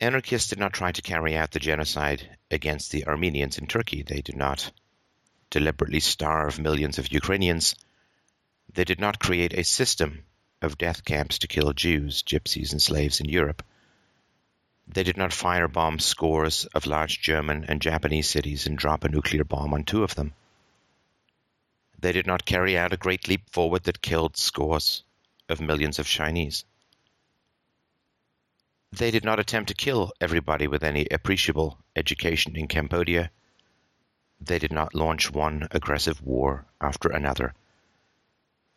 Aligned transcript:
Anarchists 0.00 0.50
did 0.50 0.60
not 0.60 0.72
try 0.72 0.92
to 0.92 1.02
carry 1.02 1.36
out 1.36 1.50
the 1.50 1.58
genocide 1.58 2.38
against 2.52 2.92
the 2.92 3.06
Armenians 3.06 3.58
in 3.58 3.66
Turkey. 3.66 4.02
They 4.02 4.22
did 4.22 4.36
not 4.36 4.70
deliberately 5.50 5.98
starve 5.98 6.60
millions 6.60 6.98
of 6.98 7.12
Ukrainians. 7.12 7.74
They 8.72 8.84
did 8.84 9.00
not 9.00 9.18
create 9.18 9.54
a 9.54 9.64
system 9.64 10.22
of 10.62 10.78
death 10.78 11.04
camps 11.04 11.38
to 11.40 11.48
kill 11.48 11.72
Jews, 11.72 12.22
gypsies, 12.22 12.70
and 12.70 12.80
Slavs 12.80 13.18
in 13.18 13.28
Europe. 13.28 13.64
They 14.86 15.02
did 15.02 15.16
not 15.16 15.32
firebomb 15.32 16.00
scores 16.00 16.64
of 16.66 16.86
large 16.86 17.20
German 17.20 17.64
and 17.64 17.82
Japanese 17.82 18.28
cities 18.28 18.66
and 18.66 18.78
drop 18.78 19.02
a 19.02 19.08
nuclear 19.08 19.44
bomb 19.44 19.74
on 19.74 19.82
two 19.82 20.04
of 20.04 20.14
them. 20.14 20.32
They 21.98 22.12
did 22.12 22.26
not 22.26 22.44
carry 22.44 22.78
out 22.78 22.92
a 22.92 22.96
great 22.96 23.26
leap 23.26 23.50
forward 23.50 23.82
that 23.84 24.00
killed 24.00 24.36
scores 24.36 25.02
of 25.48 25.60
millions 25.60 25.98
of 25.98 26.06
Chinese. 26.06 26.64
They 28.92 29.10
did 29.10 29.24
not 29.24 29.38
attempt 29.38 29.68
to 29.68 29.74
kill 29.74 30.12
everybody 30.20 30.66
with 30.66 30.82
any 30.82 31.06
appreciable 31.10 31.78
education 31.94 32.56
in 32.56 32.68
Cambodia. 32.68 33.30
They 34.40 34.58
did 34.58 34.72
not 34.72 34.94
launch 34.94 35.30
one 35.30 35.68
aggressive 35.70 36.22
war 36.22 36.64
after 36.80 37.10
another. 37.10 37.54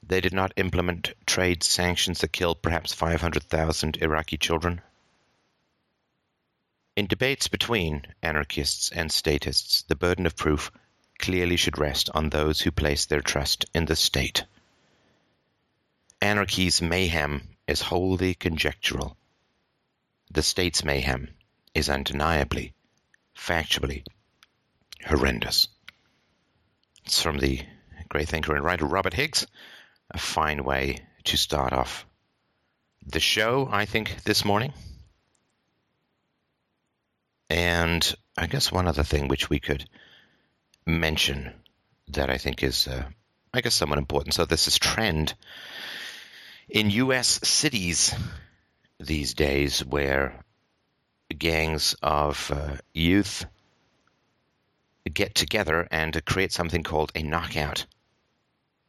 They 0.03 0.19
did 0.19 0.33
not 0.33 0.53
implement 0.57 1.13
trade 1.25 1.63
sanctions 1.63 2.19
that 2.21 2.33
killed 2.33 2.61
perhaps 2.61 2.93
500,000 2.93 3.97
Iraqi 3.97 4.37
children. 4.37 4.81
In 6.95 7.07
debates 7.07 7.47
between 7.47 8.05
anarchists 8.21 8.89
and 8.91 9.11
statists, 9.11 9.83
the 9.83 9.95
burden 9.95 10.25
of 10.25 10.35
proof 10.35 10.71
clearly 11.19 11.55
should 11.55 11.77
rest 11.77 12.09
on 12.13 12.29
those 12.29 12.61
who 12.61 12.71
place 12.71 13.05
their 13.05 13.21
trust 13.21 13.65
in 13.73 13.85
the 13.85 13.95
state. 13.95 14.43
Anarchy's 16.21 16.81
mayhem 16.81 17.55
is 17.65 17.81
wholly 17.81 18.33
conjectural. 18.33 19.15
The 20.33 20.43
state's 20.43 20.85
mayhem 20.85 21.27
is 21.73 21.89
undeniably, 21.89 22.73
factually 23.37 24.05
horrendous. 25.05 25.67
It's 27.03 27.21
from 27.21 27.37
the 27.37 27.61
great 28.07 28.29
thinker 28.29 28.55
and 28.55 28.63
writer 28.63 28.85
Robert 28.85 29.13
Higgs. 29.13 29.45
A 30.09 30.17
fine 30.17 30.63
way 30.63 30.99
to 31.25 31.35
start 31.35 31.73
off 31.73 32.05
the 33.05 33.19
show, 33.19 33.67
I 33.69 33.83
think, 33.83 34.23
this 34.23 34.45
morning. 34.45 34.71
And 37.49 38.15
I 38.37 38.47
guess 38.47 38.71
one 38.71 38.87
other 38.87 39.03
thing 39.03 39.27
which 39.27 39.49
we 39.49 39.59
could 39.59 39.85
mention 40.85 41.53
that 42.07 42.29
I 42.29 42.37
think 42.37 42.63
is, 42.63 42.87
uh, 42.87 43.03
I 43.53 43.59
guess, 43.59 43.75
somewhat 43.75 43.99
important. 43.99 44.33
So, 44.33 44.45
this 44.45 44.69
is 44.69 44.79
trend 44.79 45.33
in 46.69 46.89
U.S. 46.89 47.41
cities 47.43 48.15
these 49.05 49.33
days 49.33 49.79
where 49.85 50.43
gangs 51.37 51.95
of 52.01 52.51
uh, 52.53 52.77
youth 52.93 53.45
get 55.13 55.35
together 55.35 55.87
and 55.91 56.23
create 56.25 56.51
something 56.51 56.83
called 56.83 57.11
a 57.15 57.23
knockout 57.23 57.85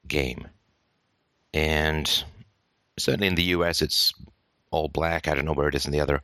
game. 0.07 0.47
And 1.55 2.25
certainly 2.99 3.29
in 3.29 3.35
the 3.35 3.55
U.S., 3.57 3.83
it's 3.83 4.13
all 4.71 4.89
black. 4.89 5.29
I 5.29 5.35
don't 5.35 5.45
know 5.45 5.53
where 5.53 5.69
it 5.69 5.75
is 5.75 5.87
in 5.87 5.93
the 5.93 6.01
other 6.01 6.23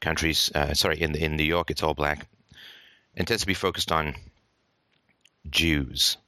countries. 0.00 0.50
Uh, 0.54 0.74
sorry, 0.74 1.00
in 1.00 1.14
in 1.14 1.36
New 1.36 1.44
York, 1.44 1.70
it's 1.70 1.82
all 1.82 1.94
black. 1.94 2.26
It 3.14 3.26
tends 3.26 3.42
to 3.42 3.46
be 3.46 3.54
focused 3.54 3.90
on 3.92 4.14
Jews, 5.48 6.18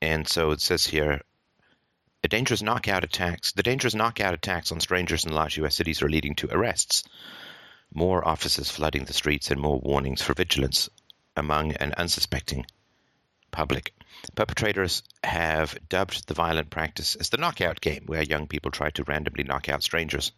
and 0.00 0.26
so 0.26 0.52
it 0.52 0.60
says 0.60 0.86
here. 0.86 1.20
The 2.26 2.36
dangerous 2.36 2.60
knockout 2.60 3.04
attacks. 3.04 3.52
The 3.52 3.62
dangerous 3.62 3.94
knockout 3.94 4.34
attacks 4.34 4.72
on 4.72 4.80
strangers 4.80 5.24
in 5.24 5.32
large 5.32 5.58
U.S. 5.58 5.76
cities 5.76 6.02
are 6.02 6.08
leading 6.08 6.34
to 6.34 6.52
arrests, 6.52 7.04
more 7.94 8.26
officers 8.26 8.68
flooding 8.68 9.04
the 9.04 9.12
streets, 9.12 9.52
and 9.52 9.60
more 9.60 9.78
warnings 9.78 10.22
for 10.22 10.34
vigilance 10.34 10.88
among 11.36 11.74
an 11.74 11.94
unsuspecting 11.96 12.66
public. 13.52 13.94
Perpetrators 14.34 15.04
have 15.22 15.78
dubbed 15.88 16.26
the 16.26 16.34
violent 16.34 16.68
practice 16.68 17.14
as 17.14 17.28
the 17.28 17.36
knockout 17.36 17.80
game, 17.80 18.06
where 18.06 18.24
young 18.24 18.48
people 18.48 18.72
try 18.72 18.90
to 18.90 19.04
randomly 19.04 19.44
knock 19.44 19.68
out 19.68 19.84
strangers 19.84 20.32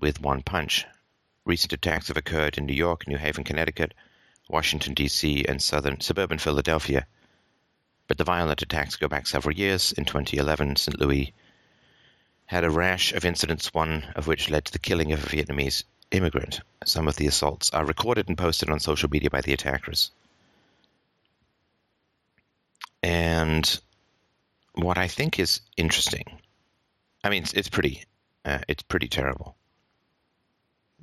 with 0.00 0.20
one 0.20 0.42
punch. 0.42 0.86
Recent 1.44 1.72
attacks 1.72 2.08
have 2.08 2.16
occurred 2.16 2.58
in 2.58 2.66
New 2.66 2.74
York, 2.74 3.06
New 3.06 3.16
Haven, 3.16 3.44
Connecticut, 3.44 3.94
Washington, 4.48 4.94
D.C., 4.94 5.44
and 5.44 5.62
southern 5.62 6.00
suburban 6.00 6.38
Philadelphia. 6.38 7.06
But 8.08 8.18
the 8.18 8.24
violent 8.24 8.62
attacks 8.62 8.96
go 8.96 9.06
back 9.06 9.26
several 9.26 9.54
years. 9.54 9.92
In 9.92 10.04
2011, 10.04 10.76
St. 10.76 11.00
Louis 11.00 11.32
had 12.46 12.64
a 12.64 12.70
rash 12.70 13.12
of 13.12 13.26
incidents, 13.26 13.72
one 13.74 14.04
of 14.16 14.26
which 14.26 14.48
led 14.48 14.64
to 14.64 14.72
the 14.72 14.78
killing 14.78 15.12
of 15.12 15.22
a 15.22 15.26
Vietnamese 15.28 15.84
immigrant. 16.10 16.60
Some 16.86 17.06
of 17.06 17.16
the 17.16 17.26
assaults 17.26 17.70
are 17.70 17.84
recorded 17.84 18.28
and 18.28 18.38
posted 18.38 18.70
on 18.70 18.80
social 18.80 19.10
media 19.10 19.28
by 19.28 19.42
the 19.42 19.52
attackers. 19.52 20.10
And 23.02 23.80
what 24.74 24.96
I 24.96 25.08
think 25.08 25.38
is 25.38 25.60
interesting, 25.76 26.40
I 27.22 27.28
mean, 27.28 27.42
it's, 27.42 27.52
it's 27.52 27.68
pretty, 27.68 28.04
uh, 28.44 28.60
it's 28.66 28.82
pretty 28.82 29.08
terrible. 29.08 29.54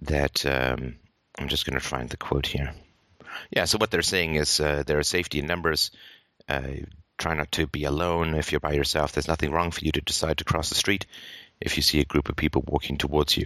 That 0.01 0.45
um, 0.45 0.95
I'm 1.37 1.47
just 1.47 1.65
going 1.65 1.79
to 1.79 1.85
find 1.85 2.09
the 2.09 2.17
quote 2.17 2.47
here. 2.47 2.73
Yeah, 3.51 3.65
so 3.65 3.77
what 3.77 3.91
they're 3.91 4.01
saying 4.01 4.35
is 4.35 4.59
uh, 4.59 4.83
there 4.85 4.99
are 4.99 5.03
safety 5.03 5.39
in 5.39 5.45
numbers. 5.45 5.91
Uh, 6.47 6.85
try 7.17 7.33
not 7.33 7.51
to 7.53 7.67
be 7.67 7.85
alone 7.85 8.35
if 8.35 8.51
you're 8.51 8.59
by 8.59 8.73
yourself. 8.73 9.11
There's 9.11 9.27
nothing 9.27 9.51
wrong 9.51 9.71
for 9.71 9.83
you 9.83 9.91
to 9.91 10.01
decide 10.01 10.37
to 10.39 10.43
cross 10.43 10.69
the 10.69 10.75
street 10.75 11.05
if 11.61 11.77
you 11.77 11.83
see 11.83 11.99
a 11.99 12.05
group 12.05 12.29
of 12.29 12.35
people 12.35 12.63
walking 12.65 12.97
towards 12.97 13.37
you. 13.37 13.45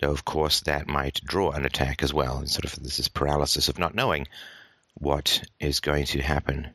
Though, 0.00 0.10
of 0.10 0.24
course, 0.24 0.60
that 0.62 0.88
might 0.88 1.20
draw 1.24 1.50
an 1.50 1.64
attack 1.64 2.02
as 2.02 2.12
well. 2.12 2.38
And 2.38 2.48
sort 2.48 2.64
of 2.64 2.82
this 2.82 2.98
is 2.98 3.08
paralysis 3.08 3.68
of 3.68 3.78
not 3.78 3.94
knowing 3.94 4.26
what 4.94 5.42
is 5.58 5.80
going 5.80 6.06
to 6.06 6.20
happen 6.20 6.74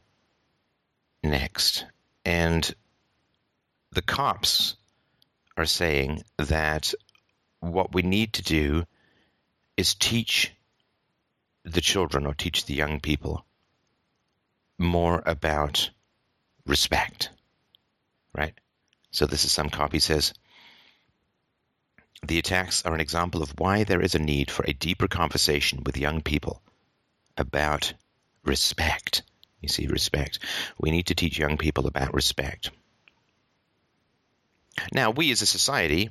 next. 1.23 1.85
And 2.23 2.73
the 3.91 4.01
cops 4.01 4.75
are 5.57 5.65
saying 5.65 6.23
that 6.37 6.93
what 7.59 7.93
we 7.93 8.01
need 8.01 8.33
to 8.33 8.43
do 8.43 8.85
is 9.77 9.95
teach 9.95 10.51
the 11.63 11.81
children 11.81 12.25
or 12.25 12.33
teach 12.33 12.65
the 12.65 12.73
young 12.73 12.99
people 12.99 13.44
more 14.77 15.21
about 15.25 15.89
respect, 16.65 17.29
right? 18.33 18.53
So 19.11 19.25
this 19.25 19.45
is 19.45 19.51
some 19.51 19.69
copy 19.69 19.99
says 19.99 20.33
the 22.27 22.39
attacks 22.39 22.83
are 22.85 22.93
an 22.93 23.01
example 23.01 23.43
of 23.43 23.53
why 23.59 23.83
there 23.83 24.01
is 24.01 24.15
a 24.15 24.19
need 24.19 24.49
for 24.49 24.65
a 24.65 24.73
deeper 24.73 25.07
conversation 25.07 25.83
with 25.85 25.97
young 25.97 26.21
people 26.21 26.61
about 27.37 27.93
respect. 28.43 29.21
You 29.61 29.69
see, 29.69 29.87
respect. 29.87 30.39
We 30.79 30.91
need 30.91 31.07
to 31.07 31.15
teach 31.15 31.37
young 31.37 31.57
people 31.57 31.87
about 31.87 32.13
respect. 32.13 32.71
Now, 34.91 35.11
we 35.11 35.31
as 35.31 35.41
a 35.41 35.45
society, 35.45 36.09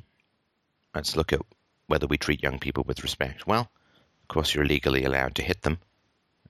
let's 0.95 1.17
look 1.17 1.33
at 1.33 1.41
whether 1.87 2.07
we 2.07 2.17
treat 2.17 2.43
young 2.43 2.59
people 2.59 2.85
with 2.87 3.03
respect. 3.03 3.47
Well, 3.47 3.71
of 4.23 4.29
course, 4.29 4.55
you're 4.55 4.65
legally 4.65 5.05
allowed 5.05 5.35
to 5.37 5.43
hit 5.43 5.63
them. 5.63 5.79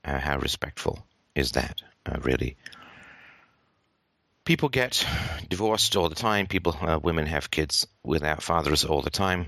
Uh, 0.04 0.19
how 0.20 0.38
respectful 0.38 1.06
is 1.34 1.53
that, 1.53 1.82
uh, 2.06 2.19
really? 2.20 2.56
People 4.44 4.69
get 4.69 5.06
divorced 5.48 5.97
all 5.97 6.09
the 6.09 6.15
time. 6.15 6.47
People, 6.47 6.76
uh, 6.81 6.98
women 7.03 7.26
have 7.26 7.50
kids 7.50 7.87
without 8.03 8.42
fathers 8.42 8.84
all 8.84 9.00
the 9.00 9.10
time. 9.10 9.47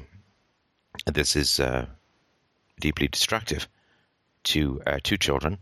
This 1.05 1.37
is 1.37 1.61
uh, 1.61 1.87
deeply 2.81 3.09
destructive 3.09 3.69
to 4.45 4.81
uh, 4.87 4.99
to 5.03 5.19
children. 5.19 5.59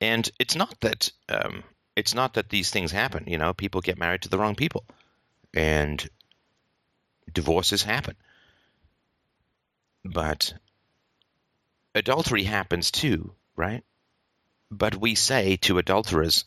And 0.00 0.30
it's 0.38 0.54
not 0.54 0.78
that 0.80 1.10
um, 1.28 1.64
it's 1.96 2.14
not 2.14 2.34
that 2.34 2.50
these 2.50 2.70
things 2.70 2.92
happen. 2.92 3.24
You 3.26 3.38
know, 3.38 3.52
people 3.52 3.80
get 3.80 3.98
married 3.98 4.22
to 4.22 4.28
the 4.28 4.38
wrong 4.38 4.54
people, 4.54 4.84
and 5.52 6.08
divorces 7.32 7.82
happen. 7.82 8.14
But 10.04 10.54
adultery 11.94 12.44
happens 12.44 12.92
too, 12.92 13.32
right? 13.56 13.82
But 14.70 14.96
we 14.96 15.14
say 15.14 15.56
to 15.62 15.78
adulterers 15.78 16.44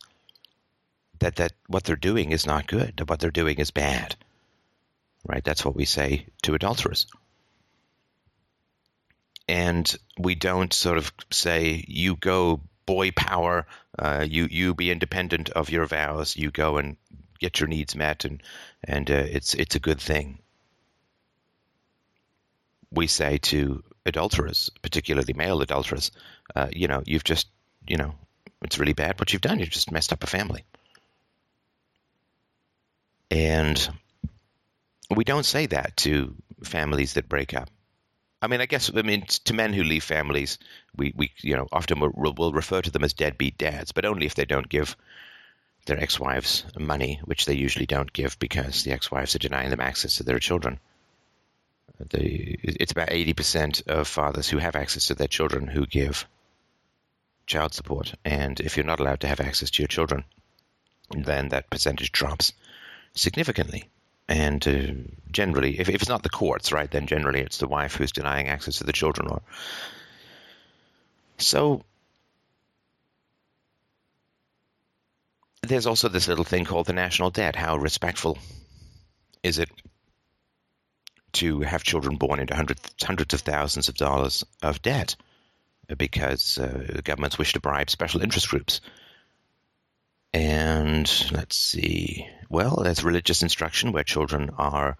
that 1.19 1.38
that 1.38 1.53
what 1.68 1.83
they're 1.83 1.95
doing 1.95 2.31
is 2.31 2.45
not 2.45 2.68
good, 2.68 2.97
that 2.97 3.09
what 3.09 3.19
they're 3.19 3.31
doing 3.31 3.59
is 3.59 3.71
bad. 3.71 4.15
Right? 5.25 5.44
That's 5.44 5.63
what 5.63 5.75
we 5.75 5.85
say 5.85 6.27
to 6.44 6.56
adulterers. 6.56 7.07
And 9.47 9.94
we 10.18 10.35
don't 10.35 10.73
sort 10.73 10.97
of 10.97 11.12
say, 11.31 11.83
you 11.88 12.15
go 12.15 12.62
boy 12.85 13.12
power, 13.12 13.68
uh, 13.97 14.25
you 14.27 14.47
you 14.50 14.74
be 14.74 14.91
independent 14.91 15.50
of 15.50 15.69
your 15.69 15.85
vows, 15.85 16.35
you 16.35 16.51
go 16.51 16.77
and 16.77 16.97
get 17.39 17.59
your 17.59 17.67
needs 17.67 17.95
met, 17.95 18.25
and 18.25 18.41
and 18.83 19.09
uh, 19.09 19.13
it's 19.13 19.53
it's 19.53 19.75
a 19.75 19.79
good 19.79 20.00
thing. 20.00 20.39
We 22.91 23.07
say 23.07 23.38
to 23.38 23.83
adulterers, 24.06 24.69
particularly 24.81 25.33
male 25.33 25.62
adulterers, 25.62 26.12
uh, 26.56 26.67
you 26.71 26.88
know, 26.88 27.03
you've 27.06 27.24
just 27.24 27.47
you 27.87 27.97
know, 27.97 28.13
it's 28.61 28.79
really 28.79 28.93
bad 28.93 29.19
what 29.19 29.33
you've 29.33 29.41
done. 29.41 29.59
You've 29.59 29.69
just 29.69 29.91
messed 29.91 30.13
up 30.13 30.23
a 30.23 30.27
family. 30.27 30.63
And 33.29 33.89
we 35.15 35.23
don't 35.23 35.45
say 35.45 35.65
that 35.67 35.97
to 35.97 36.35
families 36.63 37.13
that 37.13 37.29
break 37.29 37.53
up. 37.53 37.69
I 38.41 38.47
mean, 38.47 38.59
I 38.59 38.65
guess 38.65 38.91
I 38.93 39.01
mean 39.03 39.25
to 39.45 39.53
men 39.53 39.71
who 39.73 39.83
leave 39.83 40.03
families, 40.03 40.57
we, 40.95 41.13
we 41.15 41.31
you 41.41 41.55
know 41.55 41.67
often 41.71 41.99
we'll, 41.99 42.33
we'll 42.37 42.53
refer 42.53 42.81
to 42.81 42.91
them 42.91 43.03
as 43.03 43.13
deadbeat 43.13 43.57
dads, 43.57 43.91
but 43.91 44.05
only 44.05 44.25
if 44.25 44.35
they 44.35 44.45
don't 44.45 44.67
give 44.67 44.95
their 45.85 45.99
ex-wives 45.99 46.65
money, 46.77 47.19
which 47.25 47.45
they 47.45 47.53
usually 47.53 47.85
don't 47.85 48.11
give 48.13 48.37
because 48.39 48.83
the 48.83 48.91
ex-wives 48.91 49.35
are 49.35 49.39
denying 49.39 49.69
them 49.69 49.81
access 49.81 50.17
to 50.17 50.23
their 50.23 50.39
children. 50.39 50.79
The, 52.09 52.57
it's 52.63 52.91
about 52.91 53.09
80% 53.09 53.87
of 53.87 54.07
fathers 54.07 54.49
who 54.49 54.57
have 54.57 54.75
access 54.75 55.07
to 55.07 55.15
their 55.15 55.27
children 55.27 55.67
who 55.67 55.85
give 55.85 56.27
child 57.51 57.74
support. 57.74 58.13
And 58.24 58.59
if 58.59 58.77
you're 58.77 58.86
not 58.86 59.00
allowed 59.00 59.19
to 59.21 59.27
have 59.27 59.39
access 59.39 59.69
to 59.71 59.83
your 59.83 59.88
children, 59.88 60.24
then 61.12 61.50
that 61.50 61.69
percentage 61.69 62.12
drops 62.12 62.53
significantly. 63.13 63.89
And 64.27 64.65
uh, 64.68 65.12
generally, 65.31 65.80
if, 65.80 65.89
if 65.89 65.95
it's 65.95 66.09
not 66.09 66.24
the 66.24 66.30
courts, 66.30 66.71
right, 66.71 66.89
then 66.89 67.07
generally 67.07 67.42
it's 67.42 67.57
the 67.57 67.68
wife 67.68 67.95
who's 67.95 68.13
denying 68.13 68.48
access 68.48 68.77
to 68.77 68.86
the 68.86 68.94
children. 68.94 69.27
Or 69.27 69.42
so 71.38 71.83
there's 75.62 75.88
also 75.88 76.07
this 76.07 76.30
little 76.30 76.45
thing 76.45 76.65
called 76.65 76.88
the 76.88 76.94
national 76.94 77.31
debt. 77.31 77.56
How 77.56 77.75
respectful 77.77 78.38
is 79.44 79.59
it 79.59 79.69
to 81.33 81.62
have 81.62 81.83
children 81.83 82.15
born 82.15 82.39
into 82.39 82.56
hundreds, 82.56 82.81
hundreds 83.03 83.33
of 83.33 83.42
thousands 83.42 83.89
of 83.89 83.95
dollars 83.95 84.45
of 84.62 84.81
debt 84.81 85.15
because 85.97 86.57
uh, 86.57 87.01
governments 87.03 87.38
wish 87.38 87.53
to 87.53 87.59
bribe 87.59 87.89
special 87.89 88.21
interest 88.21 88.49
groups? 88.49 88.81
And 90.33 91.11
let's 91.31 91.57
see. 91.57 92.27
Well, 92.49 92.81
there's 92.83 93.03
religious 93.03 93.43
instruction 93.43 93.91
where 93.91 94.03
children 94.03 94.51
are, 94.57 94.97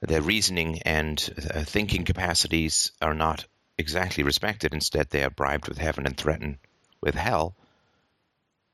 their 0.00 0.20
reasoning 0.20 0.80
and 0.82 1.18
uh, 1.54 1.62
thinking 1.62 2.04
capacities 2.04 2.92
are 3.00 3.14
not 3.14 3.46
exactly 3.78 4.24
respected. 4.24 4.74
Instead, 4.74 5.10
they 5.10 5.24
are 5.24 5.30
bribed 5.30 5.68
with 5.68 5.78
heaven 5.78 6.06
and 6.06 6.16
threatened 6.16 6.58
with 7.00 7.14
hell 7.14 7.56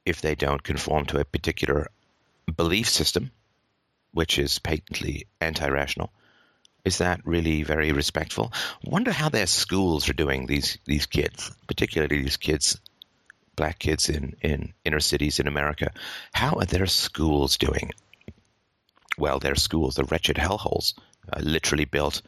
if 0.05 0.21
they 0.21 0.35
don't 0.35 0.63
conform 0.63 1.07
to 1.07 1.21
a 1.21 1.25
particular 1.25 1.89
belief 2.57 2.89
system, 2.89 3.31
which 4.13 4.39
is 4.39 4.59
patently 4.59 5.27
anti 5.41 5.69
rational. 5.69 6.13
Is 6.85 6.99
that 6.99 7.25
really 7.25 7.63
very 7.63 7.93
respectful? 7.93 8.53
Wonder 8.83 9.13
how 9.13 9.29
their 9.29 9.47
schools 9.47 10.09
are 10.09 10.15
doing 10.15 10.47
these 10.47 10.79
these 10.85 11.07
kids, 11.07 11.53
particularly 11.69 12.23
these 12.23 12.37
kids, 12.37 12.81
black 13.55 13.79
kids 13.79 14.09
in 14.09 14.35
in 14.43 14.75
inner 14.85 15.01
cities 15.01 15.39
in 15.39 15.47
America. 15.47 15.93
How 16.33 16.55
are 16.59 16.67
their 16.67 16.87
schools 16.87 17.57
doing? 17.57 17.93
Well, 19.17 19.39
their 19.39 19.55
schools 19.55 19.99
are 19.99 20.05
wretched 20.05 20.37
hellholes, 20.37 20.95
uh, 21.33 21.41
literally 21.41 21.85
built 21.85 22.23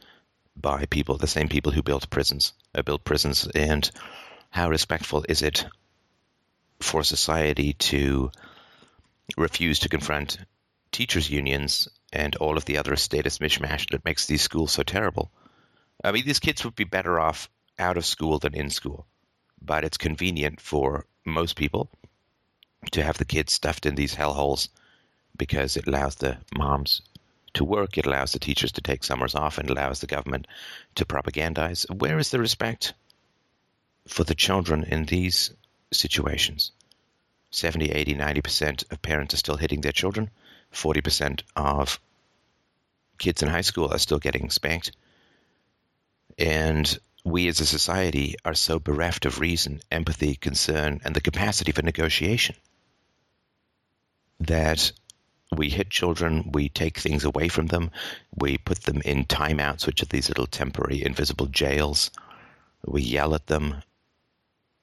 by 0.55 0.85
people, 0.85 1.17
the 1.17 1.27
same 1.27 1.49
people 1.49 1.73
who 1.73 1.83
built 1.83 2.09
prisons, 2.09 2.53
uh, 2.73 2.81
built 2.81 3.03
prisons. 3.03 3.47
And 3.47 3.89
how 4.51 4.69
respectful 4.69 5.25
is 5.27 5.41
it 5.41 5.65
for 6.79 7.03
society 7.03 7.73
to 7.73 8.31
refuse 9.37 9.79
to 9.79 9.89
confront 9.89 10.37
teachers' 10.91 11.29
unions 11.29 11.89
and 12.15 12.35
all 12.37 12.57
of 12.57 12.65
the 12.65 12.77
other 12.77 12.95
statist 12.95 13.41
mishmash 13.41 13.89
that 13.91 14.05
makes 14.05 14.25
these 14.25 14.41
schools 14.41 14.71
so 14.71 14.83
terrible. 14.83 15.31
I 16.03 16.11
mean, 16.11 16.25
these 16.25 16.39
kids 16.39 16.63
would 16.63 16.75
be 16.75 16.83
better 16.83 17.19
off 17.19 17.49
out 17.77 17.97
of 17.97 18.05
school 18.05 18.39
than 18.39 18.53
in 18.53 18.69
school, 18.69 19.05
but 19.61 19.83
it's 19.83 19.97
convenient 19.97 20.61
for 20.61 21.05
most 21.25 21.55
people 21.55 21.89
to 22.91 23.03
have 23.03 23.17
the 23.17 23.25
kids 23.25 23.53
stuffed 23.53 23.85
in 23.85 23.95
these 23.95 24.15
hellholes 24.15 24.69
because 25.37 25.75
it 25.75 25.87
allows 25.87 26.15
the 26.15 26.37
moms 26.55 27.01
to 27.55 27.63
work, 27.63 27.97
it 27.97 28.05
allows 28.05 28.31
the 28.31 28.39
teachers 28.39 28.73
to 28.73 28.81
take 28.81 29.03
summers 29.03 29.35
off, 29.35 29.57
and 29.57 29.69
allows 29.69 29.99
the 29.99 30.07
government 30.07 30.47
to 30.95 31.05
propagandize. 31.05 31.89
Where 31.89 32.19
is 32.19 32.29
the 32.29 32.39
respect 32.39 32.93
for 34.07 34.23
the 34.23 34.35
children 34.35 34.83
in 34.83 35.05
these 35.05 35.51
situations? 35.91 36.71
70, 37.51 37.91
80, 37.91 38.15
90% 38.15 38.91
of 38.91 39.01
parents 39.01 39.33
are 39.33 39.37
still 39.37 39.57
hitting 39.57 39.81
their 39.81 39.93
children. 39.93 40.29
40% 40.73 41.41
of 41.55 41.99
kids 43.17 43.43
in 43.43 43.49
high 43.49 43.61
school 43.61 43.93
are 43.93 43.99
still 43.99 44.19
getting 44.19 44.49
spanked. 44.49 44.91
And 46.37 46.97
we 47.23 47.47
as 47.47 47.59
a 47.59 47.65
society 47.65 48.35
are 48.45 48.53
so 48.53 48.79
bereft 48.79 49.25
of 49.25 49.39
reason, 49.39 49.81
empathy, 49.91 50.35
concern, 50.35 51.01
and 51.03 51.15
the 51.15 51.21
capacity 51.21 51.71
for 51.71 51.81
negotiation 51.81 52.55
that 54.41 54.91
we 55.55 55.69
hit 55.69 55.89
children, 55.89 56.51
we 56.51 56.69
take 56.69 56.97
things 56.97 57.23
away 57.23 57.47
from 57.47 57.67
them, 57.67 57.91
we 58.35 58.57
put 58.57 58.81
them 58.81 59.01
in 59.03 59.25
timeouts, 59.25 59.85
which 59.85 60.01
are 60.01 60.07
these 60.07 60.29
little 60.29 60.47
temporary 60.47 61.03
invisible 61.03 61.45
jails. 61.47 62.11
We 62.85 63.01
yell 63.01 63.33
at 63.35 63.47
them, 63.47 63.81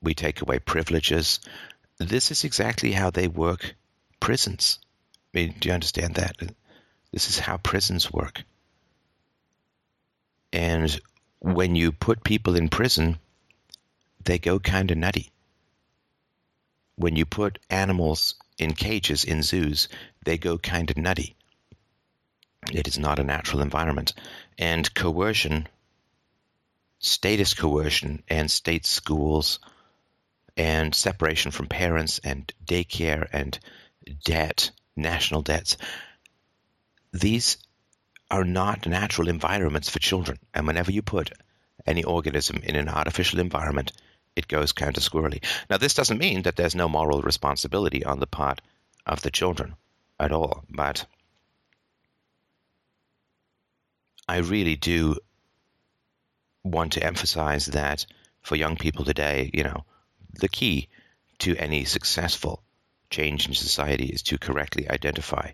we 0.00 0.14
take 0.14 0.40
away 0.40 0.58
privileges. 0.58 1.40
This 1.98 2.30
is 2.30 2.44
exactly 2.44 2.92
how 2.92 3.10
they 3.10 3.28
work 3.28 3.74
prisons. 4.18 4.78
I 5.34 5.38
mean, 5.38 5.54
do 5.58 5.68
you 5.68 5.74
understand 5.74 6.14
that? 6.16 6.36
This 7.12 7.28
is 7.28 7.38
how 7.38 7.58
prisons 7.58 8.12
work. 8.12 8.42
And 10.52 11.00
when 11.40 11.76
you 11.76 11.92
put 11.92 12.24
people 12.24 12.56
in 12.56 12.68
prison, 12.68 13.18
they 14.24 14.38
go 14.38 14.58
kind 14.58 14.90
of 14.90 14.98
nutty. 14.98 15.30
When 16.96 17.16
you 17.16 17.24
put 17.26 17.58
animals 17.70 18.34
in 18.58 18.74
cages 18.74 19.24
in 19.24 19.42
zoos, 19.42 19.88
they 20.24 20.38
go 20.38 20.58
kind 20.58 20.90
of 20.90 20.96
nutty. 20.96 21.34
It 22.70 22.86
is 22.86 22.98
not 22.98 23.18
a 23.18 23.24
natural 23.24 23.62
environment. 23.62 24.14
And 24.58 24.92
coercion, 24.94 25.68
statist 27.00 27.58
coercion, 27.58 28.22
and 28.28 28.50
state 28.50 28.86
schools, 28.86 29.58
and 30.56 30.94
separation 30.94 31.50
from 31.50 31.66
parents, 31.66 32.20
and 32.22 32.52
daycare, 32.64 33.26
and 33.32 33.58
debt 34.24 34.70
national 34.94 35.42
debts. 35.42 35.76
These 37.12 37.58
are 38.30 38.44
not 38.44 38.86
natural 38.86 39.28
environments 39.28 39.90
for 39.90 39.98
children. 39.98 40.38
And 40.54 40.66
whenever 40.66 40.90
you 40.90 41.02
put 41.02 41.30
any 41.86 42.04
organism 42.04 42.58
in 42.62 42.76
an 42.76 42.88
artificial 42.88 43.38
environment, 43.40 43.92
it 44.34 44.48
goes 44.48 44.72
counter 44.72 45.00
squirrely. 45.00 45.44
Now, 45.68 45.76
this 45.76 45.94
doesn't 45.94 46.18
mean 46.18 46.42
that 46.42 46.56
there's 46.56 46.74
no 46.74 46.88
moral 46.88 47.20
responsibility 47.20 48.04
on 48.04 48.18
the 48.18 48.26
part 48.26 48.62
of 49.04 49.20
the 49.20 49.30
children 49.30 49.74
at 50.18 50.32
all, 50.32 50.64
but 50.70 51.04
I 54.26 54.38
really 54.38 54.76
do 54.76 55.16
want 56.64 56.92
to 56.92 57.04
emphasize 57.04 57.66
that 57.66 58.06
for 58.40 58.56
young 58.56 58.76
people 58.76 59.04
today, 59.04 59.50
you 59.52 59.64
know, 59.64 59.84
the 60.40 60.48
key 60.48 60.88
to 61.40 61.56
any 61.56 61.84
successful 61.84 62.62
change 63.10 63.46
in 63.46 63.54
society 63.54 64.06
is 64.06 64.22
to 64.22 64.38
correctly 64.38 64.88
identify 64.88 65.50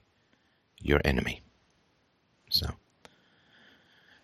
your 0.81 1.01
enemy. 1.05 1.43
So, 2.51 2.69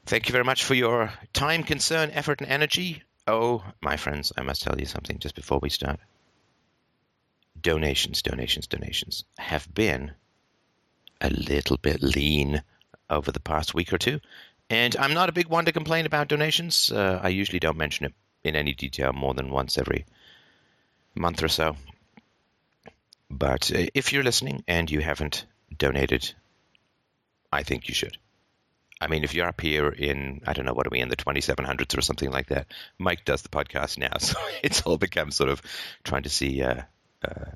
thank 0.06 0.28
you 0.28 0.32
very 0.32 0.44
much 0.44 0.64
for 0.64 0.74
your 0.74 1.12
time, 1.32 1.62
concern, 1.62 2.10
effort, 2.12 2.40
and 2.40 2.50
energy. 2.50 3.02
Oh, 3.26 3.64
my 3.80 3.96
friends, 3.96 4.32
I 4.36 4.42
must 4.42 4.62
tell 4.62 4.78
you 4.78 4.86
something 4.86 5.18
just 5.18 5.34
before 5.34 5.58
we 5.60 5.70
start. 5.70 6.00
Donations, 7.60 8.22
donations, 8.22 8.66
donations 8.66 9.24
have 9.38 9.72
been 9.72 10.12
a 11.20 11.30
little 11.30 11.78
bit 11.78 12.02
lean 12.02 12.62
over 13.08 13.32
the 13.32 13.40
past 13.40 13.74
week 13.74 13.92
or 13.92 13.98
two. 13.98 14.20
And 14.70 14.96
I'm 14.96 15.14
not 15.14 15.28
a 15.28 15.32
big 15.32 15.48
one 15.48 15.64
to 15.66 15.72
complain 15.72 16.06
about 16.06 16.28
donations. 16.28 16.90
Uh, 16.90 17.20
I 17.22 17.28
usually 17.28 17.60
don't 17.60 17.76
mention 17.76 18.06
it 18.06 18.14
in 18.42 18.56
any 18.56 18.74
detail 18.74 19.12
more 19.12 19.34
than 19.34 19.50
once 19.50 19.78
every 19.78 20.04
month 21.14 21.42
or 21.42 21.48
so. 21.48 21.76
But 23.30 23.70
uh, 23.74 23.86
if 23.94 24.12
you're 24.12 24.22
listening 24.22 24.64
and 24.68 24.90
you 24.90 25.00
haven't 25.00 25.46
donated, 25.76 26.34
I 27.54 27.62
think 27.62 27.88
you 27.88 27.94
should. 27.94 28.18
I 29.00 29.06
mean, 29.06 29.22
if 29.22 29.32
you're 29.32 29.46
up 29.46 29.60
here 29.60 29.88
in, 29.88 30.40
I 30.44 30.54
don't 30.54 30.64
know, 30.64 30.74
what 30.74 30.86
are 30.86 30.90
we 30.90 31.00
in 31.00 31.08
the 31.08 31.16
2700s 31.16 31.96
or 31.96 32.00
something 32.00 32.30
like 32.30 32.48
that? 32.48 32.66
Mike 32.98 33.24
does 33.24 33.42
the 33.42 33.48
podcast 33.48 33.96
now, 33.96 34.16
so 34.18 34.36
it's 34.62 34.82
all 34.82 34.98
become 34.98 35.30
sort 35.30 35.50
of 35.50 35.62
trying 36.02 36.24
to 36.24 36.30
see 36.30 36.62
uh, 36.62 36.82
uh, 37.24 37.50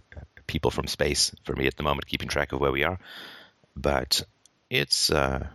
people 0.46 0.70
from 0.70 0.86
space 0.86 1.34
for 1.44 1.56
me 1.56 1.66
at 1.66 1.76
the 1.76 1.82
moment, 1.82 2.06
keeping 2.06 2.28
track 2.28 2.52
of 2.52 2.60
where 2.60 2.70
we 2.70 2.84
are. 2.84 2.98
But 3.76 4.22
it's 4.70 5.10
uh, 5.10 5.48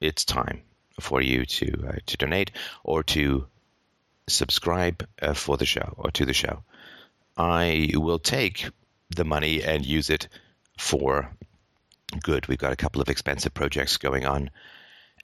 it's 0.00 0.24
time 0.24 0.62
for 1.00 1.20
you 1.20 1.44
to 1.44 1.88
uh, 1.88 1.98
to 2.06 2.16
donate 2.16 2.50
or 2.82 3.02
to 3.02 3.46
subscribe 4.26 5.06
uh, 5.20 5.34
for 5.34 5.58
the 5.58 5.66
show 5.66 5.94
or 5.98 6.10
to 6.12 6.24
the 6.24 6.32
show. 6.32 6.62
I 7.36 7.90
will 7.94 8.18
take 8.18 8.68
the 9.14 9.24
money 9.24 9.62
and 9.62 9.84
use 9.84 10.08
it 10.08 10.28
for 10.78 11.30
good. 12.24 12.48
We've 12.48 12.58
got 12.58 12.72
a 12.72 12.76
couple 12.76 13.00
of 13.00 13.08
expensive 13.08 13.54
projects 13.54 13.98
going 13.98 14.26
on 14.26 14.50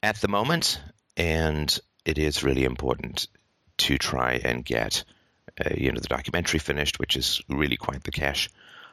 at 0.03 0.21
the 0.21 0.29
moment, 0.29 0.81
and 1.17 1.77
it 2.05 2.19
is 2.19 2.45
really 2.45 2.65
important 2.65 3.27
to 3.79 3.99
try 3.99 4.35
and 4.35 4.65
get 4.65 5.03
uh, 5.65 5.71
you 5.77 5.91
know 5.91 5.99
the 5.99 6.07
documentary 6.07 6.61
finished, 6.61 7.01
which 7.01 7.17
is 7.17 7.43
really 7.49 7.77
quite 7.77 8.05
the 8.05 8.13
cash 8.13 8.51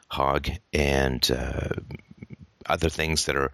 hog, 0.08 0.48
and 0.72 1.30
uh, 1.30 1.68
other 2.66 2.88
things 2.88 3.26
that 3.26 3.36
are 3.36 3.52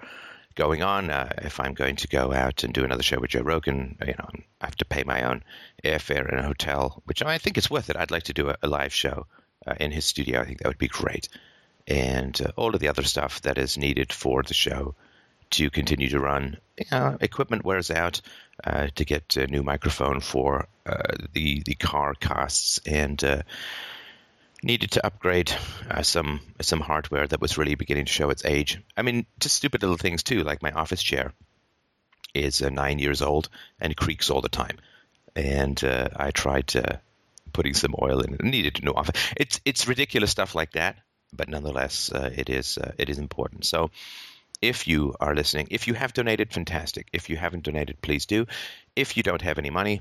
going 0.55 0.83
on. 0.83 1.11
Uh, 1.11 1.29
if 1.39 1.59
I'm 1.59 1.75
going 1.75 1.97
to 1.97 2.09
go 2.09 2.33
out 2.33 2.63
and 2.63 2.73
do 2.73 2.85
another 2.85 3.03
show 3.03 3.19
with 3.19 3.31
Joe 3.31 3.43
Rogan, 3.43 3.99
you 4.07 4.15
know, 4.19 4.29
I 4.61 4.67
have 4.67 4.77
to 4.77 4.85
pay 4.85 5.03
my 5.03 5.25
own 5.25 5.43
airfare 5.85 6.29
and 6.31 6.39
a 6.39 6.47
hotel, 6.47 7.03
which 7.07 7.23
I 7.23 7.39
think 7.39 7.59
is 7.59 7.69
worth 7.69 7.91
it. 7.91 7.97
I'd 7.97 8.13
like 8.13 8.25
to 8.25 8.33
do 8.33 8.51
a, 8.51 8.57
a 8.63 8.69
live 8.69 8.95
show 8.95 9.27
uh, 9.67 9.75
in 9.81 9.91
his 9.91 10.05
studio. 10.05 10.41
I 10.41 10.45
think 10.45 10.59
that 10.61 10.69
would 10.69 10.79
be 10.79 10.89
great. 10.89 11.29
And 11.87 12.41
uh, 12.41 12.53
all 12.57 12.75
of 12.75 12.81
the 12.81 12.89
other 12.89 13.03
stuff 13.03 13.43
that 13.43 13.59
is 13.59 13.77
needed 13.77 14.13
for 14.13 14.43
the 14.43 14.55
show 14.55 14.95
to 15.51 15.71
continue 15.71 16.09
to 16.09 16.21
run. 16.21 16.59
Know, 16.91 17.17
equipment 17.21 17.65
wears 17.65 17.91
out. 17.91 18.21
Uh, 18.63 18.87
to 18.95 19.05
get 19.05 19.37
a 19.37 19.49
new 19.49 19.65
microphone 19.65 20.21
for 20.21 20.69
uh, 20.87 21.03
the 21.33 21.65
the 21.67 21.75
car 21.75 22.15
costs 22.15 22.79
and 22.87 23.23
uh, 23.25 23.43
needed 24.63 24.93
to 24.93 25.05
upgrade 25.05 25.53
uh, 25.91 26.03
some 26.03 26.41
some 26.61 26.81
hardware 26.81 27.27
that 27.27 27.41
was 27.41 27.59
really 27.59 27.75
beginning 27.75 28.05
to 28.07 28.13
show 28.13 28.31
its 28.31 28.45
age. 28.45 28.81
I 28.97 29.03
mean, 29.03 29.27
just 29.41 29.57
stupid 29.57 29.83
little 29.83 29.97
things 29.97 30.23
too, 30.23 30.45
like 30.45 30.63
my 30.63 30.71
office 30.71 31.03
chair 31.03 31.33
is 32.33 32.63
uh, 32.63 32.69
nine 32.69 32.99
years 32.99 33.23
old 33.23 33.49
and 33.81 33.97
creaks 33.97 34.31
all 34.31 34.41
the 34.41 34.49
time. 34.49 34.79
And 35.37 35.83
uh, 35.83 36.09
I 36.17 36.31
tried 36.31 36.75
uh, 36.77 36.97
putting 37.53 37.75
some 37.75 37.95
oil 38.01 38.21
in 38.21 38.35
it. 38.35 38.41
it. 38.41 38.47
Needed 38.47 38.81
a 38.81 38.85
new 38.85 38.93
office. 38.93 39.21
It's 39.37 39.61
it's 39.65 39.89
ridiculous 39.89 40.31
stuff 40.31 40.55
like 40.55 40.73
that, 40.73 40.97
but 41.37 41.49
nonetheless, 41.49 42.13
uh, 42.13 42.31
it 42.35 42.49
is 42.49 42.79
uh, 42.79 42.93
it 42.99 43.09
is 43.09 43.19
important. 43.19 43.65
So. 43.65 43.91
If 44.63 44.89
you 44.89 45.15
are 45.21 45.35
listening, 45.35 45.69
if 45.71 45.87
you 45.89 45.93
have 45.95 46.15
donated, 46.15 46.55
fantastic. 46.55 47.09
If 47.13 47.29
you 47.29 47.37
haven't 47.37 47.65
donated, 47.65 48.01
please 48.01 48.25
do. 48.25 48.47
If 48.97 49.15
you 49.15 49.23
don't 49.23 49.43
have 49.43 49.59
any 49.59 49.69
money, 49.69 50.01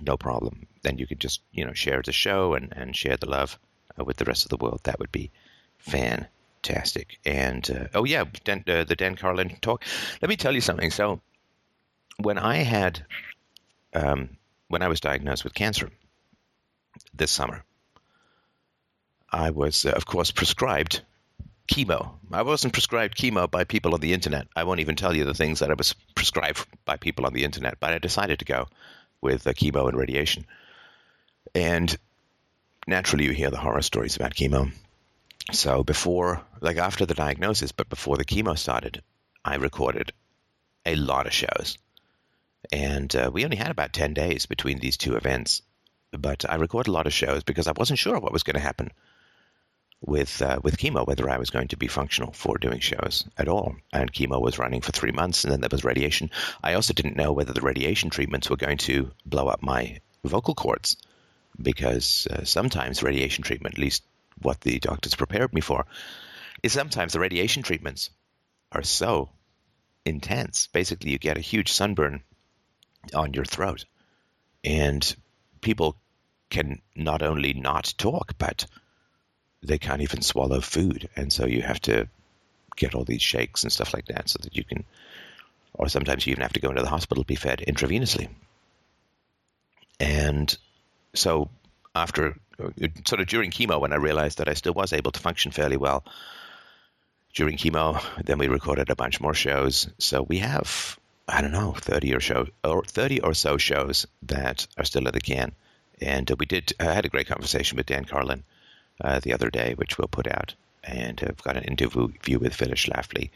no 0.00 0.16
problem. 0.16 0.66
Then 0.82 0.98
you 0.98 1.06
could 1.06 1.18
just 1.18 1.40
you 1.52 1.64
know 1.66 1.72
share 1.72 2.02
the 2.02 2.12
show 2.12 2.54
and, 2.54 2.72
and 2.76 2.94
share 2.94 3.16
the 3.16 3.28
love 3.28 3.58
uh, 3.98 4.04
with 4.04 4.16
the 4.16 4.24
rest 4.24 4.44
of 4.44 4.50
the 4.50 4.62
world. 4.62 4.80
That 4.84 4.98
would 4.98 5.12
be 5.12 5.30
fantastic. 5.78 7.18
And 7.24 7.68
uh, 7.70 7.88
oh 7.94 8.04
yeah, 8.04 8.24
Dan, 8.44 8.64
uh, 8.66 8.84
the 8.84 8.96
Dan 8.96 9.16
Carlin 9.16 9.56
talk. 9.60 9.84
Let 10.22 10.28
me 10.28 10.36
tell 10.36 10.54
you 10.54 10.60
something. 10.60 10.90
So 10.90 11.20
when 12.18 12.38
I 12.38 12.56
had 12.56 13.04
um, 13.92 14.36
when 14.68 14.82
I 14.82 14.88
was 14.88 15.00
diagnosed 15.00 15.44
with 15.44 15.54
cancer 15.54 15.90
this 17.12 17.30
summer, 17.30 17.64
I 19.30 19.50
was 19.50 19.84
uh, 19.84 19.90
of 19.90 20.06
course 20.06 20.30
prescribed 20.30 21.02
chemo. 21.68 22.14
I 22.30 22.42
wasn't 22.42 22.72
prescribed 22.72 23.16
chemo 23.16 23.50
by 23.50 23.64
people 23.64 23.94
on 23.94 24.00
the 24.00 24.12
internet. 24.12 24.48
I 24.54 24.64
won't 24.64 24.80
even 24.80 24.96
tell 24.96 25.14
you 25.16 25.24
the 25.24 25.34
things 25.34 25.60
that 25.60 25.70
I 25.70 25.74
was 25.74 25.94
prescribed 26.14 26.66
by 26.84 26.96
people 26.96 27.26
on 27.26 27.32
the 27.32 27.44
internet, 27.44 27.80
but 27.80 27.92
I 27.92 27.98
decided 27.98 28.38
to 28.40 28.44
go 28.44 28.68
with 29.20 29.46
uh, 29.46 29.52
chemo 29.52 29.88
and 29.88 29.96
radiation. 29.96 30.46
And 31.54 31.96
naturally, 32.86 33.24
you 33.24 33.32
hear 33.32 33.50
the 33.50 33.58
horror 33.58 33.82
stories 33.82 34.16
about 34.16 34.34
chemo. 34.34 34.72
So 35.52 35.82
before, 35.82 36.42
like 36.60 36.76
after 36.76 37.06
the 37.06 37.14
diagnosis, 37.14 37.72
but 37.72 37.88
before 37.88 38.16
the 38.16 38.24
chemo 38.24 38.58
started, 38.58 39.02
I 39.44 39.56
recorded 39.56 40.12
a 40.86 40.96
lot 40.96 41.26
of 41.26 41.32
shows. 41.32 41.78
And 42.72 43.14
uh, 43.14 43.30
we 43.32 43.44
only 43.44 43.56
had 43.56 43.70
about 43.70 43.92
10 43.92 44.14
days 44.14 44.46
between 44.46 44.78
these 44.78 44.96
two 44.96 45.16
events. 45.16 45.62
But 46.12 46.48
I 46.48 46.54
recorded 46.56 46.90
a 46.90 46.92
lot 46.92 47.06
of 47.06 47.12
shows 47.12 47.42
because 47.42 47.66
I 47.66 47.72
wasn't 47.76 47.98
sure 47.98 48.18
what 48.18 48.32
was 48.32 48.42
going 48.42 48.54
to 48.54 48.60
happen 48.60 48.90
with 50.06 50.42
uh, 50.42 50.58
with 50.62 50.76
chemo, 50.76 51.06
whether 51.06 51.28
I 51.30 51.38
was 51.38 51.50
going 51.50 51.68
to 51.68 51.76
be 51.76 51.88
functional 51.88 52.32
for 52.32 52.58
doing 52.58 52.80
shows 52.80 53.24
at 53.38 53.48
all. 53.48 53.76
And 53.92 54.12
chemo 54.12 54.40
was 54.40 54.58
running 54.58 54.80
for 54.80 54.92
three 54.92 55.12
months, 55.12 55.44
and 55.44 55.52
then 55.52 55.60
there 55.60 55.68
was 55.70 55.84
radiation. 55.84 56.30
I 56.62 56.74
also 56.74 56.92
didn't 56.92 57.16
know 57.16 57.32
whether 57.32 57.52
the 57.52 57.60
radiation 57.60 58.10
treatments 58.10 58.50
were 58.50 58.56
going 58.56 58.78
to 58.78 59.10
blow 59.24 59.48
up 59.48 59.62
my 59.62 60.00
vocal 60.24 60.54
cords, 60.54 60.96
because 61.60 62.26
uh, 62.30 62.44
sometimes 62.44 63.02
radiation 63.02 63.44
treatment, 63.44 63.74
at 63.76 63.80
least 63.80 64.02
what 64.42 64.60
the 64.60 64.78
doctors 64.78 65.14
prepared 65.14 65.52
me 65.52 65.60
for, 65.60 65.86
is 66.62 66.72
sometimes 66.72 67.12
the 67.12 67.20
radiation 67.20 67.62
treatments 67.62 68.10
are 68.72 68.82
so 68.82 69.30
intense. 70.04 70.66
Basically, 70.68 71.10
you 71.10 71.18
get 71.18 71.38
a 71.38 71.40
huge 71.40 71.72
sunburn 71.72 72.22
on 73.14 73.34
your 73.34 73.44
throat, 73.44 73.84
and 74.64 75.14
people 75.60 75.96
can 76.50 76.80
not 76.94 77.22
only 77.22 77.52
not 77.52 77.94
talk, 77.96 78.34
but 78.38 78.66
they 79.64 79.78
can't 79.78 80.02
even 80.02 80.22
swallow 80.22 80.60
food, 80.60 81.08
and 81.16 81.32
so 81.32 81.46
you 81.46 81.62
have 81.62 81.80
to 81.82 82.08
get 82.76 82.94
all 82.94 83.04
these 83.04 83.22
shakes 83.22 83.62
and 83.62 83.72
stuff 83.72 83.94
like 83.94 84.06
that 84.06 84.28
so 84.28 84.38
that 84.42 84.56
you 84.56 84.64
can, 84.64 84.84
or 85.74 85.88
sometimes 85.88 86.26
you 86.26 86.32
even 86.32 86.42
have 86.42 86.52
to 86.52 86.60
go 86.60 86.70
into 86.70 86.82
the 86.82 86.88
hospital 86.88 87.22
to 87.22 87.26
be 87.26 87.34
fed 87.36 87.64
intravenously. 87.66 88.28
And 90.00 90.56
so 91.14 91.48
after 91.94 92.36
sort 93.06 93.20
of 93.20 93.26
during 93.26 93.50
chemo, 93.50 93.80
when 93.80 93.92
I 93.92 93.96
realized 93.96 94.38
that 94.38 94.48
I 94.48 94.54
still 94.54 94.74
was 94.74 94.92
able 94.92 95.12
to 95.12 95.20
function 95.20 95.52
fairly 95.52 95.76
well 95.76 96.04
during 97.34 97.56
chemo, 97.56 98.02
then 98.24 98.38
we 98.38 98.48
recorded 98.48 98.90
a 98.90 98.96
bunch 98.96 99.20
more 99.20 99.34
shows. 99.34 99.88
So 99.98 100.22
we 100.22 100.38
have 100.38 100.98
I 101.26 101.40
don't 101.40 101.52
know 101.52 101.72
thirty 101.72 102.14
or 102.14 102.20
show 102.20 102.46
or 102.62 102.84
thirty 102.84 103.20
or 103.20 103.34
so 103.34 103.56
shows 103.56 104.06
that 104.22 104.66
are 104.76 104.84
still 104.84 105.06
in 105.06 105.12
the 105.12 105.20
can. 105.20 105.52
And 106.00 106.30
we 106.38 106.46
did. 106.46 106.72
I 106.80 106.92
had 106.92 107.04
a 107.04 107.08
great 107.08 107.28
conversation 107.28 107.76
with 107.76 107.86
Dan 107.86 108.04
Carlin 108.04 108.42
uh, 109.00 109.20
the 109.20 109.34
other 109.34 109.50
day, 109.50 109.74
which 109.74 109.98
we'll 109.98 110.08
put 110.08 110.26
out. 110.26 110.54
And 110.82 111.22
I've 111.26 111.42
got 111.42 111.56
an 111.56 111.64
interview 111.64 112.38
with 112.38 112.54
Phyllis 112.54 112.84
Schlafly 112.84 113.30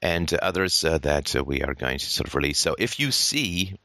and 0.00 0.32
others 0.34 0.84
uh, 0.84 0.98
that 0.98 1.34
uh, 1.36 1.44
we 1.44 1.62
are 1.62 1.74
going 1.74 1.98
to 1.98 2.06
sort 2.06 2.28
of 2.28 2.34
release. 2.34 2.58
So 2.58 2.74
if 2.78 2.98
you 2.98 3.12
see 3.12 3.76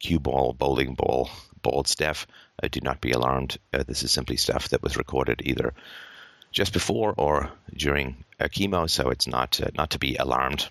cue 0.00 0.18
ball, 0.18 0.52
bowling 0.52 0.94
ball, 0.94 1.30
bald 1.62 1.88
stuff, 1.88 2.26
uh, 2.62 2.68
do 2.70 2.80
not 2.82 3.00
be 3.00 3.12
alarmed. 3.12 3.56
Uh, 3.72 3.84
this 3.86 4.02
is 4.02 4.10
simply 4.10 4.36
stuff 4.36 4.70
that 4.70 4.82
was 4.82 4.96
recorded 4.96 5.42
either 5.44 5.72
just 6.50 6.72
before 6.72 7.14
or 7.16 7.50
during 7.74 8.16
a 8.40 8.48
chemo, 8.48 8.88
so 8.88 9.10
it's 9.10 9.26
not 9.26 9.60
uh, 9.60 9.68
not 9.74 9.90
to 9.90 9.98
be 9.98 10.16
alarmed 10.16 10.68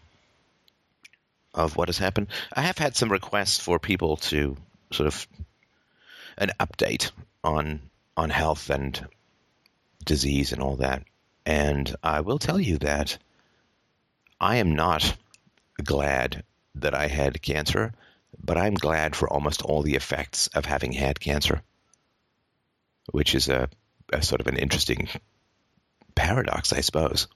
of 1.54 1.78
what 1.78 1.88
has 1.88 1.98
happened. 1.98 2.28
I 2.54 2.62
have 2.62 2.78
had 2.78 2.96
some 2.96 3.12
requests 3.12 3.60
for 3.60 3.80
people 3.80 4.18
to 4.18 4.58
sort 4.92 5.08
of 5.08 5.28
an 6.38 6.52
update 6.60 7.12
on 7.44 7.80
on 8.18 8.30
health 8.30 8.70
and 8.70 9.08
disease 10.04 10.54
and 10.54 10.62
all 10.62 10.78
that. 10.78 11.04
And 11.46 11.94
I 12.02 12.22
will 12.22 12.40
tell 12.40 12.60
you 12.60 12.78
that 12.80 13.18
I 14.40 14.58
am 14.58 14.76
not 14.76 15.16
glad 15.84 16.44
that 16.76 16.94
I 16.94 17.08
had 17.08 17.42
cancer, 17.42 17.94
but 18.44 18.58
I'm 18.58 18.74
glad 18.74 19.16
for 19.16 19.30
almost 19.30 19.62
all 19.62 19.82
the 19.82 19.96
effects 19.96 20.48
of 20.48 20.66
having 20.66 20.92
had 20.92 21.20
cancer, 21.20 21.62
which 23.12 23.36
is 23.36 23.50
a, 23.50 23.70
a 24.12 24.22
sort 24.22 24.42
of 24.42 24.48
an 24.48 24.58
interesting 24.58 25.08
paradox, 26.16 26.74
I 26.74 26.82
suppose. 26.82 27.28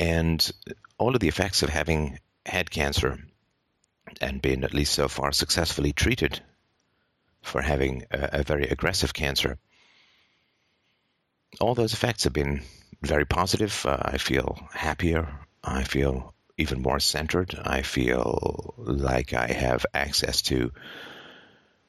And 0.00 0.50
all 0.98 1.14
of 1.14 1.20
the 1.20 1.28
effects 1.28 1.62
of 1.62 1.70
having 1.70 2.18
had 2.46 2.70
cancer 2.70 3.18
and 4.20 4.40
been 4.40 4.64
at 4.64 4.74
least 4.74 4.94
so 4.94 5.08
far 5.08 5.32
successfully 5.32 5.92
treated 5.92 6.40
for 7.48 7.62
having 7.62 8.04
a, 8.10 8.40
a 8.40 8.42
very 8.42 8.68
aggressive 8.68 9.12
cancer. 9.14 9.58
All 11.60 11.74
those 11.74 11.94
effects 11.94 12.24
have 12.24 12.32
been 12.32 12.62
very 13.02 13.24
positive. 13.24 13.84
Uh, 13.86 13.98
I 14.00 14.18
feel 14.18 14.58
happier. 14.72 15.28
I 15.64 15.84
feel 15.84 16.34
even 16.56 16.82
more 16.82 17.00
centered. 17.00 17.54
I 17.64 17.82
feel 17.82 18.74
like 18.76 19.32
I 19.32 19.46
have 19.46 19.86
access 19.94 20.42
to 20.42 20.72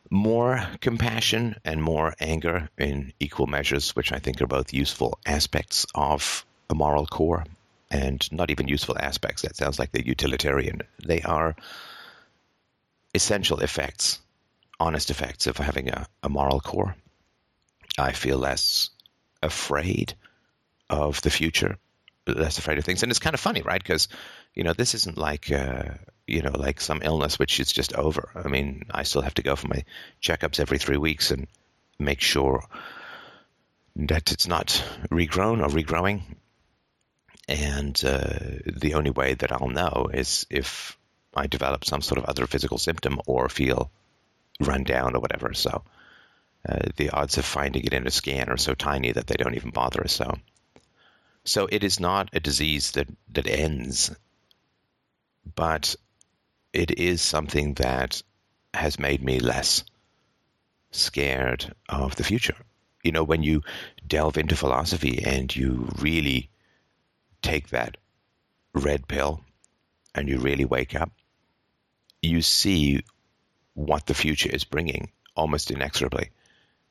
more 0.09 0.65
compassion 0.81 1.55
and 1.65 1.83
more 1.83 2.15
anger 2.19 2.69
in 2.77 3.13
equal 3.19 3.47
measures, 3.47 3.95
which 3.95 4.11
I 4.11 4.19
think 4.19 4.41
are 4.41 4.47
both 4.47 4.73
useful 4.73 5.19
aspects 5.25 5.85
of 5.93 6.45
a 6.69 6.75
moral 6.75 7.05
core 7.05 7.45
and 7.91 8.31
not 8.31 8.49
even 8.49 8.67
useful 8.67 8.97
aspects. 8.97 9.41
That 9.41 9.55
sounds 9.55 9.77
like 9.77 9.91
they're 9.91 10.01
utilitarian. 10.03 10.81
They 11.05 11.21
are 11.21 11.55
essential 13.13 13.59
effects 13.59 14.19
honest 14.79 15.09
effects 15.09 15.47
of 15.47 15.57
having 15.57 15.89
a, 15.89 16.07
a 16.23 16.29
moral 16.29 16.59
core. 16.59 16.95
I 17.97 18.13
feel 18.13 18.37
less 18.37 18.89
afraid 19.43 20.13
of 20.89 21.21
the 21.21 21.29
future, 21.29 21.77
less 22.27 22.57
afraid 22.57 22.77
of 22.77 22.85
things. 22.85 23.03
And 23.03 23.11
it's 23.11 23.19
kind 23.19 23.33
of 23.33 23.39
funny, 23.39 23.61
right? 23.61 23.81
Because, 23.81 24.07
you 24.53 24.63
know, 24.63 24.73
this 24.73 24.95
isn't 24.95 25.17
like, 25.17 25.51
uh, 25.51 25.83
you 26.27 26.41
know, 26.41 26.51
like 26.55 26.81
some 26.81 27.01
illness 27.03 27.37
which 27.37 27.59
is 27.59 27.71
just 27.71 27.93
over. 27.93 28.29
I 28.35 28.47
mean, 28.47 28.83
I 28.91 29.03
still 29.03 29.21
have 29.21 29.33
to 29.35 29.43
go 29.43 29.55
for 29.55 29.67
my 29.67 29.83
checkups 30.21 30.59
every 30.59 30.77
three 30.77 30.97
weeks 30.97 31.31
and 31.31 31.47
make 31.97 32.21
sure 32.21 32.63
that 33.95 34.31
it's 34.31 34.47
not 34.47 34.83
regrown 35.11 35.61
or 35.61 35.69
regrowing. 35.69 36.21
And 37.47 37.99
uh, 38.05 38.61
the 38.65 38.93
only 38.93 39.09
way 39.09 39.33
that 39.33 39.51
I'll 39.51 39.69
know 39.69 40.09
is 40.13 40.45
if 40.49 40.97
I 41.35 41.47
develop 41.47 41.83
some 41.83 42.01
sort 42.01 42.19
of 42.19 42.25
other 42.25 42.47
physical 42.47 42.77
symptom 42.77 43.19
or 43.25 43.49
feel 43.49 43.91
run 44.59 44.83
down 44.83 45.15
or 45.15 45.19
whatever. 45.19 45.53
So 45.53 45.83
uh, 46.67 46.79
the 46.97 47.09
odds 47.11 47.37
of 47.37 47.45
finding 47.45 47.83
it 47.85 47.93
in 47.93 48.07
a 48.07 48.11
scan 48.11 48.49
are 48.49 48.57
so 48.57 48.73
tiny 48.73 49.11
that 49.11 49.27
they 49.27 49.35
don't 49.35 49.55
even 49.55 49.71
bother. 49.71 50.07
So, 50.07 50.37
so 51.45 51.67
it 51.71 51.83
is 51.83 51.99
not 51.99 52.29
a 52.33 52.39
disease 52.39 52.91
that 52.91 53.07
that 53.33 53.47
ends, 53.47 54.11
but 55.55 55.95
it 56.73 56.99
is 56.99 57.21
something 57.21 57.75
that 57.75 58.21
has 58.73 58.99
made 58.99 59.23
me 59.23 59.39
less 59.39 59.83
scared 60.91 61.73
of 61.87 62.15
the 62.15 62.23
future. 62.23 62.57
You 63.03 63.13
know, 63.13 63.23
when 63.23 63.43
you 63.43 63.63
delve 64.05 64.37
into 64.37 64.55
philosophy 64.55 65.23
and 65.23 65.53
you 65.55 65.89
really 65.99 66.49
take 67.41 67.69
that 67.69 67.97
red 68.73 69.07
pill 69.07 69.41
and 70.13 70.27
you 70.27 70.39
really 70.39 70.65
wake 70.65 70.95
up, 70.95 71.11
you 72.21 72.41
see 72.41 73.03
what 73.79 74.05
the 74.05 74.13
future 74.13 74.49
is 74.49 74.65
bringing 74.65 75.09
almost 75.35 75.71
inexorably. 75.71 76.31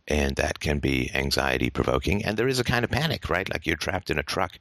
And 0.06 0.36
that 0.36 0.58
can 0.58 0.78
be 0.78 1.10
anxiety 1.14 1.68
provoking. 1.68 2.24
And 2.24 2.36
there 2.36 2.48
is 2.48 2.60
a 2.60 2.64
kind 2.64 2.82
of 2.84 2.90
panic, 2.90 3.28
right? 3.28 3.48
Like 3.48 3.66
you're 3.66 3.76
trapped 3.76 4.10
in 4.10 4.18
a 4.18 4.22
truck 4.22 4.58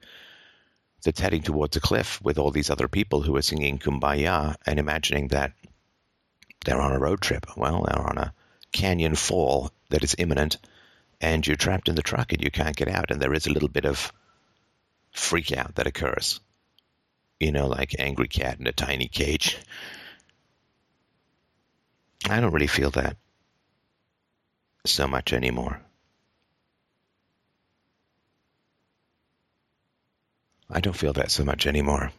that's 1.03 1.21
heading 1.21 1.41
towards 1.41 1.77
a 1.77 1.79
cliff 1.79 2.21
with 2.21 2.37
all 2.37 2.51
these 2.51 2.69
other 2.69 2.89
people 2.89 3.21
who 3.21 3.37
are 3.37 3.41
singing 3.41 3.79
Kumbaya 3.79 4.55
and 4.65 4.77
imagining 4.77 5.29
that 5.29 5.53
they're 6.65 6.81
on 6.81 6.91
a 6.91 6.99
road 6.99 7.21
trip. 7.21 7.45
Well, 7.55 7.85
they're 7.87 8.07
on 8.09 8.17
a 8.17 8.33
canyon 8.73 9.15
fall 9.15 9.71
that 9.89 10.03
is 10.03 10.15
imminent, 10.17 10.57
and 11.21 11.47
you're 11.47 11.55
trapped 11.55 11.87
in 11.87 11.95
the 11.95 12.01
truck 12.01 12.33
and 12.33 12.43
you 12.43 12.51
can't 12.51 12.75
get 12.75 12.89
out. 12.89 13.09
And 13.09 13.21
there 13.21 13.33
is 13.33 13.47
a 13.47 13.53
little 13.53 13.69
bit 13.69 13.85
of 13.85 14.11
freak 15.13 15.55
out 15.55 15.75
that 15.75 15.87
occurs. 15.87 16.41
You 17.39 17.53
know, 17.53 17.67
like 17.67 17.95
angry 17.99 18.27
cat 18.27 18.59
in 18.59 18.67
a 18.67 18.73
tiny 18.73 19.07
cage. 19.07 19.57
I 22.25 22.39
don't 22.39 22.51
really 22.51 22.67
feel 22.67 22.91
that 22.91 23.17
so 24.85 25.07
much 25.07 25.33
anymore. 25.33 25.81
I 30.69 30.81
don't 30.81 30.95
feel 30.95 31.13
that 31.13 31.31
so 31.31 31.45
much 31.45 31.65
anymore. 31.65 32.11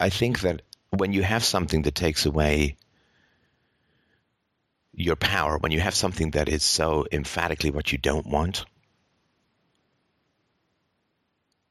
I 0.00 0.08
think 0.10 0.40
that 0.40 0.62
when 0.90 1.12
you 1.12 1.22
have 1.22 1.44
something 1.44 1.82
that 1.82 1.94
takes 1.94 2.26
away 2.26 2.76
your 4.92 5.16
power, 5.16 5.58
when 5.58 5.72
you 5.72 5.80
have 5.80 5.94
something 5.94 6.32
that 6.32 6.48
is 6.48 6.64
so 6.64 7.06
emphatically 7.12 7.70
what 7.70 7.92
you 7.92 7.98
don't 7.98 8.26
want, 8.26 8.64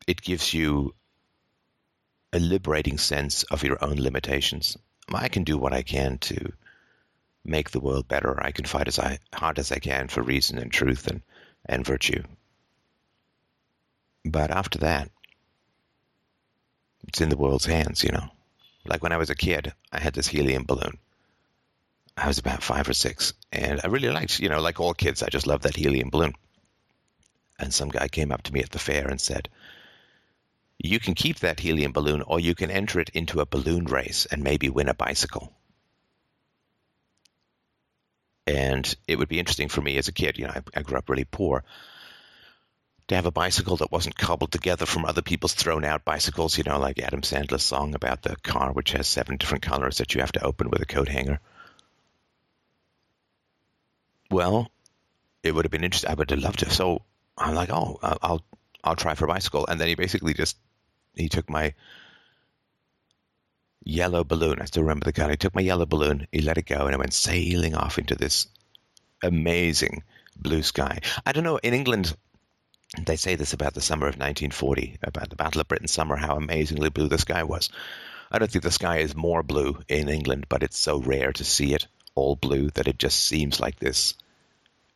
it 0.07 0.21
gives 0.21 0.53
you 0.53 0.95
a 2.33 2.39
liberating 2.39 2.98
sense 2.98 3.43
of 3.43 3.63
your 3.63 3.83
own 3.83 3.98
limitations. 3.98 4.77
I 5.15 5.27
can 5.27 5.44
do 5.44 5.58
what 5.58 5.74
I 5.74 5.82
can 5.82 6.18
to 6.20 6.53
make 7.44 7.72
the 7.72 7.80
world 7.80 8.08
better. 8.08 8.41
I 8.44 8.51
can 8.51 8.65
fight 8.65 8.88
as 8.88 9.00
I, 9.00 9.20
hard 9.34 9.60
as 9.60 9.72
I 9.72 9.80
can 9.80 10.08
for 10.08 10.22
reason 10.22 10.58
and 10.58 10.72
truth 10.72 11.08
and, 11.08 11.22
and 11.65 11.86
virtue. 11.86 12.24
But 14.24 14.51
after 14.51 14.80
that, 14.80 15.10
it's 17.08 17.22
in 17.22 17.30
the 17.30 17.38
world's 17.38 17.65
hands, 17.65 18.03
you 18.03 18.12
know. 18.12 18.30
Like 18.86 19.03
when 19.03 19.12
I 19.12 19.18
was 19.18 19.30
a 19.30 19.36
kid, 19.36 19.74
I 19.91 20.00
had 20.00 20.13
this 20.13 20.27
helium 20.27 20.63
balloon. 20.63 20.98
I 22.15 22.27
was 22.27 22.38
about 22.38 22.62
five 22.62 22.88
or 22.88 22.94
six, 22.94 23.34
and 23.51 23.80
I 23.84 23.88
really 23.88 24.10
liked, 24.10 24.39
you 24.39 24.50
know, 24.50 24.62
like 24.62 24.80
all 24.80 24.94
kids, 24.94 25.24
I 25.24 25.30
just 25.30 25.48
loved 25.48 25.63
that 25.63 25.75
helium 25.75 26.10
balloon. 26.10 26.34
And 27.58 27.74
some 27.74 27.89
guy 27.89 28.08
came 28.08 28.32
up 28.32 28.44
to 28.44 28.53
me 28.53 28.62
at 28.62 28.70
the 28.70 28.80
fair 28.80 29.08
and 29.08 29.20
said, 29.20 29.50
You 30.83 31.00
can 31.00 31.13
keep 31.13 31.39
that 31.39 31.59
helium 31.59 31.91
balloon, 31.91 32.23
or 32.23 32.39
you 32.39 32.55
can 32.55 32.71
enter 32.71 33.00
it 33.00 33.09
into 33.09 33.39
a 33.39 33.45
balloon 33.45 33.85
race 33.85 34.25
and 34.25 34.43
maybe 34.43 34.69
win 34.69 34.89
a 34.89 34.95
bicycle. 34.95 35.53
And 38.47 38.95
it 39.07 39.17
would 39.17 39.29
be 39.29 39.39
interesting 39.39 39.69
for 39.69 39.81
me 39.81 39.97
as 39.97 40.07
a 40.07 40.11
kid, 40.11 40.39
you 40.39 40.47
know, 40.47 40.53
I, 40.55 40.79
I 40.79 40.81
grew 40.81 40.97
up 40.97 41.09
really 41.09 41.25
poor 41.25 41.63
to 43.07 43.15
have 43.15 43.27
a 43.27 43.31
bicycle 43.31 43.77
that 43.77 43.91
wasn't 43.91 44.17
cobbled 44.17 44.51
together 44.51 44.85
from 44.85 45.05
other 45.05 45.21
people's 45.21 45.53
thrown 45.53 45.85
out 45.85 46.03
bicycles, 46.03 46.57
you 46.57 46.63
know, 46.63 46.79
like 46.79 46.97
Adam 47.00 47.21
Sandler's 47.21 47.63
song 47.63 47.93
about 47.93 48.23
the 48.23 48.35
car 48.38 48.71
which 48.71 48.93
has 48.93 49.07
seven 49.07 49.38
different 49.38 49.63
colors 49.63 49.97
that 49.97 50.15
you 50.15 50.21
have 50.21 50.31
to 50.31 50.43
open 50.43 50.69
with 50.69 50.81
a 50.81 50.85
coat 50.85 51.09
hanger. 51.09 51.39
Well, 54.31 54.71
it 55.43 55.53
would 55.53 55.65
have 55.65 55.71
been 55.71 55.83
interesting. 55.83 56.09
I 56.09 56.15
would 56.15 56.31
have 56.31 56.39
loved 56.39 56.59
to. 56.59 56.69
So 56.71 57.03
I'm 57.38 57.53
like, 57.53 57.69
oh, 57.69 58.00
I'll 58.01 58.43
I'll 58.83 58.95
try 58.95 59.13
for 59.13 59.25
a 59.25 59.27
bicycle. 59.27 59.67
And 59.67 59.79
then 59.79 59.88
he 59.88 59.95
basically 59.95 60.33
just 60.33 60.57
he 61.15 61.30
took 61.30 61.50
my 61.50 61.74
yellow 63.84 64.24
balloon. 64.24 64.62
I 64.62 64.65
still 64.65 64.84
remember 64.84 65.06
the 65.06 65.12
guy. 65.12 65.32
He 65.32 65.38
took 65.38 65.56
my 65.56 65.62
yellow 65.62 65.86
balloon, 65.86 66.27
he 66.32 66.41
let 66.41 66.58
it 66.58 66.65
go, 66.65 66.86
and 66.86 66.94
it 66.94 67.00
went 67.00 67.13
sailing 67.13 67.75
off 67.75 67.98
into 67.98 68.15
this 68.15 68.48
amazing 69.24 70.03
blue 70.36 70.63
sky. 70.63 71.00
I 71.26 71.32
don't 71.32 71.43
know. 71.43 71.58
In 71.58 71.74
England, 71.74 72.15
they 73.06 73.15
say 73.15 73.36
this 73.36 73.54
about 73.54 73.74
the 73.74 73.82
summer 73.82 74.08
of 74.08 74.15
1940, 74.15 75.00
about 75.04 75.30
the 75.30 75.36
Battle 75.36 75.62
of 75.62 75.67
Britain 75.67 75.88
summer, 75.88 76.15
how 76.15 76.36
amazingly 76.36 76.89
blue 76.89 77.08
the 77.08 77.17
sky 77.17 77.43
was. 77.43 77.69
I 78.32 78.39
don't 78.39 78.50
think 78.50 78.63
the 78.63 78.71
sky 78.71 78.97
is 79.00 79.15
more 79.15 79.43
blue 79.43 79.80
in 79.88 80.10
England, 80.10 80.45
but 80.50 80.63
it's 80.63 80.78
so 80.78 81.00
rare 81.00 81.34
to 81.34 81.43
see 81.43 81.74
it 81.74 81.88
all 82.15 82.36
blue 82.36 82.69
that 82.71 82.88
it 82.88 82.97
just 82.97 83.26
seems 83.26 83.60
like 83.60 83.80
this 83.80 84.15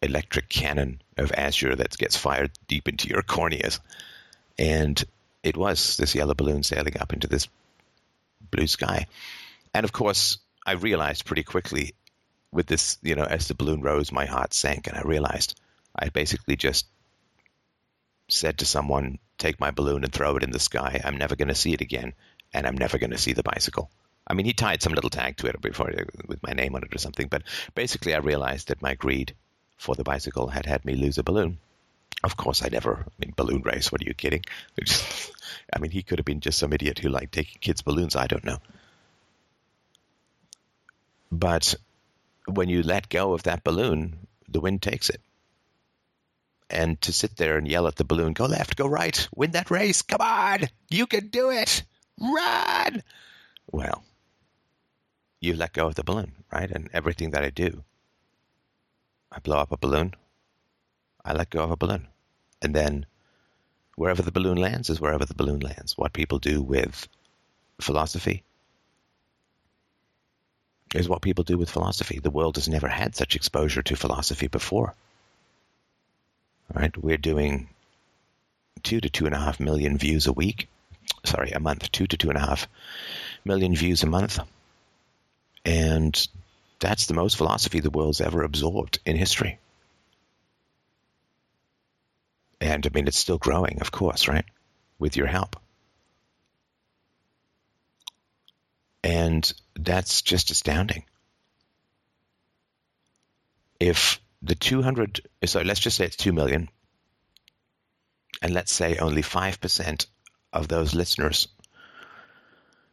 electric 0.01 0.49
cannon 0.49 1.01
of 1.17 1.31
azure 1.31 1.75
that 1.75 1.97
gets 1.97 2.17
fired 2.17 2.51
deep 2.67 2.87
into 2.87 3.07
your 3.09 3.21
corneas. 3.21 3.79
And 4.57 5.03
it 5.45 5.55
was 5.55 5.97
this 5.97 6.15
yellow 6.15 6.33
balloon 6.33 6.63
sailing 6.63 6.97
up 6.99 7.13
into 7.13 7.27
this 7.27 7.47
blue 8.49 8.65
sky. 8.65 9.05
And 9.75 9.83
of 9.83 9.91
course, 9.91 10.39
I 10.65 10.71
realized 10.71 11.25
pretty 11.25 11.43
quickly 11.43 11.93
with 12.51 12.65
this, 12.65 12.97
you 13.03 13.15
know, 13.15 13.25
as 13.25 13.47
the 13.47 13.53
balloon 13.53 13.81
rose, 13.81 14.11
my 14.11 14.25
heart 14.25 14.55
sank, 14.55 14.87
and 14.87 14.97
I 14.97 15.01
realized 15.01 15.59
I 15.95 16.09
basically 16.09 16.55
just 16.55 16.87
said 18.27 18.57
to 18.57 18.65
someone, 18.65 19.19
Take 19.37 19.59
my 19.59 19.69
balloon 19.69 20.05
and 20.05 20.13
throw 20.13 20.37
it 20.37 20.43
in 20.43 20.51
the 20.51 20.59
sky. 20.59 21.01
I'm 21.03 21.17
never 21.17 21.35
going 21.35 21.49
to 21.49 21.55
see 21.55 21.73
it 21.73 21.81
again, 21.81 22.13
and 22.53 22.65
I'm 22.65 22.77
never 22.77 22.97
going 22.97 23.11
to 23.11 23.17
see 23.17 23.33
the 23.33 23.43
bicycle. 23.43 23.91
I 24.25 24.33
mean, 24.33 24.45
he 24.45 24.53
tied 24.53 24.81
some 24.81 24.93
little 24.93 25.09
tag 25.09 25.35
to 25.37 25.47
it 25.47 25.61
before 25.61 25.91
with 26.25 26.41
my 26.41 26.53
name 26.53 26.73
on 26.73 26.83
it 26.83 26.95
or 26.95 26.97
something, 26.97 27.27
but 27.27 27.43
basically, 27.75 28.15
I 28.15 28.19
realized 28.19 28.69
that 28.69 28.81
my 28.81 28.95
greed 28.95 29.35
for 29.77 29.93
the 29.93 30.05
bicycle 30.05 30.47
had 30.47 30.65
had 30.65 30.85
me 30.85 30.95
lose 30.95 31.17
a 31.17 31.23
balloon. 31.23 31.59
Of 32.25 32.37
course, 32.37 32.63
I 32.63 32.69
never, 32.69 33.05
I 33.05 33.13
mean, 33.19 33.33
balloon 33.37 33.61
race, 33.61 33.91
what 33.91 34.01
are 34.01 34.05
you 34.05 34.15
kidding? 34.15 34.43
I 35.71 35.77
mean, 35.77 35.91
he 35.91 36.01
could 36.01 36.17
have 36.17 36.25
been 36.25 36.39
just 36.39 36.57
some 36.57 36.73
idiot 36.73 36.97
who 36.97 37.09
liked 37.09 37.33
taking 37.33 37.59
kids' 37.61 37.83
balloons. 37.83 38.15
I 38.15 38.25
don't 38.25 38.43
know. 38.43 38.57
But 41.31 41.75
when 42.47 42.67
you 42.67 42.81
let 42.81 43.09
go 43.09 43.33
of 43.33 43.43
that 43.43 43.63
balloon, 43.63 44.25
the 44.49 44.59
wind 44.59 44.81
takes 44.81 45.11
it. 45.11 45.21
And 46.67 46.99
to 47.01 47.13
sit 47.13 47.37
there 47.37 47.59
and 47.59 47.67
yell 47.67 47.85
at 47.85 47.95
the 47.95 48.03
balloon, 48.03 48.33
go 48.33 48.47
left, 48.47 48.75
go 48.75 48.87
right, 48.87 49.27
win 49.35 49.51
that 49.51 49.69
race, 49.69 50.01
come 50.01 50.21
on, 50.21 50.67
you 50.89 51.05
can 51.05 51.27
do 51.27 51.51
it, 51.51 51.83
run. 52.19 53.03
Well, 53.71 54.03
you 55.41 55.53
let 55.53 55.73
go 55.73 55.85
of 55.85 55.93
the 55.93 56.03
balloon, 56.03 56.31
right? 56.51 56.71
And 56.71 56.89
everything 56.91 57.29
that 57.31 57.43
I 57.43 57.51
do, 57.51 57.83
I 59.31 59.37
blow 59.37 59.59
up 59.59 59.71
a 59.71 59.77
balloon, 59.77 60.15
I 61.23 61.33
let 61.33 61.51
go 61.51 61.63
of 61.63 61.69
a 61.69 61.77
balloon. 61.77 62.07
And 62.65 62.73
then 62.73 63.05
wherever 63.95 64.23
the 64.23 64.31
balloon 64.31 64.57
lands 64.57 64.89
is 64.89 64.99
wherever 64.99 65.23
the 65.23 65.35
balloon 65.35 65.59
lands. 65.59 65.95
What 65.95 66.13
people 66.13 66.39
do 66.39 66.63
with 66.63 67.07
philosophy 67.79 68.41
is 70.95 71.07
what 71.07 71.21
people 71.21 71.43
do 71.43 71.59
with 71.59 71.69
philosophy. 71.69 72.17
The 72.17 72.31
world 72.31 72.55
has 72.55 72.67
never 72.67 72.87
had 72.87 73.15
such 73.15 73.35
exposure 73.35 73.83
to 73.83 73.95
philosophy 73.95 74.47
before. 74.47 74.95
All 76.73 76.81
right, 76.81 76.97
we're 76.97 77.17
doing 77.17 77.69
two 78.81 78.99
to 78.99 79.11
two 79.11 79.27
and 79.27 79.35
a 79.35 79.39
half 79.39 79.59
million 79.59 79.99
views 79.99 80.25
a 80.25 80.33
week. 80.33 80.67
Sorry, 81.23 81.51
a 81.51 81.59
month. 81.59 81.91
Two 81.91 82.07
to 82.07 82.17
two 82.17 82.29
and 82.29 82.37
a 82.39 82.47
half 82.47 82.67
million 83.45 83.75
views 83.75 84.01
a 84.01 84.07
month. 84.07 84.39
And 85.63 86.27
that's 86.79 87.05
the 87.05 87.13
most 87.13 87.37
philosophy 87.37 87.79
the 87.79 87.91
world's 87.91 88.21
ever 88.21 88.41
absorbed 88.41 88.97
in 89.05 89.17
history. 89.17 89.59
And 92.61 92.85
I 92.85 92.89
mean, 92.93 93.07
it's 93.07 93.17
still 93.17 93.37
growing, 93.37 93.79
of 93.81 93.91
course, 93.91 94.27
right? 94.27 94.45
With 94.99 95.17
your 95.17 95.27
help. 95.27 95.57
And 99.03 99.51
that's 99.75 100.21
just 100.21 100.51
astounding. 100.51 101.03
If 103.79 104.19
the 104.41 104.55
200, 104.55 105.21
so 105.45 105.61
let's 105.61 105.79
just 105.79 105.97
say 105.97 106.05
it's 106.05 106.15
2 106.15 106.31
million, 106.31 106.69
and 108.41 108.53
let's 108.53 108.71
say 108.71 108.97
only 108.97 109.21
5% 109.21 110.05
of 110.53 110.67
those 110.67 110.95
listeners, 110.95 111.47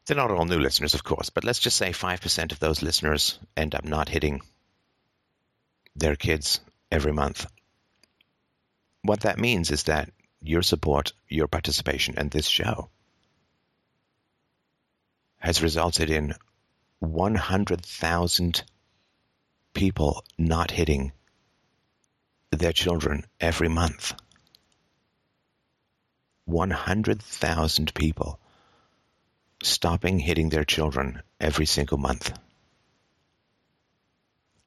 they're 0.05 0.17
not 0.17 0.31
all 0.31 0.45
new 0.45 0.59
listeners, 0.59 0.95
of 0.95 1.05
course, 1.05 1.31
but 1.31 1.45
let's 1.45 1.61
just 1.61 1.77
say 1.77 1.91
5% 1.91 2.53
of 2.53 2.59
those 2.59 2.83
listeners 2.83 3.39
end 3.57 3.75
up 3.75 3.85
not 3.85 4.09
hitting 4.09 4.43
their 5.95 6.17
kids 6.17 6.61
every 6.91 7.13
month 7.13 7.47
what 9.03 9.21
that 9.21 9.39
means 9.39 9.71
is 9.71 9.85
that 9.85 10.11
your 10.41 10.63
support, 10.63 11.13
your 11.29 11.49
participation 11.49 12.19
in 12.19 12.29
this 12.29 12.47
show 12.47 12.89
has 15.39 15.63
resulted 15.63 16.11
in 16.11 16.35
100,000 17.01 18.63
people 19.75 20.25
not 20.39 20.71
hitting 20.71 21.13
their 22.51 22.73
children 22.73 23.25
every 23.41 23.69
month. 23.69 24.15
100,000 26.45 27.95
people 27.95 28.39
stopping 29.63 30.19
hitting 30.19 30.49
their 30.49 30.65
children 30.65 31.23
every 31.41 31.67
single 31.67 31.99
month. 31.99 32.37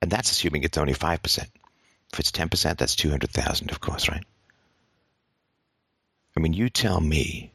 And 0.01 0.11
that's 0.11 0.31
assuming 0.31 0.63
it's 0.63 0.77
only 0.77 0.93
5%. 0.93 1.47
If 2.15 2.21
it's 2.21 2.31
10%, 2.31 2.77
that's 2.77 2.95
200,000, 2.95 3.71
of 3.71 3.81
course, 3.81 4.07
right? 4.07 4.23
I 6.37 6.39
mean, 6.39 6.53
you 6.53 6.69
tell 6.69 7.01
me 7.01 7.51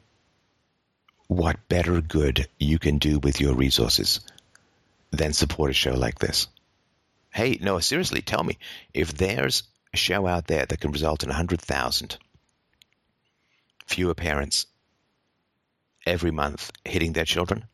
what 1.28 1.66
better 1.70 2.02
good 2.02 2.46
you 2.58 2.78
can 2.78 2.98
do 2.98 3.18
with 3.18 3.40
your 3.40 3.54
resources 3.54 4.20
than 5.12 5.32
support 5.32 5.70
a 5.70 5.72
show 5.72 5.94
like 5.94 6.18
this? 6.18 6.46
Hey, 7.30 7.56
no, 7.62 7.78
seriously, 7.78 8.20
tell 8.20 8.44
me 8.44 8.58
if 8.92 9.14
there's 9.14 9.62
a 9.94 9.96
show 9.96 10.26
out 10.26 10.46
there 10.46 10.66
that 10.66 10.78
can 10.78 10.92
result 10.92 11.22
in 11.22 11.30
100,000 11.30 12.18
fewer 13.86 14.14
parents 14.14 14.66
every 16.04 16.32
month 16.32 16.70
hitting 16.84 17.14
their 17.14 17.24
children, 17.24 17.64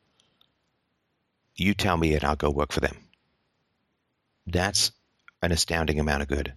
you 1.57 1.75
tell 1.75 1.97
me 1.97 2.15
and 2.15 2.23
I'll 2.23 2.37
go 2.37 2.51
work 2.51 2.71
for 2.71 2.79
them. 2.79 2.97
That's 4.47 4.93
an 5.43 5.51
astounding 5.51 5.99
amount 5.99 6.23
of 6.23 6.29
good. 6.29 6.55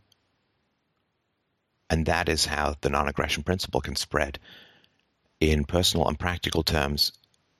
And 1.89 2.05
that 2.05 2.29
is 2.29 2.45
how 2.45 2.75
the 2.81 2.89
non 2.89 3.07
aggression 3.07 3.43
principle 3.43 3.81
can 3.81 3.95
spread 3.95 4.39
in 5.39 5.65
personal 5.65 6.07
and 6.07 6.19
practical 6.19 6.63
terms, 6.63 7.11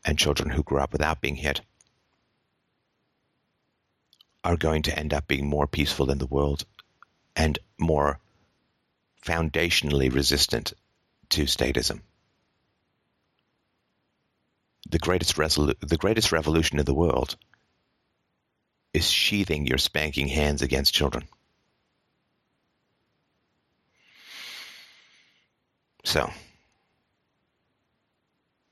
and 0.06 0.18
children 0.18 0.50
who 0.50 0.64
grew 0.64 0.80
up 0.80 0.92
without 0.92 1.22
being 1.22 1.36
hit 1.36 1.62
are 4.44 4.58
going 4.58 4.84
to 4.84 4.98
end 4.98 5.14
up 5.14 5.28
being 5.28 5.48
more 5.48 5.68
peaceful 5.68 6.12
in 6.12 6.18
the 6.18 6.26
world 6.26 6.66
and 7.36 7.60
more 7.78 8.20
foundationally 9.26 10.14
resistant 10.14 10.74
to 11.30 11.44
statism. 11.44 12.02
The 14.90 15.00
greatest, 15.00 15.36
resolu- 15.36 15.80
the 15.80 15.98
greatest 15.98 16.32
revolution 16.32 16.80
in 16.80 16.86
the 16.86 16.94
world 16.94 17.36
is 18.94 19.10
sheathing 19.10 19.68
your 19.68 19.78
spanking 19.78 20.28
hands 20.28 20.62
against 20.62 20.94
children. 20.94 21.28
So, 26.10 26.32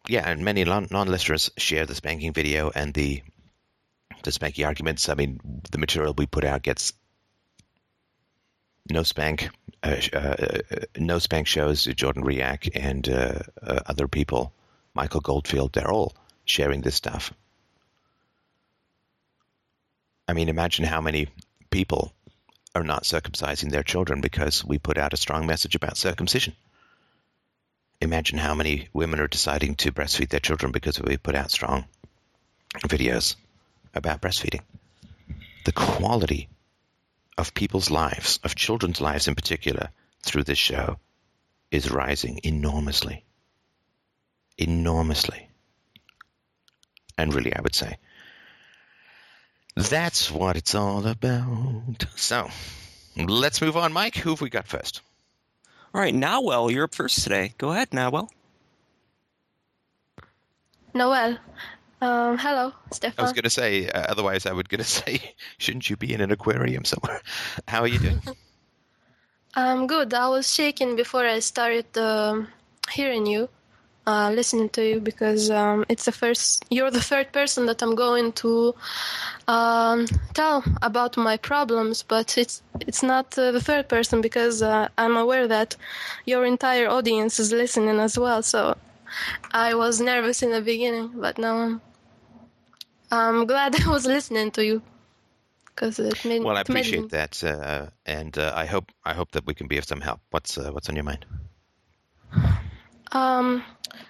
yeah, 0.08 0.28
and 0.28 0.43
many 0.43 0.63
non-listeners 0.63 1.52
share 1.56 1.86
the 1.86 1.93
spanking 1.93 2.34
video 2.34 2.71
and 2.73 2.95
the 2.95 3.21
the 4.23 4.32
spanky 4.32 4.65
arguments. 4.65 5.08
I 5.08 5.13
mean, 5.13 5.39
the 5.69 5.78
material 5.78 6.15
we 6.17 6.26
put 6.26 6.43
out 6.43 6.63
gets 6.63 6.93
no 8.89 9.04
spank, 9.04 9.52
uh, 9.84 9.97
uh, 10.13 10.58
no 10.97 11.19
spank 11.19 11.45
shows. 11.45 11.84
Jordan 11.84 12.23
Riak 12.23 12.71
and 12.73 13.08
uh, 13.08 13.39
uh, 13.62 13.82
other 13.86 14.08
people, 14.08 14.52
Michael 14.95 15.21
Goldfield, 15.21 15.73
they're 15.73 15.91
all 15.91 16.15
sharing 16.45 16.82
this 16.82 16.95
stuff. 16.95 17.32
I 20.28 20.34
mean, 20.34 20.50
imagine 20.50 20.86
how 20.86 21.02
many 21.02 21.28
people 21.69 22.13
are 22.73 22.84
not 22.84 23.04
circumcising 23.04 23.69
their 23.69 23.84
children 23.84 24.21
because 24.21 24.65
we 24.65 24.80
put 24.80 24.97
out 24.97 25.13
a 25.13 25.17
strong 25.17 25.45
message 25.45 25.76
about 25.76 25.97
circumcision 25.97 26.56
imagine 28.01 28.38
how 28.38 28.53
many 28.53 28.88
women 28.93 29.19
are 29.19 29.27
deciding 29.27 29.75
to 29.75 29.91
breastfeed 29.91 30.29
their 30.29 30.39
children 30.39 30.71
because 30.71 31.01
we 31.01 31.17
put 31.17 31.36
out 31.36 31.51
strong 31.51 31.86
videos 32.86 33.36
about 33.93 34.21
breastfeeding. 34.21 34.62
The 35.65 35.71
quality 35.71 36.49
of 37.38 37.53
people's 37.53 37.89
lives, 37.91 38.39
of 38.43 38.55
children's 38.55 39.01
lives 39.01 39.27
in 39.27 39.36
particular, 39.36 39.89
through 40.21 40.43
this 40.43 40.57
show 40.57 40.97
is 41.71 41.91
rising 41.91 42.39
enormously. 42.43 43.23
Enormously. 44.57 45.49
And 47.17 47.33
really, 47.33 47.55
I 47.55 47.62
would 47.62 47.75
say, 47.75 47.97
that's 49.75 50.31
what 50.31 50.55
it's 50.55 50.75
all 50.75 51.05
about. 51.05 52.05
So, 52.15 52.49
let's 53.15 53.62
move 53.62 53.77
on. 53.77 53.93
Mike, 53.93 54.15
who 54.15 54.31
have 54.31 54.41
we 54.41 54.49
got 54.49 54.67
first? 54.67 55.01
All 55.93 56.02
right, 56.02 56.13
Nawel, 56.13 56.71
you're 56.71 56.84
up 56.84 56.93
first 56.95 57.23
today. 57.23 57.54
Go 57.58 57.71
ahead, 57.71 57.91
Nawel. 57.91 58.30
Noel. 60.93 61.38
Um, 62.02 62.38
hello, 62.38 62.73
Stefan. 62.91 63.15
I 63.17 63.21
was 63.23 63.34
going 63.34 63.43
to 63.43 63.50
say, 63.50 63.89
uh, 63.89 64.06
otherwise, 64.10 64.45
I 64.45 64.52
would 64.52 64.69
going 64.69 64.80
to 64.84 64.84
say, 64.84 65.34
shouldn't 65.58 65.89
you 65.89 65.95
be 65.97 66.13
in 66.13 66.21
an 66.21 66.32
aquarium 66.32 66.86
somewhere? 66.86 67.21
How 67.67 67.82
are 67.82 67.88
you 67.88 68.00
doing? 68.00 68.21
I'm 69.56 69.88
good. 69.88 70.13
I 70.13 70.28
was 70.28 70.54
shaking 70.54 70.95
before 70.95 71.26
I 71.26 71.39
started 71.39 71.97
uh, 71.97 72.43
hearing 72.91 73.26
you 73.26 73.50
uh, 74.08 74.32
listening 74.32 74.70
to 74.70 74.88
you 74.88 75.00
because 75.02 75.52
um, 75.52 75.86
it's 75.89 76.06
the 76.06 76.12
first. 76.12 76.65
You're 76.70 76.89
the 76.89 77.02
third 77.02 77.32
person 77.34 77.65
that 77.65 77.84
I'm 77.84 77.93
going 77.93 78.32
to 78.43 78.74
um, 79.50 80.08
tell 80.34 80.63
about 80.82 81.17
my 81.17 81.36
problems, 81.36 82.04
but 82.04 82.38
it's 82.38 82.63
it's 82.80 83.04
not 83.04 83.38
uh, 83.38 83.52
the 83.52 83.60
third 83.62 83.89
person 83.89 84.22
because 84.22 84.63
uh, 84.63 84.88
I'm 84.98 85.17
aware 85.17 85.48
that 85.50 85.76
your 86.26 86.46
entire 86.46 86.88
audience 86.88 87.38
is 87.39 87.52
listening 87.52 88.00
as 88.00 88.17
well. 88.17 88.41
So 88.41 88.78
I 89.52 89.76
was 89.76 90.00
nervous 90.00 90.41
in 90.41 90.52
the 90.52 90.62
beginning, 90.62 91.12
but 91.15 91.38
now 91.38 91.58
I'm, 91.58 91.82
I'm 93.12 93.46
glad 93.46 93.76
I 93.86 93.89
was 93.89 94.06
listening 94.06 94.52
to 94.52 94.65
you 94.65 94.82
because 95.65 96.00
it 96.00 96.24
made. 96.24 96.43
Well, 96.43 96.56
I 96.56 96.62
appreciate 96.62 97.10
that, 97.10 97.43
uh, 97.43 97.88
and 98.06 98.38
uh, 98.38 98.54
I 98.56 98.65
hope 98.65 98.89
I 99.04 99.13
hope 99.13 99.32
that 99.32 99.46
we 99.46 99.54
can 99.54 99.67
be 99.67 99.78
of 99.78 99.84
some 99.84 100.00
help. 100.00 100.22
What's 100.30 100.58
uh, 100.58 100.72
what's 100.72 100.88
on 100.88 100.96
your 100.96 101.04
mind? 101.04 101.26
Um, 103.12 103.63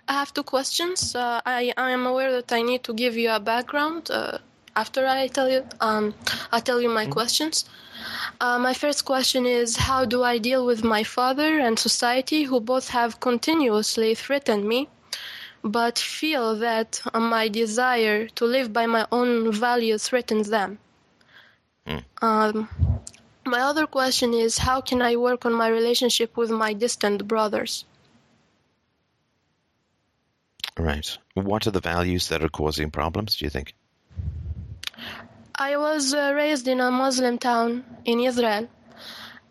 I 0.07 0.13
have 0.13 0.33
two 0.33 0.43
questions. 0.43 1.15
Uh, 1.15 1.41
I 1.45 1.73
I 1.77 1.91
am 1.91 2.05
aware 2.05 2.31
that 2.31 2.51
I 2.51 2.61
need 2.61 2.83
to 2.83 2.93
give 2.93 3.15
you 3.17 3.29
a 3.31 3.39
background 3.39 4.09
uh, 4.11 4.37
after 4.75 5.05
I 5.07 5.27
tell 5.27 5.49
you. 5.49 5.63
Um, 5.79 6.13
I 6.51 6.59
tell 6.59 6.81
you 6.81 6.89
my 6.89 7.03
mm-hmm. 7.03 7.11
questions. 7.19 7.65
Uh, 8.39 8.59
my 8.59 8.73
first 8.73 9.05
question 9.05 9.45
is 9.45 9.75
How 9.75 10.05
do 10.05 10.23
I 10.23 10.37
deal 10.37 10.65
with 10.65 10.83
my 10.83 11.03
father 11.03 11.59
and 11.59 11.77
society, 11.77 12.43
who 12.43 12.59
both 12.59 12.89
have 12.89 13.19
continuously 13.19 14.15
threatened 14.15 14.65
me, 14.67 14.87
but 15.63 15.97
feel 15.97 16.55
that 16.57 17.01
my 17.13 17.47
desire 17.47 18.27
to 18.37 18.45
live 18.45 18.71
by 18.71 18.85
my 18.85 19.05
own 19.11 19.51
values 19.51 20.07
threatens 20.07 20.49
them? 20.49 20.79
Mm. 21.87 22.03
Um, 22.21 22.69
my 23.45 23.61
other 23.61 23.87
question 23.87 24.33
is 24.33 24.57
How 24.57 24.81
can 24.81 25.01
I 25.01 25.15
work 25.15 25.45
on 25.45 25.53
my 25.53 25.69
relationship 25.69 26.37
with 26.37 26.51
my 26.51 26.73
distant 26.73 27.27
brothers? 27.27 27.85
Right. 30.77 31.17
What 31.33 31.65
are 31.65 31.71
the 31.71 31.81
values 31.81 32.29
that 32.29 32.43
are 32.43 32.49
causing 32.49 32.91
problems, 32.91 33.37
do 33.37 33.45
you 33.45 33.49
think? 33.49 33.73
I 35.55 35.75
was 35.77 36.13
uh, 36.13 36.33
raised 36.35 36.67
in 36.67 36.79
a 36.79 36.91
Muslim 36.91 37.39
town 37.39 37.83
in 38.05 38.19
Israel 38.19 38.69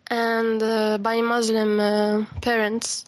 and 0.09 0.63
uh, 0.63 0.97
by 0.99 1.19
Muslim 1.21 1.79
uh, 1.79 2.25
parents. 2.41 3.05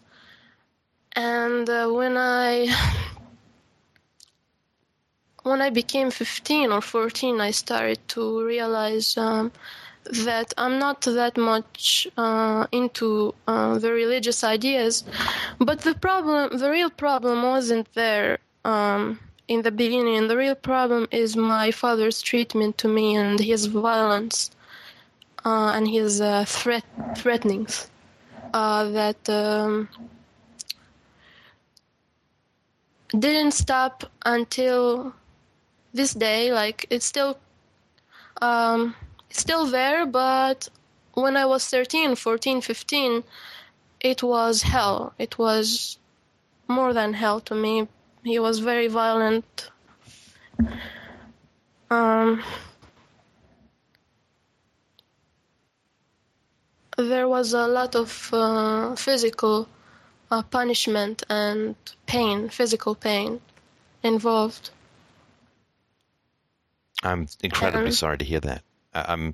And 1.16 1.70
uh, 1.70 1.88
when 1.88 2.18
I 2.18 2.68
when 5.44 5.62
I 5.62 5.70
became 5.70 6.12
15 6.12 6.72
or 6.72 6.82
14, 6.82 7.40
I 7.40 7.52
started 7.52 8.06
to 8.10 8.44
realize 8.44 9.18
um, 9.18 9.52
that 10.04 10.54
I'm 10.58 10.80
not 10.80 11.02
that 11.02 11.38
much 11.38 12.08
uh, 12.18 12.68
into 12.72 13.34
uh, 13.48 13.78
the 13.80 13.92
religious 13.92 14.44
ideas, 14.44 15.04
but 15.60 15.82
the 15.82 15.96
problem, 15.96 16.58
the 16.58 16.70
real 16.70 16.90
problem, 16.90 17.44
wasn't 17.44 17.94
there 17.94 18.40
um, 18.66 19.20
in 19.48 19.62
the 19.62 19.72
beginning. 19.72 20.28
The 20.28 20.38
real 20.38 20.56
problem 20.56 21.08
is 21.12 21.36
my 21.36 21.72
father's 21.72 22.22
treatment 22.22 22.78
to 22.80 22.88
me 22.88 23.16
and 23.16 23.40
his 23.40 23.68
violence 23.68 24.52
uh, 25.46 25.74
and 25.76 25.88
his 25.88 26.22
uh, 26.22 26.46
threat 26.46 26.86
threatenings 27.16 27.90
uh, 28.54 28.90
that. 28.90 29.30
Um, 29.30 29.90
didn't 33.18 33.54
stop 33.54 34.04
until 34.26 35.14
this 35.94 36.14
day 36.14 36.54
like 36.54 36.86
it's 36.90 37.06
still 37.06 37.40
um, 38.42 38.96
still 39.30 39.66
there, 39.66 40.06
but 40.06 40.70
when 41.14 41.38
I 41.38 41.46
was 41.46 41.68
13, 41.68 42.16
14, 42.16 42.62
15, 42.62 43.24
it 44.02 44.24
was 44.24 44.62
hell. 44.64 45.14
It 45.18 45.38
was 45.38 45.98
more 46.68 46.94
than 46.94 47.14
hell 47.14 47.40
to 47.42 47.56
me. 47.56 47.88
He 48.24 48.40
was 48.40 48.60
very 48.60 48.88
violent. 48.88 49.70
Um, 51.90 52.44
there 56.98 57.28
was 57.28 57.54
a 57.54 57.68
lot 57.68 57.96
of 57.96 58.30
uh, 58.34 58.96
physical 58.96 59.68
uh, 60.30 60.44
punishment 60.44 61.24
and 61.30 61.76
pain, 62.06 62.50
physical 62.50 62.94
pain 62.94 63.42
involved. 64.04 64.70
I'm 67.02 67.28
incredibly 67.42 67.92
sorry 67.92 68.18
to 68.18 68.26
hear 68.26 68.42
that. 68.42 68.64
I'm, 68.94 69.34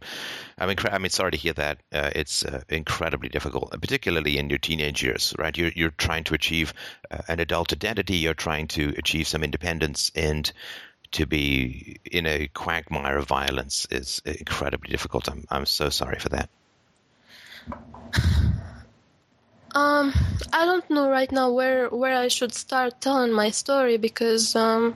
I'm, 0.58 0.70
incre- 0.70 0.94
I 0.94 0.98
mean, 0.98 1.10
sorry 1.10 1.32
to 1.32 1.38
hear 1.38 1.54
that. 1.54 1.80
Uh, 1.91 2.12
it's 2.15 2.44
uh, 2.44 2.62
incredibly 2.70 3.30
difficult, 3.30 3.72
particularly 3.72 4.38
in 4.38 4.50
your 4.50 4.60
teenage 4.60 5.02
years, 5.04 5.34
right? 5.39 5.58
You're, 5.58 5.72
you're 5.76 5.91
trying 5.91 6.24
to 6.26 6.34
achieve 6.34 6.74
uh, 7.10 7.22
an 7.28 7.39
adult 7.39 7.72
identity. 7.72 8.18
You're 8.18 8.34
trying 8.34 8.68
to 8.70 8.94
achieve 8.98 9.28
some 9.28 9.44
independence, 9.44 10.12
and 10.15 10.52
to 11.12 11.26
be 11.26 11.98
in 12.12 12.26
a 12.26 12.48
quagmire 12.54 13.18
of 13.18 13.28
violence 13.28 13.88
is 13.91 14.22
incredibly 14.26 14.89
difficult. 14.89 15.30
I'm, 15.30 15.46
I'm 15.50 15.65
so 15.65 15.89
sorry 15.89 16.20
for 16.20 16.30
that. 16.30 16.50
Um, 19.76 20.13
I 20.54 20.63
don't 20.63 20.89
know 20.89 21.10
right 21.10 21.30
now 21.30 21.52
where 21.52 21.89
where 21.89 22.15
I 22.15 22.30
should 22.30 22.54
start 22.54 23.02
telling 23.02 23.34
my 23.34 23.50
story 23.50 23.98
because 23.98 24.56
um, 24.56 24.96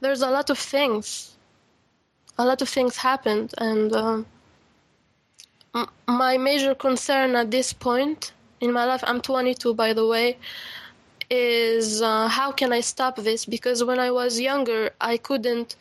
there's 0.00 0.22
a 0.22 0.30
lot 0.30 0.50
of 0.50 0.58
things. 0.58 1.36
A 2.38 2.44
lot 2.44 2.60
of 2.62 2.68
things 2.68 2.96
happened, 2.98 3.54
and 3.58 3.92
um, 3.94 4.26
m- 5.74 5.90
my 6.06 6.36
major 6.38 6.74
concern 6.74 7.34
at 7.36 7.50
this 7.50 7.72
point 7.72 8.32
in 8.60 8.72
my 8.72 8.84
life, 8.84 9.02
I'm 9.06 9.20
22 9.20 9.74
by 9.74 9.92
the 9.92 10.06
way, 10.06 10.38
is 11.30 12.02
uh, 12.02 12.28
how 12.28 12.52
can 12.52 12.72
I 12.72 12.80
stop 12.80 13.16
this? 13.16 13.44
Because 13.46 13.84
when 13.84 13.98
I 13.98 14.10
was 14.10 14.40
younger, 14.40 14.90
I 15.00 15.16
couldn't 15.16 15.76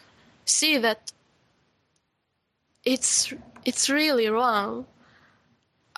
see 0.46 0.78
that 0.78 1.12
it's 2.84 3.34
it's 3.66 3.90
really 3.90 4.28
wrong. 4.30 4.86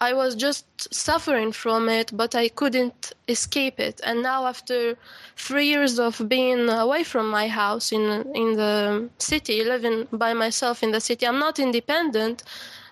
I 0.01 0.13
was 0.13 0.33
just 0.35 0.65
suffering 0.91 1.51
from 1.51 1.87
it, 1.87 2.09
but 2.11 2.33
I 2.33 2.49
couldn't 2.49 3.13
escape 3.27 3.79
it. 3.79 4.01
And 4.03 4.23
now, 4.23 4.47
after 4.47 4.97
three 5.37 5.67
years 5.67 5.99
of 5.99 6.27
being 6.27 6.67
away 6.69 7.03
from 7.03 7.29
my 7.29 7.47
house 7.47 7.91
in 7.91 8.03
in 8.33 8.55
the 8.55 9.09
city, 9.19 9.63
living 9.63 10.07
by 10.11 10.33
myself 10.33 10.81
in 10.81 10.91
the 10.91 10.99
city, 10.99 11.27
I'm 11.27 11.37
not 11.37 11.59
independent 11.59 12.41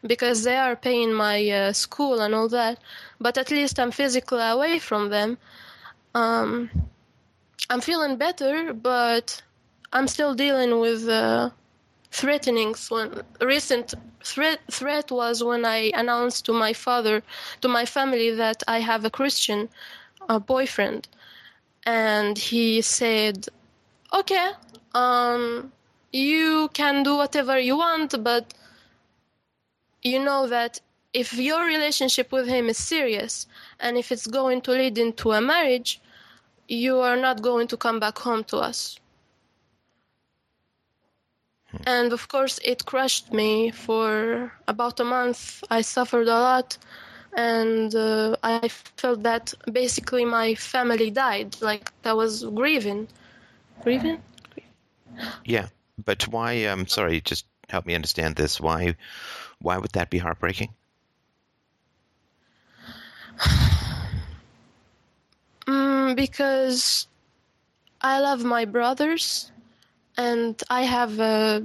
because 0.04 0.44
they 0.44 0.58
are 0.58 0.76
paying 0.76 1.12
my 1.12 1.40
uh, 1.50 1.74
school 1.74 2.22
and 2.22 2.36
all 2.36 2.50
that. 2.50 2.78
But 3.20 3.40
at 3.40 3.50
least 3.50 3.80
I'm 3.80 3.92
physically 3.92 4.48
away 4.56 4.78
from 4.78 5.10
them. 5.10 5.40
Um, 6.14 6.70
I'm 7.72 7.82
feeling 7.82 8.18
better, 8.18 8.72
but 8.74 9.42
I'm 9.92 10.08
still 10.08 10.36
dealing 10.36 10.80
with 10.80 11.10
uh, 11.10 11.50
threatenings. 12.12 12.90
When 12.92 13.22
recent 13.42 13.94
threat 14.24 14.60
threat 14.72 15.12
was 15.12 15.44
when 15.44 15.66
I 15.66 15.92
announced 15.96 16.46
to 16.46 16.54
my 16.54 16.74
father, 16.74 17.24
to 17.62 17.68
my 17.68 17.86
family, 17.86 18.32
that 18.32 18.64
I 18.68 18.80
have 18.80 19.06
a 19.06 19.10
Christian 19.10 19.70
uh, 20.28 20.40
boyfriend, 20.40 21.08
and 21.86 22.38
he 22.38 22.82
said, 22.82 23.48
"Okay, 24.14 24.52
um, 24.94 25.72
you 26.12 26.70
can 26.74 27.04
do 27.04 27.16
whatever 27.16 27.60
you 27.60 27.78
want, 27.78 28.24
but 28.24 28.54
you 30.02 30.20
know 30.24 30.48
that." 30.48 30.82
If 31.12 31.34
your 31.34 31.66
relationship 31.66 32.32
with 32.32 32.48
him 32.48 32.70
is 32.70 32.78
serious 32.78 33.48
and 33.80 33.98
if 33.98 34.12
it's 34.12 34.28
going 34.28 34.62
to 34.62 34.72
lead 34.74 35.00
into 35.00 35.32
a 35.32 35.42
marriage, 35.42 36.00
you 36.68 37.00
are 37.00 37.18
not 37.18 37.42
going 37.42 37.68
to 37.70 37.78
come 37.78 38.00
back 38.00 38.20
home 38.20 38.44
to 38.46 38.58
us. 38.58 39.00
And 41.86 42.14
of 42.14 42.28
course, 42.28 42.60
it 42.64 42.86
crushed 42.86 43.32
me 43.32 43.72
for 43.72 44.52
about 44.68 45.00
a 45.00 45.04
month. 45.04 45.64
I 45.70 45.82
suffered 45.82 46.28
a 46.28 46.40
lot, 46.40 46.78
and 47.38 47.94
uh, 47.94 48.36
I 48.44 48.68
felt 48.68 49.24
that 49.24 49.54
basically 49.72 50.26
my 50.26 50.56
family 50.56 51.12
died. 51.12 51.56
Like 51.62 51.92
I 52.04 52.14
was 52.14 52.44
grieving, 52.44 53.08
grieving. 53.84 54.22
Yeah, 55.46 55.68
but 56.04 56.28
why? 56.28 56.66
Um, 56.66 56.88
sorry, 56.88 57.22
just 57.22 57.46
help 57.70 57.86
me 57.86 57.96
understand 57.96 58.36
this. 58.36 58.60
Why? 58.60 58.96
Why 59.62 59.78
would 59.78 59.92
that 59.92 60.10
be 60.10 60.18
heartbreaking? 60.18 60.74
Mm, 65.68 66.16
because 66.16 67.06
I 68.02 68.20
love 68.22 68.44
my 68.44 68.66
brothers, 68.66 69.52
and 70.20 70.62
I 70.70 70.82
have 70.82 71.18
uh, 71.18 71.62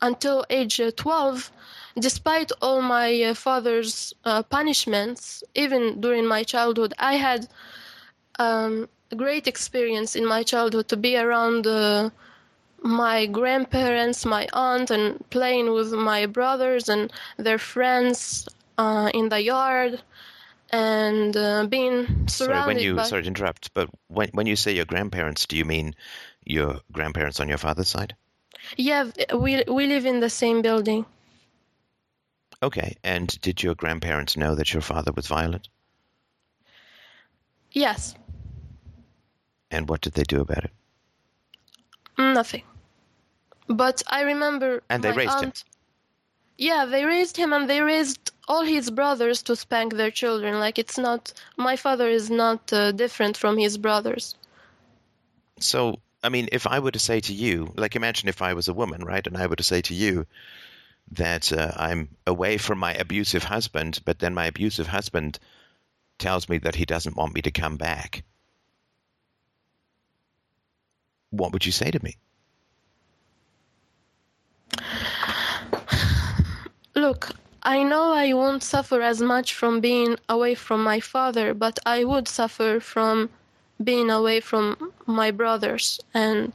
until 0.00 0.46
age 0.48 0.80
uh, 0.80 0.90
12, 0.96 1.52
despite 1.98 2.50
all 2.62 2.80
my 2.80 3.22
uh, 3.22 3.34
father's 3.34 4.14
uh, 4.24 4.42
punishments, 4.42 5.44
even 5.54 6.00
during 6.00 6.26
my 6.26 6.42
childhood, 6.42 6.94
I 6.98 7.14
had 7.16 7.48
um, 8.38 8.88
a 9.10 9.16
great 9.16 9.46
experience 9.46 10.16
in 10.16 10.24
my 10.24 10.42
childhood 10.42 10.88
to 10.88 10.96
be 10.96 11.18
around 11.18 11.66
uh, 11.66 12.08
my 12.82 13.26
grandparents, 13.26 14.24
my 14.24 14.48
aunt, 14.54 14.90
and 14.90 15.22
playing 15.28 15.70
with 15.70 15.92
my 15.92 16.24
brothers 16.24 16.88
and 16.88 17.12
their 17.36 17.58
friends 17.58 18.48
uh, 18.78 19.10
in 19.12 19.28
the 19.28 19.42
yard 19.42 20.00
and 20.70 21.36
uh, 21.36 21.66
being 21.66 22.26
surrounded 22.26 22.30
Sorry, 22.30 22.66
when 22.66 22.78
you 22.78 22.96
by 22.96 23.02
sorry 23.04 23.22
to 23.22 23.28
interrupt, 23.28 23.74
but 23.74 23.90
when 24.08 24.30
when 24.32 24.46
you 24.46 24.56
say 24.56 24.72
your 24.72 24.86
grandparents, 24.86 25.46
do 25.46 25.56
you 25.56 25.66
mean 25.66 25.94
your 26.44 26.80
grandparents 26.92 27.40
on 27.40 27.48
your 27.48 27.58
father's 27.58 27.88
side? 27.88 28.14
yeah 28.76 29.10
we 29.34 29.64
we 29.68 29.86
live 29.86 30.06
in 30.06 30.20
the 30.20 30.30
same 30.30 30.62
building 30.62 31.04
Okay, 32.62 32.94
and 33.02 33.26
did 33.40 33.62
your 33.62 33.74
grandparents 33.74 34.36
know 34.36 34.54
that 34.54 34.72
your 34.72 34.82
father 34.82 35.10
was 35.12 35.26
violent? 35.26 35.68
yes 37.72 38.14
And 39.70 39.88
what 39.88 40.00
did 40.02 40.12
they 40.14 40.22
do 40.24 40.40
about 40.40 40.64
it? 40.64 40.70
nothing 42.18 42.62
but 43.68 44.02
i 44.06 44.20
remember 44.22 44.82
And 44.90 45.02
they 45.02 45.10
raised 45.12 45.40
him. 45.40 45.52
yeah 46.58 46.84
they 46.84 47.04
raised 47.04 47.36
him 47.36 47.52
and 47.52 47.68
they 47.68 47.80
raised 47.80 48.30
all 48.48 48.62
his 48.62 48.90
brothers 48.90 49.42
to 49.42 49.56
spank 49.56 49.94
their 49.94 50.10
children 50.10 50.58
like 50.60 50.78
it's 50.78 50.98
not 50.98 51.32
my 51.56 51.74
father 51.76 52.08
is 52.08 52.30
not 52.30 52.72
uh, 52.72 52.92
different 52.92 53.36
from 53.36 53.56
his 53.58 53.78
brothers 53.78 54.34
So, 55.58 56.00
I 56.22 56.28
mean, 56.28 56.48
if 56.52 56.66
I 56.66 56.78
were 56.78 56.92
to 56.92 56.98
say 56.98 57.20
to 57.20 57.32
you, 57.32 57.72
like, 57.76 57.96
imagine 57.96 58.28
if 58.28 58.42
I 58.42 58.54
was 58.54 58.68
a 58.68 58.74
woman, 58.74 59.04
right, 59.04 59.26
and 59.26 59.36
I 59.36 59.46
were 59.46 59.56
to 59.56 59.62
say 59.62 59.82
to 59.82 59.94
you 59.94 60.26
that 61.12 61.52
uh, 61.52 61.72
I'm 61.76 62.08
away 62.26 62.58
from 62.58 62.78
my 62.78 62.94
abusive 62.94 63.42
husband, 63.42 64.00
but 64.04 64.20
then 64.20 64.34
my 64.34 64.46
abusive 64.46 64.86
husband 64.86 65.38
tells 66.18 66.48
me 66.48 66.58
that 66.58 66.76
he 66.76 66.84
doesn't 66.84 67.16
want 67.16 67.34
me 67.34 67.42
to 67.42 67.50
come 67.50 67.76
back, 67.76 68.22
what 71.30 71.52
would 71.52 71.66
you 71.66 71.72
say 71.72 71.90
to 71.90 72.02
me? 72.04 72.16
Look, 76.94 77.30
I 77.62 77.82
know 77.82 78.12
I 78.12 78.32
won't 78.32 78.62
suffer 78.62 79.00
as 79.00 79.20
much 79.20 79.54
from 79.54 79.80
being 79.80 80.16
away 80.28 80.54
from 80.54 80.84
my 80.84 81.00
father, 81.00 81.54
but 81.54 81.78
I 81.86 82.04
would 82.04 82.28
suffer 82.28 82.80
from 82.80 83.30
being 83.84 84.10
away 84.10 84.40
from 84.40 84.92
my 85.06 85.30
brothers 85.30 86.00
and 86.14 86.52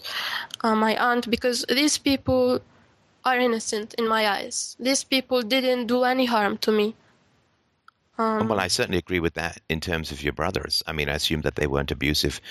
uh, 0.61 0.75
my 0.75 0.95
aunt 0.97 1.29
because 1.29 1.65
these 1.69 1.97
people 1.97 2.61
are 3.25 3.37
innocent 3.37 3.93
in 3.95 4.07
my 4.07 4.27
eyes. 4.27 4.75
These 4.79 5.03
people 5.03 5.41
didn't 5.41 5.87
do 5.87 6.03
any 6.03 6.25
harm 6.25 6.57
to 6.59 6.71
me. 6.71 6.95
Um, 8.17 8.47
well, 8.47 8.59
I 8.59 8.67
certainly 8.67 8.97
agree 8.97 9.19
with 9.19 9.35
that 9.35 9.61
in 9.69 9.79
terms 9.79 10.11
of 10.11 10.23
your 10.23 10.33
brothers. 10.33 10.81
I 10.87 10.93
mean, 10.93 11.07
I 11.07 11.13
assume 11.13 11.41
that 11.41 11.55
they 11.55 11.67
weren't 11.67 11.91
abusive 11.91 12.41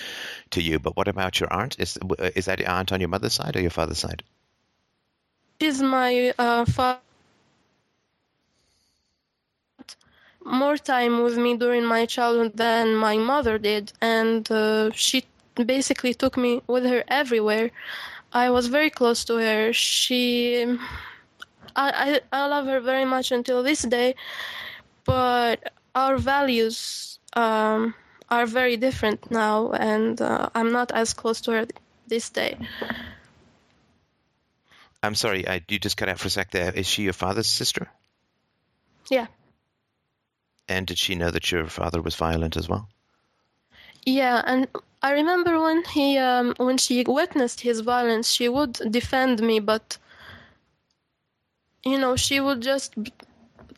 to 0.51 0.61
you, 0.61 0.79
but 0.79 0.95
what 0.95 1.09
about 1.09 1.41
your 1.41 1.51
aunt? 1.51 1.75
Is 1.77 1.97
is 2.35 2.45
that 2.45 2.59
your 2.59 2.69
aunt 2.69 2.93
on 2.93 3.01
your 3.01 3.09
mother's 3.09 3.33
side 3.33 3.57
or 3.57 3.61
your 3.61 3.69
father's 3.69 3.99
side? 3.99 4.23
she's 5.59 5.81
my 5.81 6.33
uh, 6.37 6.65
father. 6.65 6.99
More 10.47 10.77
time 10.77 11.23
with 11.23 11.37
me 11.37 11.57
during 11.57 11.83
my 11.83 12.05
childhood 12.05 12.55
than 12.55 12.95
my 12.95 13.17
mother 13.17 13.57
did, 13.57 13.91
and 14.01 14.49
uh, 14.49 14.91
she 14.91 15.25
basically 15.55 16.13
took 16.13 16.37
me 16.37 16.61
with 16.67 16.85
her 16.85 17.03
everywhere. 17.09 17.71
I 18.31 18.49
was 18.49 18.67
very 18.67 18.89
close 18.89 19.25
to 19.25 19.35
her. 19.35 19.73
She, 19.73 20.63
I, 21.75 21.89
I, 22.05 22.21
I 22.31 22.47
love 22.47 22.65
her 22.65 22.79
very 22.79 23.03
much 23.03 23.33
until 23.33 23.61
this 23.61 23.81
day, 23.81 24.15
but 25.03 25.73
our 25.93 26.17
values 26.17 27.19
um, 27.33 27.93
are 28.29 28.45
very 28.45 28.77
different 28.77 29.29
now, 29.29 29.71
and 29.71 30.21
uh, 30.21 30.47
I'm 30.55 30.71
not 30.71 30.93
as 30.93 31.13
close 31.13 31.41
to 31.41 31.51
her 31.51 31.67
this 32.07 32.29
day. 32.29 32.57
I'm 35.03 35.15
sorry, 35.15 35.45
I, 35.45 35.61
you 35.67 35.77
just 35.77 35.97
cut 35.97 36.07
out 36.07 36.19
for 36.19 36.27
a 36.27 36.31
sec 36.31 36.51
there. 36.51 36.71
Is 36.71 36.87
she 36.87 37.03
your 37.03 37.13
father's 37.13 37.47
sister? 37.47 37.89
Yeah. 39.09 39.27
And 40.67 40.87
did 40.87 40.97
she 40.99 41.15
know 41.15 41.31
that 41.31 41.51
your 41.51 41.67
father 41.67 42.01
was 42.01 42.15
violent 42.15 42.55
as 42.57 42.67
well? 42.69 42.89
Yeah, 44.05 44.41
and 44.45 44.67
I 45.01 45.11
remember 45.11 45.59
when 45.61 45.83
he 45.85 46.17
um, 46.17 46.53
when 46.57 46.77
she 46.77 47.03
witnessed 47.07 47.61
his 47.61 47.81
violence, 47.81 48.29
she 48.31 48.47
would 48.49 48.73
defend 48.91 49.41
me, 49.41 49.59
but 49.59 49.97
you 51.83 51.97
know, 51.97 52.15
she 52.15 52.39
would 52.39 52.61
just 52.61 52.95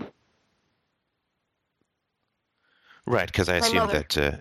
Right, 3.05 3.27
because 3.27 3.49
I 3.49 3.55
assume 3.57 3.87
that 3.87 4.17
uh, 4.17 4.37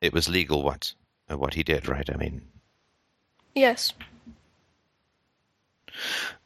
it 0.00 0.12
was 0.12 0.28
legal 0.28 0.62
what 0.62 0.92
uh, 1.30 1.36
what 1.36 1.54
he 1.54 1.62
did, 1.62 1.88
right? 1.88 2.08
I 2.12 2.16
mean, 2.16 2.42
yes. 3.54 3.92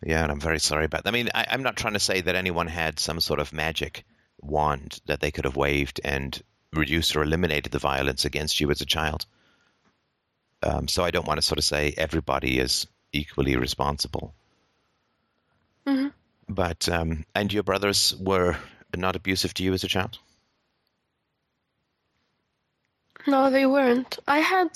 yeah, 0.02 0.22
and 0.22 0.32
I'm 0.32 0.40
very 0.40 0.58
sorry 0.58 0.84
about 0.84 1.04
that. 1.04 1.10
I 1.10 1.12
mean, 1.12 1.30
I, 1.34 1.46
I'm 1.50 1.62
not 1.62 1.76
trying 1.76 1.92
to 1.94 2.00
say 2.00 2.20
that 2.20 2.34
anyone 2.34 2.66
had 2.66 2.98
some 2.98 3.20
sort 3.20 3.40
of 3.40 3.52
magic 3.52 4.04
wand 4.40 5.00
that 5.06 5.20
they 5.20 5.30
could 5.30 5.44
have 5.44 5.56
waved 5.56 6.00
and 6.04 6.42
reduced 6.72 7.14
or 7.14 7.22
eliminated 7.22 7.72
the 7.72 7.78
violence 7.78 8.24
against 8.24 8.60
you 8.60 8.70
as 8.70 8.80
a 8.80 8.86
child. 8.86 9.26
Um, 10.62 10.88
so 10.88 11.04
I 11.04 11.10
don't 11.10 11.26
want 11.26 11.38
to 11.38 11.42
sort 11.46 11.58
of 11.58 11.64
say 11.64 11.94
everybody 11.96 12.58
is 12.58 12.86
equally 13.12 13.56
responsible. 13.56 14.34
hmm 15.86 16.08
But 16.48 16.88
um, 16.88 17.24
and 17.34 17.52
your 17.52 17.62
brothers 17.62 18.14
were 18.18 18.56
not 18.96 19.16
abusive 19.16 19.54
to 19.54 19.62
you 19.62 19.72
as 19.72 19.84
a 19.84 19.88
child. 19.88 20.18
No, 23.26 23.50
they 23.50 23.66
weren't. 23.66 24.18
I 24.26 24.38
had, 24.38 24.70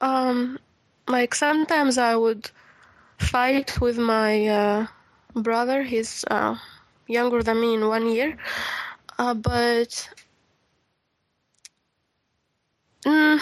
um, 0.00 0.58
like 1.08 1.34
sometimes 1.34 1.98
I 1.98 2.14
would 2.16 2.50
fight 3.18 3.80
with 3.80 3.98
my 3.98 4.46
uh, 4.46 4.86
brother. 5.34 5.82
He's 5.82 6.24
uh, 6.30 6.56
younger 7.06 7.42
than 7.42 7.60
me 7.60 7.74
in 7.74 7.88
one 7.88 8.08
year, 8.08 8.36
uh, 9.18 9.34
but 9.34 10.08
mm, 13.04 13.40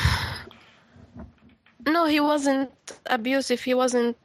no, 1.86 2.06
he 2.06 2.20
wasn't 2.20 2.70
abusive. 3.06 3.60
He 3.60 3.74
wasn't. 3.74 4.16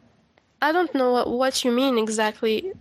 I 0.61 0.71
don't 0.71 0.93
know 0.93 1.11
what, 1.11 1.29
what 1.29 1.65
you 1.65 1.71
mean 1.71 1.97
exactly 1.97 2.71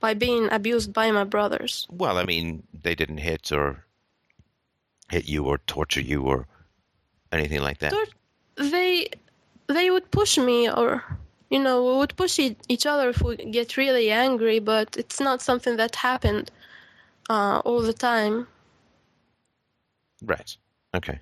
by 0.00 0.14
being 0.14 0.48
abused 0.50 0.92
by 0.92 1.10
my 1.10 1.24
brothers. 1.24 1.86
Well, 1.90 2.18
I 2.18 2.24
mean, 2.24 2.64
they 2.82 2.94
didn't 2.94 3.18
hit 3.18 3.52
or 3.52 3.84
hit 5.10 5.26
you 5.26 5.44
or 5.44 5.58
torture 5.58 6.00
you 6.00 6.22
or 6.22 6.46
anything 7.32 7.60
like 7.60 7.78
that. 7.78 7.94
They 8.56 9.08
they 9.68 9.90
would 9.90 10.10
push 10.10 10.38
me 10.38 10.70
or 10.70 11.04
you 11.50 11.58
know 11.58 11.84
we 11.84 11.98
would 11.98 12.16
push 12.16 12.38
e- 12.38 12.56
each 12.68 12.86
other 12.86 13.10
if 13.10 13.22
we 13.22 13.36
get 13.36 13.76
really 13.76 14.10
angry 14.10 14.58
but 14.58 14.96
it's 14.96 15.20
not 15.20 15.40
something 15.40 15.76
that 15.76 15.94
happened 15.96 16.50
uh, 17.30 17.60
all 17.64 17.82
the 17.82 17.92
time 17.92 18.46
Right. 20.22 20.56
Okay. 20.94 21.20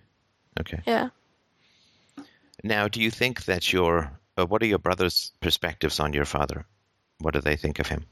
Okay. 0.59 0.81
yeah 0.87 1.11
Now, 2.65 2.89
do 2.89 3.01
you 3.03 3.11
think 3.11 3.45
that 3.45 3.73
your 3.73 4.11
uh, 4.39 4.47
what 4.47 4.63
are 4.63 4.67
your 4.67 4.79
brothers' 4.79 5.33
perspectives 5.41 6.01
on 6.01 6.13
your 6.13 6.25
father? 6.25 6.65
What 7.21 7.35
do 7.35 7.41
they 7.41 7.57
think 7.57 7.79
of 7.79 7.89
him? 7.89 8.07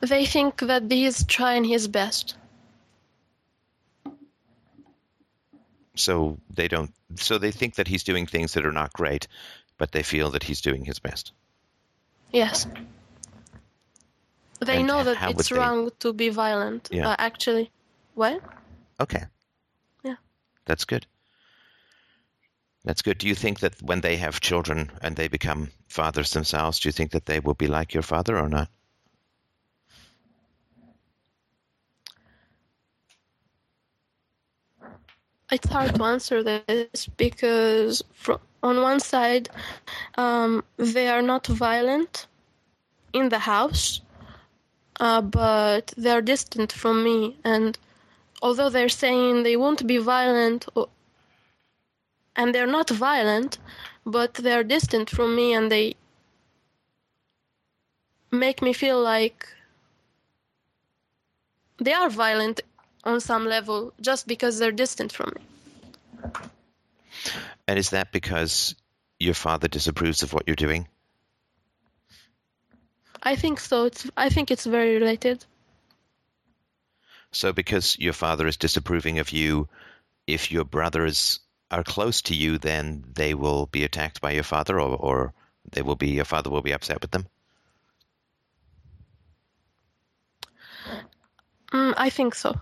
they 0.00 0.26
think 0.26 0.58
that 0.58 0.90
he's 0.90 1.24
trying 1.24 1.64
his 1.64 1.88
best 1.88 2.36
So 5.96 6.38
they 6.54 6.68
don't. 6.68 6.92
So 7.16 7.38
they 7.38 7.50
think 7.52 7.74
that 7.76 7.88
he's 7.88 8.04
doing 8.04 8.26
things 8.26 8.52
that 8.52 8.64
are 8.66 8.72
not 8.72 8.92
great, 8.92 9.26
but 9.78 9.92
they 9.92 10.02
feel 10.02 10.30
that 10.30 10.42
he's 10.44 10.60
doing 10.60 10.84
his 10.84 10.98
best. 10.98 11.32
yes 12.32 12.66
they 14.60 14.78
And 14.78 14.86
know 14.86 15.04
that 15.04 15.30
it's 15.30 15.48
they- 15.48 15.56
wrong 15.58 15.90
to 16.00 16.12
be 16.12 16.28
violent 16.30 16.88
Yeah. 16.90 17.08
uh, 17.10 17.16
actually 17.18 17.70
what 18.14 18.40
Okay. 18.98 19.24
Yeah. 20.02 20.16
That's 20.64 20.84
good. 20.86 21.06
That's 22.84 23.02
good. 23.02 23.18
Do 23.18 23.28
you 23.28 23.34
think 23.34 23.60
that 23.60 23.80
when 23.82 24.00
they 24.00 24.16
have 24.16 24.40
children 24.40 24.90
and 25.02 25.14
they 25.16 25.28
become 25.28 25.70
fathers 25.88 26.30
themselves, 26.32 26.80
do 26.80 26.88
you 26.88 26.92
think 26.92 27.10
that 27.12 27.26
they 27.26 27.40
will 27.40 27.54
be 27.54 27.66
like 27.66 27.92
your 27.94 28.02
father 28.02 28.38
or 28.38 28.48
not? 28.48 28.68
It's 35.50 35.68
hard 35.68 35.94
to 35.94 36.02
answer 36.04 36.42
this 36.42 37.06
because 37.16 38.02
fro- 38.12 38.40
on 38.62 38.80
one 38.82 39.00
side 39.00 39.48
um, 40.16 40.64
they 40.76 41.08
are 41.08 41.22
not 41.22 41.46
violent 41.46 42.26
in 43.12 43.28
the 43.28 43.40
house 43.40 44.00
uh, 45.00 45.20
but 45.20 45.92
they're 45.96 46.22
distant 46.22 46.72
from 46.72 47.04
me. 47.04 47.36
And 47.44 47.78
although 48.42 48.70
they're 48.70 48.88
saying 48.88 49.42
they 49.42 49.56
won't 49.56 49.86
be 49.86 49.98
violent 49.98 50.66
and 52.36 52.54
they're 52.54 52.66
not 52.66 52.90
violent 52.90 53.58
but 54.04 54.34
they're 54.34 54.64
distant 54.64 55.10
from 55.10 55.34
me 55.34 55.52
and 55.52 55.70
they 55.70 55.94
make 58.30 58.62
me 58.62 58.72
feel 58.72 59.00
like 59.02 59.48
they 61.78 61.92
are 61.92 62.08
violent 62.08 62.60
on 63.06 63.20
some 63.20 63.46
level 63.46 63.94
just 64.00 64.26
because 64.26 64.58
they're 64.58 64.72
distant 64.72 65.12
from 65.12 65.32
me. 65.36 65.42
And 67.68 67.78
is 67.78 67.90
that 67.90 68.12
because 68.12 68.74
your 69.18 69.34
father 69.34 69.68
disapproves 69.68 70.22
of 70.22 70.32
what 70.32 70.44
you're 70.46 70.56
doing? 70.56 70.88
I 73.22 73.36
think 73.36 73.60
so. 73.60 73.86
It's 73.86 74.10
I 74.16 74.28
think 74.28 74.50
it's 74.50 74.66
very 74.66 74.94
related. 74.94 75.44
So 77.32 77.52
because 77.52 77.98
your 77.98 78.12
father 78.12 78.46
is 78.46 78.56
disapproving 78.56 79.18
of 79.18 79.30
you, 79.30 79.68
if 80.26 80.52
your 80.52 80.64
brothers 80.64 81.40
are 81.70 81.82
close 81.82 82.22
to 82.22 82.34
you, 82.34 82.58
then 82.58 83.04
they 83.14 83.34
will 83.34 83.66
be 83.66 83.84
attacked 83.84 84.20
by 84.20 84.32
your 84.32 84.44
father, 84.44 84.80
or, 84.80 84.96
or 84.96 85.34
they 85.72 85.82
will 85.82 85.96
be 85.96 86.10
your 86.10 86.24
father 86.24 86.50
will 86.50 86.62
be 86.62 86.72
upset 86.72 87.00
with 87.02 87.10
them. 87.10 87.26
Mm, 91.72 91.94
I 91.96 92.10
think 92.10 92.34
so. 92.34 92.54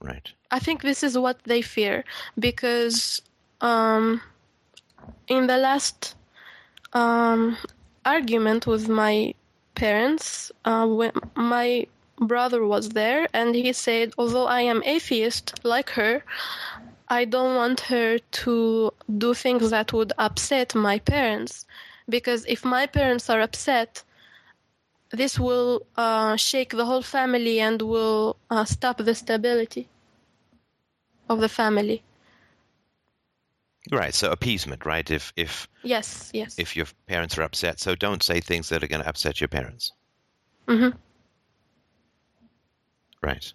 Right. 0.00 0.30
I 0.50 0.58
think 0.58 0.82
this 0.82 1.02
is 1.02 1.16
what 1.18 1.42
they 1.44 1.62
fear 1.62 2.04
because 2.38 3.22
um, 3.60 4.20
in 5.28 5.46
the 5.46 5.56
last 5.56 6.14
um, 6.92 7.56
argument 8.04 8.66
with 8.66 8.88
my 8.88 9.34
parents, 9.74 10.52
uh, 10.64 10.86
when 10.86 11.12
my 11.34 11.86
brother 12.18 12.66
was 12.66 12.90
there, 12.90 13.28
and 13.32 13.54
he 13.54 13.72
said, 13.72 14.12
although 14.18 14.46
I 14.46 14.62
am 14.62 14.82
atheist 14.84 15.60
like 15.64 15.90
her, 15.90 16.24
I 17.08 17.24
don't 17.24 17.54
want 17.54 17.80
her 17.80 18.18
to 18.18 18.92
do 19.18 19.34
things 19.34 19.70
that 19.70 19.92
would 19.92 20.12
upset 20.18 20.74
my 20.74 20.98
parents 20.98 21.66
because 22.08 22.44
if 22.46 22.64
my 22.64 22.86
parents 22.86 23.30
are 23.30 23.40
upset, 23.40 24.02
this 25.10 25.38
will 25.38 25.86
uh, 25.96 26.36
shake 26.36 26.70
the 26.70 26.84
whole 26.84 27.02
family 27.02 27.60
and 27.60 27.80
will 27.82 28.36
uh, 28.50 28.64
stop 28.64 28.98
the 28.98 29.14
stability 29.14 29.88
of 31.28 31.40
the 31.40 31.48
family. 31.48 32.02
Right. 33.90 34.14
So 34.14 34.30
appeasement, 34.30 34.84
right? 34.84 35.08
If 35.10 35.32
if 35.36 35.68
Yes, 35.84 36.30
yes. 36.34 36.58
if 36.58 36.76
your 36.76 36.86
parents 37.06 37.38
are 37.38 37.42
upset, 37.42 37.78
so 37.78 37.94
don't 37.94 38.22
say 38.22 38.40
things 38.40 38.68
that 38.68 38.82
are 38.82 38.88
going 38.88 39.02
to 39.02 39.08
upset 39.08 39.40
your 39.40 39.48
parents. 39.48 39.92
Mm-hmm. 40.66 40.96
Right. 43.22 43.52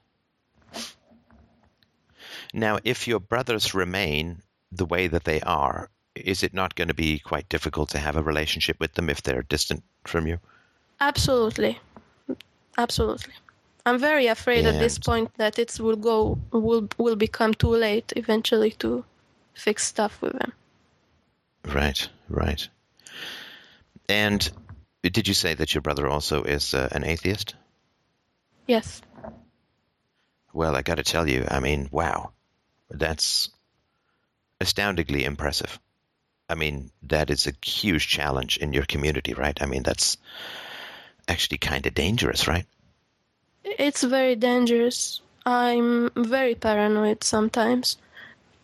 Now, 2.54 2.80
if 2.84 3.08
your 3.08 3.20
brothers 3.20 3.74
remain 3.74 4.42
the 4.72 4.86
way 4.86 5.08
that 5.08 5.24
they 5.26 5.42
are, 5.42 5.90
is 6.16 6.44
it 6.44 6.54
not 6.54 6.76
going 6.76 6.90
to 6.90 6.94
be 6.94 7.20
quite 7.20 7.50
difficult 7.50 7.90
to 7.90 7.98
have 7.98 8.16
a 8.16 8.24
relationship 8.24 8.80
with 8.80 8.94
them 8.94 9.10
if 9.10 9.22
they're 9.22 9.44
distant 9.44 9.84
from 10.06 10.28
you? 10.28 10.40
Absolutely, 11.02 11.80
absolutely. 12.78 13.34
I'm 13.88 13.98
very 13.98 14.28
afraid 14.28 14.66
at 14.68 14.80
this 14.80 15.00
point 15.00 15.34
that 15.38 15.58
it 15.58 15.80
will 15.80 15.96
go 15.96 16.38
will 16.52 16.88
will 17.00 17.16
become 17.16 17.56
too 17.56 17.76
late 17.76 18.14
eventually 18.16 18.72
to 18.78 19.04
fix 19.56 19.88
stuff 19.88 20.22
with 20.22 20.34
them. 20.34 20.54
Right, 21.66 22.08
right. 22.30 22.70
And 24.08 24.52
did 25.02 25.28
you 25.28 25.34
say 25.34 25.56
that 25.56 25.74
your 25.74 25.82
brother 25.82 26.08
also 26.08 26.44
is 26.44 26.76
uh, 26.76 26.90
an 26.92 27.04
atheist? 27.04 27.56
Yes. 28.68 29.02
Well, 30.54 30.76
I 30.76 30.84
got 30.84 30.98
to 30.98 31.04
tell 31.04 31.28
you, 31.28 31.48
I 31.50 31.60
mean, 31.60 31.90
wow, 31.92 32.32
that's 32.90 33.50
astoundingly 34.60 35.24
impressive. 35.24 35.80
I 36.48 36.56
mean, 36.56 36.92
that 37.04 37.32
is 37.32 37.48
a 37.48 37.54
huge 37.66 38.08
challenge 38.08 38.58
in 38.58 38.74
your 38.74 38.86
community, 38.86 39.34
right? 39.34 39.60
I 39.62 39.66
mean, 39.66 39.84
that's 39.84 40.18
actually 41.28 41.58
kind 41.58 41.86
of 41.86 41.94
dangerous, 41.94 42.48
right? 42.48 42.66
It's 43.64 44.04
very 44.04 44.36
dangerous. 44.36 45.22
I'm 45.46 46.10
very 46.16 46.56
paranoid 46.56 47.24
sometimes. 47.24 47.98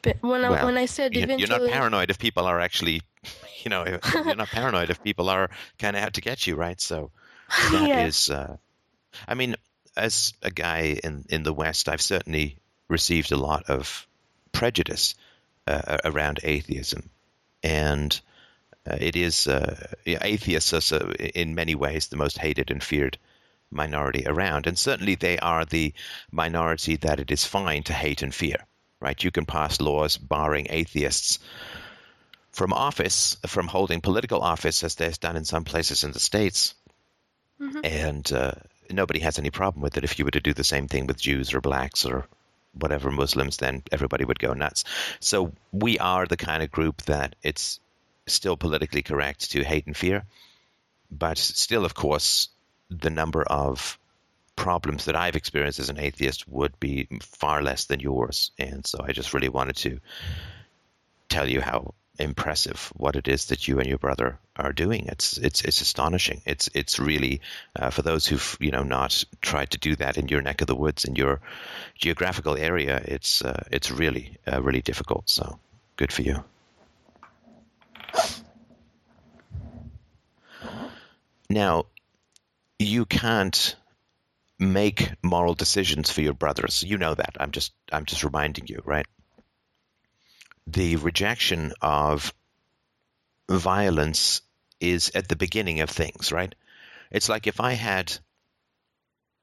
But 0.01 0.17
when 0.21 0.43
I 0.45 0.49
Well, 0.49 0.65
when 0.65 0.77
I 0.77 0.85
said 0.85 1.13
You're 1.13 1.23
eventually, 1.23 1.49
you're 1.49 1.59
not 1.59 1.71
paranoid 1.71 2.09
if 2.09 2.19
people 2.19 2.45
are 2.45 2.59
actually, 2.59 3.01
you 3.63 3.69
know, 3.69 3.85
you're 3.85 4.35
not 4.35 4.49
paranoid 4.51 4.89
if 4.89 5.03
people 5.03 5.29
are 5.29 5.49
kind 5.79 5.95
of 5.95 6.03
out 6.03 6.13
to 6.13 6.21
get 6.21 6.47
you, 6.47 6.55
right? 6.55 6.79
So 6.79 7.11
that 7.71 7.95
is, 7.95 8.29
Yeah. 8.29 8.35
uh, 8.35 8.57
I 9.27 9.33
mean, 9.33 9.55
as 9.95 10.33
a 10.43 10.51
guy 10.51 10.99
in 11.03 11.25
in 11.29 11.43
the 11.43 11.53
West, 11.53 11.89
I've 11.89 12.01
certainly 12.01 12.57
received 12.87 13.31
a 13.31 13.37
lot 13.37 13.69
of 13.69 14.07
prejudice 14.51 15.15
uh, 15.65 15.97
around 16.05 16.39
atheism, 16.43 17.09
and 17.63 18.19
it 18.99 19.15
is 19.15 19.47
uh, 19.47 19.87
atheists 20.05 20.73
are 20.73 20.81
so, 20.81 21.11
in 21.19 21.55
many 21.55 21.75
ways 21.75 22.07
the 22.07 22.17
most 22.17 22.37
hated 22.37 22.71
and 22.71 22.83
feared 22.83 23.17
minority 23.71 24.23
around, 24.25 24.67
and 24.67 24.77
certainly 24.77 25.15
they 25.15 25.37
are 25.39 25.65
the 25.65 25.93
minority 26.31 26.95
that 26.97 27.19
it 27.19 27.31
is 27.31 27.45
fine 27.45 27.83
to 27.83 27.93
hate 27.93 28.21
and 28.21 28.33
fear. 28.33 28.65
Right? 28.99 29.23
You 29.23 29.31
can 29.31 29.45
pass 29.45 29.79
laws 29.79 30.17
barring 30.17 30.67
atheists 30.69 31.39
from 32.51 32.73
office, 32.73 33.37
from 33.45 33.67
holding 33.67 34.01
political 34.01 34.41
office, 34.41 34.83
as 34.83 34.95
there's 34.95 35.19
done 35.19 35.37
in 35.37 35.45
some 35.45 35.63
places 35.63 36.03
in 36.03 36.11
the 36.11 36.19
states, 36.19 36.73
Mhm. 37.59 37.81
and 37.83 38.31
uh, 38.33 38.53
nobody 38.89 39.19
has 39.19 39.37
any 39.37 39.49
problem 39.51 39.81
with 39.81 39.97
it 39.97 40.03
if 40.03 40.17
you 40.17 40.25
were 40.25 40.31
to 40.31 40.39
do 40.39 40.53
the 40.53 40.63
same 40.63 40.87
thing 40.87 41.07
with 41.07 41.21
Jews 41.21 41.53
or 41.53 41.61
blacks 41.61 42.05
or 42.05 42.27
whatever 42.73 43.11
Muslims, 43.11 43.57
then 43.57 43.83
everybody 43.91 44.25
would 44.25 44.39
go 44.39 44.53
nuts. 44.53 44.83
So 45.19 45.53
we 45.71 45.97
are 45.99 46.25
the 46.25 46.37
kind 46.37 46.63
of 46.63 46.71
group 46.71 47.01
that 47.03 47.35
it's 47.43 47.79
still 48.27 48.57
politically 48.57 49.01
correct 49.01 49.51
to 49.51 49.63
hate 49.63 49.87
and 49.87 49.97
fear, 49.97 50.25
but 51.09 51.37
still, 51.37 51.85
of 51.85 51.93
course, 51.93 52.49
the 52.89 53.09
number 53.09 53.43
of 53.43 53.97
problems 54.55 55.05
that 55.05 55.15
I've 55.15 55.35
experienced 55.35 55.79
as 55.79 55.89
an 55.89 55.99
atheist 55.99 56.47
would 56.47 56.79
be 56.79 57.07
far 57.21 57.61
less 57.61 57.85
than 57.85 57.99
yours. 57.99 58.51
And 58.57 58.85
so 58.85 58.99
I 59.03 59.11
just 59.13 59.33
really 59.33 59.49
wanted 59.49 59.77
to 59.77 59.99
tell 61.29 61.47
you 61.47 61.61
how 61.61 61.93
impressive 62.19 62.91
what 62.95 63.15
it 63.15 63.27
is 63.27 63.45
that 63.45 63.67
you 63.67 63.79
and 63.79 63.87
your 63.87 63.99
brother 63.99 64.39
are 64.55 64.73
doing. 64.73 65.05
It's 65.07 65.37
it's 65.37 65.61
it's 65.61 65.81
astonishing. 65.81 66.41
It's 66.45 66.69
it's 66.73 66.99
really 66.99 67.41
uh, 67.75 67.91
for 67.91 68.01
those 68.01 68.25
who've 68.25 68.57
you 68.59 68.71
know 68.71 68.83
not 68.83 69.23
tried 69.41 69.71
to 69.71 69.77
do 69.77 69.95
that 69.97 70.17
in 70.17 70.27
your 70.27 70.41
neck 70.41 70.61
of 70.61 70.67
the 70.67 70.75
woods 70.75 71.05
in 71.05 71.15
your 71.15 71.39
geographical 71.95 72.57
area. 72.57 73.01
It's 73.05 73.43
uh, 73.43 73.63
it's 73.71 73.91
really 73.91 74.37
uh, 74.51 74.61
really 74.61 74.81
difficult. 74.81 75.29
So 75.29 75.59
good 75.95 76.11
for 76.11 76.23
you. 76.23 76.43
Now, 81.49 81.85
you 82.79 83.05
can't 83.05 83.75
make 84.59 85.11
moral 85.23 85.53
decisions 85.53 86.09
for 86.11 86.21
your 86.21 86.33
brothers. 86.33 86.83
You 86.83 86.97
know 86.97 87.13
that. 87.13 87.37
I'm 87.39 87.51
just 87.51 87.73
I'm 87.91 88.05
just 88.05 88.23
reminding 88.23 88.67
you, 88.67 88.81
right? 88.85 89.05
The 90.65 90.97
rejection 90.97 91.73
of 91.81 92.33
violence 93.49 94.41
is 94.79 95.11
at 95.15 95.27
the 95.27 95.35
beginning 95.35 95.81
of 95.81 95.89
things, 95.89 96.31
right? 96.31 96.53
It's 97.11 97.29
like 97.29 97.47
if 97.47 97.61
I 97.61 97.73
had 97.73 98.13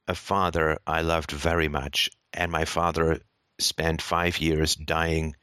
a 0.07 0.15
father 0.15 0.79
I 0.87 1.01
loved 1.01 1.31
very 1.31 1.69
much 1.69 2.11
and 2.33 2.53
my 2.53 2.67
father 2.67 3.21
spent 3.59 4.03
5 4.03 4.39
years 4.39 4.75
dying 4.75 5.37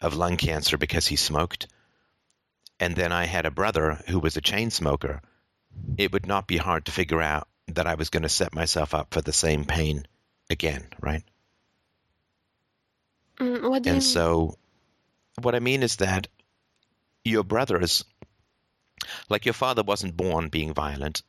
of 0.00 0.16
lung 0.16 0.36
cancer 0.36 0.76
because 0.78 1.06
he 1.06 1.16
smoked 1.16 1.68
and 2.80 2.96
then 2.96 3.12
I 3.12 3.26
had 3.26 3.46
a 3.46 3.50
brother 3.50 4.02
who 4.08 4.18
was 4.18 4.36
a 4.36 4.40
chain 4.40 4.70
smoker, 4.70 5.20
it 5.96 6.12
would 6.12 6.26
not 6.26 6.46
be 6.46 6.56
hard 6.56 6.86
to 6.86 6.92
figure 6.92 7.20
out 7.20 7.48
that 7.68 7.86
I 7.86 7.94
was 7.94 8.10
going 8.10 8.22
to 8.22 8.28
set 8.28 8.54
myself 8.54 8.94
up 8.94 9.12
for 9.12 9.20
the 9.20 9.32
same 9.32 9.64
pain 9.64 10.06
again, 10.48 10.86
right? 11.00 11.22
Mm, 13.38 13.70
what 13.70 13.82
do 13.82 13.90
you 13.90 13.94
And 13.94 14.02
so, 14.02 14.58
what 15.40 15.54
I 15.54 15.60
mean 15.60 15.82
is 15.82 15.96
that 15.96 16.28
your 17.24 17.44
brothers, 17.44 18.04
like 19.28 19.46
your 19.46 19.54
father, 19.54 19.82
wasn't 19.82 20.16
born 20.16 20.48
being 20.48 20.74
violent. 20.74 21.22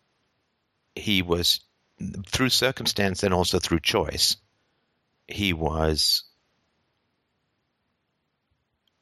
He 0.96 1.22
was, 1.22 1.62
through 2.28 2.50
circumstance 2.50 3.24
and 3.24 3.34
also 3.34 3.60
through 3.60 3.80
choice, 3.80 4.38
he 5.28 5.54
was. 5.54 6.24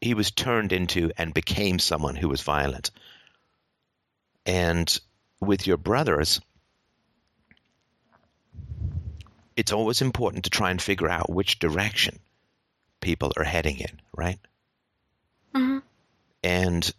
He 0.02 0.14
was 0.14 0.32
turned 0.32 0.72
into 0.72 1.12
and 1.18 1.34
became 1.34 1.78
someone 1.78 2.16
who 2.16 2.30
was 2.30 2.42
violent. 2.42 2.92
And 4.46 5.00
with 5.42 5.68
your 5.68 5.78
brothers, 5.78 6.42
it's 9.56 9.72
always 9.74 10.02
important 10.02 10.46
to 10.46 10.50
try 10.50 10.72
and 10.72 10.82
figure 10.82 11.10
out 11.10 11.30
which 11.30 11.60
direction 11.60 12.20
people 13.02 13.34
are 13.38 13.44
heading 13.44 13.78
in, 13.80 14.02
right? 14.16 14.40
Mhm. 15.54 15.82
And 16.44 16.94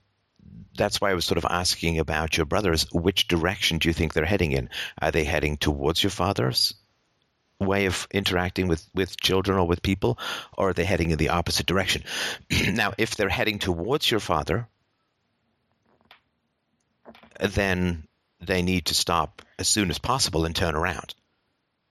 that's 0.77 1.01
why 1.01 1.11
I 1.11 1.15
was 1.15 1.25
sort 1.25 1.39
of 1.39 1.47
asking 1.49 1.99
about 1.99 2.37
your 2.37 2.47
brothers. 2.47 2.87
Which 2.93 3.29
direction 3.29 3.79
do 3.79 3.89
you 3.89 3.93
think 3.93 4.13
they're 4.13 4.25
heading 4.25 4.53
in? 4.53 4.71
Are 5.01 5.11
they 5.11 5.25
heading 5.25 5.57
towards 5.57 6.03
your 6.03 6.11
father's 6.11 6.75
way 7.59 7.87
of 7.87 8.09
interacting 8.11 8.69
with, 8.69 8.87
with 8.95 9.21
children 9.21 9.59
or 9.59 9.67
with 9.67 9.83
people, 9.83 10.19
or 10.57 10.71
are 10.71 10.73
they 10.73 10.85
heading 10.85 11.11
in 11.11 11.19
the 11.19 11.29
opposite 11.29 11.67
direction? 11.67 12.03
now, 12.73 12.93
if 12.97 13.17
they're 13.17 13.29
heading 13.29 13.59
towards 13.59 14.11
your 14.11 14.21
father, 14.21 14.67
then 17.39 18.07
they 18.41 18.63
need 18.63 18.87
to 18.87 18.95
stop 18.95 19.43
as 19.59 19.69
soon 19.69 19.91
as 19.91 19.99
possible 19.99 20.45
and 20.45 20.57
turn 20.57 20.75
around, 20.75 21.15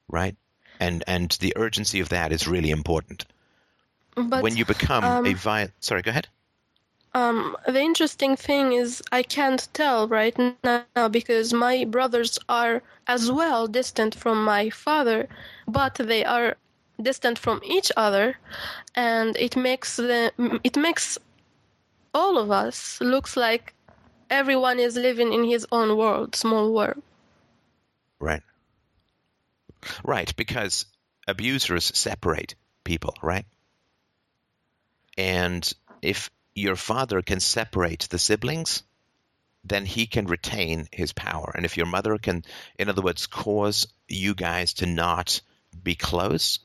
right? 0.08 0.36
And 0.80 1.04
and 1.08 1.32
the 1.40 1.54
urgency 1.56 2.00
of 2.00 2.10
that 2.10 2.32
is 2.32 2.48
really 2.48 2.72
important. 2.72 3.26
But 4.16 4.44
when 4.44 4.58
you 4.58 4.66
become 4.66 5.04
um, 5.04 5.26
a 5.26 5.34
violent, 5.34 5.74
sorry, 5.80 6.02
go 6.02 6.10
ahead. 6.10 6.28
Um, 7.14 7.58
the 7.66 7.82
interesting 7.82 8.36
thing 8.36 8.74
is 8.74 9.02
I 9.12 9.24
can't 9.24 9.68
tell 9.74 10.08
right 10.08 10.38
now 10.64 11.08
because 11.10 11.54
my 11.54 11.86
brothers 11.86 12.38
are 12.48 12.84
as 13.08 13.32
well 13.32 13.68
distant 13.68 14.14
from 14.14 14.44
my 14.46 14.70
father, 14.70 15.28
but 15.68 15.96
they 15.96 16.24
are 16.24 16.56
distant 17.02 17.40
from 17.40 17.62
each 17.64 17.92
other, 17.98 18.38
and 18.96 19.36
it 19.38 19.56
makes 19.56 19.96
the 19.96 20.32
it 20.64 20.78
makes 20.78 21.18
all 22.14 22.38
of 22.38 22.52
us 22.52 23.00
looks 23.02 23.36
like 23.38 23.74
everyone 24.30 24.80
is 24.80 24.96
living 24.96 25.34
in 25.34 25.44
his 25.44 25.66
own 25.72 25.98
world, 25.98 26.36
small 26.36 26.72
world. 26.74 27.02
Right. 28.20 28.44
Right, 30.04 30.36
because 30.36 30.86
abusers 31.28 31.92
separate 31.98 32.56
people, 32.84 33.16
right? 33.22 33.46
And 35.18 35.72
if 36.02 36.30
your 36.56 36.76
father 36.76 37.22
can 37.22 37.40
separate 37.40 38.08
the 38.10 38.20
siblings, 38.20 38.84
then 39.64 39.86
he 39.86 40.06
can 40.06 40.26
retain 40.26 40.88
his 40.92 41.14
power. 41.14 41.52
And 41.56 41.66
if 41.66 41.78
your 41.78 41.86
mother 41.86 42.18
can, 42.18 42.44
in 42.78 42.90
other 42.90 43.02
words, 43.02 43.28
cause 43.28 43.88
you 44.08 44.34
guys 44.36 44.74
to 44.76 44.86
not 44.86 45.42
be 45.84 45.96
close, 45.96 46.60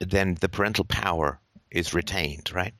then 0.00 0.36
the 0.40 0.48
parental 0.48 0.84
power 0.84 1.40
is 1.70 1.94
retained, 1.94 2.52
right? 2.52 2.74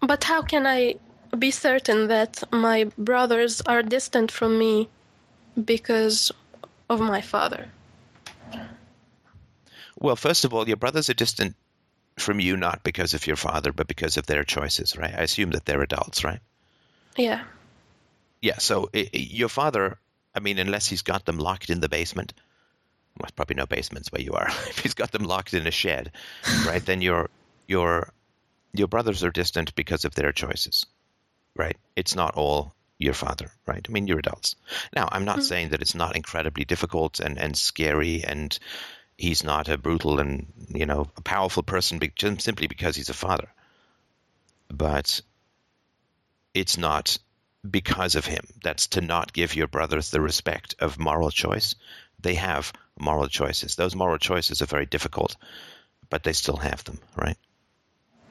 But 0.00 0.24
how 0.24 0.42
can 0.42 0.66
I 0.66 0.96
be 1.36 1.50
certain 1.50 2.08
that 2.08 2.42
my 2.52 2.84
brothers 2.98 3.60
are 3.62 3.82
distant 3.82 4.30
from 4.30 4.58
me 4.58 4.88
because 5.64 6.32
of 6.88 7.00
my 7.00 7.20
father? 7.20 7.68
Well, 9.98 10.16
first 10.16 10.44
of 10.44 10.52
all, 10.52 10.66
your 10.66 10.76
brothers 10.76 11.08
are 11.08 11.14
distant 11.14 11.56
from 12.18 12.40
you 12.40 12.56
not 12.56 12.82
because 12.84 13.14
of 13.14 13.26
your 13.26 13.36
father, 13.36 13.72
but 13.72 13.86
because 13.86 14.16
of 14.16 14.26
their 14.26 14.44
choices, 14.44 14.96
right? 14.96 15.14
I 15.14 15.22
assume 15.22 15.50
that 15.50 15.64
they're 15.64 15.82
adults, 15.82 16.24
right? 16.24 16.40
Yeah. 17.16 17.44
Yeah, 18.42 18.58
so 18.58 18.90
i 18.94 19.08
i- 19.14 19.16
your 19.16 19.48
father, 19.48 19.98
I 20.34 20.40
mean, 20.40 20.58
unless 20.58 20.86
he's 20.86 21.02
got 21.02 21.24
them 21.24 21.38
locked 21.38 21.70
in 21.70 21.80
the 21.80 21.88
basement, 21.88 22.34
well, 23.16 23.24
there's 23.24 23.30
probably 23.32 23.56
no 23.56 23.66
basements 23.66 24.10
where 24.12 24.22
you 24.22 24.32
are. 24.32 24.48
if 24.68 24.78
he's 24.80 24.94
got 24.94 25.12
them 25.12 25.24
locked 25.24 25.54
in 25.54 25.66
a 25.66 25.70
shed, 25.70 26.12
right, 26.66 26.84
then 26.84 27.00
your 27.00 27.30
your 27.66 28.12
your 28.72 28.88
brothers 28.88 29.22
are 29.24 29.30
distant 29.30 29.74
because 29.76 30.04
of 30.04 30.14
their 30.14 30.32
choices, 30.32 30.84
right? 31.56 31.76
It's 31.96 32.14
not 32.14 32.34
all 32.34 32.74
your 32.98 33.14
father, 33.14 33.50
right? 33.66 33.84
I 33.86 33.92
mean, 33.92 34.06
you're 34.06 34.18
adults. 34.18 34.56
Now, 34.94 35.08
I'm 35.10 35.24
not 35.24 35.38
mm-hmm. 35.38 35.44
saying 35.44 35.68
that 35.70 35.82
it's 35.82 35.94
not 35.94 36.16
incredibly 36.16 36.64
difficult 36.64 37.20
and 37.20 37.38
and 37.38 37.56
scary, 37.56 38.24
and 38.24 38.56
he's 39.16 39.44
not 39.44 39.68
a 39.68 39.78
brutal 39.78 40.20
and 40.20 40.52
you 40.68 40.86
know 40.86 41.10
a 41.16 41.22
powerful 41.22 41.62
person 41.62 41.98
be- 41.98 42.12
simply 42.38 42.66
because 42.66 42.96
he's 42.96 43.10
a 43.10 43.14
father, 43.14 43.48
but 44.68 45.20
it's 46.52 46.78
not 46.78 47.18
because 47.68 48.14
of 48.14 48.26
him. 48.26 48.46
That's 48.62 48.88
to 48.88 49.00
not 49.00 49.32
give 49.32 49.54
your 49.54 49.66
brothers 49.66 50.10
the 50.10 50.20
respect 50.20 50.76
of 50.78 50.98
moral 50.98 51.30
choice. 51.30 51.74
They 52.20 52.34
have 52.34 52.72
moral 52.98 53.28
choices. 53.28 53.76
Those 53.76 53.96
moral 53.96 54.18
choices 54.18 54.62
are 54.62 54.66
very 54.66 54.86
difficult, 54.86 55.36
but 56.10 56.22
they 56.22 56.32
still 56.32 56.56
have 56.56 56.84
them, 56.84 57.00
right? 57.16 57.36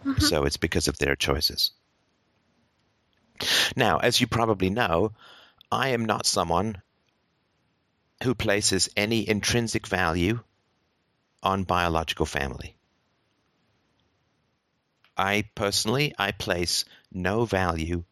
Mm-hmm. 0.05 0.21
So 0.21 0.45
it's 0.45 0.57
because 0.57 0.87
of 0.87 0.97
their 0.97 1.15
choices. 1.15 1.71
Now, 3.75 3.97
as 3.97 4.21
you 4.21 4.27
probably 4.27 4.69
know, 4.69 5.13
I 5.71 5.89
am 5.89 6.05
not 6.05 6.25
someone 6.25 6.81
who 8.23 8.35
places 8.35 8.89
any 8.95 9.27
intrinsic 9.27 9.87
value 9.87 10.39
on 11.41 11.63
biological 11.63 12.25
family. 12.25 12.75
I 15.17 15.45
personally, 15.55 16.13
I 16.17 16.31
place 16.31 16.85
no 17.11 17.45
value 17.45 18.03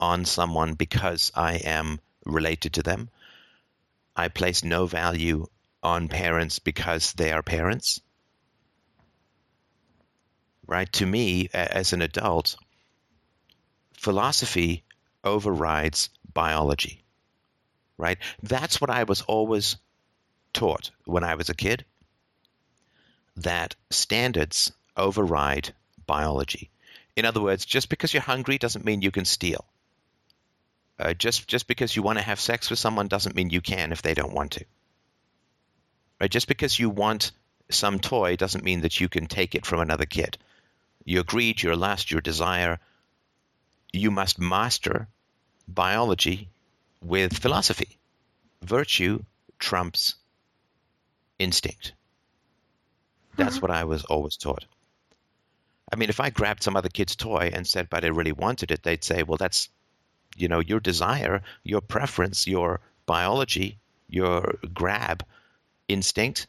on 0.00 0.24
someone 0.24 0.74
because 0.74 1.32
I 1.34 1.54
am 1.56 2.00
related 2.24 2.74
to 2.74 2.82
them. 2.82 3.10
I 4.16 4.28
place 4.28 4.64
no 4.64 4.86
value 4.86 5.46
on 5.82 6.08
parents 6.08 6.58
because 6.58 7.12
they 7.12 7.32
are 7.32 7.42
parents. 7.42 8.00
Right? 10.66 10.90
To 10.94 11.06
me, 11.06 11.48
as 11.52 11.92
an 11.92 12.02
adult, 12.02 12.56
philosophy 13.98 14.84
overrides 15.24 16.10
biology. 16.32 17.02
Right? 17.96 18.18
That's 18.42 18.80
what 18.80 18.90
I 18.90 19.02
was 19.04 19.22
always 19.22 19.76
taught 20.52 20.90
when 21.04 21.24
I 21.24 21.34
was 21.34 21.48
a 21.48 21.54
kid 21.54 21.84
that 23.36 23.74
standards 23.90 24.72
override 24.96 25.72
biology. 26.06 26.70
In 27.16 27.24
other 27.24 27.40
words, 27.40 27.64
just 27.64 27.88
because 27.88 28.14
you're 28.14 28.22
hungry 28.22 28.58
doesn't 28.58 28.84
mean 28.84 29.02
you 29.02 29.10
can 29.10 29.24
steal. 29.24 29.64
Uh, 30.98 31.14
just 31.14 31.46
just 31.46 31.66
because 31.66 31.94
you 31.94 32.02
want 32.02 32.18
to 32.18 32.24
have 32.24 32.40
sex 32.40 32.70
with 32.70 32.78
someone 32.78 33.08
doesn't 33.08 33.36
mean 33.36 33.50
you 33.50 33.60
can 33.60 33.92
if 33.92 34.02
they 34.02 34.14
don't 34.14 34.34
want 34.34 34.52
to. 34.52 34.64
Right? 36.20 36.30
Just 36.30 36.48
because 36.48 36.78
you 36.78 36.90
want 36.90 37.32
some 37.70 37.98
toy 37.98 38.36
doesn't 38.36 38.64
mean 38.64 38.80
that 38.80 39.00
you 39.00 39.08
can 39.08 39.26
take 39.26 39.54
it 39.54 39.66
from 39.66 39.80
another 39.80 40.06
kid. 40.06 40.38
Your 41.04 41.22
greed, 41.22 41.62
your 41.62 41.76
lust, 41.76 42.10
your 42.10 42.20
desire, 42.20 42.80
you 43.92 44.10
must 44.10 44.38
master 44.38 45.08
biology 45.66 46.48
with 47.02 47.36
philosophy. 47.36 47.98
Virtue 48.62 49.22
trumps 49.58 50.14
instinct. 51.38 51.92
That's 53.36 53.58
Mhm. 53.58 53.62
what 53.62 53.70
I 53.70 53.84
was 53.84 54.04
always 54.04 54.36
taught. 54.36 54.64
I 55.92 55.96
mean, 55.96 56.10
if 56.10 56.20
I 56.20 56.30
grabbed 56.30 56.62
some 56.62 56.76
other 56.76 56.88
kid's 56.88 57.16
toy 57.16 57.50
and 57.52 57.66
said, 57.66 57.88
but 57.88 58.04
I 58.04 58.08
really 58.08 58.32
wanted 58.32 58.70
it, 58.70 58.82
they'd 58.82 59.04
say, 59.04 59.22
well, 59.22 59.38
that's, 59.38 59.68
you 60.36 60.48
know, 60.48 60.60
your 60.60 60.80
desire, 60.80 61.42
your 61.62 61.80
preference, 61.80 62.46
your 62.46 62.80
biology, 63.06 63.78
your 64.08 64.58
grab 64.74 65.24
instinct, 65.86 66.46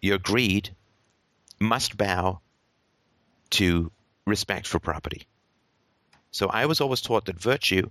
your 0.00 0.18
greed 0.18 0.74
must 1.60 1.96
bow 1.96 2.40
to 3.50 3.90
respect 4.26 4.66
for 4.66 4.80
property. 4.80 5.26
So 6.32 6.48
I 6.48 6.66
was 6.66 6.80
always 6.80 7.02
taught 7.02 7.26
that 7.26 7.40
virtue 7.40 7.90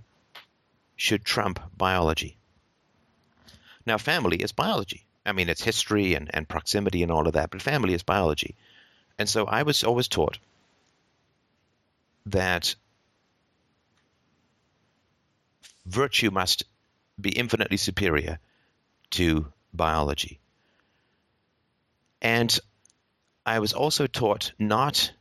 should 0.96 1.24
trump 1.24 1.60
biology. 1.78 2.38
Now, 3.86 3.98
family 3.98 4.38
is 4.38 4.52
biology. 4.52 5.06
I 5.26 5.32
mean, 5.32 5.48
it's 5.50 5.64
history 5.64 6.16
and, 6.16 6.30
and 6.34 6.50
proximity 6.50 7.04
and 7.04 7.12
all 7.12 7.28
of 7.28 7.34
that, 7.34 7.52
but 7.52 7.62
family 7.62 7.94
is 7.94 8.04
biology. 8.04 8.56
And 9.18 9.30
so 9.30 9.46
I 9.46 9.64
was 9.64 9.84
always 9.84 10.08
taught 10.08 10.40
that 12.26 12.76
virtue 15.86 16.32
must 16.32 16.64
be 17.20 17.30
infinitely 17.30 17.78
superior 17.78 18.40
to 19.12 19.52
biology. 19.74 20.40
And 22.22 22.60
I 23.46 23.60
was 23.60 23.74
also 23.74 24.08
taught 24.08 24.54
not 24.58 25.12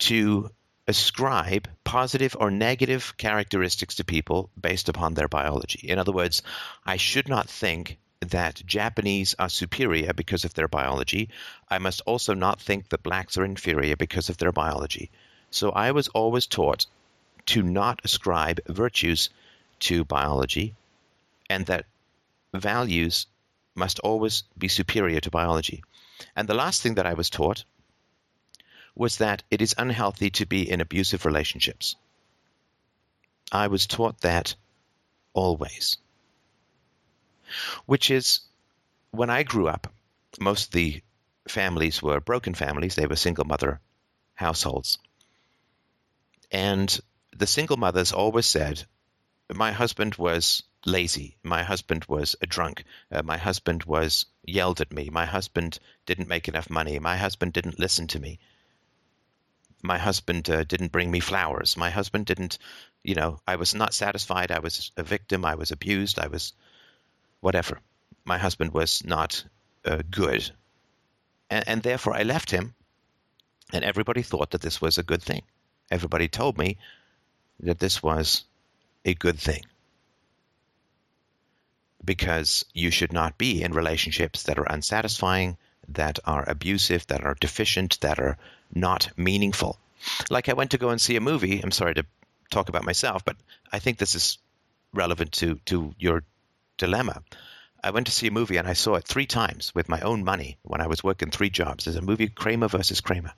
to 0.00 0.50
ascribe 0.90 1.68
positive 1.84 2.36
or 2.40 2.50
negative 2.50 3.14
characteristics 3.16 3.94
to 3.94 4.04
people 4.04 4.50
based 4.60 4.88
upon 4.88 5.14
their 5.14 5.28
biology. 5.28 5.86
In 5.88 6.00
other 6.00 6.10
words, 6.10 6.42
I 6.84 6.96
should 6.96 7.28
not 7.28 7.48
think 7.48 7.96
that 8.18 8.60
Japanese 8.66 9.36
are 9.38 9.48
superior 9.48 10.12
because 10.12 10.44
of 10.44 10.54
their 10.54 10.66
biology. 10.66 11.28
I 11.68 11.78
must 11.78 12.02
also 12.06 12.34
not 12.34 12.60
think 12.60 12.88
that 12.88 13.04
blacks 13.04 13.38
are 13.38 13.44
inferior 13.44 13.94
because 13.94 14.30
of 14.30 14.38
their 14.38 14.50
biology. 14.50 15.12
So 15.52 15.70
I 15.70 15.92
was 15.92 16.08
always 16.08 16.46
taught 16.48 16.86
to 17.46 17.62
not 17.62 18.00
ascribe 18.02 18.58
virtues 18.66 19.30
to 19.86 20.04
biology 20.04 20.74
and 21.48 21.66
that 21.66 21.86
values 22.52 23.28
must 23.76 24.00
always 24.00 24.42
be 24.58 24.66
superior 24.68 25.20
to 25.20 25.30
biology. 25.30 25.84
And 26.34 26.48
the 26.48 26.60
last 26.62 26.82
thing 26.82 26.96
that 26.96 27.06
I 27.06 27.14
was 27.14 27.30
taught 27.30 27.64
was 29.00 29.16
that 29.16 29.42
it 29.50 29.62
is 29.62 29.74
unhealthy 29.78 30.28
to 30.28 30.44
be 30.44 30.70
in 30.70 30.82
abusive 30.82 31.24
relationships. 31.24 31.96
I 33.50 33.68
was 33.68 33.86
taught 33.86 34.20
that 34.20 34.54
always. 35.32 35.96
Which 37.86 38.10
is, 38.10 38.40
when 39.10 39.30
I 39.30 39.42
grew 39.42 39.68
up, 39.68 39.90
most 40.38 40.66
of 40.66 40.72
the 40.72 41.02
families 41.48 42.02
were 42.02 42.20
broken 42.20 42.52
families, 42.52 42.94
they 42.94 43.06
were 43.06 43.16
single 43.16 43.46
mother 43.46 43.80
households. 44.34 44.98
And 46.50 47.00
the 47.34 47.46
single 47.46 47.78
mothers 47.78 48.12
always 48.12 48.44
said, 48.44 48.84
My 49.50 49.72
husband 49.72 50.16
was 50.16 50.62
lazy. 50.84 51.38
My 51.42 51.62
husband 51.62 52.04
was 52.04 52.36
a 52.42 52.46
drunk. 52.46 52.84
Uh, 53.10 53.22
my 53.22 53.38
husband 53.38 53.84
was 53.84 54.26
yelled 54.44 54.82
at 54.82 54.92
me. 54.92 55.08
My 55.08 55.24
husband 55.24 55.78
didn't 56.04 56.28
make 56.28 56.48
enough 56.48 56.68
money. 56.68 56.98
My 56.98 57.16
husband 57.16 57.54
didn't 57.54 57.78
listen 57.78 58.06
to 58.08 58.20
me. 58.20 58.38
My 59.82 59.98
husband 59.98 60.48
uh, 60.50 60.64
didn't 60.64 60.92
bring 60.92 61.10
me 61.10 61.20
flowers. 61.20 61.76
My 61.76 61.90
husband 61.90 62.26
didn't, 62.26 62.58
you 63.02 63.14
know, 63.14 63.40
I 63.46 63.56
was 63.56 63.74
not 63.74 63.94
satisfied. 63.94 64.50
I 64.50 64.58
was 64.58 64.92
a 64.96 65.02
victim. 65.02 65.44
I 65.44 65.54
was 65.54 65.70
abused. 65.70 66.18
I 66.18 66.28
was 66.28 66.52
whatever. 67.40 67.80
My 68.24 68.38
husband 68.38 68.72
was 68.72 69.02
not 69.04 69.44
uh, 69.84 70.02
good. 70.10 70.50
And, 71.48 71.64
and 71.66 71.82
therefore 71.82 72.14
I 72.14 72.22
left 72.22 72.50
him. 72.50 72.74
And 73.72 73.84
everybody 73.84 74.22
thought 74.22 74.50
that 74.50 74.60
this 74.60 74.80
was 74.80 74.98
a 74.98 75.02
good 75.02 75.22
thing. 75.22 75.42
Everybody 75.90 76.28
told 76.28 76.58
me 76.58 76.78
that 77.60 77.78
this 77.78 78.02
was 78.02 78.44
a 79.04 79.14
good 79.14 79.38
thing 79.38 79.62
because 82.04 82.64
you 82.72 82.90
should 82.90 83.12
not 83.12 83.38
be 83.38 83.62
in 83.62 83.72
relationships 83.72 84.44
that 84.44 84.58
are 84.58 84.72
unsatisfying, 84.72 85.56
that 85.88 86.18
are 86.24 86.48
abusive, 86.48 87.06
that 87.08 87.24
are 87.24 87.36
deficient, 87.38 88.00
that 88.00 88.18
are 88.18 88.38
not 88.74 89.10
meaningful. 89.16 89.78
Like 90.30 90.48
I 90.48 90.54
went 90.54 90.70
to 90.72 90.78
go 90.78 90.90
and 90.90 91.00
see 91.00 91.16
a 91.16 91.20
movie. 91.20 91.60
I'm 91.60 91.70
sorry 91.70 91.94
to 91.94 92.06
talk 92.50 92.68
about 92.68 92.84
myself, 92.84 93.24
but 93.24 93.36
I 93.72 93.78
think 93.78 93.98
this 93.98 94.14
is 94.14 94.38
relevant 94.92 95.32
to, 95.32 95.56
to 95.66 95.94
your 95.98 96.24
dilemma. 96.78 97.22
I 97.82 97.90
went 97.90 98.06
to 98.06 98.12
see 98.12 98.26
a 98.26 98.32
movie 98.32 98.56
and 98.56 98.68
I 98.68 98.74
saw 98.74 98.94
it 98.94 99.06
three 99.06 99.26
times 99.26 99.74
with 99.74 99.88
my 99.88 100.00
own 100.00 100.24
money 100.24 100.58
when 100.62 100.80
I 100.80 100.86
was 100.86 101.04
working 101.04 101.30
three 101.30 101.50
jobs. 101.50 101.84
There's 101.84 101.96
a 101.96 102.02
movie, 102.02 102.28
Kramer 102.28 102.68
versus 102.68 103.00
Kramer. 103.00 103.32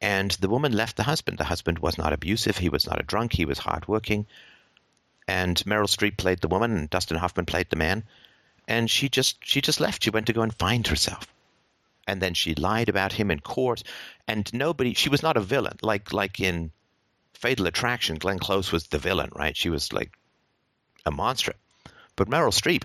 And 0.00 0.30
the 0.32 0.48
woman 0.48 0.72
left 0.72 0.96
the 0.96 1.02
husband. 1.04 1.38
The 1.38 1.44
husband 1.44 1.78
was 1.78 1.96
not 1.96 2.12
abusive. 2.12 2.58
He 2.58 2.68
was 2.68 2.86
not 2.86 3.00
a 3.00 3.04
drunk. 3.04 3.32
He 3.32 3.46
was 3.46 3.58
hardworking 3.58 4.26
and 5.28 5.56
Meryl 5.66 5.88
Streep 5.88 6.16
played 6.16 6.40
the 6.40 6.48
woman, 6.48 6.76
and 6.76 6.90
Dustin 6.90 7.16
Hoffman 7.16 7.46
played 7.46 7.70
the 7.70 7.76
man. 7.76 8.04
And 8.68 8.90
she 8.90 9.08
just 9.08 9.38
she 9.40 9.60
just 9.60 9.80
left. 9.80 10.02
She 10.02 10.10
went 10.10 10.26
to 10.26 10.32
go 10.32 10.42
and 10.42 10.54
find 10.54 10.86
herself, 10.86 11.26
and 12.06 12.20
then 12.20 12.34
she 12.34 12.54
lied 12.54 12.88
about 12.88 13.12
him 13.12 13.30
in 13.30 13.40
court. 13.40 13.82
And 14.28 14.52
nobody. 14.52 14.94
She 14.94 15.08
was 15.08 15.22
not 15.22 15.36
a 15.36 15.40
villain 15.40 15.78
like 15.82 16.12
like 16.12 16.40
in 16.40 16.72
Fatal 17.34 17.66
Attraction. 17.66 18.16
Glenn 18.16 18.38
Close 18.38 18.72
was 18.72 18.86
the 18.86 18.98
villain, 18.98 19.30
right? 19.34 19.56
She 19.56 19.70
was 19.70 19.92
like 19.92 20.12
a 21.04 21.10
monster. 21.10 21.54
But 22.16 22.28
Meryl 22.28 22.52
Streep 22.52 22.84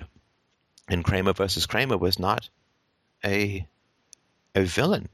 in 0.90 1.04
Kramer 1.04 1.34
versus 1.34 1.66
Kramer 1.66 1.98
was 1.98 2.20
not 2.20 2.50
a 3.24 3.66
a 4.56 4.64
villain. 4.64 5.10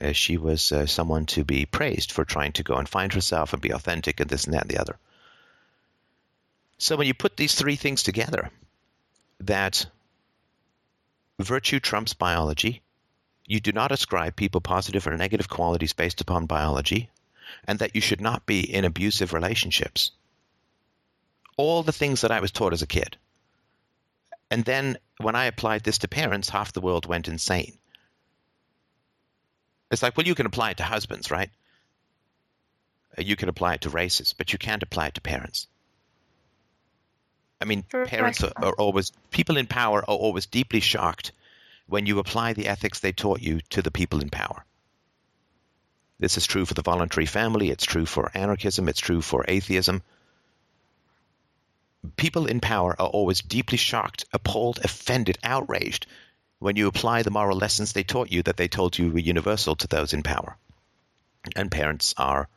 Uh, 0.00 0.12
she 0.12 0.36
was 0.36 0.72
uh, 0.72 0.86
someone 0.86 1.26
to 1.26 1.44
be 1.44 1.64
praised 1.64 2.12
for 2.12 2.24
trying 2.24 2.52
to 2.52 2.62
go 2.62 2.74
and 2.74 2.88
find 2.88 3.12
herself 3.12 3.52
and 3.52 3.62
be 3.62 3.70
authentic 3.70 4.20
and 4.20 4.28
this 4.28 4.44
and 4.44 4.54
that 4.54 4.62
and 4.62 4.70
the 4.70 4.78
other. 4.78 4.98
So 6.78 6.96
when 6.96 7.06
you 7.06 7.14
put 7.14 7.36
these 7.36 7.54
three 7.54 7.76
things 7.76 8.02
together, 8.02 8.50
that 9.40 9.86
virtue 11.38 11.78
trumps 11.78 12.14
biology, 12.14 12.81
you 13.52 13.60
do 13.60 13.70
not 13.70 13.92
ascribe 13.92 14.34
people 14.34 14.62
positive 14.62 15.06
or 15.06 15.14
negative 15.14 15.46
qualities 15.46 15.92
based 15.92 16.22
upon 16.22 16.46
biology, 16.46 17.10
and 17.68 17.80
that 17.80 17.94
you 17.94 18.00
should 18.00 18.22
not 18.22 18.46
be 18.46 18.60
in 18.60 18.86
abusive 18.86 19.34
relationships. 19.34 20.12
All 21.58 21.82
the 21.82 21.92
things 21.92 22.22
that 22.22 22.30
I 22.30 22.40
was 22.40 22.50
taught 22.50 22.72
as 22.72 22.80
a 22.80 22.86
kid. 22.86 23.18
And 24.50 24.64
then 24.64 24.96
when 25.18 25.36
I 25.36 25.44
applied 25.44 25.84
this 25.84 25.98
to 25.98 26.08
parents, 26.08 26.48
half 26.48 26.72
the 26.72 26.80
world 26.80 27.04
went 27.04 27.28
insane. 27.28 27.76
It's 29.90 30.02
like, 30.02 30.16
well, 30.16 30.26
you 30.26 30.34
can 30.34 30.46
apply 30.46 30.70
it 30.70 30.78
to 30.78 30.84
husbands, 30.84 31.30
right? 31.30 31.50
Uh, 33.18 33.20
you 33.20 33.36
can 33.36 33.50
apply 33.50 33.74
it 33.74 33.82
to 33.82 33.90
races, 33.90 34.32
but 34.32 34.54
you 34.54 34.58
can't 34.58 34.82
apply 34.82 35.08
it 35.08 35.14
to 35.16 35.20
parents. 35.20 35.66
I 37.60 37.66
mean, 37.66 37.82
parents 37.82 38.42
are, 38.42 38.52
are 38.56 38.72
always, 38.72 39.12
people 39.30 39.58
in 39.58 39.66
power 39.66 39.98
are 39.98 40.16
always 40.16 40.46
deeply 40.46 40.80
shocked 40.80 41.32
when 41.86 42.06
you 42.06 42.18
apply 42.18 42.52
the 42.52 42.68
ethics 42.68 43.00
they 43.00 43.12
taught 43.12 43.40
you 43.40 43.60
to 43.70 43.82
the 43.82 43.90
people 43.90 44.20
in 44.20 44.30
power. 44.30 44.64
This 46.18 46.36
is 46.36 46.46
true 46.46 46.64
for 46.64 46.74
the 46.74 46.82
voluntary 46.82 47.26
family, 47.26 47.70
it's 47.70 47.84
true 47.84 48.06
for 48.06 48.30
anarchism, 48.34 48.88
it's 48.88 49.00
true 49.00 49.20
for 49.20 49.44
atheism. 49.48 50.02
People 52.16 52.46
in 52.46 52.60
power 52.60 53.00
are 53.00 53.08
always 53.08 53.40
deeply 53.42 53.78
shocked, 53.78 54.24
appalled, 54.32 54.80
offended, 54.84 55.38
outraged 55.42 56.06
when 56.58 56.76
you 56.76 56.86
apply 56.86 57.22
the 57.22 57.30
moral 57.30 57.58
lessons 57.58 57.92
they 57.92 58.04
taught 58.04 58.30
you 58.30 58.42
that 58.44 58.56
they 58.56 58.68
told 58.68 58.96
you 58.96 59.10
were 59.10 59.18
universal 59.18 59.74
to 59.74 59.88
those 59.88 60.12
in 60.12 60.22
power. 60.22 60.56
And 61.56 61.72
parents 61.72 62.14
are, 62.16 62.48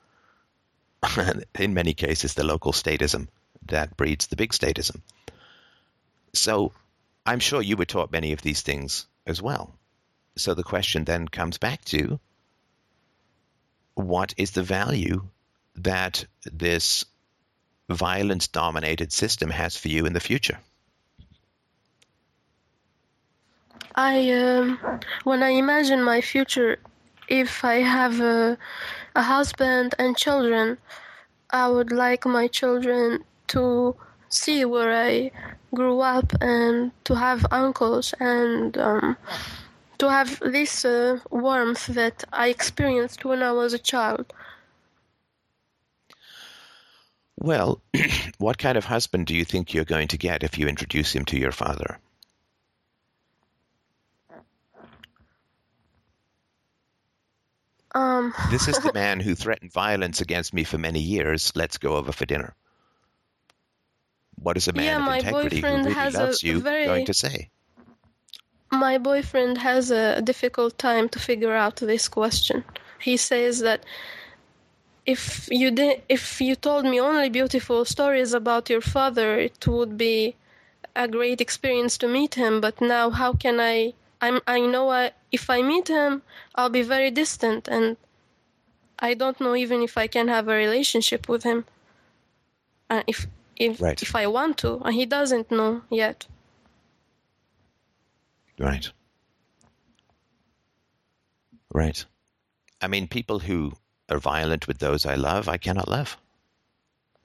in 1.60 1.74
many 1.74 1.96
cases, 1.96 2.36
the 2.36 2.44
local 2.44 2.72
statism 2.72 3.28
that 3.66 3.98
breeds 3.98 4.28
the 4.28 4.36
big 4.36 4.52
statism. 4.52 5.02
So 6.34 6.72
I'm 7.26 7.40
sure 7.40 7.62
you 7.62 7.78
were 7.78 7.86
taught 7.86 8.12
many 8.12 8.32
of 8.34 8.44
these 8.44 8.62
things 8.62 9.08
as 9.26 9.42
well. 9.42 9.76
So 10.38 10.54
the 10.54 10.64
question 10.64 11.06
then 11.06 11.28
comes 11.28 11.58
back 11.58 11.84
to 11.86 12.20
what 13.96 14.34
is 14.38 14.52
the 14.52 14.64
value 14.64 15.24
that 15.76 16.26
this 16.52 17.06
violence 17.90 18.48
dominated 18.48 19.12
system 19.12 19.50
has 19.50 19.78
for 19.78 19.88
you 19.88 20.06
in 20.06 20.14
the 20.14 20.20
future? 20.20 20.60
I 23.96 24.32
um, 24.32 24.80
when 25.24 25.42
I 25.42 25.50
imagine 25.50 26.04
my 26.04 26.20
future, 26.20 26.78
if 27.30 27.64
I 27.64 27.76
have 27.76 28.20
a, 28.20 28.58
a 29.16 29.22
husband 29.22 29.96
and 29.98 30.18
children, 30.18 30.78
I 31.50 31.70
would 31.70 31.92
like 31.92 32.26
my 32.26 32.48
children 32.48 33.24
to 33.48 33.96
see 34.36 34.66
where 34.66 34.94
I 34.94 35.32
grew 35.74 36.00
up 36.02 36.34
and 36.42 36.92
to 37.06 37.16
have 37.16 37.46
uncles 37.52 38.14
and 38.20 38.78
um, 38.78 39.18
to 40.00 40.10
have 40.10 40.40
this 40.40 40.86
uh, 40.86 41.20
warmth 41.32 41.88
that 41.88 42.24
I 42.32 42.50
experienced 42.50 43.26
when 43.26 43.42
I 43.44 43.52
was 43.52 43.74
a 43.74 43.80
child. 43.80 44.34
Well, 47.38 47.82
what 48.38 48.58
kind 48.58 48.78
of 48.78 48.86
husband 48.86 49.28
do 49.28 49.36
you 49.36 49.46
think 49.46 49.74
you're 49.74 49.86
going 49.86 50.10
to 50.10 50.18
get 50.18 50.44
if 50.44 50.58
you 50.58 50.68
introduce 50.68 51.14
him 51.16 51.26
to 51.26 51.38
your 51.40 51.52
father? 51.52 52.00
Um, 57.94 58.34
This 58.50 58.68
is 58.68 58.78
the 58.80 58.92
man 58.94 59.20
who 59.22 59.36
threatened 59.36 59.72
violence 59.72 60.22
against 60.22 60.54
me 60.54 60.64
for 60.66 60.78
many 60.78 61.00
years. 61.00 61.54
Let's 61.56 61.78
go 61.78 61.96
over 61.96 62.12
for 62.12 62.26
dinner. 62.26 62.56
What 64.42 64.58
is 64.58 64.68
a 64.68 64.74
man 64.74 64.86
Yeah, 64.86 64.98
of 64.98 65.04
my 65.06 65.18
integrity 65.18 65.62
who 65.62 65.68
really 65.78 65.94
has 65.94 66.14
loves 66.16 66.44
you 66.44 66.60
very- 66.60 66.86
going 66.86 67.06
to 67.06 67.14
say? 67.14 67.50
my 68.72 68.98
boyfriend 68.98 69.58
has 69.60 69.90
a 69.90 70.22
difficult 70.22 70.78
time 70.78 71.08
to 71.08 71.20
figure 71.20 71.56
out 71.56 71.78
this 71.78 72.10
question. 72.10 72.66
He 73.00 73.16
says 73.16 73.60
that 73.62 73.86
if 75.06 75.48
you 75.52 75.72
did, 75.72 76.02
if 76.10 76.42
you 76.42 76.56
told 76.56 76.84
me 76.86 77.00
only 77.00 77.30
beautiful 77.30 77.86
stories 77.86 78.34
about 78.34 78.70
your 78.70 78.82
father, 78.82 79.40
it 79.40 79.66
would 79.68 79.98
be 79.98 80.36
a 80.96 81.08
great 81.08 81.40
experience 81.42 81.98
to 82.00 82.08
meet 82.08 82.36
him. 82.36 82.60
But 82.60 82.82
now, 82.82 83.12
how 83.12 83.34
can 83.34 83.60
I? 83.60 83.94
I'm, 84.22 84.42
I 84.48 84.60
know 84.62 84.90
I, 84.90 85.12
if 85.32 85.50
I 85.50 85.62
meet 85.62 85.88
him, 85.88 86.24
I'll 86.56 86.70
be 86.70 86.82
very 86.82 87.12
distant, 87.12 87.68
and 87.68 87.98
I 89.00 89.14
don't 89.14 89.40
know 89.40 89.56
even 89.56 89.82
if 89.84 89.98
I 89.98 90.08
can 90.08 90.28
have 90.28 90.48
a 90.48 90.56
relationship 90.56 91.30
with 91.30 91.44
him. 91.44 91.66
Uh, 92.90 93.04
if 93.08 93.28
if 93.56 93.82
Right. 93.82 94.02
if 94.02 94.16
I 94.16 94.28
want 94.28 94.58
to, 94.60 94.82
and 94.84 94.94
he 94.94 95.06
doesn't 95.06 95.52
know 95.52 95.82
yet. 95.90 96.28
Right. 98.60 98.92
Right. 101.74 102.06
I 102.82 102.88
mean, 102.88 103.08
people 103.08 103.40
who 103.40 103.74
are 104.10 104.20
violent 104.20 104.68
with 104.68 104.80
those 104.80 105.06
I 105.06 105.16
love, 105.16 105.50
I 105.50 105.58
cannot 105.58 105.90
love. 105.90 106.18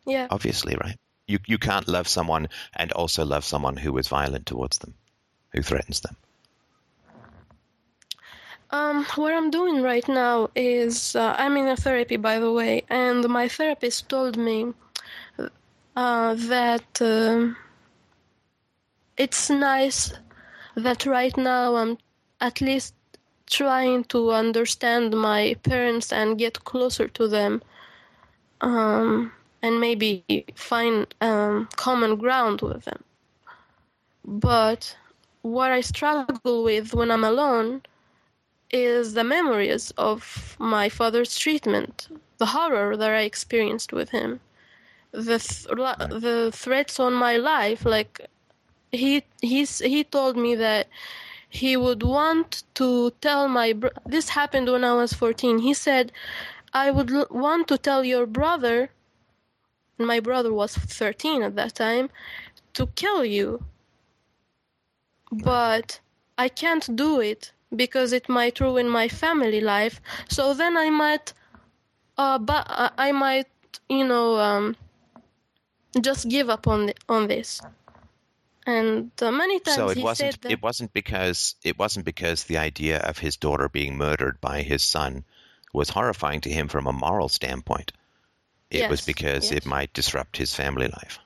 Yeah. 0.07 0.27
Obviously, 0.31 0.77
right? 0.77 0.97
You 1.27 1.39
you 1.47 1.59
can't 1.59 1.87
love 1.87 2.09
someone 2.09 2.49
and 2.75 2.91
also 2.93 3.25
love 3.25 3.45
someone 3.45 3.77
who 3.77 3.97
is 3.99 4.09
violent 4.09 4.47
towards 4.47 4.79
them, 4.79 4.95
who 5.53 5.63
threatens 5.63 6.01
them. 6.01 6.17
Um, 8.73 9.05
what 9.17 9.35
I'm 9.35 9.51
doing 9.51 9.83
right 9.83 10.07
now 10.09 10.51
is 10.55 11.17
uh, 11.17 11.35
I'm 11.37 11.57
in 11.57 11.67
a 11.67 11.77
therapy, 11.77 12.17
by 12.17 12.39
the 12.39 12.53
way, 12.53 12.85
and 12.89 13.29
my 13.29 13.49
therapist 13.49 14.09
told 14.09 14.37
me 14.37 14.73
uh, 15.97 16.35
that 16.35 17.01
um 17.01 17.57
it's 19.17 19.51
nice 19.51 20.13
that 20.75 21.05
right 21.07 21.37
now 21.37 21.77
I'm 21.77 21.99
at 22.41 22.61
least 22.61 22.95
trying 23.47 24.05
to 24.05 24.31
understand 24.31 25.15
my 25.15 25.57
parents 25.63 26.13
and 26.13 26.39
get 26.39 26.65
closer 26.65 27.09
to 27.09 27.29
them, 27.29 27.63
um, 28.61 29.33
and 29.63 29.81
maybe 29.81 30.25
find 30.55 31.13
um, 31.21 31.69
common 31.77 32.17
ground 32.17 32.63
with 32.63 32.85
them. 32.85 33.03
But 34.25 34.97
what 35.43 35.71
I 35.71 35.81
struggle 35.83 36.65
with 36.65 36.95
when 36.95 37.11
I'm 37.11 37.25
alone 37.25 37.83
is 38.71 39.15
the 39.15 39.25
memories 39.25 39.91
of 39.99 40.57
my 40.59 40.89
father's 40.89 41.37
treatment, 41.37 42.09
the 42.39 42.47
horror 42.47 42.97
that 42.97 43.11
I 43.11 43.23
experienced 43.23 43.93
with 43.93 44.11
him, 44.11 44.41
the 45.13 45.39
th- 45.39 46.21
the 46.27 46.51
threats 46.55 46.99
on 47.01 47.13
my 47.15 47.37
life. 47.37 47.85
Like 47.85 48.21
he 48.93 49.25
he's 49.43 49.79
he 49.81 50.05
told 50.05 50.37
me 50.37 50.55
that 50.57 50.89
he 51.49 51.77
would 51.77 52.03
want 52.03 52.65
to 52.75 53.11
tell 53.21 53.49
my 53.49 53.73
bro- 53.73 53.91
this 54.07 54.31
happened 54.31 54.71
when 54.71 54.85
I 54.85 54.95
was 54.95 55.13
14. 55.13 55.59
He 55.61 55.75
said 55.75 56.13
I 56.73 56.91
would 56.91 57.11
l- 57.11 57.27
want 57.31 57.69
to 57.69 57.79
tell 57.79 58.05
your 58.05 58.27
brother 58.27 58.91
my 59.99 60.19
brother 60.19 60.53
was 60.53 60.75
13 60.77 61.43
at 61.43 61.55
that 61.57 61.75
time 61.77 62.11
to 62.75 62.87
kill 62.89 63.25
you 63.25 63.65
but 65.33 66.01
I 66.39 66.49
can't 66.49 66.95
do 66.97 67.21
it 67.21 67.53
because 67.75 68.13
it 68.13 68.29
might 68.29 68.61
ruin 68.61 68.89
my 68.89 69.09
family 69.09 69.61
life. 69.61 70.01
So 70.29 70.55
then 70.55 70.77
I 70.77 70.91
might, 70.91 71.33
uh, 72.19 72.39
but 72.39 72.67
uh, 72.69 72.91
I 72.99 73.13
might, 73.13 73.49
you 73.89 74.05
know, 74.07 74.39
um, 74.39 74.77
just 76.01 76.29
give 76.29 76.51
up 76.51 76.67
on 76.67 76.87
the, 76.87 76.95
on 77.09 77.27
this. 77.27 77.61
And 78.67 79.11
uh, 79.21 79.33
many 79.33 79.59
times 79.59 79.77
so 79.77 79.89
it 79.89 79.97
he 79.97 80.03
wasn't 80.03 80.33
said 80.35 80.43
that, 80.43 80.53
it 80.53 80.63
wasn't 80.63 80.93
because 80.93 81.55
it 81.65 81.79
wasn't 81.79 82.05
because 82.05 82.45
the 82.45 82.59
idea 82.59 82.99
of 82.99 83.19
his 83.19 83.37
daughter 83.37 83.69
being 83.69 83.97
murdered 83.97 84.41
by 84.41 84.63
his 84.63 84.83
son 84.83 85.25
was 85.73 85.89
horrifying 85.89 86.41
to 86.43 86.51
him 86.51 86.69
from 86.69 86.87
a 86.87 86.93
moral 86.93 87.29
standpoint. 87.29 87.93
It 88.71 88.89
was 88.89 89.01
because 89.01 89.51
yes. 89.51 89.53
it 89.53 89.67
might 89.67 89.93
disrupt 89.93 90.37
his 90.37 90.55
family 90.55 90.87
life. 90.87 91.19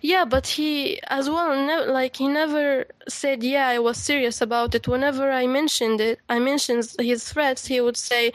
yeah, 0.00 0.24
but 0.24 0.46
he 0.46 1.00
as 1.08 1.28
well, 1.28 1.54
ne- 1.54 1.92
like 1.92 2.16
he 2.16 2.28
never 2.28 2.86
said, 3.08 3.42
yeah, 3.42 3.68
I 3.68 3.78
was 3.78 3.96
serious 3.98 4.40
about 4.40 4.74
it. 4.74 4.88
Whenever 4.88 5.30
I 5.30 5.46
mentioned 5.46 6.00
it, 6.00 6.20
I 6.28 6.38
mentioned 6.38 6.88
his 6.98 7.30
threats, 7.30 7.66
he 7.66 7.80
would 7.80 7.96
say, 7.96 8.32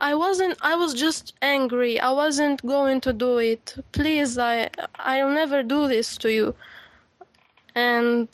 I 0.00 0.14
wasn't. 0.14 0.58
I 0.62 0.74
was 0.76 0.94
just 0.94 1.34
angry. 1.42 1.98
I 2.00 2.10
wasn't 2.10 2.64
going 2.64 3.00
to 3.02 3.12
do 3.12 3.38
it. 3.38 3.74
Please, 3.92 4.38
I. 4.38 4.70
I'll 4.96 5.30
never 5.32 5.62
do 5.62 5.88
this 5.88 6.16
to 6.18 6.32
you. 6.32 6.54
And, 7.74 8.28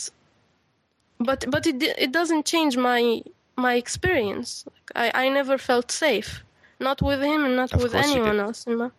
but 1.19 1.45
but 1.51 1.67
it 1.67 1.83
it 1.83 2.13
doesn't 2.13 2.47
change 2.47 2.77
my 2.77 3.23
my 3.57 3.75
experience. 3.75 4.65
Like, 4.95 5.13
I 5.15 5.27
I 5.27 5.29
never 5.29 5.59
felt 5.59 5.91
safe, 5.91 6.43
not 6.81 7.01
with 7.03 7.21
him 7.23 7.45
and 7.45 7.57
not 7.57 7.73
Of 7.73 7.83
with 7.83 7.95
anyone 7.95 8.41
else. 8.41 8.67
In 8.67 8.77
my, 8.77 8.91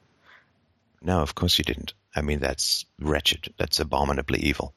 No, 1.02 1.22
of 1.22 1.36
course 1.36 1.58
you 1.58 1.64
didn't. 1.64 1.94
I 2.16 2.22
mean, 2.22 2.40
that's 2.40 2.86
wretched. 3.00 3.54
That's 3.58 3.80
abominably 3.80 4.40
evil. 4.40 4.74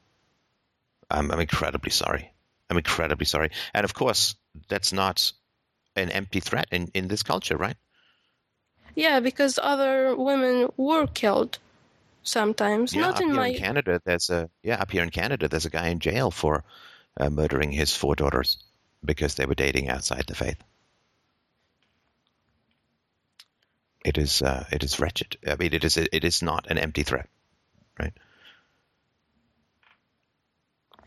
I'm, 1.09 1.31
I'm 1.31 1.39
incredibly 1.39 1.91
sorry. 1.91 2.31
I'm 2.69 2.77
incredibly 2.77 3.25
sorry. 3.25 3.51
And 3.73 3.83
of 3.83 3.93
course, 3.93 4.35
that's 4.67 4.93
not 4.93 5.31
an 5.95 6.09
empty 6.09 6.39
threat 6.39 6.67
in, 6.71 6.89
in 6.93 7.07
this 7.07 7.23
culture, 7.23 7.57
right? 7.57 7.75
yeah, 8.95 9.19
because 9.19 9.59
other 9.61 10.15
women 10.15 10.69
were 10.77 11.07
killed 11.07 11.59
sometimes. 12.23 12.93
Yeah, 12.93 13.01
not 13.01 13.15
up 13.15 13.21
in 13.21 13.29
here 13.29 13.37
my. 13.37 13.47
in 13.47 13.55
Canada, 13.55 14.01
there's 14.03 14.29
a 14.29 14.49
yeah, 14.63 14.75
up 14.81 14.91
here 14.91 15.03
in 15.03 15.09
Canada, 15.09 15.47
there's 15.47 15.65
a 15.65 15.69
guy 15.69 15.87
in 15.87 15.99
jail 15.99 16.31
for 16.31 16.63
uh, 17.19 17.29
murdering 17.29 17.71
his 17.71 17.95
four 17.95 18.15
daughters 18.15 18.57
because 19.03 19.35
they 19.35 19.45
were 19.45 19.55
dating 19.55 19.89
outside 19.89 20.25
the 20.27 20.35
faith. 20.35 20.61
It 24.05 24.17
is 24.17 24.41
uh, 24.41 24.65
it 24.71 24.83
is 24.83 24.99
wretched. 24.99 25.37
I 25.47 25.55
mean, 25.55 25.73
it 25.73 25.83
is 25.83 25.97
it 25.97 26.23
is 26.23 26.41
not 26.41 26.67
an 26.69 26.77
empty 26.77 27.03
threat, 27.03 27.29
right? 27.99 28.13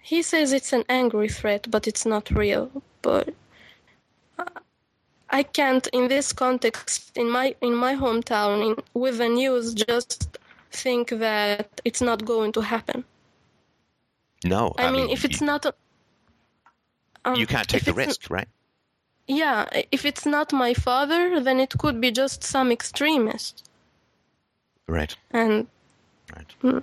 He 0.01 0.22
says 0.22 0.53
it's 0.53 0.72
an 0.72 0.85
angry 0.89 1.28
threat, 1.28 1.70
but 1.70 1.87
it's 1.87 2.05
not 2.05 2.30
real. 2.30 2.83
But 3.03 3.35
uh, 4.39 4.45
I 5.33 5.43
can't, 5.43 5.87
in 5.89 6.09
this 6.09 6.33
context, 6.33 7.16
in 7.16 7.30
my 7.30 7.55
in 7.61 7.74
my 7.74 7.95
hometown, 7.95 8.55
in, 8.66 8.83
with 8.95 9.18
the 9.18 9.28
news, 9.28 9.74
just 9.74 10.39
think 10.70 11.09
that 11.11 11.80
it's 11.85 12.03
not 12.03 12.24
going 12.24 12.53
to 12.53 12.61
happen. 12.61 13.05
No, 14.45 14.74
I, 14.76 14.91
mean, 14.91 15.09
if 15.09 15.24
it's 15.24 15.41
not, 15.41 15.64
um, 17.24 17.35
you 17.37 17.47
can't 17.47 17.68
take 17.68 17.85
the 17.85 17.93
risk, 17.93 18.28
right? 18.28 18.49
Yeah, 19.26 19.66
if 19.91 20.05
it's 20.05 20.26
not 20.26 20.53
my 20.53 20.74
father, 20.74 21.41
then 21.41 21.61
it 21.61 21.74
could 21.78 22.01
be 22.01 22.11
just 22.11 22.43
some 22.45 22.72
extremist, 22.72 23.64
Right, 24.89 25.16
and 25.30 25.68
right. 26.35 26.55
Mm. 26.62 26.83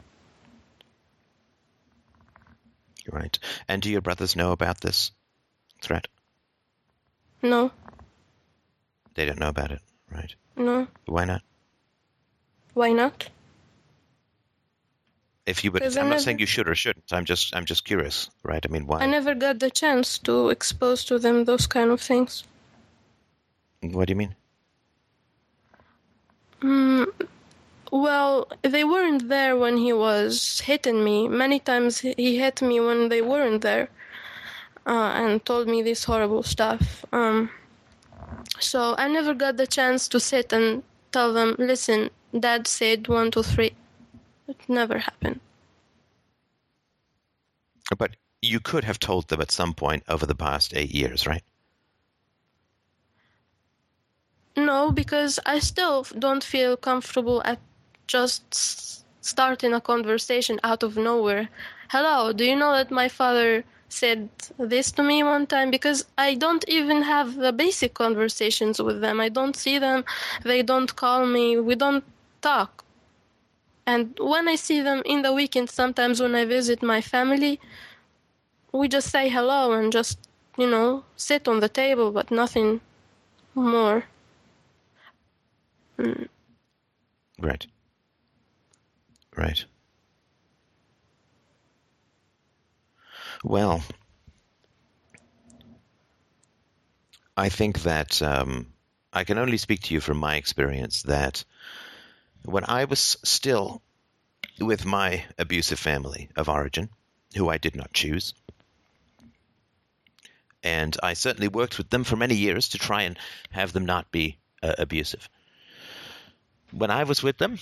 Right. 3.12 3.40
And 3.68 3.82
do 3.82 3.90
your 3.90 4.02
brothers 4.02 4.36
know 4.36 4.52
about 4.52 4.82
this 4.82 5.12
threat? 5.82 6.08
no, 7.42 7.72
They 9.20 9.26
don't 9.26 9.38
know 9.38 9.50
about 9.50 9.74
it, 9.74 9.82
right? 10.10 10.34
no, 10.56 10.88
Why 11.06 11.26
not? 11.26 11.42
why 12.74 12.94
not? 12.94 13.28
If 15.46 15.66
you 15.66 15.74
would, 15.74 15.84
I'm 15.98 16.08
not 16.08 16.22
saying 16.22 16.40
you 16.40 16.46
should 16.46 16.70
or 16.70 16.76
shouldn't. 16.76 17.12
I'm 17.12 17.26
just, 17.26 17.54
I'm 17.54 17.66
just 17.66 17.84
curious, 17.84 18.30
right? 18.44 18.66
I 18.66 18.72
mean, 18.72 18.88
why? 18.88 19.00
I 19.02 19.08
never 19.08 19.36
got 19.36 19.60
the 19.60 19.70
chance 19.70 20.20
to 20.20 20.48
expose 20.48 21.04
to 21.04 21.20
them 21.20 21.44
those 21.44 21.68
kind 21.68 21.92
of 21.92 22.00
things. 22.00 22.46
What 23.82 24.08
do 24.08 24.12
you 24.14 24.16
mean? 24.16 24.36
Mm, 26.62 27.12
well, 27.92 28.48
they 28.62 28.86
weren't 28.86 29.28
there 29.28 29.58
when 29.58 29.76
he 29.76 29.92
was 29.92 30.62
hitting 30.62 31.04
me. 31.04 31.28
Many 31.28 31.60
times 31.60 32.00
he 32.00 32.14
he 32.16 32.38
hit 32.38 32.62
me 32.62 32.80
when 32.80 33.10
they 33.10 33.22
weren't 33.22 33.64
there, 33.64 33.90
uh, 34.88 35.12
and 35.20 35.44
told 35.44 35.68
me 35.68 35.82
this 35.82 36.06
horrible 36.06 36.44
stuff. 36.44 37.04
Um, 37.12 37.50
so 38.60 38.96
I 38.98 39.08
never 39.08 39.34
got 39.34 39.58
the 39.58 39.68
chance 39.68 40.08
to 40.10 40.20
sit 40.20 40.52
and 40.54 40.84
tell 41.12 41.34
them, 41.34 41.56
"Listen, 41.60 42.10
Dad 42.38 42.68
said 42.68 43.08
one, 43.08 43.32
two, 43.32 43.44
three. 43.44 43.76
It 44.48 44.58
never 44.68 44.98
happened. 45.00 45.40
But 47.98 48.16
you 48.42 48.60
could 48.60 48.84
have 48.84 49.00
told 49.00 49.28
them 49.28 49.42
at 49.42 49.52
some 49.52 49.74
point 49.74 50.04
over 50.08 50.26
the 50.26 50.36
past 50.36 50.74
eight 50.76 50.92
years, 50.92 51.28
right? 51.28 51.44
No, 54.56 54.92
because 54.92 55.40
I 55.46 55.60
still 55.60 56.04
don't 56.18 56.44
feel 56.44 56.76
comfortable 56.78 57.42
at 57.46 57.60
just 58.08 59.06
starting 59.22 59.74
a 59.74 59.82
conversation 59.82 60.60
out 60.64 60.84
of 60.84 60.98
nowhere. 60.98 61.50
Hello, 61.90 62.34
do 62.34 62.44
you 62.46 62.56
know 62.56 62.72
that 62.74 62.92
my 62.92 63.08
father 63.08 63.64
said 63.90 64.30
this 64.58 64.92
to 64.94 65.04
me 65.04 65.24
one 65.24 65.48
time? 65.48 65.72
Because 65.72 66.06
I 66.18 66.36
don't 66.36 66.64
even 66.68 67.02
have 67.02 67.36
the 67.36 67.52
basic 67.52 67.94
conversations 67.94 68.82
with 68.82 69.02
them. 69.02 69.20
I 69.20 69.30
don't 69.30 69.56
see 69.56 69.80
them, 69.80 70.06
they 70.44 70.62
don't 70.62 70.96
call 70.96 71.26
me, 71.26 71.60
we 71.60 71.76
don't 71.76 72.04
talk. 72.42 72.86
And 73.86 74.16
when 74.20 74.48
I 74.48 74.56
see 74.56 74.82
them 74.82 75.02
in 75.06 75.24
the 75.24 75.34
weekend, 75.34 75.70
sometimes 75.70 76.22
when 76.22 76.36
I 76.36 76.46
visit 76.46 76.84
my 76.84 77.02
family, 77.02 77.60
we 78.72 78.88
just 78.88 79.10
say 79.10 79.30
hello 79.30 79.72
and 79.74 79.92
just, 79.92 80.20
you 80.58 80.70
know, 80.70 81.04
sit 81.16 81.48
on 81.48 81.60
the 81.60 81.70
table, 81.70 82.12
but 82.12 82.30
nothing 82.30 82.82
more. 83.56 84.06
Mm. 85.98 86.28
Right. 87.40 87.66
Right. 89.36 89.66
Well, 93.44 93.82
I 97.38 97.48
think 97.50 97.84
that 97.84 98.22
um, 98.22 98.68
I 99.14 99.24
can 99.24 99.38
only 99.38 99.58
speak 99.58 99.84
to 99.84 99.94
you 99.94 100.02
from 100.02 100.18
my 100.18 100.36
experience 100.36 101.04
that 101.04 101.46
when 102.44 102.66
I 102.66 102.84
was 102.84 103.18
still 103.24 103.82
with 104.60 104.86
my 104.86 105.24
abusive 105.38 105.80
family 105.80 106.30
of 106.36 106.50
origin, 106.50 106.90
who 107.36 107.48
I 107.48 107.58
did 107.58 107.78
not 107.78 107.94
choose, 107.94 108.34
and 110.62 110.98
I 111.02 111.14
certainly 111.14 111.48
worked 111.48 111.78
with 111.78 111.90
them 111.90 112.04
for 112.04 112.18
many 112.18 112.36
years 112.36 112.70
to 112.70 112.78
try 112.78 113.04
and 113.04 113.18
have 113.52 113.72
them 113.72 113.86
not 113.86 114.12
be 114.12 114.38
uh, 114.62 114.76
abusive. 114.78 115.30
When 116.72 116.92
I 116.92 117.06
was 117.06 117.24
with 117.24 117.38
them, 117.38 117.58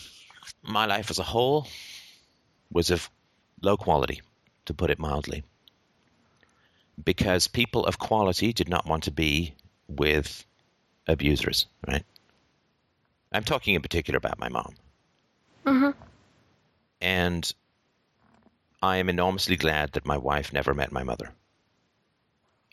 my 0.64 0.88
life 0.88 1.12
as 1.12 1.20
a 1.20 1.24
whole 1.24 1.68
was 2.72 2.90
of 2.90 3.10
low 3.62 3.78
quality, 3.78 4.22
to 4.66 4.74
put 4.74 4.90
it 4.90 4.98
mildly, 4.98 5.44
because 7.04 7.48
people 7.48 7.86
of 7.86 8.00
quality 8.00 8.54
did 8.54 8.70
not 8.70 8.86
want 8.86 9.04
to 9.04 9.12
be 9.12 9.54
with 9.88 10.46
abusers, 11.08 11.68
right? 11.88 12.06
I'm 13.32 13.44
talking 13.44 13.76
in 13.76 13.82
particular 13.82 14.18
about 14.18 14.40
my 14.40 14.50
mom. 14.50 14.76
Mhm. 15.66 15.96
And 17.02 17.54
I 18.82 18.98
am 18.98 19.10
enormously 19.10 19.58
glad 19.58 19.94
that 19.94 20.06
my 20.06 20.18
wife 20.18 20.54
never 20.54 20.74
met 20.74 20.92
my 20.92 21.04
mother. 21.04 21.34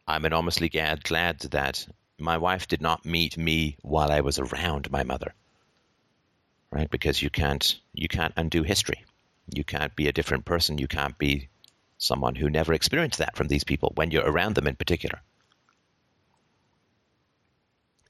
I'm 0.07 0.25
enormously 0.25 0.69
glad, 0.69 1.03
glad 1.03 1.41
that 1.41 1.87
my 2.19 2.39
wife 2.39 2.69
did 2.69 2.81
not 2.81 3.05
meet 3.05 3.37
me 3.37 3.77
while 3.83 4.13
I 4.13 4.21
was 4.21 4.39
around 4.39 4.91
my 4.91 5.03
mother. 5.03 5.35
Right? 6.71 6.91
Because 6.91 7.23
you 7.23 7.31
can't 7.31 7.81
you 7.93 8.09
can't 8.09 8.35
undo 8.37 8.63
history. 8.63 9.05
You 9.53 9.65
can't 9.65 9.95
be 9.95 10.09
a 10.09 10.13
different 10.13 10.45
person. 10.45 10.79
You 10.79 10.89
can't 10.89 11.17
be 11.19 11.49
someone 11.99 12.35
who 12.35 12.51
never 12.51 12.73
experienced 12.73 13.19
that 13.19 13.37
from 13.37 13.49
these 13.49 13.65
people 13.65 13.93
when 13.95 14.11
you're 14.11 14.29
around 14.29 14.55
them 14.55 14.67
in 14.67 14.77
particular. 14.77 15.21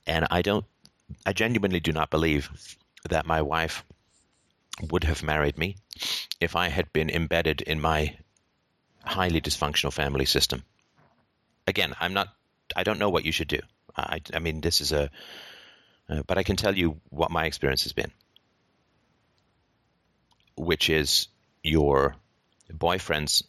And 0.06 0.26
I 0.30 0.42
don't 0.42 0.64
I 1.26 1.32
genuinely 1.32 1.80
do 1.80 1.92
not 1.92 2.10
believe 2.10 2.76
that 3.08 3.26
my 3.26 3.42
wife 3.42 3.84
would 4.90 5.04
have 5.04 5.22
married 5.22 5.58
me 5.58 5.76
if 6.40 6.56
I 6.56 6.68
had 6.68 6.92
been 6.92 7.10
embedded 7.10 7.60
in 7.60 7.80
my 7.80 8.16
highly 9.04 9.40
dysfunctional 9.40 9.92
family 9.92 10.24
system. 10.24 10.64
Again, 11.66 11.94
I'm 12.00 12.14
not. 12.14 12.28
I 12.74 12.82
don't 12.82 12.98
know 12.98 13.10
what 13.10 13.24
you 13.24 13.32
should 13.32 13.48
do. 13.48 13.60
I, 13.96 14.20
I 14.32 14.38
mean, 14.38 14.60
this 14.60 14.80
is 14.80 14.92
a. 14.92 15.10
Uh, 16.08 16.22
but 16.26 16.36
I 16.36 16.42
can 16.42 16.56
tell 16.56 16.76
you 16.76 17.00
what 17.10 17.30
my 17.30 17.46
experience 17.46 17.84
has 17.84 17.92
been, 17.92 18.12
which 20.56 20.90
is 20.90 21.28
your 21.62 22.16
boyfriend's. 22.70 23.42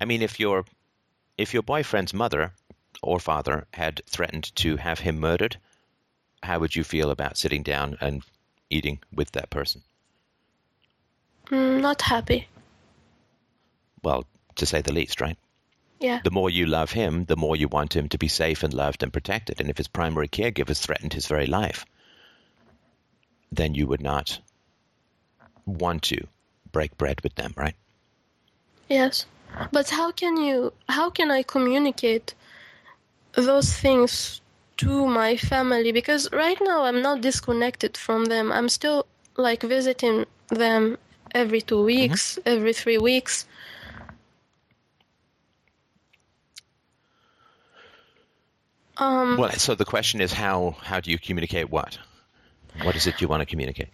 I 0.00 0.04
mean, 0.04 0.22
if 0.22 0.40
your 0.40 0.64
if 1.36 1.52
your 1.52 1.62
boyfriend's 1.62 2.14
mother 2.14 2.52
or 3.02 3.18
father 3.18 3.66
had 3.72 4.00
threatened 4.06 4.54
to 4.56 4.76
have 4.76 5.00
him 5.00 5.18
murdered, 5.18 5.56
how 6.42 6.60
would 6.60 6.76
you 6.76 6.84
feel 6.84 7.10
about 7.10 7.36
sitting 7.36 7.62
down 7.62 7.96
and 8.00 8.22
eating 8.70 9.00
with 9.12 9.32
that 9.32 9.50
person? 9.50 9.82
Mm, 11.46 11.80
not 11.80 12.02
happy. 12.02 12.48
Well, 14.02 14.24
to 14.56 14.66
say 14.66 14.80
the 14.82 14.92
least, 14.92 15.20
right? 15.20 15.36
Yeah. 16.00 16.20
The 16.22 16.30
more 16.30 16.50
you 16.50 16.66
love 16.66 16.92
him, 16.92 17.24
the 17.24 17.36
more 17.36 17.56
you 17.56 17.68
want 17.68 17.96
him 17.96 18.08
to 18.10 18.18
be 18.18 18.28
safe 18.28 18.62
and 18.62 18.74
loved 18.74 19.02
and 19.02 19.12
protected. 19.12 19.60
And 19.60 19.70
if 19.70 19.78
his 19.78 19.88
primary 19.88 20.28
caregivers 20.28 20.80
threatened 20.80 21.12
his 21.12 21.26
very 21.26 21.46
life, 21.46 21.86
then 23.50 23.74
you 23.74 23.86
would 23.86 24.02
not 24.02 24.38
want 25.66 26.02
to 26.04 26.26
break 26.72 26.96
bread 26.98 27.20
with 27.22 27.34
them, 27.36 27.54
right? 27.56 27.74
Yes. 28.88 29.26
But 29.72 29.90
how 29.90 30.12
can 30.12 30.36
you 30.36 30.72
how 30.88 31.10
can 31.10 31.30
I 31.30 31.42
communicate 31.42 32.34
those 33.32 33.72
things 33.72 34.40
to 34.76 35.06
my 35.06 35.36
family 35.36 35.92
because 35.92 36.28
right 36.32 36.58
now 36.60 36.84
I'm 36.84 37.02
not 37.02 37.20
disconnected 37.20 37.96
from 37.96 38.26
them. 38.26 38.52
I'm 38.52 38.68
still 38.68 39.06
like 39.36 39.62
visiting 39.62 40.26
them 40.48 40.98
every 41.34 41.60
2 41.60 41.82
weeks, 41.84 42.38
every 42.46 42.72
3 42.72 42.98
weeks. 42.98 43.46
Um 48.96 49.38
Well, 49.38 49.50
so 49.52 49.74
the 49.74 49.84
question 49.84 50.20
is 50.20 50.32
how 50.32 50.76
how 50.82 51.00
do 51.00 51.10
you 51.10 51.18
communicate 51.18 51.70
what? 51.70 51.98
What 52.82 52.96
is 52.96 53.06
it 53.06 53.20
you 53.20 53.28
want 53.28 53.40
to 53.40 53.46
communicate? 53.46 53.88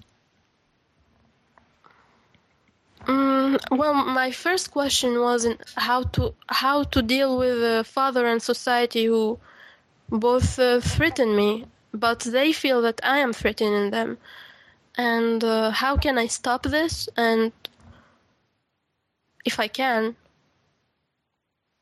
Mm, 3.07 3.60
well, 3.71 3.95
my 3.95 4.31
first 4.31 4.71
question 4.71 5.21
wasn't 5.21 5.61
how 5.77 6.03
to 6.15 6.35
how 6.49 6.83
to 6.85 7.03
deal 7.03 7.39
with 7.39 7.63
a 7.63 7.85
father 7.85 8.27
and 8.27 8.43
society 8.43 9.05
who 9.07 9.39
both 10.11 10.59
uh, 10.59 10.81
threaten 10.81 11.37
me, 11.37 11.65
but 11.95 12.21
they 12.21 12.53
feel 12.53 12.83
that 12.83 13.01
I 13.05 13.19
am 13.19 13.33
threatening 13.33 13.91
them, 13.91 14.19
and 14.97 15.43
uh, 15.45 15.71
how 15.71 15.97
can 15.97 16.19
I 16.19 16.27
stop 16.27 16.63
this? 16.65 17.09
And 17.17 17.53
if 19.45 19.59
I 19.61 19.69
can, 19.69 20.17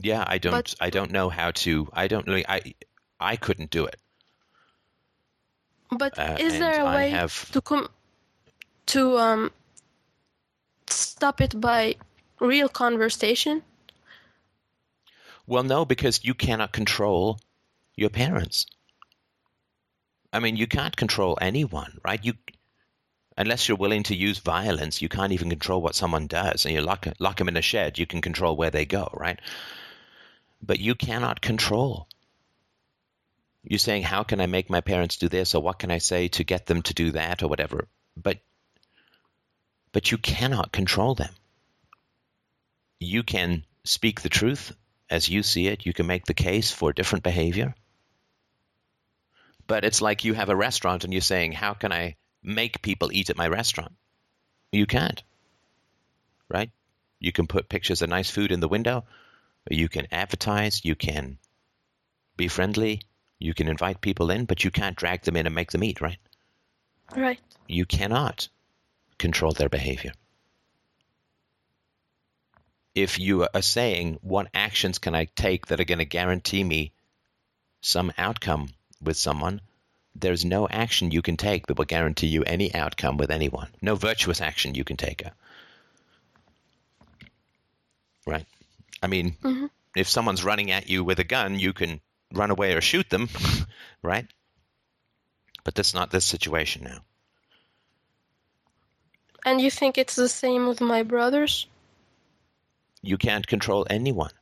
Yeah, 0.00 0.24
I 0.26 0.38
don't 0.38 0.52
But- 0.52 0.74
I 0.80 0.90
don't 0.90 1.10
know 1.10 1.28
how 1.28 1.50
to 1.64 1.88
I 1.92 2.06
don't 2.08 2.26
really 2.26 2.46
I 2.48 2.74
I 3.18 3.36
couldn't 3.36 3.70
do 3.70 3.86
it. 3.86 3.96
but 5.90 6.18
Uh, 6.18 6.36
is 6.38 6.52
there 6.58 6.80
a 6.82 6.84
way 6.84 7.10
have- 7.10 7.50
to 7.52 7.60
come 7.60 7.88
to 8.86 9.18
um 9.18 9.50
stop 10.98 11.40
it 11.40 11.60
by 11.60 11.96
real 12.40 12.68
conversation? 12.68 13.62
Well, 15.46 15.62
no, 15.62 15.84
because 15.84 16.24
you 16.24 16.34
cannot 16.34 16.72
control 16.72 17.40
your 17.96 18.10
parents. 18.10 18.66
I 20.32 20.40
mean, 20.40 20.56
you 20.56 20.66
can't 20.66 20.96
control 20.96 21.38
anyone, 21.40 21.98
right? 22.04 22.22
You, 22.22 22.34
unless 23.36 23.66
you're 23.66 23.78
willing 23.78 24.02
to 24.04 24.14
use 24.14 24.38
violence, 24.38 25.00
you 25.00 25.08
can't 25.08 25.32
even 25.32 25.48
control 25.48 25.80
what 25.80 25.94
someone 25.94 26.26
does. 26.26 26.66
And 26.66 26.74
you 26.74 26.82
lock 26.82 27.08
lock 27.18 27.38
them 27.38 27.48
in 27.48 27.56
a 27.56 27.62
shed, 27.62 27.98
you 27.98 28.06
can 28.06 28.20
control 28.20 28.56
where 28.56 28.70
they 28.70 28.84
go, 28.84 29.08
right? 29.14 29.40
But 30.60 30.80
you 30.80 30.94
cannot 30.94 31.40
control. 31.40 32.08
You're 33.62 33.78
saying, 33.78 34.02
how 34.02 34.22
can 34.22 34.40
I 34.40 34.46
make 34.46 34.70
my 34.70 34.80
parents 34.80 35.16
do 35.16 35.28
this, 35.28 35.54
or 35.54 35.62
what 35.62 35.78
can 35.78 35.90
I 35.90 35.98
say 35.98 36.28
to 36.28 36.44
get 36.44 36.66
them 36.66 36.82
to 36.82 36.94
do 36.94 37.12
that, 37.12 37.42
or 37.42 37.48
whatever? 37.48 37.88
But, 38.16 38.38
but 39.92 40.10
you 40.10 40.18
cannot 40.18 40.72
control 40.72 41.14
them. 41.14 41.32
You 43.00 43.22
can 43.22 43.64
speak 43.84 44.20
the 44.20 44.28
truth 44.28 44.72
as 45.10 45.28
you 45.28 45.42
see 45.42 45.66
it. 45.66 45.86
You 45.86 45.92
can 45.92 46.06
make 46.06 46.26
the 46.26 46.34
case 46.34 46.70
for 46.70 46.92
different 46.92 47.24
behavior. 47.24 47.74
But 49.66 49.84
it's 49.84 50.00
like 50.00 50.24
you 50.24 50.34
have 50.34 50.48
a 50.48 50.56
restaurant 50.56 51.04
and 51.04 51.12
you're 51.12 51.20
saying, 51.20 51.52
How 51.52 51.74
can 51.74 51.92
I 51.92 52.16
make 52.42 52.82
people 52.82 53.12
eat 53.12 53.30
at 53.30 53.36
my 53.36 53.48
restaurant? 53.48 53.92
You 54.72 54.86
can't. 54.86 55.22
Right? 56.48 56.70
You 57.20 57.32
can 57.32 57.46
put 57.46 57.68
pictures 57.68 58.02
of 58.02 58.08
nice 58.08 58.30
food 58.30 58.52
in 58.52 58.60
the 58.60 58.68
window, 58.68 59.04
you 59.70 59.88
can 59.88 60.06
advertise, 60.10 60.84
you 60.84 60.94
can 60.94 61.38
be 62.36 62.48
friendly, 62.48 63.02
you 63.38 63.54
can 63.54 63.68
invite 63.68 64.00
people 64.00 64.30
in, 64.30 64.44
but 64.44 64.64
you 64.64 64.70
can't 64.70 64.96
drag 64.96 65.22
them 65.22 65.36
in 65.36 65.46
and 65.46 65.54
make 65.54 65.70
them 65.70 65.84
eat, 65.84 66.00
right? 66.00 66.18
Right. 67.14 67.40
You 67.66 67.84
cannot 67.84 68.48
control 69.18 69.52
their 69.52 69.68
behavior. 69.68 70.12
If 72.94 73.18
you 73.18 73.46
are 73.54 73.62
saying, 73.62 74.18
what 74.22 74.48
actions 74.54 74.98
can 74.98 75.14
I 75.14 75.26
take 75.26 75.66
that 75.66 75.80
are 75.80 75.84
going 75.84 75.98
to 75.98 76.04
guarantee 76.04 76.64
me 76.64 76.92
some 77.80 78.12
outcome 78.18 78.70
with 79.00 79.16
someone, 79.16 79.60
there's 80.14 80.44
no 80.44 80.68
action 80.68 81.12
you 81.12 81.22
can 81.22 81.36
take 81.36 81.66
that 81.66 81.78
will 81.78 81.84
guarantee 81.84 82.26
you 82.26 82.42
any 82.42 82.74
outcome 82.74 83.16
with 83.16 83.30
anyone. 83.30 83.68
No 83.80 83.94
virtuous 83.94 84.40
action 84.40 84.74
you 84.74 84.84
can 84.84 84.96
take. 84.96 85.22
Right? 88.26 88.46
I 89.02 89.06
mean, 89.06 89.36
Mhm. 89.42 89.70
if 89.96 90.08
someone's 90.08 90.44
running 90.44 90.70
at 90.72 90.88
you 90.88 91.04
with 91.04 91.20
a 91.20 91.24
gun, 91.24 91.58
you 91.58 91.72
can 91.72 92.00
run 92.32 92.50
away 92.50 92.74
or 92.74 92.80
shoot 92.80 93.08
them, 93.10 93.28
right? 94.02 94.26
But 95.64 95.74
that's 95.74 95.94
not 95.94 96.10
this 96.10 96.24
situation 96.24 96.84
now. 96.84 97.04
And 99.44 99.60
you 99.60 99.70
think 99.70 99.98
it's 99.98 100.16
the 100.16 100.28
same 100.28 100.66
with 100.66 100.80
my 100.80 101.02
brothers? 101.02 101.66
You 103.02 103.16
can't 103.16 103.46
control 103.46 103.86
anyone. 103.88 104.32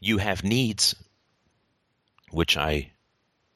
You 0.00 0.18
have 0.18 0.42
needs, 0.42 0.96
which 2.30 2.56
I 2.56 2.90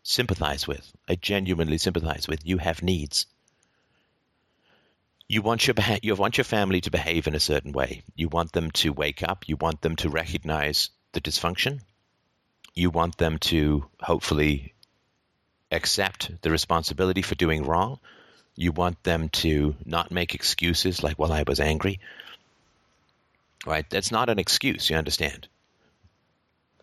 sympathize 0.03 0.69
with. 0.69 0.93
I 1.09 1.17
genuinely 1.17 1.79
sympathize 1.79 2.29
with. 2.29 2.47
You 2.47 2.59
have 2.59 2.83
needs. 2.83 3.27
You 5.29 5.43
want 5.43 5.67
your 5.67 5.75
you 6.03 6.15
want 6.15 6.39
your 6.39 6.45
family 6.45 6.81
to 6.83 6.91
behave 6.91 7.27
in 7.27 7.35
a 7.35 7.41
certain 7.41 7.73
way. 7.73 8.03
You 8.15 8.29
want 8.29 8.53
them 8.53 8.71
to 8.83 8.93
wake 8.93 9.25
up. 9.25 9.49
You 9.49 9.57
want 9.57 9.81
them 9.81 9.97
to 9.97 10.09
recognize 10.09 10.91
the 11.13 11.21
dysfunction. 11.21 11.81
You 12.75 12.91
want 12.91 13.19
them 13.19 13.39
to 13.39 13.87
hopefully 14.01 14.75
accept 15.73 16.31
the 16.43 16.51
responsibility 16.51 17.23
for 17.23 17.35
doing 17.35 17.65
wrong. 17.65 17.99
You 18.57 18.73
want 18.73 19.03
them 19.03 19.29
to 19.31 19.77
not 19.85 20.11
make 20.11 20.35
excuses 20.35 21.03
like, 21.03 21.19
well, 21.19 21.33
I 21.33 21.45
was 21.47 21.61
angry. 21.61 22.01
Right? 23.67 23.89
That's 23.91 24.11
not 24.11 24.29
an 24.31 24.39
excuse, 24.39 24.89
you 24.91 24.97
understand? 24.97 25.49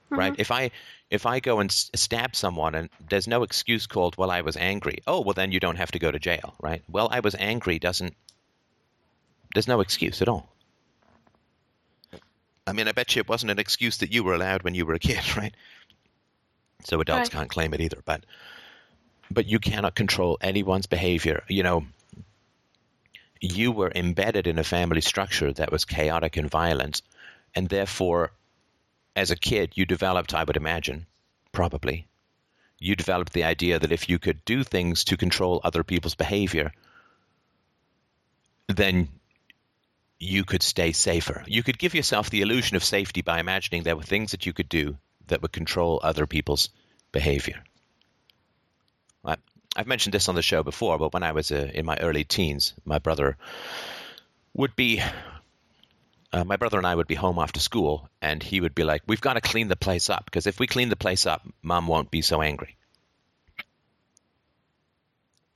Mm-hmm. 0.06 0.16
Right? 0.20 0.36
If 0.38 0.52
I 0.52 0.72
if 1.10 1.26
I 1.26 1.40
go 1.40 1.60
and 1.60 1.70
s- 1.70 1.90
stab 1.96 2.36
someone 2.36 2.76
and 2.76 2.90
there's 3.10 3.28
no 3.28 3.44
excuse 3.44 3.88
called, 3.88 4.18
well, 4.18 4.32
I 4.32 4.42
was 4.42 4.58
angry. 4.58 5.00
Oh, 5.06 5.22
well, 5.22 5.34
then 5.34 5.52
you 5.52 5.60
don't 5.60 5.76
have 5.78 5.92
to 5.92 6.00
go 6.00 6.12
to 6.12 6.20
jail, 6.20 6.56
right? 6.62 6.84
Well, 6.90 7.08
I 7.12 7.20
was 7.20 7.36
angry 7.38 7.78
doesn't, 7.80 8.16
there's 9.54 9.68
no 9.68 9.80
excuse 9.80 10.22
at 10.24 10.28
all. 10.28 10.50
I 12.66 12.74
mean, 12.74 12.88
I 12.88 12.94
bet 12.94 13.16
you 13.16 13.20
it 13.20 13.30
wasn't 13.30 13.52
an 13.52 13.60
excuse 13.60 13.98
that 13.98 14.12
you 14.12 14.24
were 14.24 14.34
allowed 14.34 14.64
when 14.64 14.74
you 14.74 14.86
were 14.86 14.94
a 14.96 15.00
kid, 15.00 15.38
right? 15.38 15.54
So 16.86 17.00
adults 17.00 17.30
Right. 17.30 17.32
can't 17.32 17.50
claim 17.50 17.74
it 17.74 17.82
either. 17.82 18.02
But 18.06 18.24
but 19.32 19.46
you 19.46 19.60
cannot 19.60 19.96
control 19.96 20.38
anyone's 20.42 20.86
behavior. 20.86 21.44
You 21.48 21.64
know, 21.64 21.86
you 23.40 23.72
were 23.72 23.92
embedded 23.94 24.48
in 24.48 24.60
a 24.60 24.64
family 24.64 25.02
structure 25.02 25.52
that 25.54 25.72
was 25.72 25.86
chaotic 25.86 26.38
and 26.38 26.50
violent, 26.50 27.02
and 27.56 27.68
therefore, 27.68 28.32
as 29.16 29.32
a 29.32 29.36
kid, 29.36 29.74
you 29.76 29.86
developed, 29.86 30.34
I 30.34 30.44
would 30.44 30.58
imagine, 30.58 31.06
probably, 31.52 32.08
you 32.80 32.96
developed 32.96 33.34
the 33.34 33.44
idea 33.44 33.80
that 33.80 33.92
if 33.92 34.10
you 34.10 34.20
could 34.20 34.44
do 34.46 34.64
things 34.64 35.04
to 35.06 35.18
control 35.18 35.62
other 35.64 35.84
people's 35.84 36.16
behavior, 36.16 36.72
then 38.68 39.10
you 40.20 40.44
could 40.44 40.64
stay 40.64 40.92
safer. 40.92 41.44
You 41.48 41.64
could 41.64 41.78
give 41.78 41.94
yourself 41.94 42.30
the 42.30 42.42
illusion 42.42 42.76
of 42.76 42.84
safety 42.84 43.22
by 43.22 43.40
imagining 43.40 43.84
there 43.84 43.96
were 43.96 44.04
things 44.04 44.32
that 44.32 44.46
you 44.46 44.54
could 44.54 44.70
do 44.70 44.98
that 45.28 45.42
would 45.42 45.52
control 45.52 46.00
other 46.02 46.26
people's 46.28 46.70
behavior. 47.12 47.64
I've 49.76 49.88
mentioned 49.88 50.14
this 50.14 50.30
on 50.30 50.36
the 50.36 50.42
show 50.42 50.64
before, 50.64 50.98
but 51.00 51.14
when 51.14 51.24
I 51.24 51.32
was 51.32 51.52
uh, 51.52 51.70
in 51.74 51.86
my 51.86 51.98
early 51.98 52.24
teens, 52.24 52.74
my 52.86 53.00
brother 53.00 53.38
would 54.54 54.76
be, 54.76 55.02
uh, 56.32 56.44
my 56.44 56.58
brother 56.58 56.78
and 56.78 56.86
I 56.86 56.96
would 56.96 57.08
be 57.08 57.16
home 57.16 57.40
after 57.40 57.60
school, 57.60 58.08
and 58.22 58.42
he 58.44 58.62
would 58.62 58.76
be 58.76 58.84
like, 58.84 59.02
"We've 59.08 59.22
got 59.22 59.34
to 59.34 59.42
clean 59.42 59.68
the 59.68 59.76
place 59.76 60.10
up 60.10 60.26
because 60.26 60.48
if 60.48 60.60
we 60.60 60.68
clean 60.68 60.90
the 60.90 60.96
place 60.96 61.26
up, 61.26 61.42
Mom 61.62 61.88
won't 61.88 62.12
be 62.12 62.22
so 62.22 62.42
angry." 62.42 62.78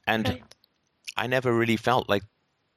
And 0.07 0.28
Right. 0.28 0.43
I 1.15 1.28
never 1.28 1.53
really 1.53 1.78
felt 1.78 2.09
like 2.09 2.24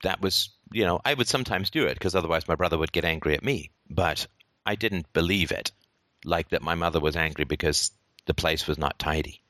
that 0.03 0.20
was, 0.20 0.51
you 0.72 0.84
know, 0.84 1.01
I 1.05 1.14
would 1.14 1.28
sometimes 1.28 1.70
do 1.70 1.86
it 1.86 1.95
because 1.95 2.14
otherwise 2.14 2.49
my 2.49 2.55
brother 2.57 2.78
would 2.78 2.93
get 2.93 3.05
angry 3.05 3.34
at 3.34 3.45
me. 3.45 3.70
But 3.88 4.26
I 4.66 4.74
didn't 4.74 5.12
believe 5.12 5.53
it, 5.53 5.72
like 6.24 6.51
that 6.51 6.62
my 6.62 6.74
mother 6.74 7.01
was 7.01 7.16
angry 7.16 7.45
because 7.45 7.93
the 8.26 8.34
place 8.34 8.66
was 8.66 8.78
not 8.78 8.99
tidy. 8.99 9.43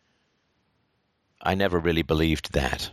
I 1.41 1.55
never 1.55 1.79
really 1.79 2.03
believed 2.03 2.53
that. 2.53 2.91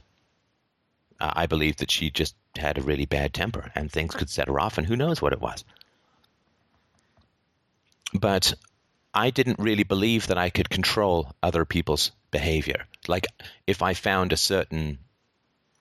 I 1.19 1.47
believed 1.47 1.79
that 1.79 1.91
she 1.91 2.11
just 2.11 2.35
had 2.55 2.77
a 2.77 2.83
really 2.83 3.05
bad 3.05 3.33
temper 3.33 3.71
and 3.75 3.91
things 3.91 4.13
could 4.13 4.29
set 4.29 4.47
her 4.47 4.59
off, 4.59 4.77
and 4.77 4.85
who 4.85 4.95
knows 4.95 5.21
what 5.21 5.33
it 5.33 5.41
was. 5.41 5.63
But 8.13 8.53
I 9.13 9.31
didn't 9.31 9.59
really 9.59 9.83
believe 9.83 10.27
that 10.27 10.37
I 10.37 10.49
could 10.49 10.69
control 10.69 11.31
other 11.41 11.65
people's 11.65 12.11
behavior. 12.31 12.85
Like, 13.07 13.25
if 13.65 13.81
I 13.81 13.93
found 13.93 14.31
a 14.31 14.37
certain 14.37 14.99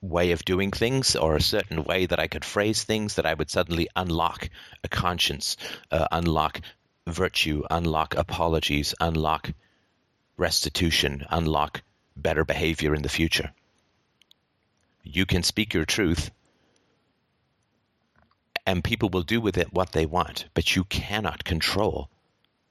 way 0.01 0.33
of 0.33 0.45
doing 0.45 0.71
things 0.71 1.17
or 1.17 1.37
a 1.37 1.43
certain 1.43 1.85
way 1.85 2.07
that 2.07 2.19
I 2.19 2.29
could 2.29 2.45
phrase 2.45 2.85
things, 2.85 3.15
that 3.15 3.27
I 3.27 3.35
would 3.35 3.51
suddenly 3.51 3.89
unlock 3.95 4.49
a 4.85 4.89
conscience, 4.89 5.57
uh, 5.91 6.07
unlock 6.11 6.61
virtue, 7.07 7.63
unlock 7.71 8.15
apologies, 8.15 8.95
unlock 9.01 9.53
restitution, 10.37 11.27
unlock 11.31 11.83
better 12.17 12.45
behavior 12.45 12.95
in 12.95 13.03
the 13.03 13.09
future. 13.09 13.53
You 15.03 15.27
can 15.27 15.43
speak 15.43 15.75
your 15.75 15.85
truth, 15.85 16.31
and 18.67 18.83
people 18.83 19.09
will 19.09 19.23
do 19.23 19.41
with 19.41 19.59
it 19.59 19.73
what 19.73 19.93
they 19.93 20.07
want, 20.07 20.47
but 20.55 20.75
you 20.75 20.85
cannot 20.85 21.45
control 21.45 22.11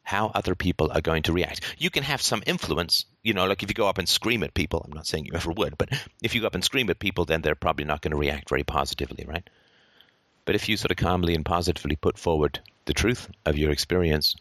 how 0.03 0.27
other 0.35 0.53
people 0.53 0.91
are 0.91 1.01
going 1.01 1.23
to 1.23 1.33
react. 1.33 1.61
You 1.79 1.89
can 1.89 2.03
have 2.03 2.21
some 2.21 2.43
influence, 2.45 3.05
you 3.23 3.33
know, 3.33 3.47
like 3.47 3.63
if 3.63 3.69
you 3.69 3.73
go 3.73 3.87
up 3.87 3.97
and 3.97 4.07
scream 4.07 4.43
at 4.43 4.53
people, 4.53 4.83
I'm 4.85 4.93
not 4.93 5.07
saying 5.07 5.25
you 5.25 5.33
ever 5.33 5.51
would, 5.51 5.77
but 5.77 5.89
if 6.21 6.35
you 6.35 6.41
go 6.41 6.47
up 6.47 6.53
and 6.53 6.63
scream 6.63 6.89
at 6.89 6.99
people, 6.99 7.25
then 7.25 7.41
they're 7.41 7.55
probably 7.55 7.85
not 7.85 8.01
going 8.01 8.11
to 8.11 8.17
react 8.17 8.49
very 8.49 8.63
positively, 8.63 9.25
right? 9.27 9.49
But 10.45 10.53
if 10.53 10.69
you 10.69 10.77
sort 10.77 10.91
of 10.91 10.97
calmly 10.97 11.33
and 11.33 11.43
positively 11.43 11.95
put 11.95 12.19
forward 12.19 12.59
the 12.85 12.93
truth 12.93 13.29
of 13.45 13.57
your 13.57 13.71
experience, 13.71 14.35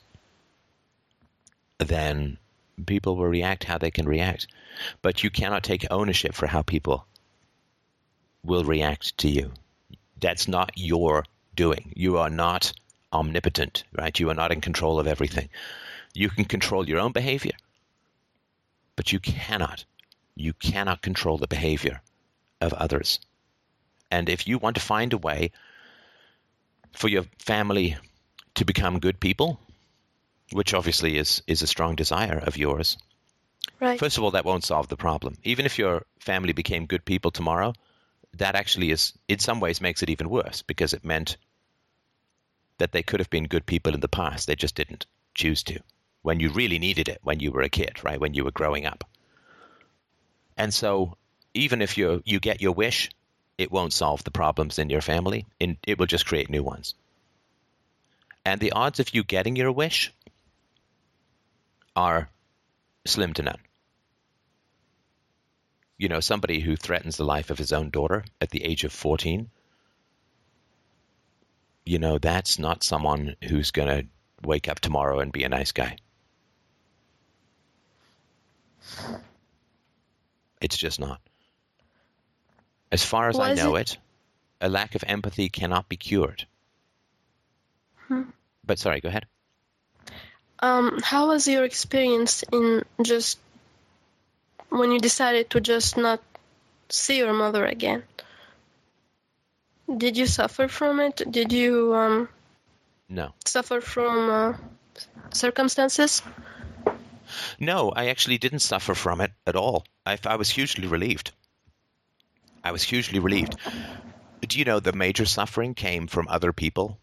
then 1.78 2.36
people 2.86 3.16
will 3.16 3.26
react 3.26 3.64
how 3.64 3.78
they 3.78 3.90
can 3.90 4.06
react. 4.06 4.46
But 5.02 5.22
you 5.22 5.30
cannot 5.30 5.62
take 5.62 5.86
ownership 5.90 6.34
for 6.34 6.46
how 6.46 6.62
people 6.62 7.06
will 8.42 8.64
react 8.64 9.16
to 9.18 9.28
you. 9.28 9.52
That's 10.20 10.48
not 10.48 10.72
your 10.76 11.24
doing. 11.54 11.92
You 11.94 12.18
are 12.18 12.30
not 12.30 12.72
omnipotent, 13.12 13.84
right? 13.92 14.18
You 14.18 14.30
are 14.30 14.34
not 14.34 14.52
in 14.52 14.60
control 14.60 14.98
of 14.98 15.06
everything. 15.06 15.48
You 16.14 16.28
can 16.28 16.44
control 16.44 16.88
your 16.88 17.00
own 17.00 17.12
behavior, 17.12 17.56
but 18.96 19.12
you 19.12 19.20
cannot. 19.20 19.84
You 20.36 20.52
cannot 20.52 21.02
control 21.02 21.38
the 21.38 21.46
behavior 21.46 22.00
of 22.60 22.72
others. 22.74 23.20
And 24.10 24.28
if 24.28 24.46
you 24.46 24.58
want 24.58 24.76
to 24.76 24.82
find 24.82 25.12
a 25.12 25.18
way 25.18 25.50
for 26.92 27.08
your 27.08 27.24
family 27.38 27.96
to 28.54 28.64
become 28.64 29.00
good 29.00 29.18
people, 29.20 29.60
which 30.52 30.74
obviously 30.74 31.16
is, 31.16 31.42
is 31.46 31.62
a 31.62 31.66
strong 31.66 31.94
desire 31.94 32.38
of 32.38 32.56
yours, 32.56 32.96
Right. 33.80 33.98
First 33.98 34.18
of 34.18 34.24
all, 34.24 34.32
that 34.32 34.44
won't 34.44 34.64
solve 34.64 34.88
the 34.88 34.96
problem. 34.96 35.36
Even 35.42 35.66
if 35.66 35.78
your 35.78 36.06
family 36.20 36.52
became 36.52 36.86
good 36.86 37.04
people 37.04 37.30
tomorrow, 37.30 37.74
that 38.34 38.54
actually 38.54 38.90
is, 38.90 39.12
in 39.28 39.38
some 39.38 39.60
ways, 39.60 39.80
makes 39.80 40.02
it 40.02 40.10
even 40.10 40.28
worse 40.28 40.62
because 40.62 40.92
it 40.92 41.04
meant 41.04 41.36
that 42.78 42.92
they 42.92 43.02
could 43.02 43.20
have 43.20 43.30
been 43.30 43.44
good 43.44 43.66
people 43.66 43.94
in 43.94 44.00
the 44.00 44.08
past. 44.08 44.46
They 44.46 44.56
just 44.56 44.74
didn't 44.74 45.06
choose 45.34 45.62
to 45.64 45.80
when 46.22 46.40
you 46.40 46.50
really 46.50 46.78
needed 46.78 47.08
it 47.08 47.20
when 47.22 47.40
you 47.40 47.52
were 47.52 47.62
a 47.62 47.68
kid, 47.68 48.02
right? 48.02 48.20
When 48.20 48.34
you 48.34 48.44
were 48.44 48.50
growing 48.50 48.86
up. 48.86 49.04
And 50.56 50.72
so, 50.72 51.16
even 51.52 51.82
if 51.82 51.98
you 51.98 52.22
you 52.24 52.40
get 52.40 52.62
your 52.62 52.72
wish, 52.72 53.10
it 53.58 53.70
won't 53.70 53.92
solve 53.92 54.24
the 54.24 54.30
problems 54.30 54.78
in 54.78 54.90
your 54.90 55.00
family. 55.00 55.46
In, 55.60 55.76
it 55.86 55.98
will 55.98 56.06
just 56.06 56.26
create 56.26 56.50
new 56.50 56.62
ones. 56.62 56.94
And 58.44 58.60
the 58.60 58.72
odds 58.72 59.00
of 59.00 59.14
you 59.14 59.24
getting 59.24 59.56
your 59.56 59.72
wish 59.72 60.12
are 61.96 62.28
slim 63.06 63.32
to 63.34 63.42
none. 63.42 63.60
You 65.96 66.08
know, 66.08 66.20
somebody 66.20 66.60
who 66.60 66.76
threatens 66.76 67.16
the 67.16 67.24
life 67.24 67.50
of 67.50 67.58
his 67.58 67.72
own 67.72 67.90
daughter 67.90 68.24
at 68.40 68.50
the 68.50 68.64
age 68.64 68.84
of 68.84 68.92
14, 68.92 69.48
you 71.86 71.98
know, 71.98 72.18
that's 72.18 72.58
not 72.58 72.82
someone 72.82 73.36
who's 73.44 73.70
going 73.70 73.88
to 73.88 74.06
wake 74.42 74.68
up 74.68 74.80
tomorrow 74.80 75.20
and 75.20 75.32
be 75.32 75.44
a 75.44 75.48
nice 75.48 75.72
guy. 75.72 75.96
It's 80.60 80.76
just 80.76 80.98
not. 80.98 81.20
As 82.90 83.04
far 83.04 83.28
as 83.28 83.38
I 83.38 83.54
know 83.54 83.76
it- 83.76 83.92
it, 83.92 83.98
a 84.60 84.68
lack 84.68 84.94
of 84.94 85.04
empathy 85.06 85.48
cannot 85.48 85.88
be 85.88 85.96
cured. 85.96 86.46
Hmm. 88.08 88.30
But 88.64 88.78
sorry, 88.78 89.00
go 89.00 89.08
ahead. 89.08 89.26
Um, 90.60 91.00
how 91.02 91.28
was 91.28 91.46
your 91.46 91.64
experience 91.64 92.44
in 92.52 92.84
just 93.02 93.38
when 94.70 94.90
you 94.92 94.98
decided 94.98 95.50
to 95.50 95.60
just 95.60 95.96
not 95.96 96.20
see 96.88 97.18
your 97.18 97.32
mother 97.32 97.64
again? 97.66 98.02
Did 99.96 100.16
you 100.16 100.26
suffer 100.26 100.68
from 100.68 101.00
it? 101.00 101.20
Did 101.30 101.52
you 101.52 101.94
um, 101.94 102.28
No. 103.08 103.34
suffer 103.44 103.80
from 103.80 104.30
uh, 104.30 104.56
circumstances? 105.30 106.22
No, 107.58 107.90
I 107.90 108.06
actually 108.08 108.38
didn't 108.38 108.60
suffer 108.60 108.94
from 108.94 109.20
it 109.20 109.32
at 109.46 109.56
all. 109.56 109.84
I, 110.06 110.18
I 110.24 110.36
was 110.36 110.48
hugely 110.50 110.86
relieved. 110.86 111.32
I 112.62 112.72
was 112.72 112.82
hugely 112.82 113.18
relieved. 113.18 113.56
Do 114.46 114.58
you 114.58 114.64
know 114.64 114.80
the 114.80 114.92
major 114.92 115.26
suffering 115.26 115.74
came 115.74 116.06
from 116.06 116.28
other 116.28 116.52
people 116.52 116.98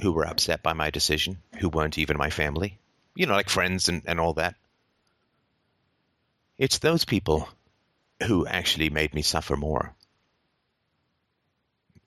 who 0.00 0.12
were 0.12 0.26
upset 0.26 0.62
by 0.62 0.72
my 0.72 0.90
decision, 0.90 1.38
who 1.58 1.68
weren't 1.68 1.98
even 1.98 2.16
my 2.18 2.30
family, 2.30 2.78
you 3.14 3.26
know, 3.26 3.34
like 3.34 3.48
friends 3.48 3.88
and, 3.88 4.02
and 4.06 4.20
all 4.20 4.34
that. 4.34 4.54
It's 6.58 6.78
those 6.78 7.04
people 7.04 7.48
who 8.22 8.46
actually 8.46 8.90
made 8.90 9.14
me 9.14 9.22
suffer 9.22 9.56
more. 9.56 9.94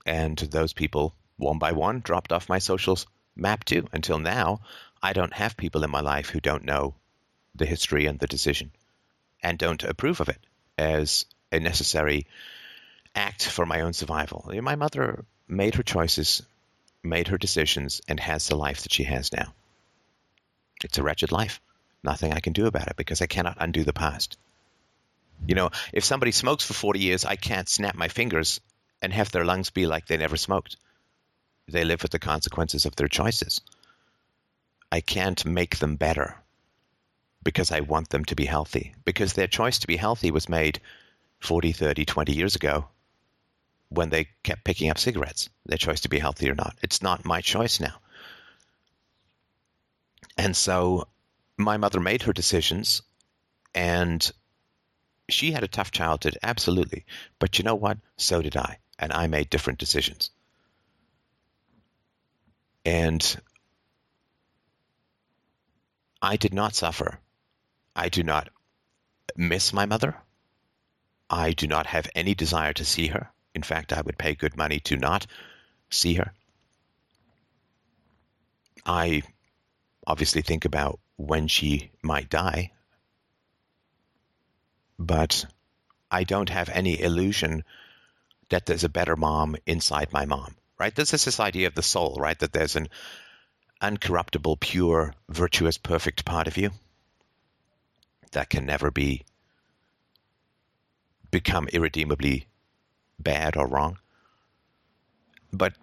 And 0.06 0.38
those 0.38 0.74
people, 0.74 1.14
one 1.36 1.60
by 1.60 1.74
one, 1.74 2.00
dropped 2.00 2.32
off 2.32 2.50
my 2.50 2.60
socials 2.60 3.06
map 3.36 3.66
too. 3.66 3.88
Until 3.92 4.20
now, 4.20 4.62
I 5.02 5.14
don't 5.14 5.34
have 5.34 5.58
people 5.58 5.84
in 5.84 5.92
my 5.92 6.00
life 6.02 6.30
who 6.30 6.40
don't 6.40 6.64
know 6.64 6.96
the 7.56 7.66
history 7.66 8.06
and 8.06 8.20
the 8.20 8.28
decision 8.28 8.72
and 9.42 9.58
don't 9.58 9.84
approve 9.84 10.22
of 10.22 10.30
it 10.30 10.40
as 10.78 11.26
a 11.52 11.60
necessary 11.60 12.26
act 13.16 13.48
for 13.48 13.66
my 13.66 13.82
own 13.82 13.94
survival. 13.94 14.50
My 14.62 14.76
mother 14.76 15.26
made 15.48 15.76
her 15.76 15.84
choices, 15.84 16.44
made 17.04 17.28
her 17.28 17.38
decisions, 17.38 18.02
and 18.08 18.20
has 18.20 18.48
the 18.48 18.56
life 18.56 18.84
that 18.84 18.94
she 18.94 19.04
has 19.04 19.32
now. 19.32 19.54
It's 20.84 20.98
a 20.98 21.04
wretched 21.04 21.32
life. 21.32 21.62
Nothing 22.04 22.34
I 22.34 22.40
can 22.40 22.54
do 22.54 22.68
about 22.68 22.88
it 22.88 22.96
because 22.96 23.22
I 23.22 23.28
cannot 23.28 23.58
undo 23.60 23.84
the 23.84 23.94
past. 23.94 24.38
You 25.48 25.56
know, 25.56 25.72
if 25.94 26.04
somebody 26.04 26.32
smokes 26.32 26.66
for 26.66 26.74
40 26.74 27.00
years, 27.00 27.26
I 27.26 27.36
can't 27.36 27.70
snap 27.70 27.96
my 27.96 28.08
fingers 28.08 28.60
and 29.02 29.14
have 29.14 29.32
their 29.32 29.46
lungs 29.46 29.70
be 29.70 29.88
like 29.88 30.08
they 30.08 30.18
never 30.18 30.38
smoked. 30.38 30.78
They 31.68 31.84
live 31.84 32.02
with 32.02 32.12
the 32.12 32.20
consequences 32.20 32.86
of 32.86 32.96
their 32.96 33.08
choices. 33.08 33.62
I 34.92 35.02
can't 35.02 35.46
make 35.46 35.78
them 35.78 35.96
better 35.96 36.38
because 37.44 37.72
I 37.72 37.82
want 37.82 38.10
them 38.10 38.26
to 38.26 38.36
be 38.36 38.46
healthy, 38.46 38.94
because 39.06 39.34
their 39.34 39.48
choice 39.48 39.80
to 39.80 39.88
be 39.88 39.98
healthy 39.98 40.32
was 40.32 40.50
made 40.50 40.82
40, 41.40 41.72
30, 41.72 42.06
20 42.06 42.34
years 42.34 42.56
ago 42.56 42.88
when 43.90 44.10
they 44.10 44.28
kept 44.44 44.64
picking 44.66 44.90
up 44.90 44.98
cigarettes, 44.98 45.50
their 45.66 45.78
choice 45.78 46.02
to 46.02 46.10
be 46.10 46.20
healthy 46.20 46.50
or 46.50 46.56
not. 46.56 46.76
It's 46.82 47.02
not 47.02 47.26
my 47.26 47.42
choice 47.42 47.80
now. 47.80 47.96
And 50.38 50.56
so 50.56 51.08
my 51.58 51.78
mother 51.78 52.00
made 52.00 52.22
her 52.24 52.34
decisions 52.34 53.02
and 53.74 54.32
she 55.30 55.52
had 55.52 55.64
a 55.64 55.68
tough 55.68 55.92
childhood, 55.92 56.38
absolutely. 56.42 57.06
But 57.40 57.58
you 57.58 57.64
know 57.64 57.76
what? 57.76 57.98
So 58.18 58.42
did 58.42 58.56
I. 58.56 58.80
And 59.00 59.12
I 59.12 59.28
made 59.28 59.50
different 59.50 59.80
decisions. 59.80 60.32
And 62.86 63.38
I 66.22 66.38
did 66.38 66.54
not 66.54 66.76
suffer. 66.76 67.20
I 67.96 68.10
do 68.10 68.24
not 68.24 68.50
miss 69.36 69.74
my 69.74 69.86
mother. 69.86 70.16
I 71.30 71.52
do 71.52 71.68
not 71.68 71.88
have 71.88 72.10
any 72.16 72.34
desire 72.34 72.74
to 72.74 72.86
see 72.86 73.08
her. 73.08 73.30
In 73.54 73.64
fact, 73.64 73.92
I 73.92 74.02
would 74.02 74.18
pay 74.18 74.36
good 74.36 74.56
money 74.56 74.80
to 74.82 74.96
not 74.96 75.28
see 75.90 76.14
her. 76.14 76.34
I 78.86 79.24
obviously 80.08 80.42
think 80.42 80.64
about 80.66 81.00
when 81.18 81.48
she 81.48 81.92
might 82.02 82.30
die, 82.30 82.72
but 84.98 85.46
I 86.10 86.24
don't 86.24 86.50
have 86.50 86.70
any 86.70 87.00
illusion 87.00 87.64
that 88.50 88.66
there's 88.66 88.86
a 88.86 88.90
better 88.90 89.18
mom 89.18 89.58
inside 89.66 90.14
my 90.14 90.26
mom, 90.26 90.56
right? 90.80 90.96
There's 90.96 91.12
this 91.12 91.40
idea 91.40 91.68
of 91.68 91.76
the 91.76 91.84
soul, 91.84 92.16
right? 92.18 92.40
That 92.40 92.54
there's 92.54 92.78
an 92.78 92.88
uncorruptible, 93.82 94.60
pure, 94.62 95.14
virtuous, 95.28 95.78
perfect 95.78 96.24
part 96.24 96.48
of 96.48 96.58
you 96.58 96.72
that 98.32 98.50
can 98.50 98.66
never 98.66 98.90
be 98.90 99.26
become 101.30 101.68
irredeemably 101.68 102.48
bad 103.20 103.58
or 103.58 103.68
wrong. 103.68 104.00
But 105.52 105.74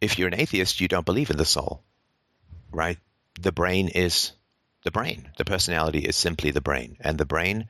if 0.00 0.18
you're 0.18 0.28
an 0.28 0.40
atheist, 0.40 0.80
you 0.80 0.88
don't 0.88 1.04
believe 1.04 1.30
in 1.30 1.36
the 1.36 1.44
soul, 1.44 1.82
right? 2.72 2.98
The 3.40 3.52
brain 3.52 3.86
is 3.86 4.32
the 4.82 4.90
brain. 4.90 5.30
The 5.38 5.44
personality 5.44 6.00
is 6.00 6.16
simply 6.16 6.50
the 6.50 6.60
brain, 6.60 6.96
and 7.00 7.16
the 7.16 7.24
brain 7.24 7.68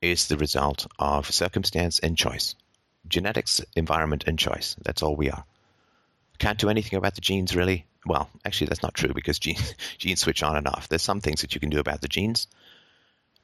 is 0.00 0.28
the 0.28 0.38
result 0.38 0.86
of 0.98 1.30
circumstance 1.30 1.98
and 1.98 2.16
choice. 2.16 2.54
Genetics, 3.06 3.60
environment, 3.74 4.24
and 4.26 4.38
choice. 4.38 4.74
That's 4.82 5.02
all 5.02 5.14
we 5.14 5.30
are. 5.30 5.44
Can't 6.38 6.58
do 6.58 6.70
anything 6.70 6.96
about 6.96 7.14
the 7.14 7.20
genes, 7.20 7.54
really. 7.54 7.84
Well, 8.06 8.30
actually, 8.44 8.68
that's 8.68 8.82
not 8.82 8.94
true 8.94 9.12
because 9.12 9.38
genes, 9.38 9.74
genes 9.98 10.20
switch 10.20 10.42
on 10.42 10.56
and 10.56 10.66
off. 10.66 10.88
There's 10.88 11.02
some 11.02 11.20
things 11.20 11.42
that 11.42 11.54
you 11.54 11.60
can 11.60 11.70
do 11.70 11.80
about 11.80 12.00
the 12.00 12.08
genes. 12.08 12.46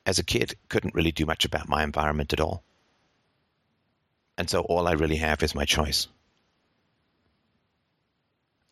As 0.06 0.18
a 0.18 0.24
kid, 0.24 0.56
couldn't 0.70 0.94
really 0.94 1.12
do 1.12 1.26
much 1.26 1.44
about 1.44 1.68
my 1.68 1.82
environment 1.82 2.32
at 2.32 2.40
all. 2.40 2.62
And 4.38 4.48
so 4.48 4.62
all 4.62 4.88
I 4.88 4.92
really 4.92 5.16
have 5.16 5.42
is 5.42 5.54
my 5.54 5.66
choice. 5.66 6.08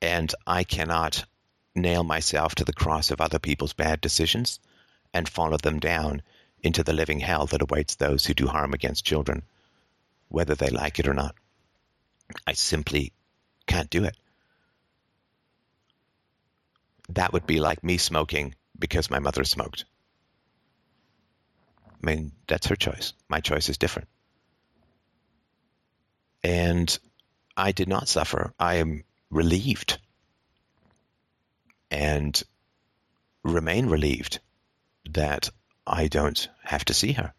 And 0.01 0.35
I 0.47 0.65
cannot 0.65 1.27
nail 1.75 2.03
myself 2.03 2.55
to 2.57 2.65
the 2.65 2.73
cross 2.73 3.11
of 3.11 3.21
other 3.21 3.39
people's 3.39 3.73
bad 3.73 4.01
decisions 4.01 4.61
and 5.13 5.29
follow 5.29 5.57
them 5.57 5.79
down 5.79 6.23
into 6.63 6.83
the 6.83 6.93
living 6.93 7.21
hell 7.21 7.47
that 7.47 7.63
awaits 7.63 7.95
those 7.95 8.27
who 8.27 8.35
do 8.35 8.47
harm 8.47 8.75
against 8.75 9.05
children, 9.05 9.43
whether 10.29 10.55
they 10.55 10.71
like 10.71 10.99
it 10.99 11.09
or 11.09 11.15
not. 11.15 11.35
I 12.47 12.53
simply 12.53 13.13
can't 13.67 13.91
do 13.91 14.05
it. 14.05 14.17
That 17.11 17.33
would 17.33 17.47
be 17.47 17.61
like 17.61 17.83
me 17.83 17.99
smoking 17.99 18.55
because 18.79 19.11
my 19.11 19.19
mother 19.19 19.45
smoked. 19.45 19.85
I 22.03 22.07
mean, 22.07 22.33
that's 22.47 22.69
her 22.69 22.77
choice. 22.77 23.13
My 23.29 23.41
choice 23.41 23.69
is 23.69 23.79
different. 23.79 24.09
And 26.43 26.99
I 27.57 27.73
did 27.73 27.89
not 27.89 28.09
suffer. 28.09 28.55
I 28.59 28.77
am 28.77 29.05
relieved 29.31 29.99
and 31.91 32.43
remain 33.43 33.87
relieved 33.87 34.41
that 35.11 35.51
I 35.87 36.09
don't 36.09 36.49
have 36.63 36.85
to 36.87 36.95
see 36.95 37.13
her. 37.13 37.33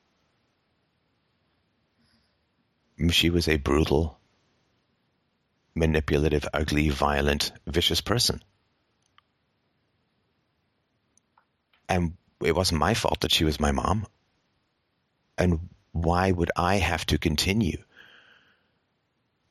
She 3.10 3.30
was 3.30 3.48
a 3.48 3.58
brutal, 3.58 4.20
manipulative, 5.74 6.46
ugly, 6.54 6.90
violent, 6.90 7.52
vicious 7.66 8.02
person. 8.02 8.44
And 11.90 12.16
it 12.44 12.56
wasn't 12.56 12.80
my 12.80 12.94
fault 12.94 13.22
that 13.22 13.32
she 13.32 13.44
was 13.44 13.60
my 13.60 13.72
mom. 13.72 14.06
And 15.38 15.70
why 15.92 16.32
would 16.32 16.52
I 16.56 16.76
have 16.76 17.06
to 17.08 17.18
continue 17.18 17.84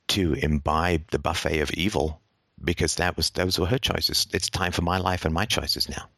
to 0.08 0.34
imbibe 0.34 1.10
the 1.10 1.18
buffet 1.18 1.60
of 1.60 1.70
evil 1.72 2.20
because 2.62 2.96
that 2.96 3.16
was 3.16 3.30
those 3.30 3.58
were 3.58 3.66
her 3.66 3.78
choices. 3.78 4.26
It's 4.32 4.50
time 4.50 4.72
for 4.72 4.82
my 4.82 4.98
life 4.98 5.24
and 5.24 5.34
my 5.34 5.46
choices 5.46 5.88
now. 5.88 6.08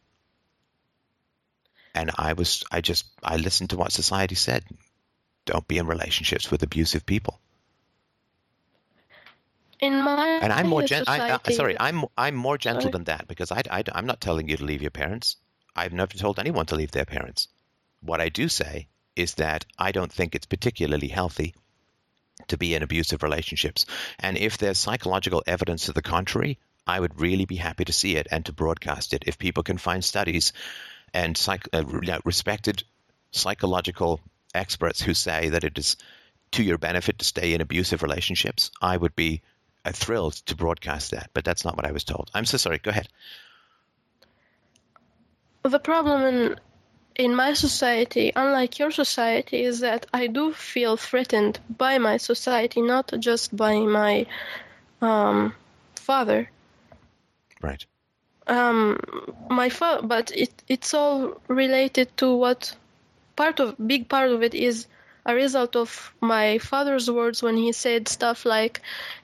And 1.94 2.10
I 2.16 2.32
was 2.32 2.64
I 2.70 2.80
just 2.80 3.06
I 3.22 3.36
listened 3.36 3.70
to 3.70 3.76
what 3.76 3.92
society 3.92 4.34
said. 4.34 4.64
Don't 5.44 5.66
be 5.68 5.78
in 5.78 5.86
relationships 5.86 6.50
with 6.50 6.62
abusive 6.62 7.04
people. 7.04 7.40
In 9.80 10.02
my 10.02 10.38
And 10.42 10.52
I'm 10.52 10.68
more 10.68 10.82
gen- 10.82 11.04
I, 11.06 11.40
sorry, 11.50 11.76
I'm 11.78 12.04
I'm 12.16 12.34
more 12.36 12.56
gentle 12.56 12.82
Sorry? 12.82 12.92
than 12.92 13.04
that 13.04 13.26
because 13.28 13.50
I, 13.50 13.62
I 13.70 13.82
I'm 13.92 14.06
not 14.06 14.20
telling 14.20 14.48
you 14.48 14.56
to 14.56 14.64
leave 14.64 14.82
your 14.82 14.90
parents. 14.92 15.36
I've 15.74 15.92
never 15.92 16.16
told 16.16 16.38
anyone 16.38 16.66
to 16.66 16.76
leave 16.76 16.92
their 16.92 17.04
parents. 17.04 17.48
What 18.00 18.20
I 18.20 18.28
do 18.28 18.48
say 18.48 18.88
is 19.16 19.34
that 19.34 19.64
I 19.78 19.92
don't 19.92 20.12
think 20.12 20.34
it's 20.34 20.46
particularly 20.46 21.08
healthy 21.08 21.54
to 22.48 22.56
be 22.56 22.74
in 22.74 22.82
abusive 22.82 23.22
relationships. 23.22 23.86
And 24.18 24.36
if 24.36 24.58
there's 24.58 24.78
psychological 24.78 25.42
evidence 25.46 25.86
to 25.86 25.92
the 25.92 26.02
contrary, 26.02 26.58
I 26.86 26.98
would 26.98 27.20
really 27.20 27.44
be 27.44 27.56
happy 27.56 27.84
to 27.84 27.92
see 27.92 28.16
it 28.16 28.26
and 28.30 28.44
to 28.46 28.52
broadcast 28.52 29.14
it. 29.14 29.24
If 29.26 29.38
people 29.38 29.62
can 29.62 29.78
find 29.78 30.04
studies 30.04 30.52
and 31.14 31.36
psych- 31.36 31.68
uh, 31.72 31.84
respected 32.24 32.82
psychological 33.30 34.20
experts 34.54 35.00
who 35.00 35.14
say 35.14 35.50
that 35.50 35.64
it 35.64 35.78
is 35.78 35.96
to 36.52 36.62
your 36.62 36.78
benefit 36.78 37.18
to 37.18 37.24
stay 37.24 37.54
in 37.54 37.60
abusive 37.60 38.02
relationships, 38.02 38.70
I 38.80 38.96
would 38.96 39.16
be 39.16 39.42
uh, 39.84 39.92
thrilled 39.92 40.34
to 40.46 40.56
broadcast 40.56 41.12
that. 41.12 41.30
But 41.32 41.44
that's 41.44 41.64
not 41.64 41.76
what 41.76 41.86
I 41.86 41.92
was 41.92 42.04
told. 42.04 42.30
I'm 42.34 42.44
so 42.44 42.56
sorry. 42.56 42.78
Go 42.78 42.90
ahead. 42.90 43.08
The 45.62 45.78
problem 45.78 46.22
in 46.22 46.56
in 47.16 47.34
my 47.34 47.52
society, 47.52 48.32
unlike 48.34 48.78
your 48.78 48.90
society, 48.90 49.62
is 49.62 49.80
that 49.80 50.06
I 50.12 50.26
do 50.26 50.52
feel 50.52 50.96
threatened 50.96 51.58
by 51.76 51.98
my 51.98 52.16
society, 52.16 52.80
not 52.82 53.12
just 53.18 53.54
by 53.56 53.80
my 53.80 54.26
um, 55.00 55.54
father. 55.96 56.50
Right. 57.60 57.84
Um, 58.46 58.98
my 59.48 59.68
fa- 59.68 60.00
but 60.02 60.32
it 60.34 60.52
it's 60.68 60.94
all 60.94 61.40
related 61.48 62.16
to 62.16 62.34
what 62.34 62.74
part 63.36 63.60
of 63.60 63.76
big 63.86 64.08
part 64.08 64.30
of 64.30 64.42
it 64.42 64.54
is 64.54 64.86
a 65.24 65.34
result 65.34 65.76
of 65.76 66.12
my 66.20 66.58
father's 66.58 67.08
words 67.08 67.42
when 67.42 67.56
he 67.56 67.72
said 67.72 68.08
stuff 68.08 68.44
like, 68.44 68.80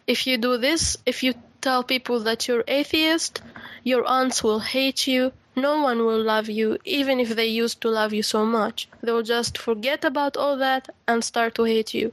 "If 0.06 0.26
you 0.26 0.38
do 0.38 0.56
this, 0.56 0.96
if 1.04 1.22
you 1.24 1.34
tell 1.60 1.82
people 1.82 2.20
that 2.20 2.46
you're 2.46 2.64
atheist, 2.68 3.42
your 3.82 4.04
aunts 4.06 4.44
will 4.44 4.60
hate 4.60 5.06
you." 5.08 5.32
No 5.60 5.82
one 5.82 6.04
will 6.06 6.22
love 6.22 6.48
you, 6.48 6.78
even 6.84 7.20
if 7.20 7.30
they 7.36 7.46
used 7.46 7.80
to 7.82 7.90
love 7.90 8.12
you 8.12 8.22
so 8.22 8.44
much. 8.46 8.88
They'll 9.02 9.22
just 9.22 9.58
forget 9.58 10.04
about 10.04 10.36
all 10.36 10.56
that 10.58 10.88
and 11.06 11.24
start 11.24 11.54
to 11.56 11.64
hate 11.64 11.94
you. 11.94 12.12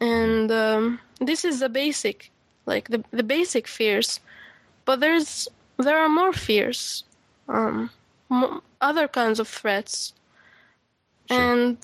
And 0.00 0.50
um, 0.52 1.00
this 1.20 1.44
is 1.44 1.60
the 1.60 1.68
basic, 1.68 2.30
like 2.66 2.88
the, 2.88 3.04
the 3.10 3.22
basic 3.24 3.66
fears 3.68 4.20
but 4.84 5.00
there's 5.00 5.48
there 5.78 5.98
are 5.98 6.08
more 6.08 6.32
fears, 6.32 7.04
um, 7.48 7.90
mo- 8.28 8.62
other 8.80 9.08
kinds 9.08 9.38
of 9.40 9.48
threats, 9.48 10.12
Sure. 11.26 11.48
and 11.48 11.78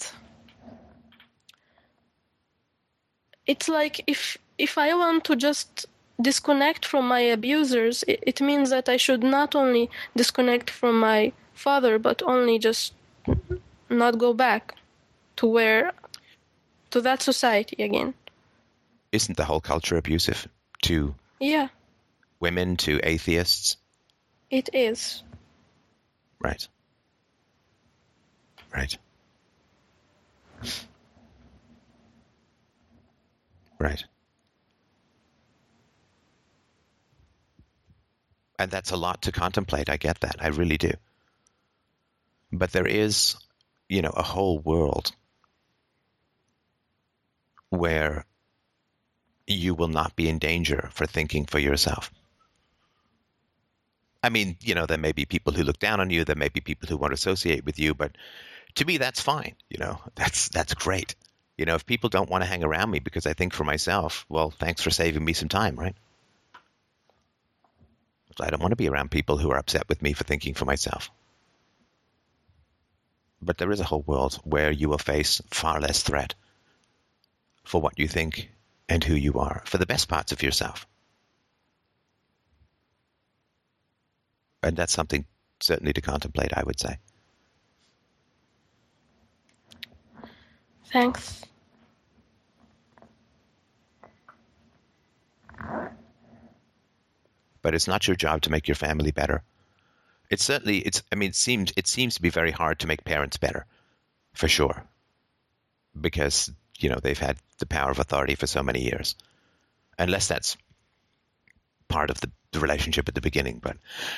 it's 3.47 3.69
like 3.69 4.03
if 4.07 4.37
if 4.59 4.79
I 4.79 4.95
want 4.95 5.25
to 5.25 5.37
just 5.37 5.87
disconnect 6.21 6.85
from 6.85 7.07
my 7.07 7.21
abusers, 7.21 8.05
it, 8.09 8.23
it 8.27 8.41
means 8.41 8.71
that 8.71 8.89
I 8.89 8.97
should 8.97 9.23
not 9.23 9.55
only 9.55 9.91
disconnect 10.17 10.71
from 10.71 10.99
my 11.01 11.33
father, 11.55 11.99
but 11.99 12.23
only 12.23 12.59
just 12.59 12.93
not 13.89 14.19
go 14.19 14.35
back 14.35 14.75
to 15.37 15.47
where 15.47 15.93
to 16.91 17.01
that 17.01 17.23
society 17.23 17.83
again. 17.83 18.15
Isn't 19.13 19.37
the 19.37 19.45
whole 19.45 19.61
culture 19.61 19.97
abusive 19.97 20.49
to 20.83 21.15
Yeah, 21.41 21.69
women, 22.41 22.77
to 22.79 23.01
atheists? 23.03 23.77
it 24.51 24.69
is. 24.73 25.23
Right. 26.41 26.67
Right. 28.75 28.97
Right. 33.79 34.05
And 38.59 38.71
that's 38.71 38.91
a 38.91 38.97
lot 38.97 39.23
to 39.23 39.33
contemplate. 39.33 39.89
I 39.89 39.97
get 39.97 40.21
that. 40.21 40.37
I 40.41 40.49
really 40.49 40.79
do. 40.79 40.93
But 42.53 42.73
there 42.73 42.87
is, 42.87 43.37
you 43.89 44.03
know, 44.03 44.11
a 44.11 44.23
whole 44.23 44.59
world 44.59 45.13
where 47.71 48.25
you 49.47 49.75
will 49.75 49.89
not 49.89 50.17
be 50.17 50.29
in 50.29 50.39
danger 50.39 50.91
for 50.93 51.07
thinking 51.07 51.47
for 51.47 51.59
yourself. 51.59 52.11
I 54.23 54.31
mean, 54.31 54.57
you 54.61 54.75
know, 54.75 54.87
there 54.87 54.99
may 54.99 55.13
be 55.13 55.25
people 55.25 55.53
who 55.53 55.63
look 55.63 55.79
down 55.79 56.01
on 56.01 56.11
you, 56.11 56.25
there 56.25 56.37
may 56.37 56.49
be 56.49 56.61
people 56.61 56.89
who 56.89 56.97
won't 56.97 57.13
associate 57.13 57.65
with 57.65 57.79
you, 57.79 57.95
but 57.95 58.13
to 58.75 58.85
me 58.85 58.99
that's 58.99 59.21
fine, 59.21 59.55
you 59.71 59.79
know. 59.79 60.01
That's 60.15 60.49
that's 60.51 60.75
great. 60.75 61.15
You 61.57 61.65
know, 61.65 61.75
if 61.75 61.87
people 61.87 62.09
don't 62.09 62.31
want 62.31 62.43
to 62.43 62.49
hang 62.49 62.63
around 62.63 62.91
me 62.91 63.01
because 63.01 63.27
I 63.27 63.33
think 63.33 63.53
for 63.53 63.65
myself, 63.65 64.25
well, 64.29 64.51
thanks 64.51 64.83
for 64.83 64.91
saving 64.91 65.25
me 65.25 65.33
some 65.33 65.49
time, 65.49 65.77
right? 65.77 65.97
I 68.45 68.51
don't 68.51 68.61
want 68.63 68.73
to 68.73 68.77
be 68.77 68.89
around 68.89 69.11
people 69.11 69.39
who 69.39 69.51
are 69.51 69.59
upset 69.59 69.89
with 69.89 70.03
me 70.03 70.13
for 70.13 70.25
thinking 70.25 70.55
for 70.55 70.65
myself. 70.65 71.11
But 73.41 73.59
there 73.59 73.71
is 73.71 73.81
a 73.81 73.85
whole 73.85 74.03
world 74.03 74.41
where 74.45 74.71
you 74.71 74.89
will 74.89 74.99
face 74.99 75.41
far 75.51 75.81
less 75.81 76.03
threat 76.03 76.35
for 77.65 77.81
what 77.81 77.99
you 77.99 78.09
think 78.09 78.51
and 78.89 79.05
who 79.05 79.15
you 79.15 79.35
are, 79.35 79.63
for 79.67 79.79
the 79.79 79.87
best 79.87 80.09
parts 80.09 80.33
of 80.33 80.43
yourself. 80.43 80.87
And 84.63 84.77
that's 84.77 84.93
something 84.93 85.25
certainly 85.61 85.93
to 85.93 86.01
contemplate, 86.01 86.53
I 86.57 86.63
would 86.65 86.81
say. 86.81 86.99
Thanks. 90.91 91.43
But 97.69 97.75
it's 97.75 97.87
not 97.87 98.09
your 98.09 98.17
job 98.17 98.41
to 98.41 98.51
make 98.51 98.67
your 98.67 98.77
family 98.77 99.11
better. 99.11 99.43
It's 100.31 100.43
certainly 100.43 100.79
it's 100.79 101.03
I 101.13 101.17
mean 101.17 101.29
it 101.29 101.35
seems 101.35 101.71
it 101.77 101.87
seems 101.87 102.15
to 102.15 102.23
be 102.23 102.31
very 102.31 102.51
hard 102.51 102.79
to 102.79 102.87
make 102.87 103.05
parents 103.05 103.37
better, 103.37 103.67
for 104.33 104.49
sure. 104.49 104.85
Because, 106.01 106.51
you 106.79 106.89
know, 106.89 106.99
they've 106.99 107.19
had 107.19 107.37
the 107.59 107.67
power 107.67 107.91
of 107.91 107.99
authority 107.99 108.37
for 108.37 108.47
so 108.47 108.63
many 108.63 108.85
years. 108.85 109.17
Unless 109.99 110.29
that's 110.29 110.57
part 111.89 112.09
of 112.09 112.19
the, 112.23 112.31
the 112.53 112.61
relationship 112.61 113.07
at 113.07 113.15
the 113.15 113.21
beginning. 113.21 113.59
But 113.63 113.77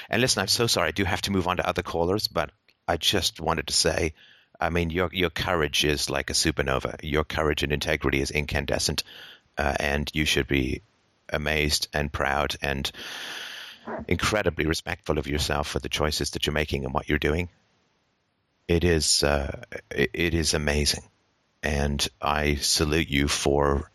and 0.08 0.22
listen, 0.22 0.42
I'm 0.42 0.46
so 0.46 0.68
sorry, 0.68 0.86
I 0.86 0.92
do 0.92 1.04
have 1.04 1.22
to 1.22 1.32
move 1.32 1.48
on 1.48 1.56
to 1.56 1.68
other 1.68 1.82
callers, 1.82 2.28
but 2.28 2.52
I 2.86 2.98
just 2.98 3.40
wanted 3.40 3.66
to 3.66 3.74
say 3.74 4.14
I 4.60 4.70
mean, 4.70 4.90
your 4.90 5.10
your 5.12 5.30
courage 5.30 5.84
is 5.84 6.08
like 6.08 6.30
a 6.30 6.34
supernova. 6.34 7.00
Your 7.02 7.24
courage 7.24 7.64
and 7.64 7.72
integrity 7.72 8.20
is 8.20 8.30
incandescent, 8.30 9.02
uh, 9.58 9.74
and 9.80 10.08
you 10.14 10.24
should 10.24 10.46
be 10.46 10.82
amazed 11.32 11.88
and 11.92 12.12
proud 12.12 12.56
and 12.62 12.90
incredibly 14.08 14.66
respectful 14.66 15.18
of 15.18 15.26
yourself 15.26 15.68
for 15.68 15.78
the 15.78 15.88
choices 15.88 16.30
that 16.30 16.46
you're 16.46 16.54
making 16.54 16.84
and 16.84 16.94
what 16.94 17.08
you're 17.08 17.18
doing. 17.18 17.48
It 18.68 18.84
is 18.84 19.24
uh, 19.24 19.62
it, 19.90 20.10
it 20.14 20.34
is 20.34 20.54
amazing, 20.54 21.02
and 21.62 22.06
I 22.22 22.56
salute 22.56 23.08
you 23.08 23.26
for 23.26 23.90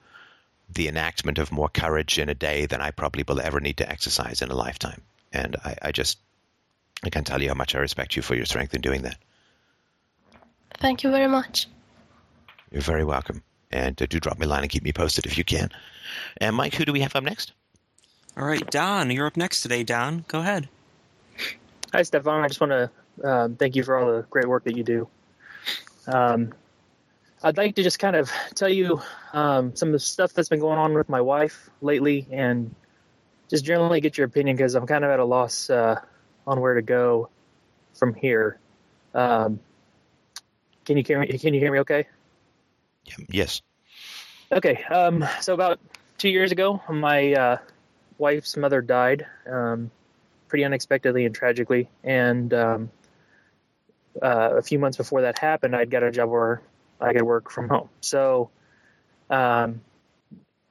the 0.69 0.88
enactment 0.88 1.38
of 1.38 1.51
more 1.51 1.69
courage 1.69 2.19
in 2.19 2.29
a 2.29 2.36
day 2.36 2.65
than 2.65 2.81
I 2.81 2.91
probably 2.91 3.23
will 3.27 3.39
ever 3.39 3.59
need 3.59 3.77
to 3.77 3.89
exercise 3.89 4.41
in 4.41 4.49
a 4.49 4.55
lifetime. 4.55 5.01
And 5.31 5.55
I, 5.63 5.75
I 5.81 5.91
just 5.91 6.17
I 7.03 7.09
can't 7.09 7.25
tell 7.25 7.41
you 7.41 7.49
how 7.49 7.55
much 7.55 7.75
I 7.75 7.79
respect 7.79 8.15
you 8.15 8.21
for 8.21 8.36
your 8.36 8.45
strength 8.45 8.73
in 8.73 8.81
doing 8.81 9.03
that. 9.03 9.17
Thank 10.77 11.03
you 11.03 11.11
very 11.11 11.27
much. 11.27 11.67
You're 12.71 12.81
very 12.81 13.05
welcome. 13.05 13.43
And 13.76 14.01
uh, 14.01 14.05
do 14.05 14.21
drop 14.21 14.39
me 14.39 14.45
a 14.45 14.49
line 14.49 14.61
and 14.61 14.71
keep 14.71 14.84
me 14.84 14.93
posted 14.93 15.26
if 15.26 15.38
you 15.38 15.43
can. 15.43 15.69
And 16.38 16.55
Mike, 16.55 16.76
who 16.76 16.86
do 16.86 16.93
we 16.93 17.01
have 17.01 17.13
up 17.13 17.23
next? 17.23 17.51
All 18.38 18.45
right, 18.45 18.65
Don, 18.71 19.11
you're 19.11 19.28
up 19.28 19.36
next 19.36 19.63
today. 19.63 19.84
Don, 19.84 20.23
go 20.30 20.39
ahead. 20.39 20.69
Hi, 21.91 22.01
Stefan. 22.03 22.41
I 22.43 22.47
just 22.47 22.61
want 22.61 22.71
to 22.71 23.28
um, 23.30 23.55
thank 23.57 23.76
you 23.76 23.84
for 23.84 23.97
all 23.97 24.07
the 24.07 24.21
great 24.30 24.47
work 24.47 24.63
that 24.63 24.78
you 24.78 24.84
do. 24.84 25.07
Um, 26.07 26.53
I'd 27.43 27.57
like 27.57 27.76
to 27.76 27.84
just 27.84 27.99
kind 27.99 28.15
of 28.15 28.32
tell 28.55 28.69
you 28.69 29.01
um, 29.34 29.76
some 29.76 29.89
of 29.89 29.93
the 29.93 29.99
stuff 29.99 30.34
that's 30.34 30.49
been 30.49 30.61
going 30.61 30.80
on 30.80 30.93
with 30.93 31.09
my 31.09 31.19
wife 31.19 31.69
lately 31.82 32.28
and 32.32 32.73
just 33.49 33.65
generally 33.65 33.99
get 33.99 34.17
your 34.17 34.26
opinion 34.26 34.55
because 34.55 34.76
I'm 34.76 34.88
kind 34.88 35.03
of 35.03 35.11
at 35.11 35.19
a 35.19 35.26
loss 35.26 35.69
uh, 35.69 35.99
on 36.47 36.61
where 36.61 36.76
to 36.76 36.82
go 36.82 37.30
from 37.93 38.13
here. 38.13 38.57
Um, 39.13 39.59
can 40.86 40.95
you 40.95 41.03
hear 41.05 41.19
me? 41.19 41.28
Can 41.38 41.53
you 41.53 41.59
hear 41.59 41.73
me? 41.73 41.80
Okay. 41.80 42.07
Yes. 43.30 43.62
Okay. 44.51 44.84
Um, 44.84 45.26
so 45.41 45.53
about 45.53 45.80
two 46.18 46.30
years 46.30 46.51
ago, 46.51 46.82
my 46.89 47.34
uh, 47.34 47.58
wife's 48.18 48.58
mother 48.58 48.82
died, 48.82 49.26
um, 49.49 49.91
pretty 50.47 50.64
unexpectedly 50.64 51.26
and 51.26 51.34
tragically. 51.34 51.89
And 52.03 52.53
um, 52.53 52.91
uh, 54.22 54.51
a 54.58 54.62
few 54.62 54.80
months 54.80 54.97
before 54.97 55.22
that 55.22 55.39
happened, 55.39 55.76
I'd 55.76 55.89
got 55.89 56.03
a 56.03 56.12
job 56.12 56.30
where 56.30 56.62
I 56.99 57.14
could 57.14 57.24
work 57.24 57.51
from 57.51 57.70
home. 57.70 57.89
So, 58.01 58.49
um, 59.30 59.82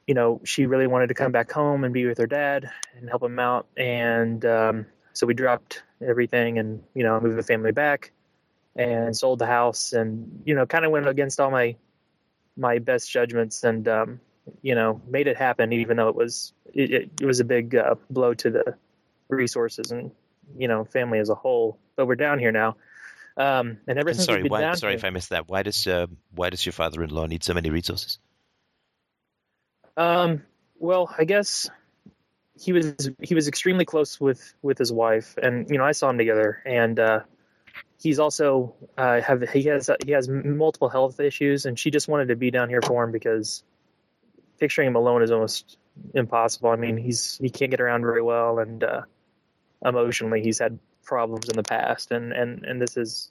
you 0.06 0.14
know, 0.14 0.40
she 0.44 0.66
really 0.66 0.86
wanted 0.86 1.08
to 1.08 1.14
come 1.14 1.32
back 1.32 1.50
home 1.50 1.84
and 1.84 1.92
be 1.92 2.06
with 2.06 2.18
her 2.18 2.26
dad 2.26 2.70
and 2.96 3.08
help 3.08 3.22
him 3.22 3.38
out. 3.38 3.66
And 3.76 4.44
um, 4.44 4.86
so 5.14 5.26
we 5.26 5.34
dropped 5.34 5.82
everything 6.02 6.58
and 6.58 6.82
you 6.94 7.02
know 7.02 7.18
moved 7.20 7.38
the 7.38 7.42
family 7.42 7.72
back 7.72 8.12
and 8.76 9.16
sold 9.16 9.38
the 9.38 9.46
house 9.46 9.92
and 9.92 10.42
you 10.44 10.54
know 10.54 10.66
kind 10.66 10.84
of 10.84 10.90
went 10.90 11.08
against 11.08 11.40
all 11.40 11.50
my 11.50 11.76
my 12.56 12.78
best 12.78 13.10
judgments 13.10 13.64
and 13.64 13.88
um, 13.88 14.20
you 14.62 14.74
know 14.74 15.00
made 15.08 15.26
it 15.26 15.36
happen 15.36 15.72
even 15.72 15.96
though 15.96 16.08
it 16.08 16.14
was 16.14 16.52
it, 16.72 17.10
it 17.20 17.26
was 17.26 17.40
a 17.40 17.44
big 17.44 17.74
uh, 17.74 17.94
blow 18.10 18.34
to 18.34 18.50
the 18.50 18.76
resources 19.28 19.90
and 19.90 20.10
you 20.56 20.68
know 20.68 20.84
family 20.84 21.18
as 21.18 21.30
a 21.30 21.34
whole 21.34 21.78
but 21.96 22.06
we're 22.06 22.14
down 22.14 22.38
here 22.38 22.52
now 22.52 22.76
um, 23.36 23.78
and 23.88 23.98
ever 23.98 24.14
since 24.14 24.26
sorry, 24.26 24.38
we've 24.38 24.44
been 24.44 24.52
why, 24.52 24.60
down 24.60 24.76
sorry 24.76 24.92
here, 24.92 24.98
if 24.98 25.04
I 25.04 25.10
missed 25.10 25.30
that. 25.30 25.48
Why 25.48 25.62
does 25.62 25.86
uh, 25.86 26.06
why 26.34 26.50
does 26.50 26.64
your 26.64 26.72
father-in-law 26.72 27.26
need 27.26 27.42
so 27.42 27.52
many 27.52 27.68
resources? 27.70 28.18
Um, 29.96 30.42
well, 30.78 31.12
I 31.16 31.24
guess 31.24 31.68
he 32.56 32.72
was 32.72 33.10
he 33.20 33.34
was 33.34 33.48
extremely 33.48 33.84
close 33.84 34.20
with 34.20 34.54
with 34.62 34.78
his 34.78 34.92
wife, 34.92 35.36
and 35.42 35.68
you 35.68 35.78
know 35.78 35.84
I 35.84 35.92
saw 35.92 36.08
them 36.08 36.18
together, 36.18 36.62
and 36.64 36.98
uh, 37.00 37.20
he's 38.04 38.18
also 38.18 38.74
uh, 38.98 39.20
have 39.22 39.42
he 39.50 39.64
has 39.64 39.90
he 40.04 40.12
has 40.12 40.28
multiple 40.28 40.90
health 40.90 41.18
issues, 41.18 41.64
and 41.64 41.76
she 41.78 41.90
just 41.90 42.06
wanted 42.06 42.28
to 42.28 42.36
be 42.36 42.50
down 42.50 42.68
here 42.68 42.82
for 42.82 43.02
him 43.02 43.10
because 43.10 43.64
picturing 44.60 44.88
him 44.88 44.94
alone 44.94 45.22
is 45.22 45.30
almost 45.30 45.78
impossible. 46.14 46.68
I 46.68 46.76
mean, 46.76 46.98
he's 46.98 47.38
he 47.38 47.48
can't 47.48 47.70
get 47.70 47.80
around 47.80 48.02
very 48.02 48.22
well, 48.22 48.58
and 48.58 48.84
uh, 48.84 49.02
emotionally 49.84 50.42
he's 50.42 50.58
had 50.58 50.78
problems 51.02 51.48
in 51.48 51.56
the 51.56 51.62
past, 51.62 52.12
and 52.12 52.32
and 52.32 52.64
and 52.64 52.80
this 52.80 52.94
has 52.94 53.30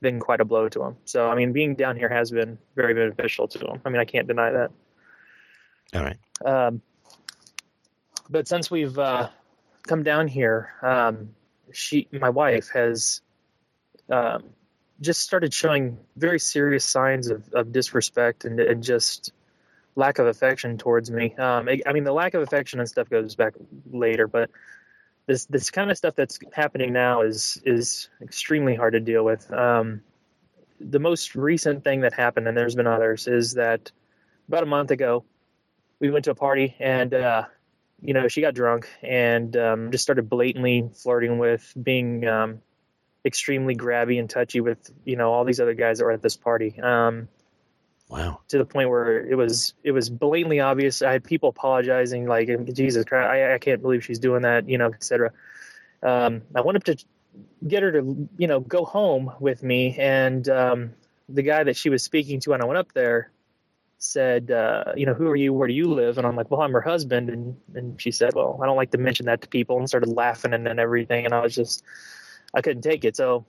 been 0.00 0.18
quite 0.18 0.40
a 0.40 0.44
blow 0.44 0.68
to 0.68 0.82
him. 0.82 0.96
So 1.04 1.28
I 1.28 1.36
mean, 1.36 1.52
being 1.52 1.76
down 1.76 1.96
here 1.96 2.08
has 2.08 2.32
been 2.32 2.58
very 2.74 2.94
beneficial 2.94 3.46
to 3.48 3.58
him. 3.60 3.80
I 3.84 3.88
mean, 3.88 4.00
I 4.00 4.04
can't 4.04 4.26
deny 4.26 4.50
that. 4.50 4.70
All 5.94 6.02
right. 6.02 6.18
Um, 6.44 6.82
but 8.28 8.48
since 8.48 8.68
we've 8.68 8.98
uh, 8.98 9.28
come 9.86 10.02
down 10.02 10.26
here, 10.26 10.72
um, 10.82 11.30
she, 11.72 12.08
my 12.12 12.30
wife, 12.30 12.70
has 12.74 13.22
um, 14.10 14.44
just 15.00 15.22
started 15.22 15.54
showing 15.54 15.98
very 16.16 16.38
serious 16.38 16.84
signs 16.84 17.28
of, 17.28 17.52
of 17.52 17.72
disrespect 17.72 18.44
and, 18.44 18.58
and 18.58 18.82
just 18.82 19.32
lack 19.94 20.18
of 20.18 20.26
affection 20.26 20.78
towards 20.78 21.10
me. 21.10 21.34
Um, 21.36 21.68
I, 21.86 21.92
mean, 21.92 22.04
the 22.04 22.12
lack 22.12 22.34
of 22.34 22.42
affection 22.42 22.80
and 22.80 22.88
stuff 22.88 23.08
goes 23.08 23.34
back 23.34 23.54
later, 23.90 24.26
but 24.26 24.50
this 25.26 25.44
this 25.46 25.70
kind 25.70 25.90
of 25.90 25.98
stuff 25.98 26.14
that's 26.14 26.38
happening 26.52 26.92
now 26.92 27.20
is 27.20 27.60
is 27.64 28.08
extremely 28.22 28.74
hard 28.74 28.94
to 28.94 29.00
deal 29.00 29.24
with. 29.24 29.52
Um, 29.52 30.00
the 30.80 31.00
most 31.00 31.34
recent 31.34 31.84
thing 31.84 32.00
that 32.00 32.14
happened, 32.14 32.48
and 32.48 32.56
there's 32.56 32.74
been 32.74 32.86
others, 32.86 33.26
is 33.26 33.54
that 33.54 33.90
about 34.46 34.62
a 34.62 34.66
month 34.66 34.90
ago 34.90 35.24
we 36.00 36.10
went 36.10 36.24
to 36.26 36.30
a 36.30 36.34
party 36.34 36.76
and 36.78 37.12
uh, 37.12 37.44
you 38.02 38.14
know, 38.14 38.28
she 38.28 38.40
got 38.40 38.54
drunk 38.54 38.88
and 39.02 39.56
um, 39.56 39.90
just 39.90 40.02
started 40.02 40.28
blatantly 40.28 40.88
flirting 40.94 41.38
with, 41.38 41.72
being 41.80 42.26
um, 42.26 42.60
extremely 43.28 43.76
grabby 43.76 44.18
and 44.18 44.28
touchy 44.28 44.60
with, 44.60 44.90
you 45.04 45.16
know, 45.16 45.32
all 45.32 45.44
these 45.44 45.60
other 45.60 45.74
guys 45.74 45.98
that 45.98 46.04
were 46.04 46.12
at 46.12 46.22
this 46.22 46.36
party. 46.36 46.80
Um, 46.80 47.28
Wow. 48.08 48.40
to 48.48 48.56
the 48.56 48.64
point 48.64 48.88
where 48.88 49.20
it 49.20 49.34
was 49.34 49.74
it 49.84 49.92
was 49.92 50.08
blatantly 50.08 50.60
obvious. 50.60 51.02
I 51.02 51.12
had 51.12 51.24
people 51.24 51.50
apologizing, 51.50 52.26
like 52.26 52.48
Jesus 52.72 53.04
Christ, 53.04 53.28
I, 53.28 53.54
I 53.54 53.58
can't 53.58 53.82
believe 53.82 54.02
she's 54.02 54.18
doing 54.18 54.42
that, 54.42 54.66
you 54.66 54.78
know, 54.78 54.86
etc. 54.86 55.32
Um, 56.02 56.42
I 56.54 56.62
went 56.62 56.76
up 56.76 56.84
to 56.84 56.96
get 57.66 57.82
her 57.82 57.92
to 57.92 58.28
you 58.38 58.46
know 58.46 58.60
go 58.60 58.86
home 58.86 59.32
with 59.40 59.62
me, 59.62 59.94
and 59.98 60.48
um, 60.48 60.94
the 61.28 61.42
guy 61.42 61.64
that 61.64 61.76
she 61.76 61.90
was 61.90 62.02
speaking 62.02 62.40
to 62.40 62.50
when 62.50 62.62
I 62.62 62.64
went 62.64 62.78
up 62.78 62.92
there 62.94 63.30
said, 63.98 64.50
uh, 64.52 64.92
you 64.96 65.04
know, 65.06 65.14
who 65.14 65.26
are 65.28 65.36
you? 65.36 65.52
Where 65.52 65.68
do 65.68 65.74
you 65.74 65.92
live? 65.92 66.18
And 66.18 66.26
I'm 66.26 66.36
like, 66.36 66.50
well, 66.50 66.62
I'm 66.62 66.72
her 66.72 66.80
husband, 66.80 67.28
and 67.28 67.56
and 67.74 68.00
she 68.00 68.10
said, 68.10 68.34
well, 68.34 68.58
I 68.62 68.66
don't 68.66 68.76
like 68.76 68.92
to 68.92 68.98
mention 68.98 69.26
that 69.26 69.42
to 69.42 69.48
people, 69.48 69.78
and 69.78 69.86
started 69.86 70.08
laughing 70.08 70.54
and, 70.54 70.66
and 70.66 70.80
everything, 70.80 71.26
and 71.26 71.34
I 71.34 71.40
was 71.40 71.54
just 71.54 71.84
I 72.54 72.62
couldn't 72.62 72.82
take 72.82 73.04
it, 73.04 73.16
so 73.16 73.46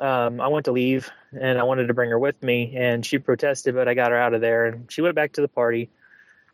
um, 0.00 0.40
I 0.40 0.48
went 0.48 0.66
to 0.66 0.72
leave 0.72 1.10
and 1.32 1.58
I 1.58 1.64
wanted 1.64 1.88
to 1.88 1.94
bring 1.94 2.10
her 2.10 2.18
with 2.18 2.42
me, 2.42 2.74
and 2.76 3.04
she 3.04 3.18
protested, 3.18 3.74
but 3.74 3.88
I 3.88 3.94
got 3.94 4.10
her 4.10 4.18
out 4.18 4.34
of 4.34 4.40
there, 4.40 4.66
and 4.66 4.90
she 4.90 5.02
went 5.02 5.14
back 5.14 5.32
to 5.32 5.40
the 5.40 5.48
party. 5.48 5.90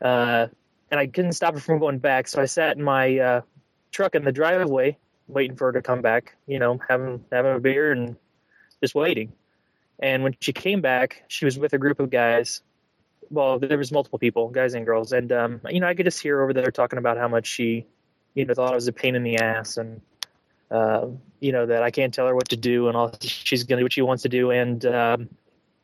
Uh, 0.01 0.49
and 0.91 1.01
I 1.01 1.07
couldn't 1.07 1.33
stop 1.33 1.55
her 1.55 1.61
from 1.61 1.79
going 1.79 1.99
back, 1.99 2.29
so 2.29 2.41
I 2.41 2.47
sat 2.47 2.77
in 2.77 2.83
my 2.83 3.19
uh, 3.19 3.41
truck 3.91 4.15
in 4.15 4.25
the 4.25 4.33
driveway, 4.33 4.99
waiting 5.29 5.57
for 5.57 5.67
her 5.67 5.73
to 5.73 5.83
come 5.83 6.03
back. 6.03 6.37
You 6.47 6.59
know, 6.59 6.79
having 6.89 7.25
having 7.33 7.55
a 7.55 7.61
beer 7.61 7.93
and 7.93 8.17
just 8.83 8.95
waiting. 8.95 9.33
And 9.99 10.23
when 10.23 10.37
she 10.41 10.53
came 10.53 10.81
back, 10.81 11.25
she 11.29 11.45
was 11.45 11.59
with 11.59 11.73
a 11.73 11.79
group 11.79 12.01
of 12.01 12.11
guys. 12.11 12.63
Well, 13.31 13.59
there 13.59 13.79
was 13.79 13.91
multiple 13.91 14.19
people, 14.19 14.51
guys 14.51 14.75
and 14.75 14.85
girls, 14.85 15.13
and 15.13 15.33
um, 15.33 15.61
you 15.69 15.81
know, 15.81 15.89
I 15.89 15.95
could 15.95 16.07
just 16.07 16.21
hear 16.21 16.43
over 16.43 16.53
there 16.53 16.71
talking 16.71 16.99
about 16.99 17.17
how 17.17 17.29
much 17.29 17.47
she, 17.47 17.87
you 18.35 18.45
know, 18.45 18.55
thought 18.55 18.73
I 18.73 18.75
was 18.75 18.89
a 18.89 18.93
pain 18.93 19.15
in 19.15 19.23
the 19.23 19.39
ass, 19.39 19.79
and 19.79 20.01
um, 20.71 21.21
you 21.41 21.53
know 21.53 21.67
that 21.67 21.83
I 21.83 21.91
can't 21.91 22.13
tell 22.15 22.27
her 22.27 22.35
what 22.35 22.49
to 22.51 22.57
do, 22.57 22.89
and 22.89 22.97
all 22.97 23.13
she's 23.21 23.65
gonna 23.65 23.81
do 23.81 23.85
what 23.85 23.93
she 23.93 24.03
wants 24.03 24.23
to 24.25 24.29
do, 24.29 24.51
and 24.51 24.85
um, 24.87 25.29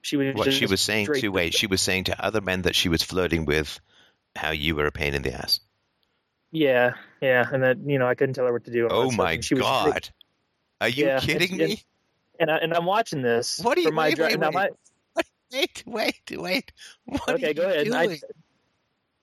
she 0.03 0.17
was 0.17 0.35
What 0.35 0.53
she 0.53 0.67
was 0.67 0.81
saying 0.81 1.07
straight- 1.07 1.21
to 1.23 1.51
she 1.59 1.67
was 1.67 1.81
saying 1.81 2.05
to 2.05 2.25
other 2.25 2.41
men 2.41 2.63
that 2.63 2.75
she 2.75 2.89
was 2.89 3.03
flirting 3.03 3.45
with 3.45 3.81
how 4.37 4.51
you 4.51 4.75
were 4.77 4.87
a 4.87 4.93
pain 4.93 5.15
in 5.15 5.23
the 5.23 5.33
ass. 5.35 5.61
Yeah, 6.53 6.95
yeah, 7.21 7.47
and 7.53 7.63
that 7.63 7.79
you 7.79 7.99
know 7.99 8.07
I 8.09 8.15
couldn't 8.15 8.35
tell 8.35 8.47
her 8.47 8.53
what 8.53 8.65
to 8.65 8.71
do. 8.73 8.89
Oh 8.91 9.11
my 9.11 9.33
and 9.33 9.49
was- 9.51 9.61
god. 9.61 10.09
Are 10.81 10.89
you 10.89 11.07
Yeah, 11.07 11.21
kidding 11.21 11.55
it's- 11.55 11.69
me? 11.69 11.83
And 12.39 12.51
I, 12.51 12.57
and 12.57 12.73
I'm 12.73 12.87
watching 12.87 13.21
this. 13.21 13.61
What 13.61 13.77
are 13.77 13.83
you- 13.83 13.95
wait, 13.95 14.17
dri- 14.17 14.35
wait, 14.37 14.55
wait. 14.55 14.71
Wait, 15.53 15.83
wait, 15.85 16.31
wait. 16.31 16.73
What 17.05 17.29
okay, 17.29 17.53
go 17.53 17.65
ahead. 17.69 17.91
I. 17.93 18.19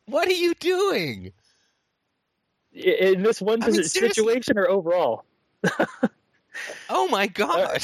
What 0.06 0.28
are 0.28 0.34
you 0.34 0.54
doing? 0.56 1.32
in 2.74 3.24
this 3.24 3.42
one 3.42 3.64
I 3.64 3.70
mean, 3.70 3.84
situation 3.84 4.58
or 4.58 4.70
overall? 4.70 5.24
Oh 6.90 7.08
my 7.10 7.28
god. 7.28 7.82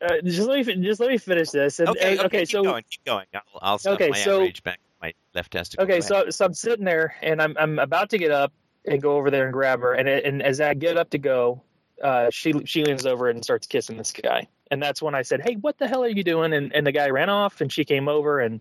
Uh, 0.00 0.20
just 0.24 0.48
let 0.48 0.66
me 0.66 0.82
just 0.82 1.00
let 1.00 1.10
me 1.10 1.18
finish 1.18 1.50
this. 1.50 1.78
And, 1.80 1.90
okay, 1.90 2.12
and- 2.12 2.20
okay, 2.26 2.40
keep 2.40 2.48
so 2.48 2.62
going, 2.62 2.84
keep 2.88 3.04
going. 3.04 3.26
I'll, 3.34 3.42
I'll 3.60 3.78
stuff 3.78 3.94
Okay, 3.94 4.08
my 4.10 4.16
so- 4.16 4.36
outrage 4.36 4.62
back 4.62 4.80
my 5.02 5.12
left 5.34 5.52
testicle. 5.52 5.84
okay, 5.84 6.00
so 6.00 6.30
so 6.30 6.44
I'm 6.46 6.54
sitting 6.54 6.84
there 6.84 7.14
and 7.22 7.40
I'm 7.42 7.56
I'm 7.58 7.78
about 7.78 8.10
to 8.10 8.18
get 8.18 8.30
up 8.30 8.52
and 8.86 9.02
go 9.02 9.16
over 9.16 9.30
there 9.30 9.44
and 9.44 9.52
grab 9.52 9.80
her, 9.80 9.92
and 9.92 10.08
and 10.08 10.42
as 10.42 10.60
I 10.60 10.72
get 10.74 10.96
up 10.96 11.10
to 11.10 11.18
go, 11.18 11.62
uh, 12.02 12.30
she 12.30 12.54
she 12.64 12.84
leans 12.84 13.04
over 13.04 13.28
and 13.28 13.44
starts 13.44 13.66
kissing 13.66 13.98
this 13.98 14.12
guy, 14.12 14.48
and 14.70 14.82
that's 14.82 15.02
when 15.02 15.14
I 15.14 15.20
said, 15.22 15.42
"Hey, 15.42 15.56
what 15.56 15.76
the 15.76 15.86
hell 15.86 16.02
are 16.02 16.08
you 16.08 16.24
doing?" 16.24 16.54
And 16.54 16.74
and 16.74 16.86
the 16.86 16.92
guy 16.92 17.10
ran 17.10 17.28
off, 17.28 17.60
and 17.60 17.70
she 17.70 17.84
came 17.84 18.08
over 18.08 18.40
and 18.40 18.60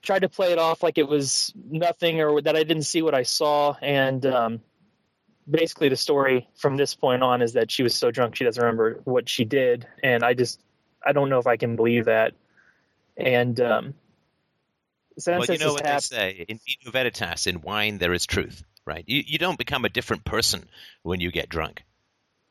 tried 0.00 0.20
to 0.20 0.28
play 0.30 0.52
it 0.52 0.58
off 0.58 0.82
like 0.82 0.96
it 0.96 1.06
was 1.08 1.52
nothing 1.70 2.20
or 2.22 2.40
that 2.40 2.56
I 2.56 2.62
didn't 2.64 2.84
see 2.84 3.02
what 3.02 3.14
I 3.14 3.24
saw, 3.24 3.76
and 3.82 4.24
um, 4.24 4.60
basically 5.50 5.88
the 5.88 5.96
story 5.96 6.48
from 6.56 6.76
this 6.76 6.94
point 6.94 7.22
on 7.22 7.42
is 7.42 7.54
that 7.54 7.70
she 7.70 7.82
was 7.82 7.94
so 7.94 8.10
drunk 8.10 8.36
she 8.36 8.44
doesn't 8.44 8.62
remember 8.62 9.00
what 9.04 9.28
she 9.28 9.44
did, 9.44 9.86
and 10.02 10.22
I 10.24 10.34
just 10.34 10.60
I 11.04 11.12
don't 11.12 11.28
know 11.28 11.38
if 11.38 11.46
I 11.46 11.56
can 11.56 11.76
believe 11.76 12.06
that, 12.06 12.34
and 13.16 13.58
um, 13.60 13.94
well, 15.26 15.44
you 15.46 15.58
know 15.58 15.72
what 15.72 15.84
happened- 15.86 16.02
they 16.10 16.16
say 16.16 16.44
in 16.48 16.58
vino 16.58 16.90
veritas, 16.92 17.46
in 17.46 17.60
wine 17.60 17.98
there 17.98 18.12
is 18.12 18.26
truth, 18.26 18.62
right? 18.86 19.04
You 19.06 19.22
you 19.26 19.38
don't 19.38 19.58
become 19.58 19.84
a 19.84 19.88
different 19.88 20.24
person 20.24 20.68
when 21.02 21.20
you 21.20 21.30
get 21.30 21.48
drunk, 21.48 21.84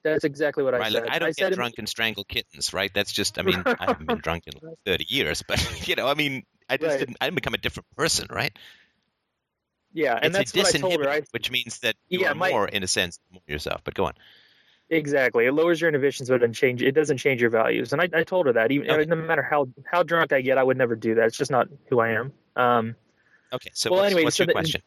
That's 0.03 0.23
exactly 0.26 0.63
what 0.63 0.73
I 0.73 0.80
right? 0.80 0.91
said. 0.91 1.03
Look, 1.03 1.13
I 1.13 1.19
don't 1.19 1.34
said 1.34 1.45
get 1.45 1.53
drunk 1.53 1.76
and 1.77 1.88
strangle 1.89 2.23
kittens, 2.23 2.73
right? 2.73 2.91
That's 2.93 3.11
just, 3.11 3.39
I 3.39 3.43
mean, 3.43 3.65
I 3.80 3.88
haven't 3.88 4.07
been 4.07 4.19
drunk 4.23 4.43
in 4.47 4.53
like 4.61 4.77
thirty 4.85 5.05
years, 5.07 5.43
but 5.43 5.59
you 5.88 5.95
know, 5.95 6.07
I 6.07 6.13
mean, 6.13 6.43
I 6.69 6.77
just 6.77 6.97
Right. 6.97 6.99
didn't, 6.99 7.18
I 7.22 7.26
didn't 7.26 7.35
become 7.35 7.53
a 7.53 7.57
different 7.57 7.88
person, 7.95 8.27
right? 8.30 8.57
Yeah, 9.93 10.18
and 10.22 10.35
it's 10.35 10.51
that's 10.51 10.53
a 10.53 10.59
what 10.59 10.76
I 10.76 10.89
told 10.95 11.05
her. 11.05 11.09
I, 11.11 11.22
which 11.31 11.51
means 11.51 11.80
that 11.80 11.95
you 12.09 12.19
Yeah, 12.22 12.31
are 12.31 12.35
my- 12.35 12.51
more, 12.51 12.68
in 12.68 12.84
a 12.84 12.88
sense, 12.88 13.19
more 13.31 13.41
yourself. 13.47 13.81
But 13.84 13.93
go 13.93 14.05
on. 14.05 14.13
exactly. 14.89 15.45
It 15.45 15.53
lowers 15.53 15.80
your 15.81 15.88
inhibitions, 15.89 16.30
but 16.30 16.35
it 16.35 16.39
doesn't 16.39 16.53
change. 16.53 16.81
It 16.81 16.91
doesn't 16.93 17.18
change 17.18 17.41
your 17.41 17.49
values. 17.49 17.93
And 17.93 18.01
I, 18.01 18.09
I 18.13 18.23
told 18.23 18.45
her 18.47 18.53
that. 18.53 18.72
Even 18.72 18.89
Okay. 18.89 19.05
no 19.05 19.15
matter 19.15 19.41
how 19.41 19.68
how 19.85 20.03
drunk 20.03 20.34
I 20.34 20.41
get, 20.41 20.57
I 20.57 20.63
would 20.63 20.77
never 20.77 20.95
do 20.95 21.15
that. 21.15 21.26
It's 21.27 21.38
just 21.38 21.51
not 21.51 21.68
who 21.89 21.99
I 21.99 22.09
am. 22.11 22.34
Um, 22.55 22.95
Okay, 23.53 23.69
so 23.73 23.89
Well, 23.91 23.99
what's, 23.99 24.05
anyway, 24.11 24.23
what's 24.23 24.38
so 24.38 24.43
your 24.43 24.47
the- 24.47 24.53
question? 24.53 24.81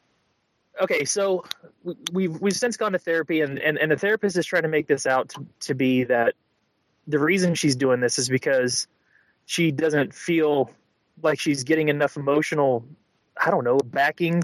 okay, 0.81 1.05
so 1.05 1.45
we- 1.83 1.97
we've 2.13 2.41
we've 2.41 2.57
since 2.57 2.79
gone 2.79 2.93
to 2.93 2.99
therapy, 2.99 3.43
and, 3.43 3.59
and 3.59 3.77
and 3.77 3.91
the 3.93 3.97
therapist 3.99 4.39
is 4.39 4.47
trying 4.47 4.63
to 4.63 4.69
make 4.71 4.87
this 4.87 5.07
out 5.07 5.29
to, 5.31 5.47
to 5.61 5.75
be 5.75 6.05
that 6.05 6.35
the 7.07 7.19
reason 7.19 7.55
she's 7.55 7.77
doing 7.77 8.01
this 8.01 8.19
is 8.19 8.31
because 8.31 8.87
she 9.45 9.71
doesn't 9.71 10.15
feel 10.15 10.71
like 11.23 11.39
she's 11.39 11.65
getting 11.65 11.91
enough 11.91 12.17
emotional, 12.17 12.87
I 13.37 13.51
don't 13.51 13.65
know, 13.65 13.77
backing 13.79 14.43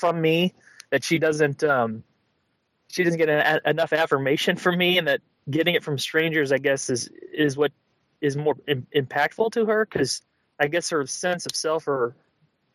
from 0.00 0.20
me 0.20 0.54
that 0.90 1.04
she 1.04 1.18
doesn't 1.18 1.62
um 1.62 2.02
she 2.88 3.04
doesn't 3.04 3.18
get 3.18 3.28
a, 3.28 3.60
enough 3.68 3.92
affirmation 3.92 4.56
from 4.56 4.76
me, 4.76 4.98
and 4.98 5.06
that 5.06 5.20
getting 5.48 5.74
it 5.74 5.84
from 5.84 5.98
strangers, 5.98 6.50
I 6.50 6.58
guess, 6.58 6.90
is 6.90 7.08
is 7.32 7.56
what 7.56 7.72
is 8.20 8.36
more 8.36 8.56
Im- 8.66 8.86
impactful 8.94 9.52
to 9.52 9.66
her 9.66 9.86
because 9.86 10.22
I 10.58 10.66
guess 10.66 10.90
her 10.90 11.06
sense 11.06 11.46
of 11.46 11.54
self 11.54 11.86
or 11.86 12.16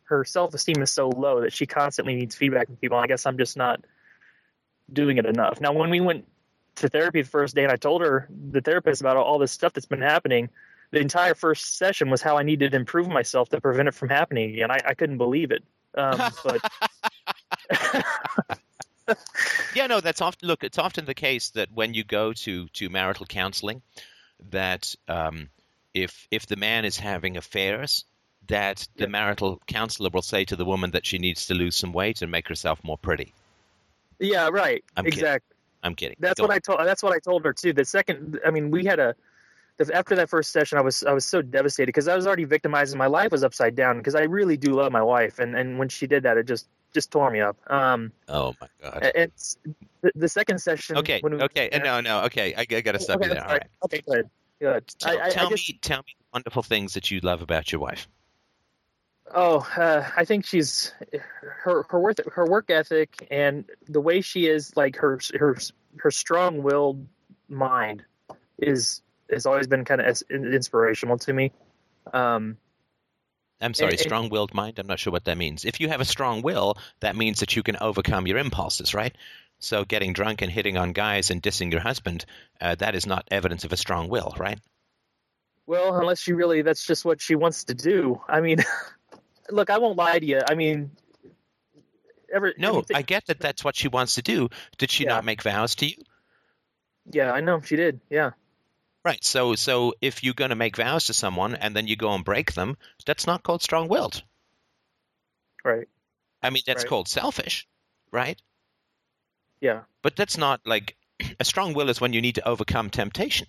her 0.04 0.24
self 0.24 0.54
esteem 0.54 0.82
is 0.82 0.90
so 0.90 1.08
low 1.08 1.42
that 1.42 1.52
she 1.52 1.66
constantly 1.66 2.14
needs 2.14 2.34
feedback 2.34 2.66
from 2.66 2.76
people. 2.76 2.96
I 2.96 3.06
guess 3.06 3.26
I'm 3.26 3.38
just 3.38 3.56
not 3.56 3.84
doing 4.92 5.18
it 5.18 5.26
enough. 5.26 5.60
Now, 5.60 5.72
when 5.72 5.90
we 5.90 6.00
went 6.00 6.26
to 6.76 6.88
therapy 6.88 7.22
the 7.22 7.28
first 7.28 7.54
day 7.54 7.64
and 7.64 7.72
I 7.72 7.76
told 7.76 8.02
her 8.02 8.28
the 8.30 8.60
therapist 8.60 9.00
about 9.00 9.16
all 9.16 9.38
this 9.38 9.52
stuff 9.52 9.72
that's 9.72 9.86
been 9.86 10.02
happening, 10.02 10.48
the 10.92 11.00
entire 11.00 11.34
first 11.34 11.76
session 11.76 12.10
was 12.10 12.22
how 12.22 12.36
I 12.36 12.42
needed 12.42 12.70
to 12.70 12.76
improve 12.76 13.08
myself 13.08 13.48
to 13.50 13.60
prevent 13.60 13.88
it 13.88 13.94
from 13.94 14.08
happening 14.08 14.52
again. 14.52 14.70
I, 14.70 14.80
I 14.86 14.94
couldn't 14.94 15.18
believe 15.18 15.50
it. 15.50 15.64
Um, 15.96 16.30
but 16.44 16.60
Yeah, 19.74 19.86
no, 19.86 20.00
that's 20.00 20.20
often 20.20 20.48
look. 20.48 20.64
It's 20.64 20.78
often 20.78 21.04
the 21.04 21.14
case 21.14 21.50
that 21.50 21.68
when 21.72 21.94
you 21.94 22.02
go 22.02 22.32
to 22.32 22.66
to 22.68 22.88
marital 22.88 23.26
counseling, 23.26 23.82
that 24.50 24.94
um, 25.06 25.50
if 25.94 26.26
if 26.30 26.46
the 26.46 26.56
man 26.56 26.84
is 26.84 26.96
having 26.96 27.36
affairs, 27.36 28.04
that 28.48 28.88
the 28.96 29.06
marital 29.06 29.60
counselor 29.66 30.10
will 30.10 30.22
say 30.22 30.44
to 30.46 30.56
the 30.56 30.64
woman 30.64 30.92
that 30.92 31.06
she 31.06 31.18
needs 31.18 31.46
to 31.46 31.54
lose 31.54 31.76
some 31.76 31.92
weight 31.92 32.22
and 32.22 32.30
make 32.30 32.48
herself 32.48 32.82
more 32.82 32.98
pretty. 32.98 33.32
yeah, 34.18 34.48
right. 34.48 34.82
I'm 34.96 35.04
kidding. 35.04 35.18
exactly. 35.18 35.56
I'm 35.82 35.94
kidding. 35.94 36.16
That's 36.18 36.40
Go 36.40 36.44
what 36.44 36.50
on. 36.50 36.56
I 36.56 36.58
told. 36.58 36.80
That's 36.80 37.02
what 37.02 37.12
I 37.12 37.18
told 37.18 37.44
her 37.44 37.52
too. 37.52 37.72
The 37.72 37.84
second, 37.84 38.40
I 38.44 38.50
mean, 38.50 38.70
we 38.70 38.84
had 38.84 38.98
a. 38.98 39.14
After 39.92 40.16
that 40.16 40.30
first 40.30 40.52
session, 40.52 40.78
I 40.78 40.80
was 40.80 41.04
I 41.04 41.12
was 41.12 41.26
so 41.26 41.42
devastated 41.42 41.88
because 41.88 42.08
I 42.08 42.16
was 42.16 42.26
already 42.26 42.44
victimized 42.44 42.92
and 42.92 42.98
my 42.98 43.08
life 43.08 43.30
was 43.30 43.44
upside 43.44 43.76
down 43.76 43.98
because 43.98 44.14
I 44.14 44.22
really 44.22 44.56
do 44.56 44.72
love 44.72 44.90
my 44.90 45.02
wife 45.02 45.38
and 45.38 45.54
and 45.54 45.78
when 45.78 45.90
she 45.90 46.06
did 46.06 46.22
that, 46.22 46.38
it 46.38 46.46
just 46.46 46.66
just 46.96 47.10
tore 47.10 47.30
me 47.30 47.40
up. 47.40 47.56
Um, 47.68 48.10
Oh 48.26 48.54
my 48.58 48.68
god. 48.82 49.12
it's 49.14 49.58
the, 50.00 50.12
the 50.14 50.28
second 50.28 50.58
session. 50.60 50.96
Okay. 50.96 51.20
when 51.20 51.36
we- 51.36 51.42
Okay. 51.42 51.68
No. 51.84 52.00
No. 52.00 52.24
Okay. 52.24 52.54
I, 52.54 52.60
I 52.60 52.80
got 52.80 52.92
to 52.92 52.98
stop 52.98 53.16
okay, 53.16 53.28
you 53.28 53.34
there. 53.34 53.44
All 53.44 53.52
right. 53.52 53.66
Okay, 53.84 54.02
good. 54.08 54.30
Good. 54.58 54.88
Tell, 54.98 55.18
I, 55.20 55.26
I, 55.26 55.30
tell 55.30 55.46
I 55.46 55.50
just, 55.50 55.68
me. 55.68 55.78
Tell 55.82 55.98
me 55.98 56.16
wonderful 56.32 56.62
things 56.62 56.94
that 56.94 57.10
you 57.10 57.20
love 57.20 57.42
about 57.42 57.70
your 57.70 57.82
wife. 57.82 58.08
Oh, 59.34 59.58
uh, 59.76 60.08
I 60.16 60.24
think 60.24 60.46
she's 60.46 60.92
her 61.64 61.82
her 61.90 62.00
work 62.00 62.16
her 62.32 62.46
work 62.46 62.70
ethic 62.70 63.26
and 63.30 63.64
the 63.88 64.00
way 64.00 64.20
she 64.20 64.46
is 64.46 64.74
like 64.76 64.96
her 64.96 65.20
her 65.38 65.56
her 65.98 66.10
strong 66.10 66.62
willed 66.62 67.06
mind 67.48 68.04
is 68.58 69.02
has 69.30 69.44
always 69.44 69.66
been 69.66 69.84
kind 69.84 70.00
of 70.00 70.22
inspirational 70.30 71.18
to 71.18 71.32
me. 71.32 71.52
Um, 72.14 72.56
I'm 73.60 73.74
sorry, 73.74 73.92
and- 73.92 74.00
strong-willed 74.00 74.52
mind. 74.54 74.78
I'm 74.78 74.86
not 74.86 74.98
sure 74.98 75.12
what 75.12 75.24
that 75.24 75.38
means. 75.38 75.64
If 75.64 75.80
you 75.80 75.88
have 75.88 76.00
a 76.00 76.04
strong 76.04 76.42
will, 76.42 76.76
that 77.00 77.16
means 77.16 77.40
that 77.40 77.56
you 77.56 77.62
can 77.62 77.76
overcome 77.80 78.26
your 78.26 78.38
impulses, 78.38 78.92
right? 78.94 79.16
So 79.58 79.84
getting 79.84 80.12
drunk 80.12 80.42
and 80.42 80.52
hitting 80.52 80.76
on 80.76 80.92
guys 80.92 81.30
and 81.30 81.42
dissing 81.42 81.72
your 81.72 81.80
husband, 81.80 82.26
uh, 82.60 82.74
that 82.74 82.94
is 82.94 83.06
not 83.06 83.26
evidence 83.30 83.64
of 83.64 83.72
a 83.72 83.76
strong 83.76 84.08
will, 84.08 84.34
right? 84.38 84.58
well, 85.68 85.98
unless 85.98 86.20
she 86.20 86.32
really 86.32 86.62
that's 86.62 86.86
just 86.86 87.04
what 87.04 87.20
she 87.20 87.34
wants 87.34 87.64
to 87.64 87.74
do. 87.74 88.20
I 88.28 88.40
mean, 88.40 88.58
look, 89.50 89.68
I 89.68 89.78
won't 89.78 89.96
lie 89.98 90.16
to 90.18 90.24
you. 90.24 90.40
I 90.48 90.54
mean, 90.54 90.92
ever 92.32 92.54
No, 92.56 92.68
everything- 92.70 92.96
I 92.96 93.02
get 93.02 93.26
that 93.26 93.40
that's 93.40 93.64
what 93.64 93.74
she 93.74 93.88
wants 93.88 94.14
to 94.14 94.22
do. 94.22 94.48
Did 94.78 94.90
she 94.92 95.04
Yeah. 95.04 95.10
not 95.14 95.24
make 95.24 95.42
vows 95.42 95.74
to 95.76 95.86
you? 95.86 95.96
yeah, 97.10 97.32
I 97.32 97.40
know 97.40 97.60
she 97.60 97.74
did. 97.76 98.00
Yeah. 98.10 98.30
Right. 99.06 99.24
So 99.24 99.54
so 99.54 99.94
if 100.00 100.24
you're 100.24 100.34
going 100.34 100.50
to 100.50 100.56
make 100.56 100.76
vows 100.76 101.06
to 101.06 101.14
someone 101.14 101.54
and 101.54 101.76
then 101.76 101.86
you 101.86 101.94
go 101.94 102.12
and 102.12 102.24
break 102.24 102.54
them, 102.54 102.76
that's 103.06 103.24
not 103.24 103.44
called 103.44 103.62
strong-willed. 103.62 104.20
Right. 105.64 105.86
I 106.42 106.50
mean, 106.50 106.64
that's 106.66 106.82
Right. 106.82 106.88
called 106.88 107.06
selfish. 107.08 107.68
right? 108.10 108.42
Yeah. 109.60 109.82
But 110.02 110.16
that's 110.16 110.36
not 110.36 110.60
like 110.66 110.96
a 111.40 111.44
strong 111.44 111.72
will 111.74 111.88
is 111.88 112.00
when 112.00 112.12
you 112.14 112.20
need 112.20 112.34
to 112.34 112.48
overcome 112.48 112.90
temptation, 112.90 113.46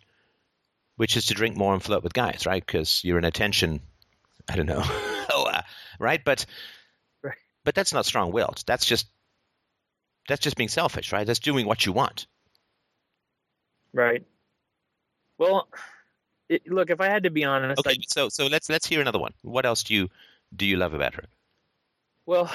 which 0.96 1.18
is 1.18 1.26
to 1.28 1.34
drink 1.34 1.56
more 1.58 1.74
and 1.74 1.82
flirt 1.82 2.04
with 2.04 2.14
guys, 2.14 2.46
right? 2.46 2.64
Because 2.64 3.02
you're 3.04 3.18
in 3.18 3.26
attention, 3.26 3.82
I 4.48 4.56
don't 4.58 4.68
know, 4.68 4.84
oh, 4.86 5.50
uh, 5.52 5.62
right? 6.00 6.24
But 6.24 6.46
right. 7.24 7.38
but 7.64 7.74
that's 7.74 7.94
not 7.94 8.06
strong 8.06 8.32
willed. 8.32 8.64
That's 8.68 8.86
just 8.86 9.08
that's 10.28 10.42
just 10.42 10.56
being 10.58 10.70
selfish, 10.70 11.12
right? 11.12 11.26
That's 11.26 11.40
doing 11.40 11.66
what 11.66 11.84
you 11.86 11.94
want. 11.94 12.28
Right. 13.94 14.24
Well, 15.38 15.68
it, 16.50 16.70
look, 16.72 16.90
if 16.90 17.02
I 17.02 17.08
had 17.08 17.24
to 17.24 17.30
be 17.30 17.44
honest, 17.44 17.80
okay. 17.80 17.92
I, 17.92 18.04
so 18.08 18.30
so 18.30 18.48
let's 18.48 18.70
let's 18.70 18.88
hear 18.88 19.02
another 19.02 19.20
one. 19.20 19.34
What 19.42 19.66
else 19.66 19.84
do 19.84 19.94
you 19.94 20.10
do 20.56 20.66
you 20.66 20.78
love 20.78 20.94
about 20.94 21.16
her? 21.16 21.26
Well, 22.26 22.52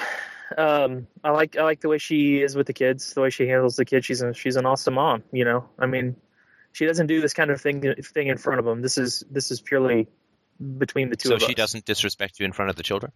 um, 0.57 1.07
I 1.23 1.31
like 1.31 1.57
I 1.57 1.63
like 1.63 1.81
the 1.81 1.89
way 1.89 1.97
she 1.97 2.41
is 2.41 2.55
with 2.55 2.67
the 2.67 2.73
kids, 2.73 3.13
the 3.13 3.21
way 3.21 3.29
she 3.29 3.47
handles 3.47 3.75
the 3.75 3.85
kids. 3.85 4.05
She's 4.05 4.21
a, 4.21 4.33
she's 4.33 4.55
an 4.55 4.65
awesome 4.65 4.95
mom. 4.95 5.23
You 5.31 5.45
know, 5.45 5.69
I 5.79 5.85
mean, 5.85 6.15
she 6.71 6.85
doesn't 6.85 7.07
do 7.07 7.21
this 7.21 7.33
kind 7.33 7.51
of 7.51 7.61
thing 7.61 7.95
thing 8.01 8.27
in 8.27 8.37
front 8.37 8.59
of 8.59 8.65
them. 8.65 8.81
This 8.81 8.97
is 8.97 9.23
this 9.29 9.51
is 9.51 9.61
purely 9.61 10.07
between 10.77 11.09
the 11.09 11.15
two 11.15 11.29
so 11.29 11.35
of 11.35 11.37
us. 11.37 11.43
So 11.43 11.47
she 11.47 11.55
doesn't 11.55 11.85
disrespect 11.85 12.39
you 12.39 12.45
in 12.45 12.51
front 12.51 12.69
of 12.69 12.75
the 12.75 12.83
children. 12.83 13.11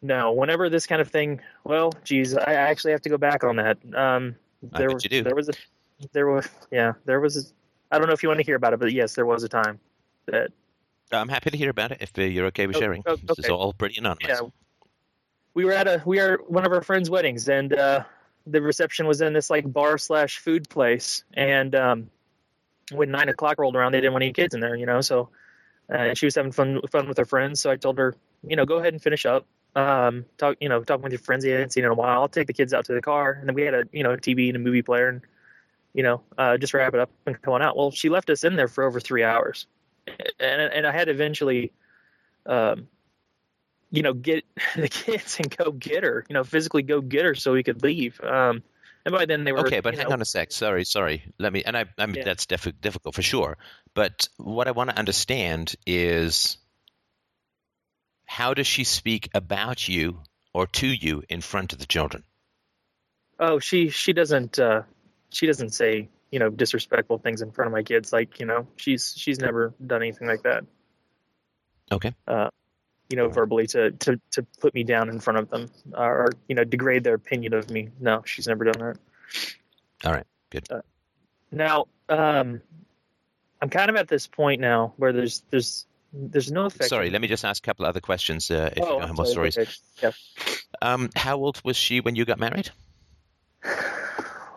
No, 0.00 0.32
whenever 0.32 0.70
this 0.70 0.86
kind 0.86 1.00
of 1.00 1.08
thing, 1.08 1.40
well, 1.64 1.92
geez, 2.04 2.36
I 2.36 2.54
actually 2.54 2.92
have 2.92 3.02
to 3.02 3.08
go 3.08 3.18
back 3.18 3.42
on 3.42 3.56
that. 3.56 3.78
Um, 3.94 4.36
there, 4.62 4.90
I 4.90 4.92
bet 4.92 5.04
you 5.04 5.10
do. 5.10 5.22
There 5.24 5.34
was 5.34 5.48
a, 5.48 5.52
there 6.12 6.28
was, 6.28 6.48
yeah, 6.70 6.92
there 7.04 7.20
was. 7.20 7.52
I 7.90 7.98
don't 7.98 8.06
know 8.06 8.12
if 8.12 8.22
you 8.22 8.28
want 8.28 8.38
to 8.40 8.44
hear 8.46 8.56
about 8.56 8.72
it, 8.74 8.80
but 8.80 8.92
yes, 8.92 9.14
there 9.14 9.26
was 9.26 9.42
a 9.44 9.48
time 9.48 9.80
that. 10.26 10.50
I'm 11.10 11.28
happy 11.28 11.50
to 11.50 11.56
hear 11.56 11.70
about 11.70 11.92
it 11.92 11.98
if 12.02 12.12
uh, 12.18 12.22
you're 12.22 12.46
okay 12.46 12.66
with 12.66 12.76
Oh, 12.76 12.80
sharing. 12.80 13.02
oh, 13.06 13.16
This 13.16 13.38
is 13.38 13.48
all 13.48 13.72
pretty 13.72 13.96
anonymous. 13.98 14.28
Yeah, 14.28 14.48
we 15.54 15.64
were 15.64 15.72
at 15.72 15.88
a 15.88 16.02
we 16.04 16.20
are 16.20 16.36
one 16.46 16.66
of 16.66 16.72
our 16.72 16.82
friends' 16.82 17.08
weddings, 17.08 17.48
and 17.48 17.72
uh, 17.72 18.04
the 18.46 18.60
reception 18.60 19.06
was 19.06 19.20
in 19.22 19.32
this 19.32 19.48
like 19.48 19.70
bar 19.72 19.96
slash 19.96 20.38
food 20.38 20.68
place. 20.68 21.24
And 21.32 21.74
um, 21.74 22.10
when 22.92 23.10
nine 23.10 23.28
o'clock 23.30 23.58
rolled 23.58 23.74
around, 23.74 23.92
they 23.92 24.00
didn't 24.00 24.12
want 24.12 24.24
any 24.24 24.32
kids 24.34 24.54
in 24.54 24.60
there, 24.60 24.76
you 24.76 24.84
know. 24.86 25.00
So 25.00 25.30
uh, 25.88 26.12
she 26.12 26.26
was 26.26 26.34
having 26.34 26.52
fun 26.52 26.80
fun 26.90 27.08
with 27.08 27.16
her 27.16 27.24
friends. 27.24 27.60
So 27.60 27.70
I 27.70 27.76
told 27.76 27.96
her, 27.96 28.14
you 28.46 28.56
know, 28.56 28.66
go 28.66 28.76
ahead 28.76 28.92
and 28.92 29.02
finish 29.02 29.24
up. 29.24 29.46
Um, 29.74 30.26
talk, 30.36 30.56
you 30.60 30.68
know, 30.68 30.82
talking 30.84 31.02
with 31.02 31.12
your 31.12 31.20
friends 31.20 31.44
you 31.44 31.52
hadn't 31.52 31.72
seen 31.72 31.84
in 31.84 31.90
a 31.90 31.94
while. 31.94 32.20
I'll 32.20 32.28
take 32.28 32.46
the 32.48 32.52
kids 32.52 32.74
out 32.74 32.84
to 32.86 32.92
the 32.92 33.02
car, 33.02 33.32
and 33.32 33.48
then 33.48 33.54
we 33.54 33.62
had 33.62 33.72
a 33.74 33.84
you 33.92 34.02
know 34.02 34.12
a 34.12 34.18
TV 34.18 34.48
and 34.48 34.56
a 34.56 34.60
movie 34.60 34.82
player, 34.82 35.08
and 35.08 35.22
you 35.98 36.04
know, 36.04 36.22
uh, 36.38 36.56
just 36.56 36.74
wrap 36.74 36.94
it 36.94 37.00
up 37.00 37.10
and 37.26 37.42
come 37.42 37.54
on 37.54 37.60
out. 37.60 37.76
Well, 37.76 37.90
she 37.90 38.08
left 38.08 38.30
us 38.30 38.44
in 38.44 38.54
there 38.54 38.68
for 38.68 38.84
over 38.84 39.00
three 39.00 39.24
hours, 39.24 39.66
and 40.06 40.62
and 40.62 40.86
I 40.86 40.92
had 40.92 41.06
to 41.06 41.10
eventually. 41.10 41.72
Um, 42.46 42.86
you 43.90 44.02
know, 44.02 44.12
get 44.12 44.44
the 44.76 44.88
kids 44.88 45.38
and 45.40 45.54
go 45.56 45.72
get 45.72 46.04
her, 46.04 46.24
you 46.28 46.34
know, 46.34 46.44
physically 46.44 46.82
go 46.82 47.00
get 47.00 47.24
her 47.24 47.34
so 47.34 47.52
we 47.52 47.62
could 47.64 47.82
leave. 47.82 48.20
Um, 48.20 48.62
and 49.04 49.12
by 49.12 49.26
then 49.26 49.42
they 49.42 49.50
were 49.52 49.60
Okay, 49.60 49.80
but 49.80 49.96
hang 49.96 50.08
know, 50.08 50.12
on 50.12 50.22
a 50.22 50.24
sec. 50.24 50.52
Sorry, 50.52 50.84
sorry. 50.84 51.24
Let 51.38 51.52
me. 51.52 51.64
And 51.64 51.76
I, 51.76 51.86
I 51.98 52.06
mean, 52.06 52.16
Yeah. 52.16 52.24
that's 52.24 52.46
diff- 52.46 52.80
difficult 52.80 53.14
for 53.14 53.22
sure. 53.22 53.56
But 53.94 54.28
what 54.36 54.68
I 54.68 54.70
want 54.70 54.90
to 54.90 54.96
understand 54.96 55.74
is 55.86 56.58
how 58.26 58.54
does 58.54 58.66
she 58.66 58.84
speak 58.84 59.30
about 59.34 59.88
you 59.88 60.20
or 60.54 60.66
to 60.66 60.86
you 60.86 61.24
in 61.28 61.40
front 61.40 61.72
of 61.72 61.80
the 61.80 61.86
children? 61.86 62.22
Oh, 63.40 63.58
she 63.58 63.88
she 63.88 64.12
doesn't 64.12 64.58
uh, 64.58 64.82
she 65.30 65.46
doesn't 65.46 65.70
say 65.70 66.08
you 66.30 66.38
know 66.38 66.50
disrespectful 66.50 67.18
things 67.18 67.42
in 67.42 67.50
front 67.52 67.66
of 67.68 67.72
my 67.72 67.82
kids. 67.82 68.12
Like 68.12 68.40
you 68.40 68.46
know, 68.46 68.66
she's 68.76 69.14
she's 69.16 69.38
never 69.38 69.74
done 69.84 70.02
anything 70.02 70.28
like 70.28 70.42
that. 70.42 70.64
Okay. 71.90 72.14
Uh, 72.26 72.50
you 73.08 73.16
know, 73.16 73.28
verbally 73.28 73.66
to 73.68 73.92
to 73.92 74.20
to 74.32 74.42
put 74.60 74.74
me 74.74 74.84
down 74.84 75.08
in 75.08 75.20
front 75.20 75.38
of 75.38 75.50
them 75.50 75.70
or 75.96 76.30
you 76.48 76.54
know 76.54 76.64
degrade 76.64 77.04
their 77.04 77.14
opinion 77.14 77.54
of 77.54 77.70
me. 77.70 77.88
No, 78.00 78.22
she's 78.24 78.46
never 78.46 78.64
done 78.64 78.78
that. 78.80 78.98
All 80.04 80.12
right. 80.12 80.26
Good. 80.50 80.68
Now, 81.50 81.86
um, 82.08 82.60
I'm 83.60 83.70
kind 83.70 83.90
of 83.90 83.96
at 83.96 84.08
this 84.08 84.26
point 84.26 84.60
now 84.60 84.92
where 84.96 85.12
there's 85.12 85.42
there's 85.50 85.86
there's 86.12 86.50
no 86.50 86.66
effect. 86.66 86.90
Sorry, 86.90 87.10
let 87.10 87.20
me 87.20 87.28
just 87.28 87.44
ask 87.44 87.62
a 87.62 87.66
couple 87.66 87.86
other 87.86 88.00
questions 88.00 88.50
uh, 88.50 88.70
if 88.72 88.78
you 88.78 88.84
oh, 88.84 88.98
don't 88.98 89.08
have 89.08 89.16
more 89.16 89.26
sorry. 89.26 89.52
stories. 89.52 89.80
Okay. 90.02 90.16
Um, 90.80 91.10
how 91.16 91.36
old 91.36 91.60
was 91.64 91.76
she 91.76 92.00
when 92.00 92.14
you 92.14 92.24
got 92.24 92.38
married? 92.38 92.70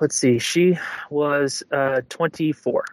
Let's 0.02 0.16
see. 0.16 0.40
She 0.40 0.80
was 1.12 1.62
uh, 1.72 2.02
24. 2.10 2.86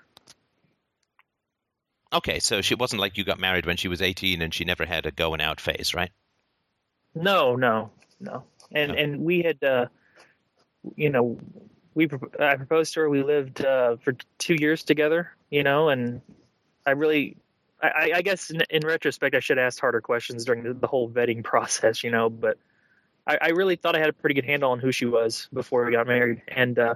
Okay, 2.12 2.38
so 2.38 2.60
she 2.60 2.74
wasn't 2.74 3.00
like 3.00 3.16
you 3.16 3.24
got 3.24 3.38
married 3.40 3.64
when 3.64 3.78
she 3.78 3.88
was 3.88 4.02
18 4.02 4.42
and 4.42 4.52
she 4.52 4.64
never 4.64 4.84
had 4.84 5.06
a 5.06 5.10
going 5.10 5.40
out 5.40 5.58
phase, 5.60 5.94
right? 5.94 6.10
No, 7.14 7.56
no, 7.56 7.90
no. 8.20 8.44
And 8.70 8.92
No. 8.92 8.98
and 8.98 9.20
we 9.20 9.42
had, 9.42 9.64
uh, 9.64 9.86
you 10.96 11.08
know, 11.08 11.38
we 11.94 12.08
I 12.38 12.56
proposed 12.56 12.92
to 12.94 13.00
her. 13.00 13.08
We 13.08 13.22
lived 13.22 13.64
uh, 13.64 13.96
for 13.96 14.14
two 14.38 14.54
years 14.54 14.84
together. 14.84 15.32
You 15.50 15.62
know, 15.62 15.88
and 15.88 16.20
I 16.84 16.90
really, 16.90 17.38
I, 17.82 18.12
I- 18.16 18.22
guess 18.22 18.50
in, 18.50 18.62
in 18.68 18.86
retrospect, 18.86 19.34
I 19.34 19.40
should 19.40 19.56
have 19.56 19.66
asked 19.66 19.80
harder 19.80 20.02
questions 20.02 20.44
during 20.44 20.62
the, 20.62 20.74
the 20.74 20.86
whole 20.86 21.08
vetting 21.08 21.42
process. 21.52 22.04
You 22.04 22.10
know, 22.10 22.28
but 22.28 22.58
I, 23.28 23.38
I 23.42 23.48
really 23.50 23.76
thought 23.76 23.94
I 23.94 23.98
had 24.00 24.08
a 24.08 24.12
pretty 24.14 24.34
good 24.34 24.46
handle 24.46 24.70
on 24.72 24.78
who 24.80 24.90
she 24.90 25.04
was 25.04 25.48
before 25.52 25.84
we 25.84 25.92
got 25.92 26.06
married, 26.06 26.42
and 26.48 26.78
uh, 26.78 26.94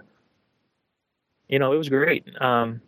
you 1.48 1.59
know, 1.59 1.72
it 1.72 1.76
was 1.76 1.88
great. 1.90 2.24
Um, 2.40 2.80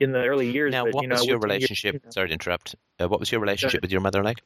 in 0.00 0.12
the 0.12 0.24
early 0.24 0.50
years, 0.50 0.72
Now, 0.72 0.84
but, 0.84 0.94
what 0.94 1.02
you 1.02 1.08
know, 1.08 1.14
was 1.14 1.26
your 1.26 1.38
within 1.38 1.50
years- 1.50 1.60
relationship? 1.60 1.94
you 1.94 2.00
know. 2.04 2.10
Sorry 2.10 2.28
to 2.28 2.32
interrupt. 2.32 2.74
Uh, 2.98 3.08
what 3.08 3.20
was 3.20 3.30
your 3.30 3.40
relationship 3.40 3.82
with 3.82 3.92
your 3.92 4.00
mother 4.00 4.22
like? 4.24 4.42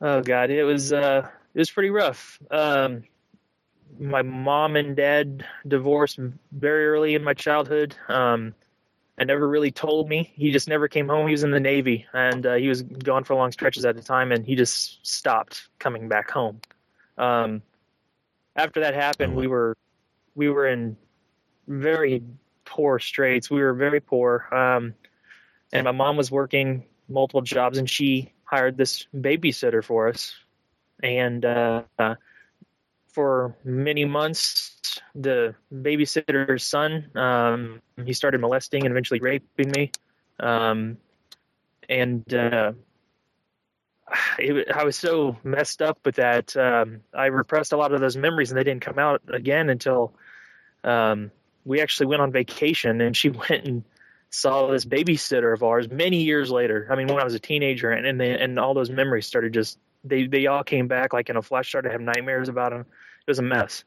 Oh 0.00 0.22
God, 0.22 0.50
it 0.50 0.64
was 0.64 0.92
uh, 0.92 1.28
it 1.54 1.58
was 1.58 1.70
pretty 1.70 1.90
rough. 1.90 2.38
Um, 2.50 3.04
my 3.98 4.22
mom 4.22 4.76
and 4.76 4.96
dad 4.96 5.44
divorced 5.66 6.18
very 6.52 6.86
early 6.88 7.14
in 7.14 7.24
my 7.24 7.34
childhood. 7.34 7.94
Um, 8.08 8.54
and 9.20 9.26
never 9.26 9.48
really 9.48 9.72
told 9.72 10.08
me. 10.08 10.32
He 10.36 10.52
just 10.52 10.68
never 10.68 10.86
came 10.86 11.08
home. 11.08 11.26
He 11.26 11.32
was 11.32 11.42
in 11.42 11.50
the 11.50 11.58
Navy, 11.58 12.06
and 12.12 12.46
uh, 12.46 12.54
he 12.54 12.68
was 12.68 12.82
gone 12.82 13.24
for 13.24 13.34
long 13.34 13.50
stretches 13.50 13.84
at 13.84 13.96
a 13.96 14.02
time, 14.02 14.30
and 14.30 14.46
he 14.46 14.54
just 14.54 15.04
stopped 15.04 15.68
coming 15.80 16.08
back 16.08 16.30
home. 16.30 16.60
Um, 17.18 17.62
after 18.56 18.80
that 18.80 18.94
happened, 18.94 19.36
we 19.36 19.46
were 19.46 19.76
we 20.34 20.48
were 20.48 20.66
in 20.66 20.96
very 21.66 22.22
poor 22.64 22.98
straits. 22.98 23.50
We 23.50 23.60
were 23.60 23.74
very 23.74 24.00
poor, 24.00 24.46
um, 24.52 24.94
and 25.72 25.84
my 25.84 25.92
mom 25.92 26.16
was 26.16 26.30
working 26.30 26.84
multiple 27.08 27.42
jobs, 27.42 27.78
and 27.78 27.88
she 27.88 28.32
hired 28.44 28.76
this 28.76 29.06
babysitter 29.14 29.84
for 29.84 30.08
us. 30.08 30.34
And 31.02 31.44
uh, 31.44 31.82
uh, 31.98 32.14
for 33.12 33.56
many 33.64 34.04
months, 34.04 35.00
the 35.14 35.54
babysitter's 35.72 36.64
son 36.64 37.10
um, 37.16 37.82
he 38.04 38.12
started 38.12 38.40
molesting 38.40 38.84
and 38.84 38.92
eventually 38.92 39.20
raping 39.20 39.70
me. 39.70 39.92
Um, 40.40 40.98
and 41.88 42.32
uh, 42.32 42.72
it, 44.38 44.70
I 44.70 44.84
was 44.84 44.96
so 44.96 45.36
messed 45.44 45.82
up 45.82 45.98
with 46.04 46.16
that. 46.16 46.56
Um, 46.56 47.00
I 47.14 47.26
repressed 47.26 47.72
a 47.72 47.76
lot 47.76 47.92
of 47.92 48.00
those 48.00 48.16
memories, 48.16 48.50
and 48.50 48.58
they 48.58 48.64
didn't 48.64 48.82
come 48.82 48.98
out 48.98 49.22
again 49.32 49.68
until 49.70 50.12
um, 50.84 51.30
we 51.64 51.80
actually 51.80 52.06
went 52.06 52.22
on 52.22 52.32
vacation, 52.32 53.00
and 53.00 53.16
she 53.16 53.28
went 53.50 53.64
and 53.66 53.84
saw 54.30 54.70
this 54.70 54.84
babysitter 54.84 55.54
of 55.54 55.62
ours 55.62 55.88
many 55.90 56.22
years 56.22 56.50
later. 56.50 56.88
I 56.90 56.96
mean, 56.96 57.08
when 57.08 57.20
I 57.20 57.24
was 57.24 57.34
a 57.34 57.40
teenager, 57.40 57.90
and 57.90 58.06
and, 58.06 58.20
they, 58.20 58.38
and 58.38 58.58
all 58.58 58.74
those 58.74 58.90
memories 58.90 59.26
started 59.26 59.52
just 59.52 59.78
they 60.04 60.26
they 60.26 60.46
all 60.46 60.64
came 60.64 60.88
back 60.88 61.12
like 61.12 61.30
in 61.30 61.36
a 61.36 61.42
flash. 61.42 61.68
Started 61.68 61.88
to 61.88 61.92
have 61.92 62.00
nightmares 62.00 62.48
about 62.48 62.72
him. 62.72 62.80
It 62.80 63.30
was 63.30 63.38
a 63.38 63.42
mess. 63.42 63.84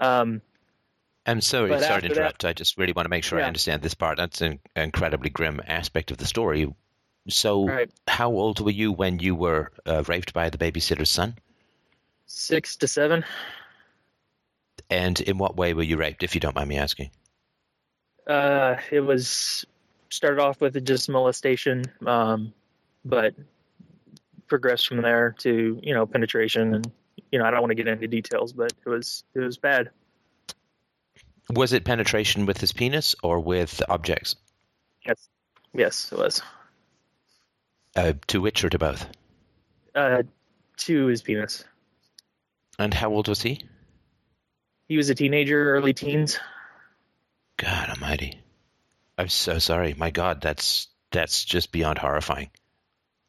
Um, 0.00 0.42
I'm 1.26 1.40
sorry, 1.40 1.78
sorry 1.80 2.02
to 2.02 2.08
that- 2.08 2.16
interrupt. 2.16 2.44
I 2.44 2.52
just 2.52 2.78
really 2.78 2.92
want 2.92 3.04
to 3.04 3.10
make 3.10 3.24
sure 3.24 3.38
I 3.38 3.44
understand 3.44 3.82
this 3.82 3.94
part. 3.94 4.16
That's 4.16 4.40
an 4.40 4.58
incredibly 4.74 5.30
grim 5.30 5.60
aspect 5.66 6.10
of 6.10 6.16
the 6.16 6.26
story. 6.26 6.72
So, 7.28 7.66
right, 7.66 7.90
how 8.08 8.30
old 8.30 8.60
were 8.60 8.70
you 8.70 8.92
when 8.92 9.18
you 9.18 9.34
were 9.34 9.70
uh, 9.86 10.02
raped 10.06 10.32
by 10.32 10.50
the 10.50 10.58
babysitter's 10.58 11.10
son? 11.10 11.36
six 12.30 12.76
to 12.76 12.88
seven. 12.88 13.24
And 14.88 15.20
in 15.20 15.38
what 15.38 15.56
way 15.56 15.74
were 15.74 15.82
you 15.82 15.96
raped, 15.96 16.22
if 16.22 16.34
you 16.34 16.40
don't 16.40 16.54
mind 16.54 16.68
me 16.68 16.78
asking? 16.78 17.10
Uh, 18.26 18.76
it 18.90 19.00
was 19.00 19.64
started 20.10 20.40
off 20.40 20.60
with 20.60 20.82
just 20.84 21.08
molestation, 21.08 21.84
um, 22.06 22.52
but 23.04 23.34
progressed 24.46 24.88
from 24.88 25.02
there 25.02 25.34
to 25.38 25.80
you 25.82 25.94
know 25.94 26.06
penetration, 26.06 26.74
and 26.74 26.92
you 27.30 27.38
know 27.38 27.44
I 27.44 27.50
don't 27.50 27.60
want 27.60 27.70
to 27.70 27.76
get 27.76 27.88
into 27.88 28.06
details, 28.06 28.52
but 28.52 28.72
it 28.84 28.88
was 28.88 29.24
it 29.34 29.40
was 29.40 29.58
bad. 29.58 29.90
Was 31.50 31.72
it 31.72 31.84
penetration 31.84 32.46
with 32.46 32.58
his 32.58 32.72
penis 32.72 33.16
or 33.22 33.40
with 33.40 33.82
objects? 33.88 34.36
Yes, 35.04 35.28
yes, 35.72 36.12
it 36.12 36.18
was. 36.18 36.42
Uh, 38.00 38.14
to 38.28 38.40
which 38.40 38.64
or 38.64 38.70
to 38.70 38.78
both? 38.78 39.06
Uh, 39.94 40.22
to 40.78 41.06
his 41.06 41.20
penis. 41.20 41.64
And 42.78 42.94
how 42.94 43.10
old 43.10 43.28
was 43.28 43.42
he? 43.42 43.60
He 44.88 44.96
was 44.96 45.10
a 45.10 45.14
teenager, 45.14 45.74
early 45.74 45.92
teens. 45.92 46.38
God 47.58 47.90
Almighty! 47.90 48.40
I'm 49.18 49.28
so 49.28 49.58
sorry. 49.58 49.92
My 49.92 50.10
God, 50.10 50.40
that's 50.40 50.88
that's 51.10 51.44
just 51.44 51.72
beyond 51.72 51.98
horrifying. 51.98 52.50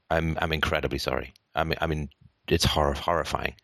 I'm 0.09 0.37
I'm 0.41 0.53
incredibly 0.53 0.99
sorry. 0.99 1.33
I 1.53 1.65
mean, 1.65 1.77
I 1.81 1.87
mean, 1.87 2.09
it's 2.47 2.63
horror 2.63 2.93
horrifying 2.93 3.55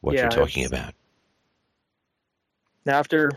what 0.00 0.16
Yeah, 0.16 0.22
you're 0.22 0.30
talking 0.30 0.64
about. 0.64 0.94
now 2.84 2.98
after 2.98 3.30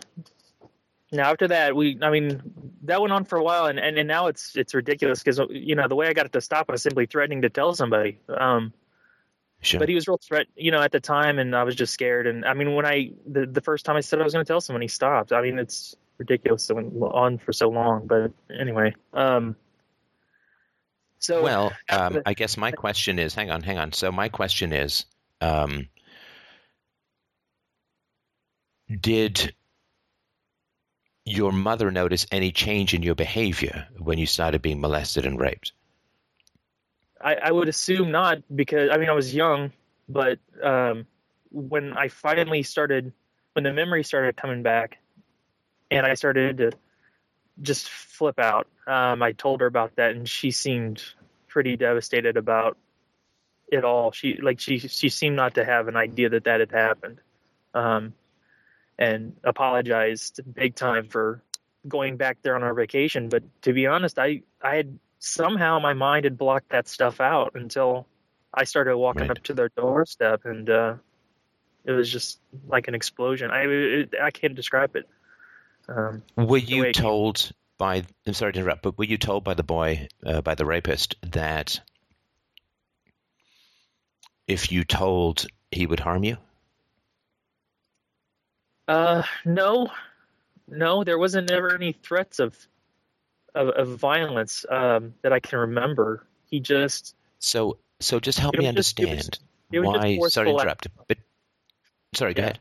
now 1.12 1.30
after 1.32 1.48
that 1.50 1.76
we 1.76 1.98
i 2.02 2.10
mean 2.10 2.42
that 2.84 3.02
went 3.02 3.14
on 3.14 3.26
for 3.26 3.38
a 3.38 3.44
while 3.44 3.66
and 3.66 3.80
and, 3.80 3.98
and 3.98 4.08
now 4.08 4.28
it's 4.28 4.56
it's 4.56 4.74
ridiculous 4.74 5.22
because 5.22 5.40
you 5.50 5.76
know 5.76 5.88
the 5.88 5.96
way 5.96 6.08
i 6.08 6.14
got 6.14 6.26
it 6.26 6.34
to 6.34 6.42
stop 6.42 6.70
was 6.70 6.82
simply 6.82 7.06
threatening 7.06 7.42
to 7.42 7.50
tell 7.50 7.74
somebody 7.74 8.20
um 8.30 8.74
Sure. 9.64 9.80
but 9.80 9.90
he 9.90 9.94
was 9.94 10.08
real 10.08 10.18
threat 10.18 10.48
you 10.56 10.72
know 10.72 10.82
at 10.82 10.92
the 10.92 11.00
time 11.00 11.38
and 11.38 11.56
i 11.56 11.64
was 11.64 11.76
just 11.76 11.94
scared 11.94 12.26
and 12.26 12.46
i 12.46 12.54
mean 12.56 12.74
when 12.74 12.86
i 12.86 13.12
the, 13.28 13.46
the 13.46 13.62
first 13.62 13.86
time 13.86 13.96
i 13.96 14.00
said 14.00 14.20
i 14.20 14.24
was 14.24 14.34
going 14.34 14.44
to 14.44 14.48
tell 14.52 14.60
someone 14.60 14.82
he 14.82 14.88
stopped 14.88 15.32
i 15.32 15.42
mean 15.42 15.60
it's 15.60 15.96
ridiculous 16.18 16.68
it 16.70 16.74
went 16.76 16.92
on 17.00 17.38
for 17.38 17.54
so 17.54 17.70
long 17.70 18.08
but 18.08 18.32
anyway 18.60 18.96
um 19.14 19.56
so 21.20 21.44
well, 21.44 21.72
um, 21.88 22.14
the- 22.14 22.24
I 22.26 22.34
guess 22.34 22.58
my 22.58 22.72
question 22.72 23.20
is, 23.20 23.36
hang 23.36 23.52
on, 23.52 23.62
hang 23.62 23.78
on. 23.78 23.92
So 23.94 24.12
my 24.12 24.30
question 24.30 24.74
is, 24.74 25.06
um, 25.40 25.88
did 28.90 29.54
your 31.26 31.52
mother 31.52 31.91
notice 31.91 32.26
any 32.31 32.52
change 32.52 32.93
in 32.93 33.03
your 33.03 33.15
behavior 33.15 33.88
when 33.98 34.18
you 34.18 34.26
started 34.26 34.61
being 34.61 34.81
molested 34.81 35.26
and 35.26 35.39
raped? 35.39 35.73
I, 37.19 37.35
I 37.35 37.52
would 37.52 37.68
assume 37.68 38.11
not 38.11 38.39
because 38.53 38.89
I 38.91 38.98
mean 38.98 39.10
I 39.10 39.14
was 39.14 39.34
young, 39.34 39.72
but 40.10 40.39
um, 40.61 41.06
when 41.52 41.93
I 41.98 42.07
finally 42.07 42.64
started, 42.64 43.14
when 43.53 43.64
the 43.64 43.73
memory 43.73 44.03
started 44.03 44.35
coming 44.35 44.64
back, 44.64 44.98
and 45.89 46.06
I 46.06 46.15
started 46.15 46.57
to 46.57 46.72
just 47.61 47.89
flip 47.89 48.39
out, 48.39 48.68
um, 48.88 49.22
I 49.22 49.34
told 49.34 49.61
her 49.61 49.68
about 49.68 49.98
that, 49.98 50.11
and 50.11 50.27
she 50.27 50.52
seemed 50.52 51.03
pretty 51.48 51.76
devastated 51.76 52.38
about 52.38 52.77
it 53.72 53.84
all. 53.85 54.11
She 54.11 54.38
like 54.41 54.60
she 54.60 54.80
she 54.80 55.10
seemed 55.10 55.35
not 55.35 55.56
to 55.56 55.65
have 55.65 55.88
an 55.88 55.95
idea 55.95 56.30
that 56.30 56.45
that 56.45 56.60
had 56.60 56.72
happened, 56.72 57.19
um, 57.73 58.14
and 59.02 59.36
apologized 59.44 60.40
big 60.53 60.76
time 60.76 61.07
for 61.07 61.41
going 61.88 62.18
back 62.18 62.38
there 62.44 62.56
on 62.56 62.61
our 62.61 62.76
vacation. 62.76 63.30
But 63.30 63.41
to 63.64 63.73
be 63.73 63.88
honest, 63.88 64.19
I 64.19 64.44
I 64.61 64.76
had 64.76 64.99
somehow 65.18 65.80
my 65.80 65.94
mind 65.94 66.26
had 66.26 66.38
blocked 66.38 66.69
that 66.69 66.88
stuff 66.88 67.19
out 67.19 67.56
until 67.56 68.06
I 68.53 68.65
started 68.65 68.95
walking 68.95 69.23
Right. 69.23 69.32
up 69.32 69.44
to 69.45 69.53
their 69.56 69.69
doorstep, 69.69 70.45
and 70.45 70.69
uh, 70.69 70.95
it 71.84 71.91
was 71.94 72.11
just 72.11 72.40
like 72.68 72.88
an 72.88 72.94
explosion. 72.95 73.49
I 73.49 73.64
it, 73.64 74.14
I 74.22 74.30
can't 74.30 74.53
describe 74.56 74.95
it. 74.95 75.10
Um, 75.90 76.22
Were 76.36 76.57
you 76.60 76.84
it 76.84 76.94
came- 76.94 77.03
told 77.03 77.52
by? 77.80 78.03
I'm 78.28 78.34
sorry 78.34 78.53
to 78.53 78.60
interrupt, 78.60 78.84
but 78.84 78.99
were 78.99 79.06
you 79.06 79.18
told 79.18 79.44
by 79.44 79.56
the 79.56 79.64
boy, 79.64 80.07
uh, 80.23 80.41
by 80.41 80.53
the 80.53 80.65
rapist, 80.65 81.15
that 81.32 81.80
if 84.48 84.72
you 84.72 84.84
told, 84.84 85.48
he 85.72 85.88
would 85.88 85.99
harm 85.99 86.23
you? 86.23 86.38
Uh, 88.92 89.24
no, 89.46 89.90
no, 90.68 91.04
there 91.04 91.18
wasn't 91.18 91.50
ever 91.52 91.74
any 91.74 91.94
threats 91.94 92.40
of 92.40 92.58
of, 93.54 93.68
of 93.70 93.98
violence 94.00 94.66
um, 94.70 95.14
that 95.24 95.34
I 95.34 95.40
can 95.40 95.60
remember. 95.60 96.26
He 96.50 96.60
just 96.60 97.16
So, 97.40 97.78
so 98.00 98.20
just 98.20 98.40
help 98.40 98.56
me 98.58 98.66
was 98.66 98.76
just- 98.76 99.00
it 99.00 99.04
was- 99.04 99.10
understand 99.12 99.40
it 99.72 99.82
just 99.82 100.20
why. 100.20 100.28
Sorry 100.30 100.48
to 100.52 100.58
interrupt, 100.60 100.88
but 101.08 101.18
sorry, 102.14 102.34
go 102.34 102.42
Yeah. 102.42 102.50
ahead. 102.50 102.60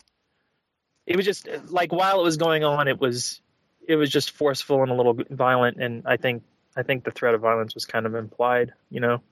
it 1.06 1.16
was 1.16 1.24
just 1.26 1.48
like 1.70 1.92
while 1.92 2.20
it 2.20 2.22
was 2.24 2.36
going 2.36 2.62
on, 2.64 2.86
it 2.88 3.00
was 3.00 3.40
it 3.88 3.96
was 3.96 4.10
just 4.10 4.30
forceful 4.30 4.82
and 4.82 4.90
a 4.92 4.94
little 4.94 5.16
violent, 5.30 5.78
and 5.82 6.02
I 6.06 6.16
think 6.16 6.42
I 6.76 6.82
think 6.84 7.02
the 7.04 7.10
threat 7.10 7.34
of 7.34 7.40
violence 7.40 7.74
was 7.74 7.84
kind 7.86 8.06
of 8.06 8.14
implied. 8.14 8.72
You 8.90 9.00
know, 9.00 9.22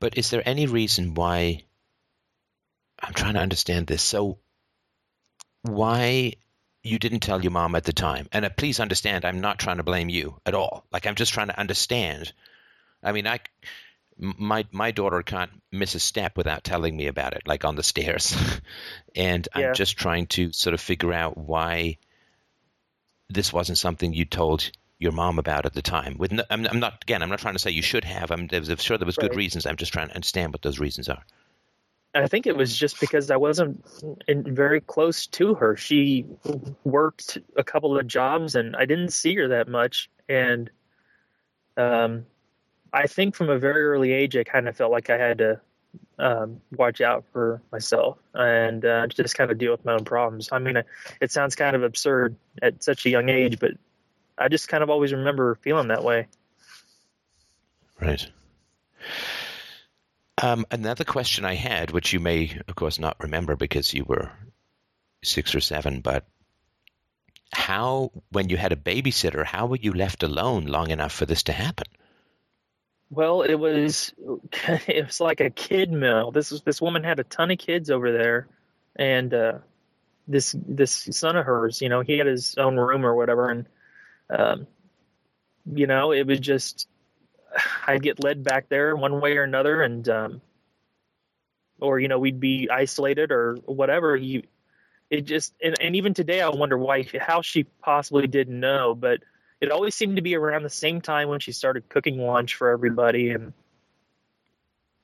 But 0.00 0.16
is 0.18 0.30
there 0.30 0.42
any 0.44 0.66
reason 0.66 1.14
why? 1.14 1.64
I'm 3.06 3.14
trying 3.14 3.34
to 3.34 3.40
understand 3.40 3.86
this. 3.86 4.02
So, 4.02 4.38
why 5.62 6.34
you 6.82 6.98
didn't 6.98 7.20
tell 7.20 7.42
your 7.42 7.52
mom 7.52 7.74
at 7.74 7.84
the 7.84 7.92
time? 7.92 8.28
And 8.32 8.44
uh, 8.44 8.50
please 8.50 8.80
understand, 8.80 9.24
I'm 9.24 9.40
not 9.40 9.58
trying 9.58 9.78
to 9.78 9.82
blame 9.82 10.08
you 10.08 10.38
at 10.44 10.54
all. 10.54 10.84
Like 10.92 11.06
I'm 11.06 11.14
just 11.14 11.32
trying 11.32 11.48
to 11.48 11.58
understand. 11.58 12.32
I 13.02 13.12
mean, 13.12 13.26
I 13.26 13.40
my 14.18 14.64
my 14.70 14.90
daughter 14.90 15.22
can't 15.22 15.50
miss 15.72 15.94
a 15.94 16.00
step 16.00 16.36
without 16.36 16.64
telling 16.64 16.96
me 16.96 17.06
about 17.06 17.34
it, 17.34 17.42
like 17.46 17.64
on 17.64 17.76
the 17.76 17.82
stairs, 17.82 18.36
and 19.16 19.48
Yeah. 19.56 19.68
I'm 19.68 19.74
just 19.74 19.96
trying 19.96 20.26
to 20.28 20.52
sort 20.52 20.74
of 20.74 20.80
figure 20.80 21.12
out 21.12 21.36
why 21.36 21.98
this 23.28 23.52
wasn't 23.52 23.78
something 23.78 24.12
you 24.12 24.24
told 24.24 24.70
your 24.98 25.12
mom 25.12 25.38
about 25.38 25.66
at 25.66 25.72
the 25.72 25.82
time. 25.82 26.16
With 26.18 26.32
no, 26.32 26.44
I'm, 26.50 26.66
I'm 26.66 26.80
not 26.80 27.02
again. 27.02 27.22
I'm 27.22 27.28
not 27.28 27.40
trying 27.40 27.54
to 27.54 27.58
say 27.58 27.70
you 27.70 27.82
should 27.82 28.04
have. 28.04 28.30
I'm, 28.30 28.48
I'm 28.52 28.76
sure 28.76 28.96
there 28.98 29.06
was 29.06 29.16
good 29.16 29.34
reasons. 29.34 29.66
I'm 29.66 29.76
just 29.76 29.92
trying 29.92 30.08
to 30.08 30.14
understand 30.14 30.52
what 30.52 30.62
those 30.62 30.78
reasons 30.78 31.08
are. 31.08 31.24
I 32.14 32.28
think 32.28 32.46
it 32.46 32.56
was 32.56 32.76
just 32.76 33.00
because 33.00 33.30
I 33.30 33.36
wasn't 33.36 33.84
in, 34.28 34.54
very 34.54 34.80
close 34.80 35.26
to 35.28 35.54
her. 35.54 35.76
She 35.76 36.26
worked 36.84 37.38
a 37.56 37.64
couple 37.64 37.98
of 37.98 38.06
jobs, 38.06 38.54
and 38.54 38.76
I 38.76 38.84
didn't 38.84 39.10
see 39.10 39.34
her 39.36 39.48
that 39.48 39.68
much. 39.68 40.08
And 40.28 40.70
um, 41.76 42.26
I 42.92 43.08
think 43.08 43.34
from 43.34 43.50
a 43.50 43.58
very 43.58 43.84
early 43.84 44.12
age, 44.12 44.36
I 44.36 44.44
kind 44.44 44.68
of 44.68 44.76
felt 44.76 44.92
like 44.92 45.10
I 45.10 45.18
had 45.18 45.38
to 45.38 45.60
um, 46.18 46.60
watch 46.76 47.00
out 47.00 47.24
for 47.32 47.60
myself 47.72 48.18
and 48.32 48.84
uh, 48.84 49.06
just 49.08 49.36
kind 49.36 49.50
of 49.50 49.58
deal 49.58 49.72
with 49.72 49.84
my 49.84 49.94
own 49.94 50.04
problems. 50.04 50.48
I 50.52 50.58
mean, 50.58 50.82
it 51.20 51.32
sounds 51.32 51.56
kind 51.56 51.74
of 51.74 51.82
absurd 51.82 52.36
at 52.62 52.82
such 52.84 53.06
a 53.06 53.10
young 53.10 53.28
age, 53.28 53.58
but 53.58 53.72
I 54.38 54.48
just 54.48 54.68
kind 54.68 54.82
of 54.82 54.90
always 54.90 55.12
remember 55.12 55.56
feeling 55.56 55.88
that 55.88 56.04
way. 56.04 56.28
Right. 58.00 58.28
Um, 60.44 60.66
another 60.70 61.04
question 61.04 61.46
I 61.46 61.54
had, 61.54 61.90
which 61.90 62.12
you 62.12 62.20
may, 62.20 62.60
of 62.68 62.74
course, 62.74 62.98
not 62.98 63.16
remember 63.18 63.56
because 63.56 63.94
you 63.94 64.04
were 64.04 64.30
six 65.22 65.54
or 65.54 65.60
seven, 65.60 66.02
but 66.02 66.26
how, 67.50 68.12
when 68.30 68.50
you 68.50 68.58
had 68.58 68.70
a 68.70 68.76
babysitter, 68.76 69.42
how 69.46 69.64
were 69.64 69.78
you 69.78 69.94
left 69.94 70.22
alone 70.22 70.66
long 70.66 70.90
enough 70.90 71.12
for 71.12 71.24
this 71.24 71.44
to 71.44 71.52
happen? 71.52 71.86
Well, 73.08 73.40
it 73.40 73.54
was 73.54 74.12
it 74.86 75.06
was 75.06 75.18
like 75.18 75.40
a 75.40 75.48
kid 75.48 75.90
mill. 75.90 76.30
This 76.30 76.50
was 76.50 76.60
this 76.60 76.78
woman 76.78 77.04
had 77.04 77.20
a 77.20 77.24
ton 77.24 77.50
of 77.50 77.56
kids 77.56 77.90
over 77.90 78.12
there, 78.12 78.46
and 78.96 79.32
uh, 79.32 79.58
this 80.28 80.54
this 80.68 81.08
son 81.10 81.36
of 81.36 81.46
hers, 81.46 81.80
you 81.80 81.88
know, 81.88 82.02
he 82.02 82.18
had 82.18 82.26
his 82.26 82.56
own 82.58 82.76
room 82.76 83.06
or 83.06 83.14
whatever, 83.14 83.48
and 83.48 83.66
um, 84.28 84.66
you 85.72 85.86
know, 85.86 86.12
it 86.12 86.26
was 86.26 86.38
just 86.38 86.86
I'd 87.86 88.02
get 88.02 88.22
led 88.22 88.42
back 88.42 88.68
there 88.68 88.94
one 88.96 89.20
way 89.20 89.36
or 89.36 89.42
another, 89.42 89.82
and 89.82 90.08
um, 90.08 90.40
or 91.80 91.98
you 91.98 92.08
know, 92.08 92.18
we'd 92.18 92.40
be 92.40 92.68
isolated 92.70 93.32
or 93.32 93.56
whatever. 93.66 94.16
You, 94.16 94.42
it 95.10 95.22
just 95.22 95.54
and, 95.62 95.76
and 95.80 95.96
even 95.96 96.14
today, 96.14 96.40
I 96.40 96.48
wonder 96.48 96.78
why 96.78 97.06
how 97.20 97.42
she 97.42 97.64
possibly 97.64 98.26
didn't 98.26 98.58
know, 98.58 98.94
but 98.94 99.20
it 99.60 99.70
always 99.70 99.94
seemed 99.94 100.16
to 100.16 100.22
be 100.22 100.36
around 100.36 100.62
the 100.62 100.70
same 100.70 101.00
time 101.00 101.28
when 101.28 101.40
she 101.40 101.52
started 101.52 101.88
cooking 101.88 102.18
lunch 102.18 102.54
for 102.54 102.68
everybody 102.70 103.30
and 103.30 103.52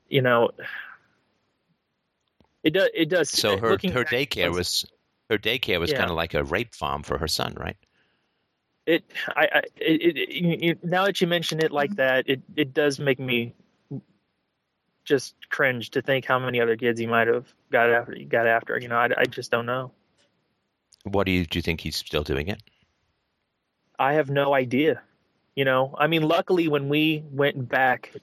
you 0.08 0.20
know 0.20 0.50
it 2.62 2.70
does 2.74 2.88
it 2.92 3.08
does 3.08 3.30
So 3.30 3.56
her, 3.56 3.70
her 3.70 3.76
daycare 3.76 4.52
was 4.52 4.84
her 5.30 5.38
daycare 5.38 5.80
was 5.80 5.90
Yeah. 5.90 5.98
kind 5.98 6.10
of 6.10 6.16
like 6.16 6.34
a 6.34 6.44
rape 6.44 6.74
farm 6.74 7.02
for 7.02 7.16
her 7.16 7.28
son, 7.28 7.54
right? 7.58 7.76
It 8.86 9.04
i, 9.28 9.48
I 9.52 9.58
it, 9.76 10.16
it, 10.16 10.28
you- 10.32 10.58
you- 10.60 10.78
now 10.82 11.04
that 11.06 11.20
you 11.20 11.26
mention 11.26 11.60
it 11.64 11.72
like 11.72 11.90
mm-hmm. 11.90 11.96
that 11.96 12.28
it 12.28 12.42
it 12.56 12.74
does 12.74 12.98
make 12.98 13.18
me 13.20 13.54
just 15.04 15.34
cringe 15.50 15.90
to 15.90 16.02
think 16.02 16.24
how 16.24 16.38
many 16.38 16.60
other 16.60 16.76
kids 16.76 17.00
he 17.00 17.06
might 17.06 17.28
have 17.28 17.46
got 17.70 17.90
after 17.90 18.16
got 18.28 18.46
after 18.46 18.78
you 18.80 18.88
know 18.88 18.96
i, 18.96 19.08
I 19.16 19.24
just 19.26 19.50
don't 19.50 19.66
know 19.66 19.92
What 21.04 21.26
do 21.26 21.32
you 21.32 21.46
do? 21.46 21.58
You 21.58 21.62
think 21.62 21.80
he's 21.80 21.96
still 21.96 22.24
doing 22.24 22.48
it? 22.48 22.62
I 23.98 24.14
have 24.14 24.30
no 24.30 24.54
idea. 24.54 25.02
You 25.54 25.64
know, 25.64 25.94
I 25.98 26.06
mean, 26.06 26.22
luckily 26.22 26.68
when 26.68 26.88
we 26.88 27.22
went 27.30 27.68
back, 27.68 28.14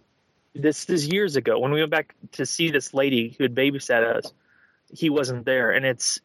this 0.55 0.85
this 0.85 1.05
years 1.05 1.35
ago, 1.35 1.59
when 1.59 1.71
we 1.71 1.79
went 1.81 1.91
back 1.91 2.15
to 2.33 2.45
see 2.45 2.71
this 2.71 2.93
lady 2.93 3.35
who 3.37 3.43
had 3.43 3.55
babysat 3.55 4.03
us, 4.03 4.33
he 4.93 5.09
wasn't 5.09 5.45
there, 5.45 5.71
and 5.71 5.85
it's. 5.85 6.19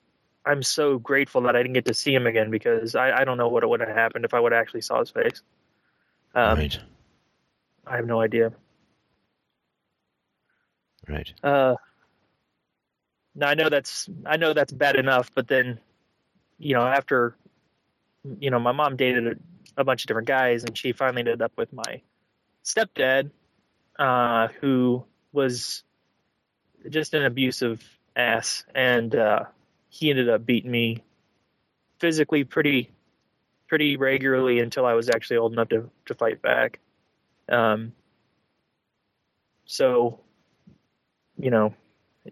I'm 0.45 0.63
so 0.63 0.99
grateful 0.99 1.43
that 1.43 1.55
I 1.55 1.63
didn't 1.63 1.75
get 1.75 1.85
to 1.87 1.95
see 1.95 2.15
him 2.15 2.27
again 2.27 2.51
because 2.51 2.95
I, 2.95 3.13
I 3.13 3.25
don't 3.25 3.39
know 3.39 3.49
what 3.49 3.69
would 3.69 3.81
have 3.81 3.89
happened 3.89 4.25
if 4.25 4.35
I 4.35 4.41
would 4.41 4.53
have 4.53 4.61
actually 4.61 4.81
saw 4.83 5.01
his 5.01 5.11
face. 5.11 5.43
Um, 6.35 6.59
right, 6.59 6.79
I 7.87 7.97
have 7.97 8.07
no 8.07 8.21
idea. 8.21 8.53
right. 11.09 11.33
Uh, 11.43 11.77
now 13.35 13.49
I 13.49 13.55
know 13.55 13.69
that's 13.69 14.09
I 14.27 14.37
know 14.37 14.53
that's 14.53 14.73
bad 14.73 14.97
enough, 14.97 15.31
but 15.35 15.49
then, 15.49 15.79
you 16.59 16.75
know, 16.75 16.87
after, 16.87 17.37
you 18.41 18.51
know, 18.51 18.59
my 18.59 18.73
mom 18.73 18.97
dated 18.97 19.27
a, 19.27 19.81
a 19.81 19.85
bunch 19.85 20.03
of 20.05 20.09
different 20.09 20.29
guys, 20.29 20.65
and 20.65 20.77
she 20.77 20.93
finally 20.93 21.21
ended 21.21 21.43
up 21.43 21.53
with 21.57 21.73
my 21.73 22.03
stepdad, 22.65 23.31
uh, 23.99 24.49
who 24.61 25.05
was 25.33 25.85
just 26.89 27.15
an 27.15 27.25
abusive 27.25 27.83
ass, 28.17 28.65
and 28.75 29.15
uh, 29.15 29.45
he 29.93 30.09
ended 30.09 30.31
up 30.31 30.47
beating 30.47 30.71
me 30.71 31.05
physically 31.99 32.45
pretty 32.45 32.91
pretty 33.69 33.99
regularly 33.99 34.59
until 34.59 34.87
I 34.87 34.95
was 34.95 35.11
actually 35.11 35.37
old 35.37 35.53
enough 35.53 35.69
to 35.69 35.91
to 36.07 36.15
fight 36.15 36.41
back. 36.41 36.81
Um, 37.47 37.93
so, 39.67 40.21
you 41.37 41.51
know, 41.51 41.75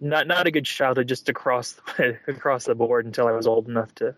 not 0.01 0.27
not 0.27 0.47
a 0.47 0.51
good 0.51 0.65
childhood 0.65 1.07
just 1.07 1.29
across 1.29 1.79
across 2.27 2.65
the 2.65 2.75
board 2.75 3.05
until 3.05 3.29
I 3.29 3.33
was 3.33 3.47
old 3.47 3.69
enough 3.69 3.95
to 3.97 4.15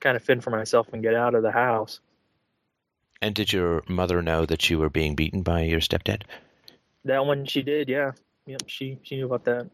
kind 0.00 0.16
of 0.16 0.24
fend 0.24 0.42
for 0.42 0.50
myself 0.50 0.88
and 0.92 1.04
get 1.04 1.14
out 1.14 1.36
of 1.36 1.44
the 1.44 1.52
house. 1.52 2.00
And 3.20 3.32
did 3.32 3.52
your 3.52 3.84
mother 3.88 4.20
know 4.22 4.44
that 4.44 4.68
you 4.68 4.80
were 4.80 4.90
being 4.90 5.14
beaten 5.14 5.42
by 5.42 5.62
your 5.62 5.78
stepdad? 5.78 6.22
That 7.04 7.24
one 7.26 7.46
she 7.46 7.62
did, 7.62 7.88
yeah. 7.88 8.10
Yep, 8.46 8.62
she 8.66 8.98
she 9.04 9.14
knew 9.14 9.26
about 9.26 9.44
that. 9.44 9.70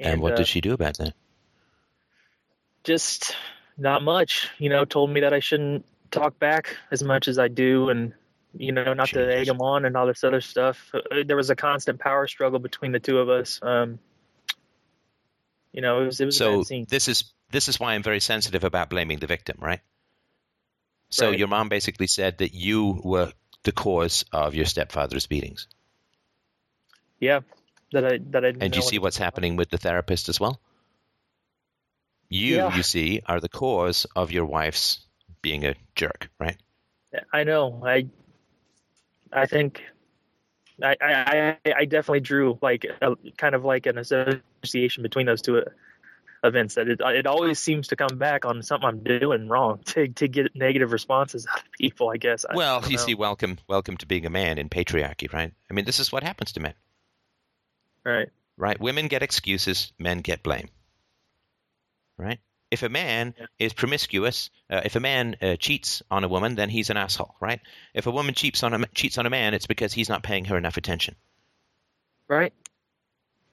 And, 0.00 0.22
what 0.22 0.32
uh, 0.32 0.36
did 0.36 0.48
she 0.48 0.62
do 0.62 0.72
about 0.72 0.96
that? 0.96 1.12
Just 2.84 3.36
not 3.76 4.02
much. 4.02 4.48
You 4.58 4.68
know, 4.68 4.84
told 4.84 5.10
me 5.10 5.20
that 5.20 5.32
I 5.32 5.40
shouldn't 5.40 5.86
talk 6.10 6.38
back 6.38 6.76
as 6.90 7.02
much 7.02 7.28
as 7.28 7.38
I 7.38 7.48
do, 7.48 7.90
and 7.90 8.12
you 8.56 8.72
know, 8.72 8.94
not 8.94 9.08
to 9.10 9.32
egg 9.32 9.48
him 9.48 9.60
on 9.60 9.84
and 9.84 9.96
all 9.96 10.06
this 10.06 10.24
other 10.24 10.40
stuff. 10.40 10.90
Uh, 10.94 11.22
There 11.26 11.36
was 11.36 11.50
a 11.50 11.56
constant 11.56 12.00
power 12.00 12.26
struggle 12.26 12.58
between 12.58 12.92
the 12.92 13.00
two 13.00 13.18
of 13.18 13.28
us. 13.28 13.60
Um, 13.62 13.98
you 15.72 15.82
know, 15.82 16.02
it 16.02 16.06
was 16.06 16.20
it 16.20 16.24
was 16.26 16.40
a 16.40 16.44
So 16.44 16.64
this 16.88 17.08
is 17.08 17.32
this 17.50 17.68
is 17.68 17.78
why 17.78 17.94
I'm 17.94 18.02
very 18.02 18.20
sensitive 18.20 18.64
about 18.64 18.90
blaming 18.90 19.18
the 19.18 19.26
victim, 19.26 19.58
right? 19.60 19.80
So 21.10 21.30
Right. 21.30 21.38
your 21.38 21.48
mom 21.48 21.68
basically 21.68 22.06
said 22.06 22.38
that 22.38 22.54
you 22.54 23.00
were 23.02 23.32
the 23.64 23.72
cause 23.72 24.24
of 24.32 24.54
your 24.54 24.66
stepfather's 24.66 25.26
beatings. 25.26 25.68
Yeah, 27.20 27.40
that 27.92 28.04
I 28.04 28.18
that 28.30 28.44
I 28.44 28.52
didn't 28.52 28.62
And 28.62 28.76
you 28.76 28.82
see 28.82 28.98
what's 28.98 29.16
happening 29.16 29.56
with 29.56 29.70
the 29.70 29.78
therapist 29.78 30.28
as 30.28 30.38
well? 30.38 30.60
You, 32.30 32.56
Yeah. 32.56 32.76
you 32.76 32.82
see, 32.82 33.22
are 33.26 33.40
the 33.40 33.48
cause 33.48 34.06
of 34.14 34.30
your 34.32 34.44
wife's 34.44 35.00
being 35.42 35.64
a 35.64 35.74
jerk, 35.94 36.28
right? 36.38 36.56
I 37.32 37.44
know. 37.44 37.82
I 37.86 38.06
I 39.32 39.46
think 39.46 39.82
I 40.82 40.96
I 41.00 41.56
I- 41.72 41.84
definitely 41.86 42.20
drew 42.20 42.58
like 42.60 42.84
a, 43.00 43.16
kind 43.36 43.54
of 43.54 43.64
like 43.64 43.86
an 43.86 43.96
association 43.98 45.02
between 45.02 45.24
those 45.26 45.40
two 45.40 45.58
uh, 45.58 45.64
events. 46.44 46.74
That 46.74 46.88
it 46.88 47.00
it 47.00 47.26
always 47.26 47.58
seems 47.58 47.88
to 47.88 47.96
come 47.96 48.18
back 48.18 48.44
on 48.44 48.62
something 48.62 48.86
I'm 48.86 49.02
doing 49.02 49.48
wrong 49.48 49.80
to 49.86 50.08
to 50.08 50.28
get 50.28 50.54
negative 50.54 50.92
responses 50.92 51.46
out 51.50 51.60
of 51.60 51.72
people. 51.72 52.10
I 52.10 52.18
guess. 52.18 52.44
I 52.44 52.54
Well, 52.54 52.84
you 52.84 52.96
know. 52.98 53.02
see, 53.02 53.14
welcome, 53.14 53.58
welcome 53.68 53.96
to 53.98 54.06
being 54.06 54.26
a 54.26 54.30
man 54.30 54.58
in 54.58 54.68
patriarchy, 54.68 55.32
right? 55.32 55.52
I 55.70 55.74
mean, 55.74 55.86
this 55.86 55.98
is 56.00 56.12
what 56.12 56.22
happens 56.22 56.52
to 56.52 56.60
men, 56.60 56.74
right? 58.04 58.28
right? 58.58 58.78
Women 58.78 59.08
get 59.08 59.22
excuses, 59.22 59.92
men 59.98 60.18
get 60.18 60.42
blame, 60.42 60.68
right? 62.18 62.38
If 62.70 62.82
a 62.82 62.88
man 62.88 63.34
is 63.58 63.72
promiscuous, 63.72 64.50
uh, 64.70 64.82
if 64.84 64.94
a 64.94 65.00
man 65.00 65.36
uh, 65.40 65.56
cheats 65.56 66.02
on 66.10 66.24
a 66.24 66.28
woman, 66.28 66.54
then 66.54 66.68
he's 66.68 66.90
an 66.90 66.98
asshole, 66.98 67.34
right? 67.40 67.60
If 67.94 68.06
a 68.06 68.10
woman 68.10 68.34
cheats 68.34 68.62
on 68.62 68.74
a 68.74 68.86
cheats 68.88 69.16
on 69.16 69.24
a 69.24 69.30
man, 69.30 69.54
it's 69.54 69.66
because 69.66 69.92
he's 69.94 70.10
not 70.10 70.22
paying 70.22 70.44
her 70.46 70.58
enough 70.58 70.76
attention. 70.76 71.14
Right. 72.28 72.52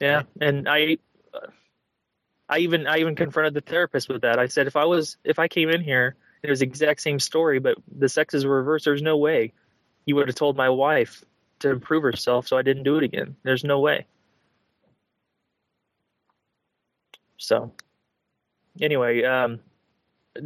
Yeah, 0.00 0.24
and 0.38 0.68
I, 0.68 0.98
uh, 1.32 1.46
I 2.48 2.58
even 2.58 2.86
I 2.86 2.98
even 2.98 3.14
confronted 3.14 3.54
the 3.54 3.62
therapist 3.62 4.10
with 4.10 4.22
that. 4.22 4.38
I 4.38 4.46
said 4.46 4.66
if 4.66 4.76
I 4.76 4.84
was 4.84 5.16
if 5.24 5.38
I 5.38 5.48
came 5.48 5.70
in 5.70 5.80
here, 5.80 6.16
it 6.42 6.50
was 6.50 6.60
the 6.60 6.66
exact 6.66 7.00
same 7.00 7.18
story, 7.18 7.58
but 7.58 7.78
the 7.90 8.08
sexes 8.08 8.44
were 8.44 8.58
reversed. 8.58 8.84
There's 8.84 9.02
no 9.02 9.16
way 9.16 9.54
you 10.04 10.14
would 10.16 10.28
have 10.28 10.36
told 10.36 10.56
my 10.56 10.68
wife 10.68 11.24
to 11.60 11.70
improve 11.70 12.02
herself, 12.02 12.46
so 12.46 12.56
I 12.56 12.62
didn't 12.62 12.82
do 12.82 12.96
it 12.96 13.04
again. 13.04 13.36
There's 13.42 13.64
no 13.64 13.80
way. 13.80 14.06
So, 17.38 17.72
anyway, 18.80 19.24
um, 19.24 19.60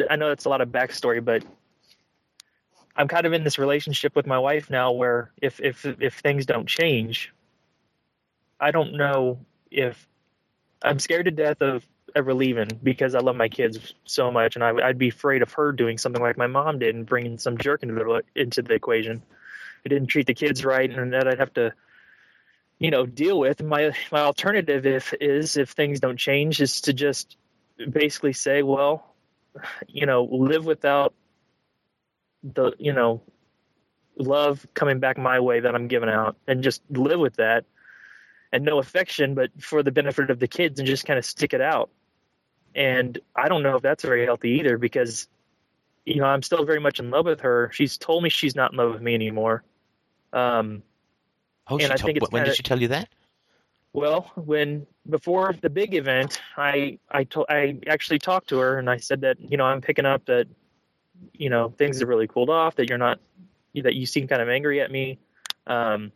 I 0.09 0.17
know 0.17 0.29
that's 0.29 0.45
a 0.45 0.49
lot 0.49 0.61
of 0.61 0.69
backstory, 0.69 1.25
but 1.25 1.45
I'm 2.97 3.09
kind 3.09 3.27
of 3.27 3.33
in 3.33 3.45
this 3.45 3.59
relationship 3.59 4.15
with 4.15 4.27
my 4.27 4.39
wife 4.39 4.71
now, 4.71 4.93
where 4.93 5.31
if 5.41 5.61
if 5.61 5.85
if 5.85 6.19
things 6.19 6.47
don't 6.47 6.67
change, 6.67 7.33
I 8.59 8.71
don't 8.71 8.95
know 8.95 9.39
if 9.71 10.07
I'm 10.83 10.99
scared 10.99 11.27
to 11.27 11.31
death 11.31 11.63
of 11.63 11.87
ever 12.15 12.35
leaving 12.35 12.69
because 12.83 13.15
I 13.15 13.21
love 13.21 13.37
my 13.37 13.49
kids 13.49 13.95
so 14.05 14.31
much, 14.31 14.57
and 14.57 14.65
I, 14.65 14.73
I'd 14.89 14.99
be 14.99 15.09
afraid 15.09 15.43
of 15.43 15.53
her 15.55 15.73
doing 15.73 15.99
something 15.99 16.23
like 16.23 16.37
my 16.37 16.47
mom 16.47 16.79
did 16.79 16.95
and 16.95 17.07
bringing 17.07 17.39
some 17.39 17.59
jerk 17.59 17.83
into 17.83 17.95
the 17.95 18.23
into 18.35 18.63
the 18.63 18.75
equation. 18.75 19.23
I 19.85 19.89
didn't 19.89 20.09
treat 20.09 20.27
the 20.27 20.35
kids 20.35 20.65
right, 20.65 20.91
and 20.91 21.13
that 21.13 21.27
I'd 21.27 21.39
have 21.39 21.55
to, 21.55 21.73
you 22.79 22.91
know, 22.91 23.07
deal 23.07 23.39
with. 23.39 23.63
My 23.63 23.93
my 24.13 24.21
alternative 24.21 24.85
if 24.87 25.15
is 25.21 25.57
if 25.57 25.71
things 25.71 26.01
don't 26.01 26.19
change 26.19 26.61
is 26.61 26.83
to 26.83 26.93
just 26.93 27.37
basically 27.89 28.33
say, 28.33 28.63
well, 28.63 29.15
you 29.89 30.07
know, 30.07 30.25
live 30.25 30.65
without 30.67 31.15
the 32.43 32.73
you 32.79 32.93
know 32.93 33.23
love 34.17 34.67
coming 34.75 34.99
back 34.99 35.19
my 35.19 35.41
way 35.41 35.61
that 35.61 35.75
I'm 35.75 35.89
giving 35.89 36.09
out, 36.09 36.37
and 36.47 36.63
just 36.63 36.83
live 36.91 37.21
with 37.21 37.37
that 37.37 37.65
and 38.53 38.65
no 38.65 38.79
affection, 38.79 39.35
but 39.35 39.51
for 39.63 39.83
the 39.83 39.93
benefit 39.93 40.29
of 40.31 40.39
the 40.41 40.49
kids 40.49 40.81
and 40.81 40.87
just 40.87 41.07
kind 41.07 41.19
of 41.19 41.25
stick 41.25 41.55
it 41.55 41.61
out. 41.61 41.91
And 42.75 43.19
I 43.37 43.49
don't 43.49 43.63
know 43.63 43.77
if 43.77 43.83
that's 43.83 44.03
very 44.03 44.25
healthy 44.25 44.51
either 44.61 44.77
because, 44.79 45.29
you 46.05 46.17
know, 46.17 46.25
I'm 46.25 46.43
still 46.43 46.65
very 46.65 46.81
much 46.81 46.99
in 46.99 47.11
love 47.11 47.27
with 47.27 47.41
her. 47.43 47.71
She's 47.73 47.97
told 47.97 48.23
me 48.25 48.29
she's 48.29 48.57
not 48.57 48.73
in 48.73 48.79
love 48.79 48.93
with 48.93 49.03
me 49.03 49.15
anymore. 49.15 49.63
Um, 50.33 50.83
Oh, 51.69 51.75
And 51.79 51.85
I 51.93 51.97
told, 51.97 52.07
think 52.07 52.17
it's 52.17 52.33
when 52.33 52.41
kinda- 52.41 52.51
did 52.51 52.57
she 52.57 52.63
tell 52.65 52.81
you 52.81 52.89
that? 52.89 53.09
well, 53.93 54.33
when 54.35 54.87
before 55.11 55.55
the 55.61 55.71
big 55.71 55.95
event, 55.95 56.41
I 56.57 56.99
I 57.11 57.25
told 57.25 57.47
I 57.49 57.79
actually 57.87 58.19
talked 58.19 58.49
to 58.49 58.59
her 58.59 58.79
and 58.79 58.89
I 58.89 58.99
said 58.99 59.23
that 59.23 59.41
you 59.41 59.57
know 59.57 59.65
I'm 59.65 59.81
picking 59.81 60.07
up 60.07 60.27
that 60.27 60.47
you 61.33 61.51
know 61.51 61.69
things 61.71 62.01
have 62.01 62.09
really 62.09 62.27
cooled 62.27 62.51
off 62.51 62.77
that 62.77 62.89
you're 62.89 62.99
not 62.99 63.21
that 63.75 63.95
you 63.95 64.07
seem 64.07 64.27
kind 64.27 64.43
of 64.43 64.49
angry 64.49 64.81
at 64.81 64.91
me. 64.91 65.19
Um, 65.67 66.13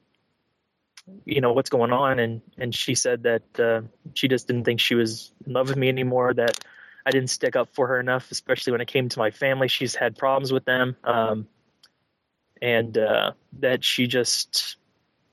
you 1.24 1.40
know 1.40 1.52
what's 1.52 1.70
going 1.70 1.92
on 1.92 2.18
and 2.18 2.40
and 2.58 2.74
she 2.74 2.94
said 2.94 3.24
that 3.24 3.60
uh, 3.60 3.82
she 4.14 4.28
just 4.28 4.46
didn't 4.46 4.64
think 4.64 4.80
she 4.80 4.94
was 4.94 5.32
in 5.46 5.52
love 5.52 5.68
with 5.68 5.76
me 5.76 5.88
anymore 5.88 6.32
that 6.32 6.58
i 7.04 7.10
didn't 7.10 7.28
stick 7.28 7.56
up 7.56 7.68
for 7.74 7.88
her 7.88 8.00
enough 8.00 8.30
especially 8.30 8.72
when 8.72 8.80
it 8.80 8.88
came 8.88 9.08
to 9.08 9.18
my 9.18 9.30
family 9.30 9.68
she's 9.68 9.94
had 9.94 10.16
problems 10.16 10.52
with 10.52 10.64
them 10.64 10.96
um, 11.04 11.46
and 12.62 12.96
uh, 12.96 13.32
that 13.60 13.84
she 13.84 14.06
just 14.06 14.76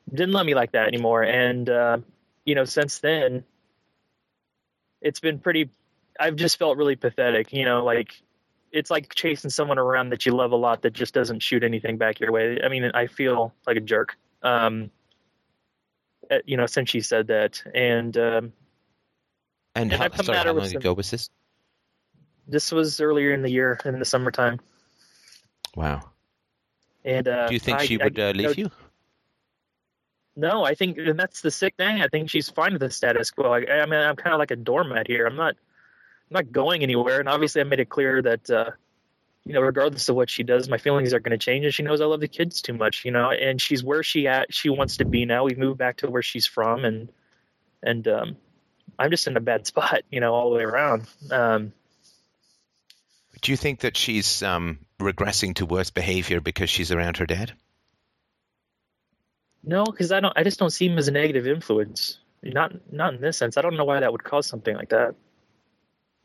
didn't 0.09 0.33
love 0.33 0.45
me 0.45 0.55
like 0.55 0.73
that 0.73 0.87
anymore 0.87 1.23
and 1.23 1.69
uh, 1.69 1.97
you 2.45 2.55
know 2.55 2.65
since 2.65 2.99
then 2.99 3.43
it's 5.01 5.19
been 5.19 5.39
pretty 5.39 5.69
i've 6.19 6.35
just 6.35 6.57
felt 6.59 6.77
really 6.77 6.95
pathetic 6.95 7.51
you 7.53 7.65
know 7.65 7.83
like 7.83 8.13
it's 8.71 8.89
like 8.91 9.13
chasing 9.13 9.49
someone 9.49 9.77
around 9.79 10.09
that 10.11 10.25
you 10.25 10.31
love 10.33 10.51
a 10.51 10.55
lot 10.55 10.81
that 10.83 10.93
just 10.93 11.13
doesn't 11.13 11.41
shoot 11.41 11.63
anything 11.63 11.97
back 11.97 12.19
your 12.19 12.31
way 12.31 12.59
i 12.63 12.67
mean 12.69 12.89
i 12.93 13.07
feel 13.07 13.53
like 13.67 13.77
a 13.77 13.81
jerk 13.81 14.17
um, 14.43 14.89
uh, 16.31 16.37
you 16.45 16.57
know, 16.57 16.65
since 16.65 16.89
she 16.89 17.01
said 17.01 17.27
that. 17.27 17.61
And 17.75 18.15
um, 18.17 18.53
And 19.75 19.91
And 19.91 19.93
how, 19.93 20.09
sorry, 20.23 20.37
how 20.37 20.53
long 20.53 20.75
ago 20.75 20.93
was 20.93 21.11
this? 21.11 21.29
this 22.47 22.71
was 22.71 23.01
earlier 23.01 23.33
in 23.33 23.41
the 23.43 23.51
year, 23.51 23.77
in 23.85 23.99
the 23.99 24.05
summertime. 24.05 24.59
Wow. 25.75 26.01
And 27.05 27.27
uh, 27.27 27.47
Do 27.47 27.53
you 27.53 27.59
think 27.59 27.79
I- 27.79 27.85
she 27.85 27.99
I- 27.99 28.05
would 28.05 28.19
uh, 28.19 28.27
you 28.35 28.41
know, 28.43 28.49
leave 28.49 28.57
you? 28.57 28.71
No, 30.41 30.63
I 30.63 30.73
think, 30.73 30.97
and 30.97 31.19
that's 31.19 31.41
the 31.41 31.51
sick 31.51 31.75
thing. 31.77 32.01
I 32.01 32.07
think 32.07 32.31
she's 32.31 32.49
fine 32.49 32.73
with 32.73 32.81
the 32.81 32.89
status 32.89 33.29
quo. 33.29 33.51
I, 33.53 33.59
I 33.59 33.85
mean, 33.85 33.99
I'm 33.99 34.15
kind 34.15 34.33
of 34.33 34.39
like 34.39 34.49
a 34.49 34.55
doormat 34.55 35.05
here. 35.05 35.27
I'm 35.27 35.35
not, 35.35 35.53
I'm 35.53 36.33
not 36.33 36.51
going 36.51 36.81
anywhere. 36.81 37.19
And 37.19 37.29
obviously, 37.29 37.61
I 37.61 37.63
made 37.65 37.79
it 37.79 37.89
clear 37.89 38.23
that, 38.23 38.49
uh, 38.49 38.71
you 39.45 39.53
know, 39.53 39.61
regardless 39.61 40.09
of 40.09 40.15
what 40.15 40.31
she 40.31 40.41
does, 40.41 40.67
my 40.67 40.79
feelings 40.79 41.13
are 41.13 41.19
going 41.19 41.37
to 41.37 41.45
change. 41.45 41.65
And 41.65 41.73
she 41.73 41.83
knows 41.83 42.01
I 42.01 42.05
love 42.05 42.21
the 42.21 42.27
kids 42.27 42.63
too 42.63 42.73
much, 42.73 43.05
you 43.05 43.11
know. 43.11 43.29
And 43.29 43.61
she's 43.61 43.83
where 43.83 44.01
she 44.01 44.27
at. 44.27 44.51
She 44.51 44.69
wants 44.69 44.97
to 44.97 45.05
be 45.05 45.25
now. 45.25 45.43
We've 45.43 45.59
moved 45.59 45.77
back 45.77 45.97
to 45.97 46.09
where 46.09 46.23
she's 46.23 46.47
from, 46.47 46.85
and 46.85 47.09
and 47.83 48.07
um, 48.07 48.37
I'm 48.97 49.11
just 49.11 49.27
in 49.27 49.37
a 49.37 49.41
bad 49.41 49.67
spot, 49.67 50.01
you 50.09 50.21
know, 50.21 50.33
all 50.33 50.49
the 50.49 50.55
way 50.55 50.63
around. 50.63 51.05
Um, 51.29 51.71
Do 53.41 53.51
you 53.51 53.57
think 53.57 53.81
that 53.81 53.95
she's 53.95 54.41
um, 54.41 54.79
regressing 54.99 55.53
to 55.55 55.67
worse 55.67 55.91
behavior 55.91 56.41
because 56.41 56.71
she's 56.71 56.91
around 56.91 57.17
her 57.17 57.27
dad? 57.27 57.53
No, 59.63 59.83
because 59.83 60.11
I 60.11 60.19
don't. 60.19 60.33
I 60.35 60.43
just 60.43 60.59
don't 60.59 60.71
see 60.71 60.87
him 60.87 60.97
as 60.97 61.07
a 61.07 61.11
negative 61.11 61.47
influence. 61.47 62.19
Not 62.43 62.73
not 62.91 63.13
in 63.13 63.21
this 63.21 63.37
sense. 63.37 63.57
I 63.57 63.61
don't 63.61 63.77
know 63.77 63.85
why 63.85 63.99
that 63.99 64.11
would 64.11 64.23
cause 64.23 64.47
something 64.47 64.75
like 64.75 64.89
that. 64.89 65.15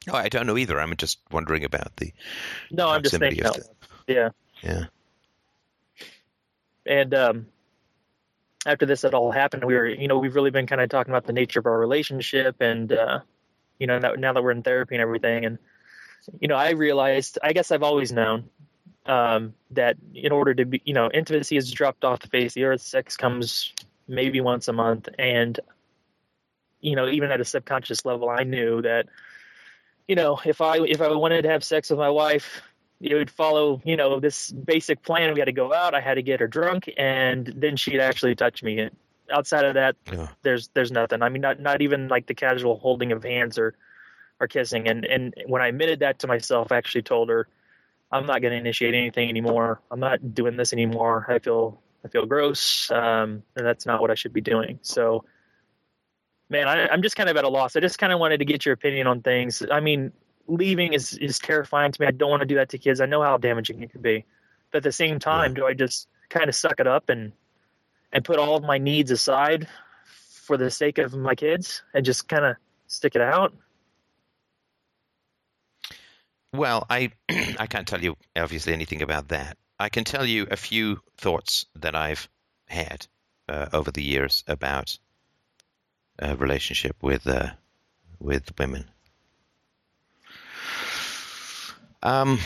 No, 0.07 0.15
I 0.15 0.29
don't 0.29 0.47
know 0.47 0.57
either. 0.57 0.81
I'm 0.81 0.95
just 0.97 1.19
wondering 1.31 1.65
about 1.65 1.97
the 1.97 2.13
No, 2.71 2.89
I'm 2.89 3.03
just 3.03 3.19
thinking. 3.19 3.45
Yeah, 4.07 4.31
yeah. 4.63 4.85
and 6.87 7.13
um, 7.13 7.47
after 8.65 8.87
this 8.87 9.03
had 9.03 9.15
all 9.15 9.33
happened, 9.33 9.65
we 9.65 9.75
were, 9.75 9.87
you 9.87 10.09
know, 10.09 10.19
we've 10.19 10.35
really 10.35 10.51
been 10.51 10.67
kind 10.67 10.81
of 10.81 10.89
talking 10.89 11.13
about 11.13 11.27
the 11.27 11.33
nature 11.33 11.61
of 11.61 11.67
our 11.67 11.79
relationship, 11.79 12.61
and 12.61 12.93
uh, 12.93 13.21
you 13.79 13.87
know, 13.87 13.99
now, 13.99 14.13
now 14.13 14.33
that 14.33 14.43
we're 14.43 14.53
in 14.53 14.63
therapy 14.63 14.95
and 14.95 15.03
everything, 15.03 15.45
and 15.45 15.59
you 16.41 16.49
know, 16.49 16.57
I 16.57 16.71
realized, 16.71 17.39
I 17.43 17.53
guess 17.53 17.71
I've 17.71 17.83
always 17.83 18.13
known 18.13 18.49
um, 19.07 19.55
that 19.73 19.97
in 20.15 20.33
order 20.33 20.55
to 20.55 20.65
be, 20.65 20.83
you 20.85 20.95
know, 20.95 21.11
intimacy 21.13 21.55
has 21.57 21.71
dropped 21.71 22.05
off 22.05 22.21
the 22.21 22.29
face 22.29 22.53
of 22.53 22.55
the 22.55 22.65
earth. 22.65 22.83
Sex 22.83 23.17
comes 23.17 23.73
maybe 24.09 24.41
once 24.41 24.69
a 24.69 24.73
month, 24.73 25.09
and 25.19 25.59
you 26.81 26.97
know, 26.97 27.09
even 27.09 27.31
at 27.31 27.41
a 27.41 27.45
subconscious 27.45 28.05
level, 28.05 28.29
I 28.29 28.45
knew 28.45 28.83
that, 28.83 29.07
you 30.07 30.15
know, 30.15 30.39
if 30.45 30.61
I 30.61 30.79
if 30.79 31.01
I 31.01 31.09
wanted 31.09 31.43
to 31.43 31.51
have 31.51 31.65
sex 31.65 31.91
with 31.91 31.99
my 31.99 32.11
wife, 32.11 32.63
it 33.01 33.15
would 33.15 33.31
follow, 33.31 33.81
you 33.85 33.97
know, 33.97 34.21
this 34.21 34.51
basic 34.51 35.03
plan. 35.03 35.33
We 35.35 35.41
had 35.41 35.47
to 35.47 35.53
go 35.53 35.73
out. 35.73 35.95
I 35.95 36.01
had 36.01 36.15
to 36.15 36.23
get 36.23 36.41
her 36.41 36.49
drunk, 36.49 36.91
and 36.97 37.47
then 37.57 37.77
she'd 37.77 38.01
actually 38.01 38.35
touch 38.35 38.63
me. 38.63 38.91
outside 39.29 39.65
of 39.65 39.75
that, 39.75 39.97
Yeah. 40.13 40.29
there's 40.43 40.69
there's 40.75 40.93
nothing. 40.93 41.23
I 41.23 41.29
mean, 41.29 41.43
not 41.43 41.59
not 41.59 41.83
even 41.83 42.09
like 42.09 42.27
the 42.27 42.35
casual 42.35 42.79
holding 42.79 43.11
of 43.13 43.25
hands 43.25 43.59
or 43.59 43.75
or 44.39 44.47
kissing. 44.47 44.87
And 44.89 45.05
and 45.05 45.35
when 45.47 45.63
I 45.63 45.69
admitted 45.69 46.01
that 46.01 46.21
to 46.21 46.27
myself, 46.29 46.71
I 46.71 46.77
actually 46.77 47.03
told 47.03 47.29
her, 47.31 47.49
I'm 48.11 48.27
not 48.27 48.41
going 48.41 48.53
to 48.53 48.59
initiate 48.59 48.95
anything 48.95 49.29
anymore. 49.29 49.81
I'm 49.91 50.01
not 50.01 50.35
doing 50.35 50.57
this 50.57 50.73
anymore. 50.73 51.27
I 51.29 51.39
feel 51.39 51.81
I 52.05 52.09
feel 52.09 52.27
gross, 52.27 52.91
um, 52.91 53.43
and 53.57 53.67
that's 53.67 53.85
not 53.85 54.01
what 54.01 54.11
I 54.11 54.15
should 54.15 54.33
be 54.33 54.41
doing. 54.41 54.79
So, 54.83 55.25
man, 56.49 56.69
I, 56.69 56.87
I'm 56.87 57.03
just 57.03 57.17
kind 57.17 57.29
of 57.29 57.37
at 57.37 57.45
a 57.45 57.49
loss. 57.49 57.75
I 57.75 57.81
just 57.81 57.99
kind 57.99 58.13
of 58.13 58.21
wanted 58.21 58.39
to 58.39 58.45
get 58.45 58.65
your 58.65 58.75
opinion 58.75 59.09
on 59.09 59.23
things. 59.23 59.63
I 59.71 59.81
mean, 59.81 60.13
leaving 60.47 60.93
is 60.93 61.15
is 61.15 61.39
terrifying 61.39 61.93
to 61.93 62.01
me. 62.01 62.07
I 62.07 62.13
don't 62.13 62.31
want 62.31 62.41
to 62.43 62.47
do 62.47 62.57
that 62.57 62.71
to 62.71 62.79
kids. 62.79 63.01
I 63.01 63.07
know 63.07 63.23
how 63.23 63.39
damaging 63.39 63.83
it 63.83 63.91
can 63.91 64.03
be, 64.03 64.25
but 64.71 64.79
at 64.79 64.85
the 64.85 64.93
same 64.93 65.19
time, 65.19 65.55
do 65.55 65.67
I 65.67 65.75
just 65.75 66.09
kind 66.29 66.49
of 66.49 66.55
suck 66.55 66.79
it 66.79 66.87
up 66.87 67.09
and 67.09 67.33
and 68.13 68.25
put 68.25 68.39
all 68.39 68.57
of 68.57 68.63
my 68.63 68.79
needs 68.79 69.11
aside 69.11 69.67
for 70.45 70.57
the 70.57 70.71
sake 70.71 70.99
of 70.99 71.13
my 71.15 71.35
kids 71.35 71.83
and 71.93 72.05
just 72.05 72.29
kind 72.29 72.45
of 72.45 72.57
stick 72.87 73.17
it 73.17 73.21
out? 73.21 73.53
Well, 76.57 76.87
I 76.89 77.11
I 77.59 77.67
can't 77.67 77.87
tell 77.87 78.03
you 78.03 78.17
obviously 78.35 78.73
anything 78.73 79.03
about 79.03 79.29
that. 79.29 79.59
I 79.79 79.91
can 79.91 80.05
tell 80.05 80.25
you 80.25 80.47
a 80.51 80.57
few 80.57 81.01
thoughts 81.19 81.67
that 81.77 81.95
I've 81.95 82.29
had 82.67 83.07
uh, 83.49 83.67
over 83.73 83.91
the 83.91 84.03
years 84.03 84.43
about 84.47 84.99
a 86.19 86.35
relationship 86.37 86.97
with 87.03 87.27
uh, 87.27 87.51
with 88.19 88.59
women. 88.59 88.87
Um, 92.03 92.39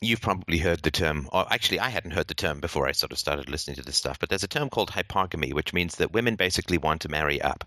you've 0.00 0.20
probably 0.20 0.58
heard 0.58 0.82
the 0.82 0.90
term, 0.90 1.28
or 1.32 1.52
actually, 1.52 1.80
I 1.80 1.88
hadn't 1.88 2.12
heard 2.12 2.28
the 2.28 2.34
term 2.34 2.60
before 2.60 2.86
I 2.86 2.92
sort 2.92 3.12
of 3.12 3.18
started 3.18 3.48
listening 3.48 3.76
to 3.76 3.82
this 3.82 3.96
stuff. 3.96 4.18
But 4.18 4.28
there's 4.28 4.44
a 4.44 4.48
term 4.48 4.68
called 4.68 4.90
hypergamy, 4.90 5.54
which 5.54 5.72
means 5.72 5.96
that 5.96 6.12
women 6.12 6.36
basically 6.36 6.78
want 6.78 7.02
to 7.02 7.08
marry 7.08 7.40
up 7.42 7.64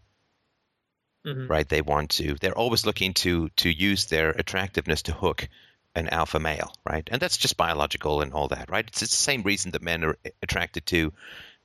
Mhm. 1.26 1.50
right? 1.50 1.68
They 1.68 1.82
want 1.82 2.12
to. 2.12 2.36
They're 2.36 2.58
always 2.58 2.86
looking 2.86 3.14
to 3.16 3.50
to 3.58 3.70
use 3.70 4.06
their 4.08 4.30
attractiveness 4.32 5.04
to 5.04 5.14
hook 5.14 5.48
an 5.96 6.10
alpha 6.10 6.40
male, 6.40 6.74
right? 6.86 7.08
And 7.12 7.22
that's 7.22 7.38
just 7.38 7.58
biological 7.58 8.22
and 8.22 8.34
all 8.34 8.48
that, 8.50 8.70
right? 8.70 8.86
It's, 8.88 9.02
it's 9.04 9.12
the 9.12 9.18
same 9.18 9.44
reason 9.44 9.72
that 9.72 9.82
men 9.82 10.04
are 10.04 10.18
attracted 10.42 10.86
to 10.88 11.14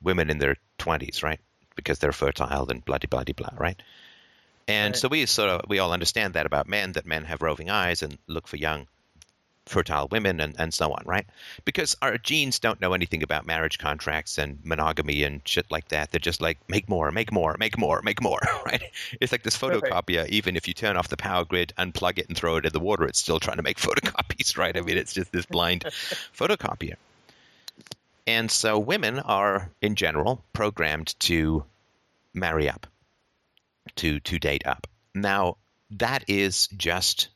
women 0.01 0.29
in 0.29 0.37
their 0.37 0.55
twenties, 0.77 1.23
right? 1.23 1.39
Because 1.75 1.99
they're 1.99 2.11
fertile 2.11 2.69
and 2.69 2.83
bloody 2.85 3.07
bloody 3.07 3.33
blah, 3.33 3.49
right? 3.57 3.81
And 4.67 4.93
Right. 4.93 4.95
so 4.95 5.07
we 5.07 5.25
sort 5.25 5.49
of 5.49 5.61
we 5.67 5.79
all 5.79 5.93
understand 5.93 6.35
that 6.35 6.45
about 6.45 6.67
men 6.67 6.93
that 6.93 7.05
men 7.05 7.25
have 7.25 7.41
roving 7.41 7.69
eyes 7.69 8.03
and 8.03 8.17
look 8.27 8.47
for 8.47 8.57
young 8.57 8.87
fertile 9.69 10.07
women 10.09 10.39
and, 10.39 10.55
and 10.57 10.73
so 10.73 10.91
on, 10.91 11.03
right? 11.05 11.25
Because 11.63 11.95
our 12.01 12.17
genes 12.17 12.59
don't 12.59 12.81
know 12.81 12.93
anything 12.93 13.21
about 13.21 13.45
marriage 13.45 13.77
contracts 13.77 14.37
and 14.37 14.59
monogamy 14.63 15.23
and 15.23 15.41
shit 15.45 15.69
like 15.69 15.87
that. 15.89 16.11
They're 16.11 16.19
just 16.19 16.41
like 16.41 16.57
make 16.67 16.89
more, 16.89 17.11
make 17.11 17.31
more, 17.31 17.55
make 17.59 17.77
more, 17.77 18.01
make 18.03 18.21
more, 18.21 18.39
right? 18.65 18.81
It's 19.21 19.31
like 19.31 19.43
this 19.43 19.57
photocopier. 19.57 20.23
Uh, 20.23 20.27
even 20.29 20.55
if 20.55 20.67
you 20.67 20.73
turn 20.73 20.97
off 20.97 21.07
the 21.07 21.17
power 21.17 21.45
grid, 21.45 21.73
unplug 21.77 22.17
it, 22.17 22.27
and 22.27 22.35
throw 22.35 22.57
it 22.57 22.65
in 22.65 22.73
the 22.73 22.79
water, 22.79 23.05
it's 23.05 23.19
still 23.19 23.39
trying 23.39 23.57
to 23.57 23.63
make 23.63 23.77
photocopies, 23.79 24.57
right? 24.57 24.75
I 24.75 24.81
mean, 24.81 24.97
it's 24.97 25.13
just 25.13 25.31
this 25.31 25.45
blind 25.45 25.83
photocopier. 26.35 26.95
And 28.25 28.49
so 28.51 28.77
women 28.77 29.19
are, 29.19 29.71
in 29.81 29.95
general, 29.95 30.43
programmed 30.53 31.19
to 31.21 31.63
marry 32.33 32.69
up, 32.69 32.87
to 33.95 34.19
to 34.19 34.39
date 34.39 34.65
up. 34.67 34.87
Now 35.15 35.57
that 35.91 36.25
is 36.27 36.67
just 36.67 37.29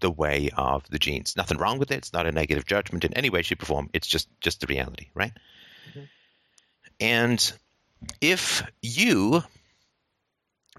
the 0.00 0.10
way 0.10 0.50
of 0.56 0.88
the 0.90 0.98
genes. 0.98 1.36
Nothing 1.36 1.58
wrong 1.58 1.78
with 1.78 1.90
it. 1.90 1.98
It's 1.98 2.12
not 2.12 2.26
a 2.26 2.32
negative 2.32 2.66
judgment 2.66 3.04
in 3.04 3.14
any 3.14 3.30
way, 3.30 3.42
shape, 3.42 3.62
or 3.62 3.66
form. 3.66 3.90
It's 3.92 4.06
just 4.06 4.28
just 4.40 4.60
the 4.60 4.66
reality, 4.66 5.08
right? 5.14 5.32
Mhm. 5.94 6.08
And 7.00 7.52
if 8.20 8.62
you 8.82 9.42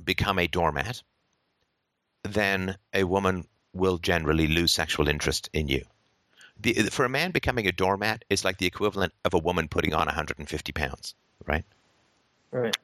become 0.03 0.39
a 0.39 0.47
doormat, 0.47 1.03
then 2.23 2.77
a 2.93 3.03
woman 3.03 3.47
will 3.73 3.97
generally 3.97 4.47
lose 4.47 4.71
sexual 4.71 5.07
interest 5.07 5.49
in 5.53 5.67
you. 5.67 5.85
The, 6.59 6.73
for 6.91 7.05
a 7.05 7.09
man, 7.09 7.31
becoming 7.31 7.67
a 7.67 7.71
doormat 7.71 8.23
is 8.29 8.45
like 8.45 8.57
the 8.57 8.67
equivalent 8.67 9.13
of 9.25 9.33
a 9.33 9.39
woman 9.39 9.67
putting 9.67 9.93
on 9.93 10.05
150 10.05 10.71
pounds, 10.71 11.15
right? 11.45 11.65
Right. 12.51 12.77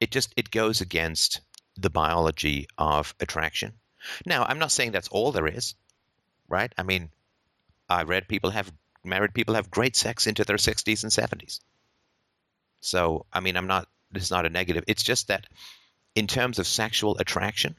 it 0.00 0.10
just 0.10 0.32
it 0.36 0.50
goes 0.50 0.80
against 0.80 1.40
the 1.76 1.90
biology 1.90 2.66
of 2.78 3.14
attraction. 3.20 3.72
Now, 4.24 4.44
I'm 4.44 4.58
not 4.58 4.72
saying 4.72 4.92
that's 4.92 5.08
all 5.08 5.32
there 5.32 5.46
is, 5.46 5.74
right? 6.48 6.72
I 6.76 6.82
mean, 6.82 7.10
I 7.88 8.02
read 8.02 8.28
people 8.28 8.50
have 8.50 8.72
married 9.04 9.34
people 9.34 9.54
have 9.54 9.70
great 9.70 9.96
sex 9.96 10.26
into 10.26 10.44
their 10.44 10.56
60s 10.56 11.02
and 11.02 11.12
70s. 11.12 11.60
So, 12.80 13.26
I 13.32 13.40
mean, 13.40 13.56
I'm 13.56 13.66
not 13.66 13.88
is 14.14 14.30
not 14.30 14.46
a 14.46 14.50
negative. 14.50 14.84
It's 14.86 15.02
just 15.02 15.28
that 15.28 15.46
in 16.14 16.26
terms 16.26 16.58
of 16.58 16.66
sexual 16.66 17.18
attraction, 17.18 17.76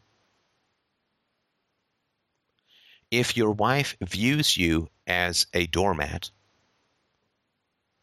if 3.10 3.38
your 3.38 3.52
wife 3.52 3.96
views 4.02 4.58
you 4.58 4.90
as 5.06 5.48
a 5.54 5.66
doormat, 5.68 6.30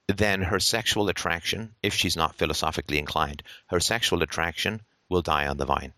then 0.09 0.43
her 0.43 0.61
sexual 0.61 1.09
attraction, 1.09 1.75
if 1.83 1.95
she's 1.95 2.17
not 2.17 2.37
philosophically 2.37 2.99
inclined, 2.99 3.43
her 3.67 3.81
sexual 3.81 4.23
attraction 4.23 4.81
will 5.09 5.23
die 5.23 5.47
on 5.47 5.57
the 5.57 5.67
vine. 5.67 5.93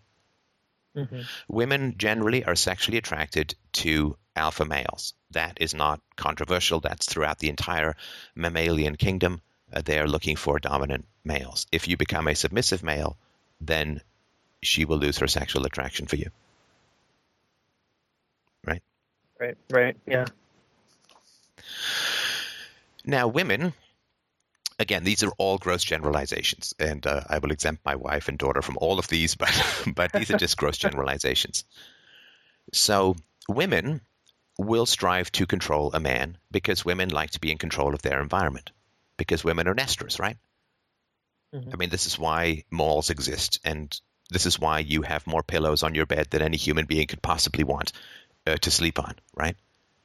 Hmm 0.97 1.23
Women 1.49 1.95
generally 1.99 2.45
are 2.45 2.57
sexually 2.57 2.99
attracted 2.99 3.55
to 3.73 4.17
alpha 4.35 4.65
males. 4.65 5.15
That 5.31 5.59
is 5.61 5.75
not 5.75 6.01
controversial. 6.17 6.81
That's 6.81 7.07
throughout 7.07 7.39
the 7.39 7.49
entire 7.49 7.97
mammalian 8.35 8.97
kingdom. 8.97 9.41
Uh, 9.73 9.83
they're 9.85 10.09
looking 10.09 10.37
for 10.37 10.59
dominant 10.59 11.07
males. 11.25 11.67
If 11.73 11.89
you 11.89 11.97
become 11.97 12.29
a 12.29 12.35
submissive 12.35 12.83
male, 12.83 13.17
then 13.61 14.01
she 14.63 14.85
will 14.85 14.99
lose 14.99 15.19
her 15.19 15.29
sexual 15.29 15.67
attraction 15.67 16.07
for 16.07 16.17
you. 16.17 16.31
Right? 18.65 18.83
Right. 19.41 19.57
Right. 19.71 19.97
Yeah. 20.07 20.27
Now, 23.05 23.29
women, 23.29 23.73
again, 24.79 25.05
these 25.05 25.23
are 25.23 25.33
all 25.39 25.59
gross 25.59 25.83
generalizations, 25.85 26.75
and 26.79 27.07
uh, 27.07 27.23
I 27.29 27.39
will 27.39 27.53
exempt 27.53 27.85
my 27.85 27.97
wife 27.97 28.29
and 28.29 28.39
daughter 28.39 28.63
from 28.63 28.79
all 28.81 28.99
of 28.99 29.09
these, 29.09 29.35
but 29.43 29.53
but 29.95 30.13
these 30.13 30.31
are 30.31 30.39
just 30.39 30.57
gross 30.57 30.79
generalizations. 30.79 31.65
So, 32.73 33.17
women 33.49 34.01
will 34.59 34.87
strive 34.87 35.31
to 35.33 35.47
control 35.47 35.93
a 35.93 36.01
man 36.01 36.39
because 36.51 36.85
women 36.85 37.11
like 37.11 37.31
to 37.31 37.41
be 37.41 37.51
in 37.53 37.59
control 37.59 37.95
of 37.95 38.03
their 38.03 38.21
environment, 38.21 38.71
because 39.17 39.45
women 39.45 39.69
are 39.69 39.75
nesters, 39.75 40.19
right? 40.19 40.37
Mhm. 41.55 41.73
I 41.73 41.77
mean, 41.77 41.91
this 41.91 42.07
is 42.07 42.19
why 42.19 42.65
malls 42.71 43.11
exist, 43.11 43.61
and 43.65 43.99
this 44.31 44.47
is 44.47 44.59
why 44.59 44.81
you 44.81 45.03
have 45.03 45.27
more 45.27 45.43
pillows 45.43 45.83
on 45.83 45.95
your 45.95 46.07
bed 46.07 46.29
than 46.31 46.43
any 46.43 46.57
human 46.57 46.87
being 46.87 47.07
could 47.07 47.23
possibly 47.23 47.65
want 47.65 47.93
uh, 48.47 48.57
to 48.57 48.71
sleep 48.71 48.99
on, 48.99 49.15
right? 49.35 49.57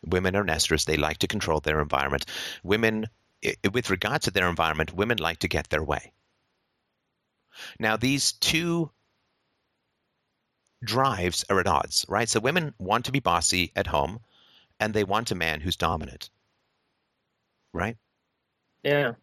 Women 0.06 0.36
are 0.36 0.44
nesters. 0.44 0.86
They 0.86 0.98
like 0.98 1.20
to 1.20 1.28
control 1.28 1.60
their 1.60 1.80
environment. 1.82 2.26
Women, 2.64 3.08
i- 3.46 3.56
with 3.74 3.90
regard 3.90 4.22
to 4.24 4.32
their 4.32 4.50
environment, 4.50 4.94
women 4.94 5.18
like 5.18 5.40
to 5.40 5.48
get 5.48 5.70
their 5.70 5.84
way. 5.84 6.14
Now, 7.80 7.98
these 7.98 8.32
two 8.32 8.92
drives 10.84 11.44
are 11.50 11.60
at 11.60 11.66
odds, 11.68 12.06
right? 12.08 12.30
So 12.30 12.40
women 12.40 12.76
want 12.78 13.06
to 13.06 13.12
be 13.12 13.20
bossy 13.20 13.72
at 13.76 13.88
home, 13.88 14.20
and 14.80 14.94
they 14.94 15.04
want 15.04 15.32
a 15.32 15.36
man 15.36 15.62
who's 15.62 15.78
dominant, 15.78 16.30
right? 17.74 17.98
Yeah. 18.84 19.14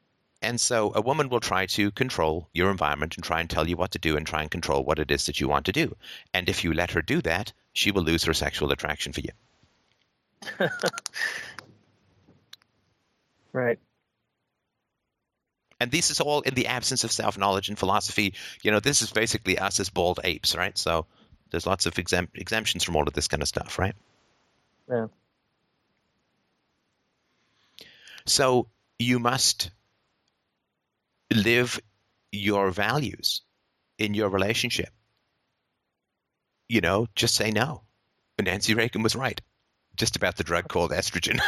And 0.42 0.60
so 0.60 0.92
a 0.94 1.00
woman 1.00 1.28
will 1.28 1.40
try 1.40 1.66
to 1.66 1.90
control 1.92 2.48
your 2.52 2.70
environment 2.70 3.16
and 3.16 3.24
try 3.24 3.40
and 3.40 3.48
tell 3.50 3.68
you 3.68 3.76
what 3.76 3.92
to 3.92 3.98
do 4.00 4.16
and 4.16 4.26
try 4.26 4.42
and 4.42 4.50
control 4.50 4.84
what 4.84 4.98
it 4.98 5.10
is 5.10 5.26
that 5.26 5.40
you 5.40 5.48
want 5.48 5.66
to 5.66 5.72
do. 5.72 5.96
And 6.34 6.48
if 6.48 6.64
you 6.64 6.72
let 6.72 6.90
her 6.92 7.02
do 7.02 7.22
that, 7.22 7.52
she 7.72 7.92
will 7.92 8.02
lose 8.02 8.24
her 8.24 8.34
sexual 8.34 8.72
attraction 8.72 9.12
for 9.12 9.20
you. 9.20 9.30
Right. 13.52 13.78
And 15.80 15.90
this 15.90 16.10
is 16.10 16.20
all 16.20 16.40
in 16.40 16.54
the 16.54 16.66
absence 16.66 17.04
of 17.04 17.12
self 17.12 17.38
knowledge 17.38 17.68
and 17.68 17.78
philosophy. 17.78 18.34
You 18.62 18.70
know, 18.70 18.80
this 18.80 19.02
is 19.02 19.12
basically 19.12 19.58
us 19.58 19.78
as 19.80 19.90
bald 19.90 20.20
apes, 20.24 20.56
right? 20.56 20.76
So 20.76 21.06
there's 21.50 21.66
lots 21.66 21.86
of 21.86 21.98
exempt, 21.98 22.36
exemptions 22.36 22.84
from 22.84 22.96
all 22.96 23.06
of 23.06 23.14
this 23.14 23.28
kind 23.28 23.42
of 23.42 23.48
stuff, 23.48 23.78
right? 23.78 23.94
Yeah. 24.88 25.06
So 28.26 28.68
you 28.98 29.18
must 29.18 29.70
live 31.32 31.80
your 32.32 32.70
values 32.70 33.42
in 33.98 34.14
your 34.14 34.28
relationship. 34.28 34.90
You 36.68 36.80
know, 36.80 37.06
just 37.14 37.34
say 37.34 37.50
no. 37.50 37.82
Nancy 38.40 38.74
Reagan 38.74 39.02
was 39.02 39.16
right. 39.16 39.40
Just 39.96 40.16
about 40.16 40.36
the 40.36 40.44
drug 40.44 40.68
called 40.68 40.90
estrogen. 40.90 41.40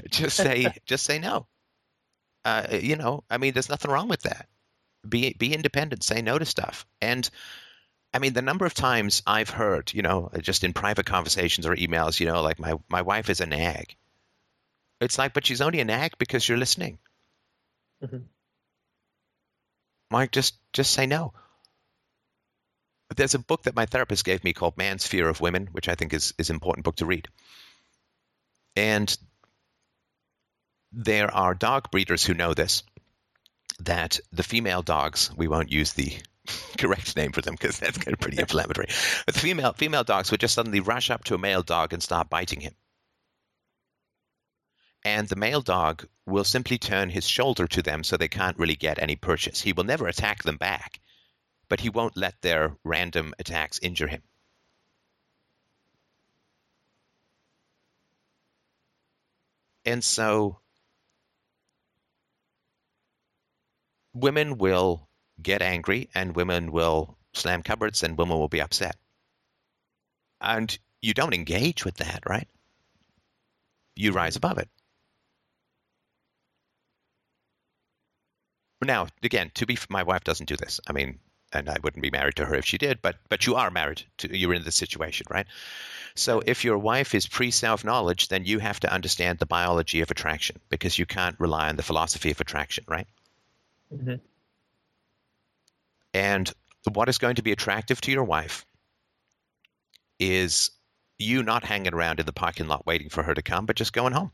just 0.10 0.36
say 0.36 0.72
just 0.84 1.04
say 1.04 1.18
no. 1.18 1.46
Uh, 2.44 2.78
you 2.80 2.96
know, 2.96 3.24
I 3.30 3.38
mean, 3.38 3.52
there's 3.52 3.68
nothing 3.68 3.90
wrong 3.90 4.08
with 4.08 4.22
that. 4.22 4.48
Be 5.08 5.34
be 5.34 5.54
independent. 5.54 6.02
Say 6.04 6.22
no 6.22 6.38
to 6.38 6.44
stuff. 6.44 6.86
And 7.00 7.28
I 8.14 8.18
mean, 8.18 8.32
the 8.32 8.42
number 8.42 8.66
of 8.66 8.74
times 8.74 9.22
I've 9.26 9.50
heard, 9.50 9.92
you 9.94 10.02
know, 10.02 10.30
just 10.40 10.64
in 10.64 10.72
private 10.72 11.06
conversations 11.06 11.66
or 11.66 11.76
emails, 11.76 12.20
you 12.20 12.26
know, 12.26 12.42
like 12.42 12.58
my 12.58 12.74
my 12.88 13.02
wife 13.02 13.30
is 13.30 13.40
a 13.40 13.46
nag. 13.46 13.96
It's 15.00 15.18
like, 15.18 15.34
but 15.34 15.46
she's 15.46 15.60
only 15.60 15.80
a 15.80 15.84
nag 15.84 16.18
because 16.18 16.48
you're 16.48 16.58
listening. 16.58 16.98
Mhm. 18.02 18.28
Mike, 20.10 20.32
just 20.32 20.58
just 20.72 20.92
say 20.92 21.06
no. 21.06 21.32
There's 23.16 23.34
a 23.34 23.38
book 23.38 23.62
that 23.64 23.74
my 23.76 23.86
therapist 23.86 24.24
gave 24.24 24.44
me 24.44 24.52
called 24.52 24.76
Man's 24.76 25.06
Fear 25.06 25.28
of 25.28 25.40
Women, 25.40 25.66
which 25.72 25.88
I 25.88 25.94
think 25.94 26.12
is 26.12 26.34
is 26.38 26.50
an 26.50 26.56
important 26.56 26.84
book 26.84 26.96
to 26.96 27.06
read. 27.06 27.28
And 28.76 29.16
there 30.92 31.32
are 31.32 31.54
dog 31.54 31.90
breeders 31.90 32.24
who 32.24 32.34
know 32.34 32.54
this 32.54 32.82
that 33.80 34.18
the 34.32 34.42
female 34.42 34.82
dogs, 34.82 35.30
we 35.36 35.46
won't 35.48 35.70
use 35.70 35.92
the 35.92 36.16
correct 36.78 37.16
name 37.16 37.32
for 37.32 37.42
them 37.42 37.54
because 37.54 37.78
that's 37.78 37.98
kind 37.98 38.12
of 38.12 38.20
pretty 38.20 38.38
inflammatory. 38.40 38.88
But 39.26 39.34
the 39.34 39.40
female 39.40 39.72
female 39.72 40.04
dogs 40.04 40.30
would 40.30 40.40
just 40.40 40.54
suddenly 40.54 40.80
rush 40.80 41.10
up 41.10 41.24
to 41.24 41.34
a 41.34 41.38
male 41.38 41.62
dog 41.62 41.92
and 41.92 42.02
start 42.02 42.30
biting 42.30 42.60
him. 42.60 42.74
And 45.04 45.28
the 45.28 45.36
male 45.36 45.60
dog 45.60 46.06
will 46.26 46.44
simply 46.44 46.76
turn 46.76 47.08
his 47.08 47.26
shoulder 47.26 47.68
to 47.68 47.82
them 47.82 48.02
so 48.02 48.16
they 48.16 48.28
can't 48.28 48.58
really 48.58 48.74
get 48.74 48.98
any 48.98 49.14
purchase. 49.16 49.60
He 49.60 49.72
will 49.72 49.84
never 49.84 50.08
attack 50.08 50.42
them 50.42 50.56
back, 50.56 51.00
but 51.68 51.80
he 51.80 51.88
won't 51.88 52.16
let 52.16 52.40
their 52.42 52.76
random 52.82 53.32
attacks 53.38 53.78
injure 53.78 54.08
him. 54.08 54.22
And 59.84 60.04
so 60.04 60.58
women 64.20 64.58
will 64.58 65.08
get 65.40 65.62
angry 65.62 66.08
and 66.14 66.34
women 66.34 66.72
will 66.72 67.16
slam 67.34 67.62
cupboards 67.62 68.02
and 68.02 68.18
women 68.18 68.38
will 68.38 68.48
be 68.48 68.60
upset. 68.60 68.96
And 70.40 70.76
you 71.00 71.14
don't 71.14 71.34
engage 71.34 71.84
with 71.84 71.96
that, 71.96 72.22
right? 72.28 72.48
You 73.96 74.12
rise 74.12 74.36
above 74.36 74.58
it. 74.58 74.68
Now, 78.82 79.08
again, 79.22 79.50
to 79.54 79.66
be 79.66 79.76
my 79.88 80.04
wife 80.04 80.22
doesn't 80.22 80.48
do 80.48 80.56
this. 80.56 80.80
I 80.86 80.92
mean, 80.92 81.18
and 81.52 81.68
I 81.68 81.76
wouldn't 81.82 82.02
be 82.02 82.10
married 82.10 82.36
to 82.36 82.46
her 82.46 82.54
if 82.54 82.64
she 82.64 82.78
did, 82.78 83.02
but 83.02 83.16
but 83.28 83.46
you 83.46 83.56
are 83.56 83.70
married 83.70 84.04
to 84.18 84.36
you're 84.36 84.54
in 84.54 84.64
this 84.64 84.76
situation, 84.76 85.26
right? 85.30 85.46
So 86.14 86.42
if 86.46 86.64
your 86.64 86.78
wife 86.78 87.14
is 87.14 87.26
pre 87.26 87.50
self 87.50 87.84
knowledge, 87.84 88.28
then 88.28 88.44
you 88.44 88.58
have 88.60 88.80
to 88.80 88.92
understand 88.92 89.38
the 89.38 89.46
biology 89.46 90.00
of 90.00 90.10
attraction 90.10 90.60
because 90.68 90.98
you 90.98 91.06
can't 91.06 91.40
rely 91.40 91.68
on 91.68 91.76
the 91.76 91.82
philosophy 91.82 92.30
of 92.30 92.40
attraction, 92.40 92.84
right? 92.86 93.08
Hmm 93.90 94.14
And 96.14 96.52
what 96.92 97.08
is 97.08 97.18
going 97.18 97.36
to 97.36 97.42
be 97.42 97.52
attractive 97.52 98.00
to 98.02 98.12
your 98.12 98.24
wife 98.24 98.64
is 100.18 100.70
you 101.18 101.42
not 101.42 101.64
hanging 101.64 101.94
around 101.94 102.20
in 102.20 102.26
the 102.26 102.32
parking 102.32 102.68
lot 102.68 102.86
waiting 102.86 103.08
for 103.08 103.22
her 103.22 103.34
to 103.34 103.42
come, 103.42 103.66
but 103.66 103.76
just 103.76 103.92
going 103.92 104.12
home. 104.12 104.30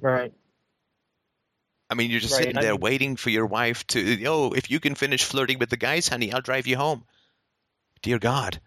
Right. 0.00 0.32
I 1.90 1.94
mean, 1.94 2.10
you're 2.10 2.20
just 2.20 2.34
Right, 2.34 2.40
sitting 2.44 2.58
I 2.58 2.62
there 2.62 2.72
mean- 2.72 2.80
waiting 2.80 3.16
for 3.16 3.30
your 3.30 3.46
wife 3.46 3.86
to, 3.88 4.24
oh, 4.26 4.52
if 4.52 4.70
you 4.70 4.80
can 4.80 4.94
finish 4.94 5.24
flirting 5.24 5.58
with 5.58 5.70
the 5.70 5.76
guys, 5.76 6.08
honey, 6.08 6.32
I'll 6.32 6.40
drive 6.42 6.66
you 6.66 6.76
home. 6.76 7.04
Dear 8.02 8.18
God. 8.18 8.60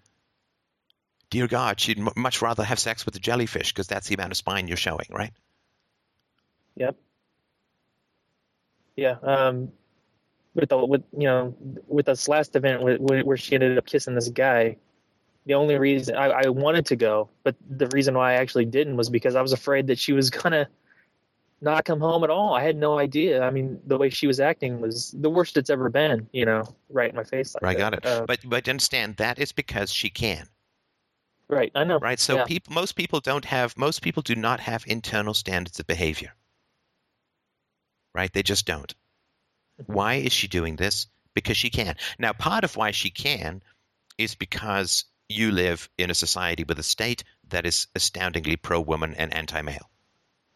Dear 1.29 1.47
God, 1.47 1.79
she'd 1.79 1.99
m- 1.99 2.09
much 2.17 2.41
rather 2.41 2.63
have 2.63 2.79
sex 2.79 3.05
with 3.05 3.13
the 3.13 3.19
jellyfish 3.19 3.71
because 3.71 3.87
that's 3.87 4.07
the 4.07 4.15
amount 4.15 4.31
of 4.31 4.37
spine 4.37 4.67
you're 4.67 4.75
showing, 4.77 5.07
right? 5.09 5.31
Yep. 6.75 6.97
Yeah. 9.01 9.15
Um, 9.23 9.71
with 10.53 10.69
the 10.69 10.77
with 10.85 11.03
you 11.17 11.27
know 11.27 11.55
with 11.87 12.05
this 12.05 12.27
last 12.27 12.55
event 12.55 12.83
where, 12.83 12.97
where 12.97 13.37
she 13.37 13.55
ended 13.55 13.77
up 13.77 13.85
kissing 13.85 14.15
this 14.15 14.29
guy, 14.29 14.77
the 15.45 15.55
only 15.55 15.77
reason 15.77 16.15
I, 16.15 16.27
I 16.29 16.49
wanted 16.49 16.85
to 16.87 16.95
go, 16.95 17.29
but 17.43 17.55
the 17.69 17.87
reason 17.87 18.13
why 18.15 18.33
I 18.33 18.35
actually 18.35 18.65
didn't 18.65 18.95
was 18.97 19.09
because 19.09 19.35
I 19.35 19.41
was 19.41 19.53
afraid 19.53 19.87
that 19.87 19.97
she 19.97 20.13
was 20.13 20.29
gonna 20.29 20.67
not 21.61 21.85
come 21.85 21.99
home 21.99 22.23
at 22.23 22.29
all. 22.29 22.53
I 22.53 22.63
had 22.63 22.75
no 22.75 22.99
idea. 22.99 23.41
I 23.43 23.49
mean, 23.49 23.79
the 23.87 23.97
way 23.97 24.09
she 24.09 24.27
was 24.27 24.39
acting 24.39 24.81
was 24.81 25.15
the 25.17 25.29
worst 25.29 25.57
it's 25.57 25.69
ever 25.69 25.89
been. 25.89 26.27
You 26.31 26.45
know, 26.45 26.63
right 26.89 27.09
in 27.09 27.15
my 27.15 27.23
face. 27.23 27.55
Like 27.55 27.63
I 27.63 27.73
that. 27.73 27.79
got 27.79 27.93
it. 27.93 28.05
Uh, 28.05 28.25
but 28.27 28.39
but 28.45 28.67
understand 28.69 29.15
that 29.17 29.39
is 29.39 29.51
because 29.51 29.91
she 29.91 30.09
can, 30.09 30.47
right. 31.47 31.71
I 31.75 31.83
know. 31.85 31.99
right? 31.99 32.19
So 32.19 32.35
Yeah. 32.35 32.45
people, 32.45 32.73
most 32.73 32.95
people 32.95 33.19
don't 33.19 33.45
have, 33.45 33.77
most 33.77 34.01
people 34.01 34.21
do 34.21 34.35
not 34.35 34.59
have 34.59 34.83
internal 34.87 35.33
standards 35.33 35.79
of 35.79 35.87
behavior, 35.87 36.33
right? 38.13 38.31
They 38.31 38.43
just 38.43 38.65
don't. 38.65 38.93
Why 39.85 40.15
is 40.15 40.31
she 40.33 40.47
doing 40.47 40.75
this? 40.75 41.07
Because 41.33 41.57
she 41.57 41.69
can. 41.69 41.95
Now, 42.19 42.33
part 42.33 42.63
of 42.63 42.75
why 42.75 42.91
she 42.91 43.09
can 43.09 43.63
is 44.17 44.35
because 44.35 45.05
you 45.29 45.51
live 45.51 45.89
in 45.97 46.09
a 46.09 46.13
society 46.13 46.63
with 46.63 46.77
a 46.77 46.83
state 46.83 47.23
that 47.49 47.65
is 47.65 47.87
astoundingly 47.95 48.57
pro 48.57 48.81
woman 48.81 49.15
and 49.17 49.33
anti 49.33 49.61
male, 49.61 49.89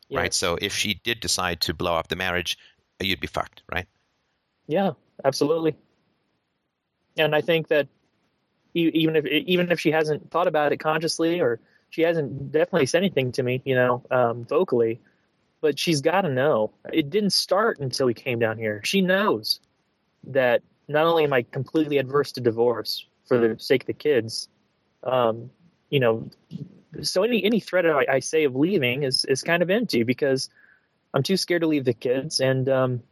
Yeah. 0.09 0.19
right? 0.19 0.33
So 0.33 0.57
if 0.61 0.73
she 0.73 0.95
did 0.95 1.19
decide 1.19 1.61
to 1.61 1.73
blow 1.73 1.95
up 1.95 2.07
the 2.07 2.15
marriage, 2.15 2.57
you'd 2.99 3.19
be 3.21 3.27
fucked, 3.27 3.63
right? 3.71 3.87
Yeah, 4.67 4.91
absolutely. 5.23 5.75
And 7.17 7.33
I 7.33 7.41
think 7.41 7.69
that 7.69 7.87
even 8.73 9.15
if 9.15 9.25
even 9.25 9.71
if 9.71 9.79
she 9.79 9.91
hasn't 9.91 10.31
thought 10.31 10.47
about 10.47 10.73
it 10.73 10.77
consciously, 10.77 11.39
or 11.39 11.61
she 11.89 12.01
hasn't 12.01 12.51
definitely 12.51 12.87
said 12.87 12.97
anything 12.97 13.31
to 13.33 13.43
me, 13.43 13.61
you 13.63 13.75
know, 13.75 14.03
um, 14.11 14.43
vocally, 14.43 14.99
but 15.61 15.79
she's 15.79 16.01
got 16.01 16.21
to 16.21 16.29
know. 16.29 16.71
It 16.91 17.09
didn't 17.09 17.31
start 17.31 17.79
until 17.79 18.07
we 18.07 18.13
came 18.13 18.39
down 18.39 18.57
here. 18.57 18.81
She 18.83 19.01
knows 19.01 19.59
that 20.27 20.61
not 20.87 21.05
only 21.05 21.23
am 21.23 21.33
I 21.33 21.43
completely 21.43 21.97
adverse 21.97 22.33
to 22.33 22.41
divorce 22.41 23.05
for 23.27 23.37
the 23.37 23.59
sake 23.59 23.83
of 23.83 23.87
the 23.87 23.93
kids, 23.93 24.47
um, 25.03 25.49
you 25.89 25.99
know, 25.99 26.29
so 27.01 27.23
any 27.23 27.43
any 27.43 27.59
threat 27.59 27.85
I, 27.85 28.05
I 28.09 28.19
say 28.19 28.45
of 28.45 28.55
leaving 28.55 29.03
is 29.03 29.25
is 29.25 29.43
kind 29.43 29.61
of 29.61 29.69
empty 29.69 30.03
because 30.03 30.49
I'm 31.13 31.23
too 31.23 31.37
scared 31.37 31.61
to 31.61 31.67
leave 31.67 31.85
the 31.85 31.93
kids, 31.93 32.39
and 32.39 32.67
um, 32.69 33.03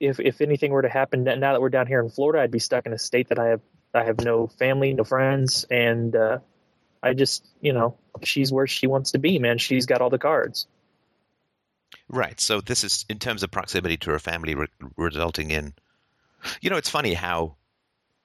if 0.00 0.20
if 0.20 0.40
anything 0.40 0.72
were 0.72 0.82
to 0.82 0.88
happen 0.88 1.24
now 1.24 1.52
that 1.52 1.60
we're 1.60 1.70
down 1.70 1.86
here 1.86 2.00
in 2.00 2.10
Florida, 2.10 2.42
I'd 2.42 2.50
be 2.50 2.58
stuck 2.58 2.86
in 2.86 2.92
a 2.92 2.98
state 2.98 3.28
that 3.28 3.38
I 3.38 3.48
have 3.48 3.60
I 3.94 4.04
have 4.04 4.20
no 4.20 4.46
family, 4.46 4.92
no 4.92 5.04
friends, 5.04 5.64
and 5.70 6.14
uh, 6.14 6.38
I 7.02 7.14
just 7.14 7.46
you 7.60 7.72
know 7.72 7.96
she's 8.22 8.52
where 8.52 8.66
she 8.66 8.86
wants 8.86 9.12
to 9.12 9.18
be, 9.18 9.38
man. 9.38 9.58
She's 9.58 9.86
got 9.86 10.00
all 10.00 10.10
the 10.10 10.18
cards. 10.18 10.66
Right. 12.08 12.40
So 12.40 12.60
this 12.60 12.84
is 12.84 13.04
in 13.08 13.18
terms 13.18 13.42
of 13.42 13.50
proximity 13.50 13.96
to 13.98 14.10
her 14.10 14.18
family, 14.18 14.54
re- 14.54 14.68
resulting 14.96 15.50
in, 15.50 15.74
you 16.60 16.70
know, 16.70 16.76
it's 16.76 16.90
funny 16.90 17.14
how 17.14 17.56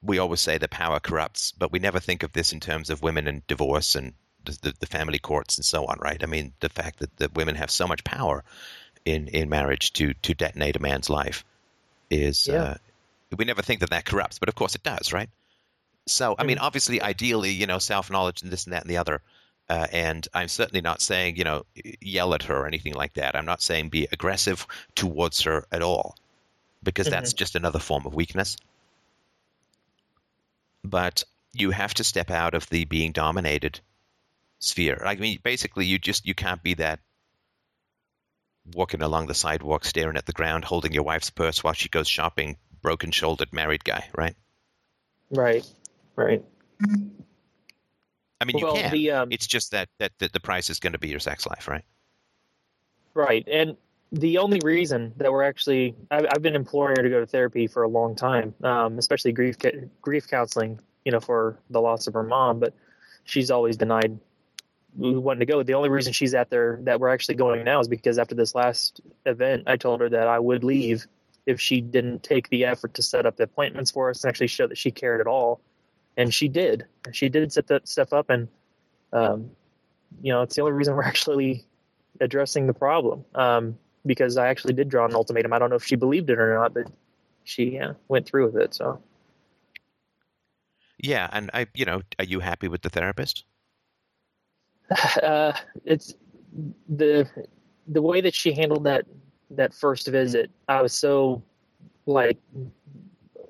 we 0.02 0.18
always 0.20 0.40
say 0.40 0.58
the 0.58 0.68
power 0.68 1.00
corrupts, 1.00 1.52
but 1.52 1.72
we 1.72 1.80
never 1.80 2.00
think 2.00 2.24
of 2.24 2.34
this 2.34 2.54
in 2.54 2.60
terms 2.60 2.90
of 2.90 3.02
women 3.02 3.28
and 3.28 3.46
divorce 3.48 3.96
and 3.96 4.14
the, 4.46 4.74
the, 4.80 4.86
family 4.86 5.20
courts 5.20 5.58
and 5.58 5.66
so 5.66 5.86
on, 5.86 5.98
right? 6.00 6.24
I 6.24 6.26
mean, 6.26 6.54
the 6.62 6.70
fact 6.70 7.00
that, 7.00 7.16
that 7.18 7.36
women 7.36 7.56
have 7.56 7.70
so 7.70 7.88
much 7.88 8.04
power 8.04 8.44
in, 9.06 9.28
in 9.28 9.50
marriage 9.50 9.94
to 9.94 10.14
to 10.14 10.34
detonate 10.34 10.76
a 10.76 10.80
man's 10.80 11.10
life 11.10 11.44
is 12.10 12.48
Yeah. 12.48 12.64
uh, 12.64 12.76
we 13.38 13.46
never 13.46 13.62
think 13.62 13.82
that 13.82 13.92
that 13.92 14.06
corrupts, 14.06 14.40
but 14.40 14.50
of 14.50 14.56
course 14.56 14.76
it 14.76 14.84
does, 14.84 15.14
right? 15.14 15.30
So, 16.08 16.36
I 16.40 16.44
mean, 16.44 16.58
obviously, 16.58 17.02
ideally, 17.02 17.52
you 17.52 17.68
know, 17.68 17.80
self 17.80 18.10
knowledge 18.10 18.42
and 18.42 18.52
this 18.52 18.66
and 18.66 18.74
that 18.74 18.84
and 18.84 18.90
the 18.90 18.98
other. 18.98 19.22
Uh, 19.70 19.86
and 19.92 20.28
I'm 20.34 20.48
certainly 20.48 20.82
not 20.82 21.00
saying, 21.00 21.36
you 21.36 21.44
know, 21.44 21.64
yell 22.02 22.34
at 22.34 22.44
her 22.44 22.58
or 22.58 22.68
anything 22.68 22.96
like 22.96 23.14
that. 23.14 23.36
I'm 23.36 23.46
not 23.46 23.62
saying 23.62 23.90
be 23.90 24.08
aggressive 24.12 24.66
towards 24.96 25.42
her 25.42 25.68
at 25.72 25.84
all, 25.84 26.16
because 26.82 27.08
that's 27.08 27.34
just 27.34 27.56
another 27.56 27.80
form 27.80 28.08
of 28.08 28.16
weakness. 28.16 28.58
But 30.84 31.24
you 31.54 31.70
have 31.72 31.94
to 31.96 32.04
step 32.04 32.32
out 32.32 32.56
of 32.56 32.68
the 32.70 32.86
being 32.86 33.12
dominated 33.12 33.80
sphere. 34.58 35.04
I 35.06 35.16
mean, 35.16 35.40
basically, 35.44 35.86
you 35.86 36.00
just 36.00 36.26
you 36.26 36.34
can't 36.34 36.64
be 36.64 36.74
that 36.76 37.00
walking 38.74 39.02
along 39.02 39.28
the 39.28 39.36
sidewalk, 39.36 39.86
staring 39.86 40.18
at 40.18 40.26
the 40.26 40.34
ground, 40.34 40.66
holding 40.66 40.94
your 40.94 41.04
wife's 41.04 41.30
purse 41.30 41.64
while 41.64 41.74
she 41.74 41.90
goes 41.90 42.08
shopping, 42.08 42.58
broken-shouldered 42.82 43.54
married 43.54 43.84
guy, 43.84 44.08
right? 44.16 44.36
Right, 45.30 45.66
right. 46.16 46.44
I 48.42 48.46
mean, 48.46 48.58
you 48.58 48.66
well, 48.66 48.76
can. 48.76 48.92
the 48.92 49.12
um, 49.12 49.30
It's 49.32 49.48
just 49.48 49.72
that, 49.72 49.90
that 50.00 50.12
that 50.20 50.34
the 50.34 50.40
price 50.40 50.70
is 50.70 50.80
going 50.80 50.94
to 50.94 51.00
be 51.00 51.10
your 51.10 51.20
sex 51.20 51.46
life, 51.46 51.68
right? 51.68 51.84
Right. 53.14 53.48
And 53.52 53.76
the 54.12 54.38
only 54.38 54.60
reason 54.64 55.14
that 55.18 55.32
we're 55.32 55.44
actually, 55.44 55.96
I've, 56.10 56.26
I've 56.32 56.42
been 56.42 56.56
imploring 56.56 56.96
her 56.98 57.04
to 57.04 57.10
go 57.10 57.20
to 57.20 57.26
therapy 57.26 57.68
for 57.68 57.84
a 57.84 57.88
long 57.88 58.16
time, 58.16 58.56
um, 58.64 58.98
especially 58.98 59.34
grief 59.34 59.58
grief 60.02 60.28
counseling, 60.28 60.80
you 61.06 61.12
know, 61.12 61.20
for 61.20 61.60
the 61.70 61.82
loss 61.82 62.08
of 62.08 62.14
her 62.14 62.24
mom. 62.24 62.60
But 62.60 62.74
she's 63.24 63.52
always 63.52 63.78
denied 63.78 64.20
wanting 64.96 65.40
to 65.40 65.46
go. 65.46 65.62
The 65.64 65.74
only 65.74 65.90
reason 65.90 66.14
she's 66.14 66.34
at 66.34 66.50
there 66.50 66.80
that 66.84 67.00
we're 67.00 67.10
actually 67.10 67.36
going 67.36 67.64
now 67.64 67.80
is 67.80 67.88
because 67.88 68.18
after 68.18 68.36
this 68.36 68.56
last 68.56 69.02
event, 69.26 69.64
I 69.68 69.78
told 69.78 70.02
her 70.02 70.10
that 70.10 70.28
I 70.28 70.40
would 70.40 70.64
leave 70.64 71.06
if 71.46 71.60
she 71.60 71.82
didn't 71.82 72.24
take 72.24 72.50
the 72.50 72.66
effort 72.66 72.96
to 72.96 73.04
set 73.04 73.26
up 73.26 73.36
the 73.36 73.44
appointments 73.44 73.92
for 73.92 74.10
us 74.10 74.24
and 74.24 74.30
actually 74.30 74.48
show 74.48 74.68
that 74.68 74.78
she 74.78 74.92
cared 74.92 75.22
at 75.22 75.28
all. 75.28 75.62
And 76.20 76.34
she 76.34 76.50
did. 76.50 76.86
She 77.14 77.30
did 77.30 77.52
set 77.54 77.68
that 77.68 77.88
stuff 77.88 78.12
up, 78.12 78.30
and 78.30 78.50
um, 79.14 79.52
you 80.22 80.34
know, 80.34 80.42
it's 80.42 80.56
the 80.56 80.62
only 80.62 80.74
reason 80.74 80.94
we're 80.96 81.04
actually 81.04 81.66
addressing 82.20 82.68
the 82.68 82.74
problem 82.74 83.24
um, 83.34 83.78
because 84.06 84.36
I 84.38 84.50
actually 84.50 84.74
did 84.74 84.90
draw 84.90 85.06
an 85.06 85.16
ultimatum. 85.16 85.54
I 85.54 85.60
don't 85.60 85.70
know 85.70 85.78
if 85.78 85.86
she 85.86 85.96
believed 85.96 86.30
it 86.30 86.38
or 86.38 86.54
not, 86.56 86.74
but 86.74 86.92
she 87.46 87.72
yeah, 87.72 87.94
went 88.10 88.28
through 88.28 88.52
with 88.52 88.62
it. 88.62 88.74
So 88.74 89.02
Yeah, 90.98 91.30
and 91.32 91.50
I, 91.54 91.68
you 91.74 91.86
know, 91.86 92.02
are 92.20 92.26
you 92.26 92.42
happy 92.42 92.68
with 92.68 92.82
the 92.82 92.90
therapist? 92.90 93.46
uh, 95.24 95.54
it's 95.86 96.14
the 96.90 97.30
the 97.88 98.02
way 98.02 98.22
that 98.22 98.36
she 98.36 98.54
handled 98.54 98.84
that 98.84 99.06
that 99.52 99.74
first 99.74 100.08
visit, 100.08 100.52
I 100.68 100.82
was 100.82 100.94
so 100.94 101.44
like 102.06 102.38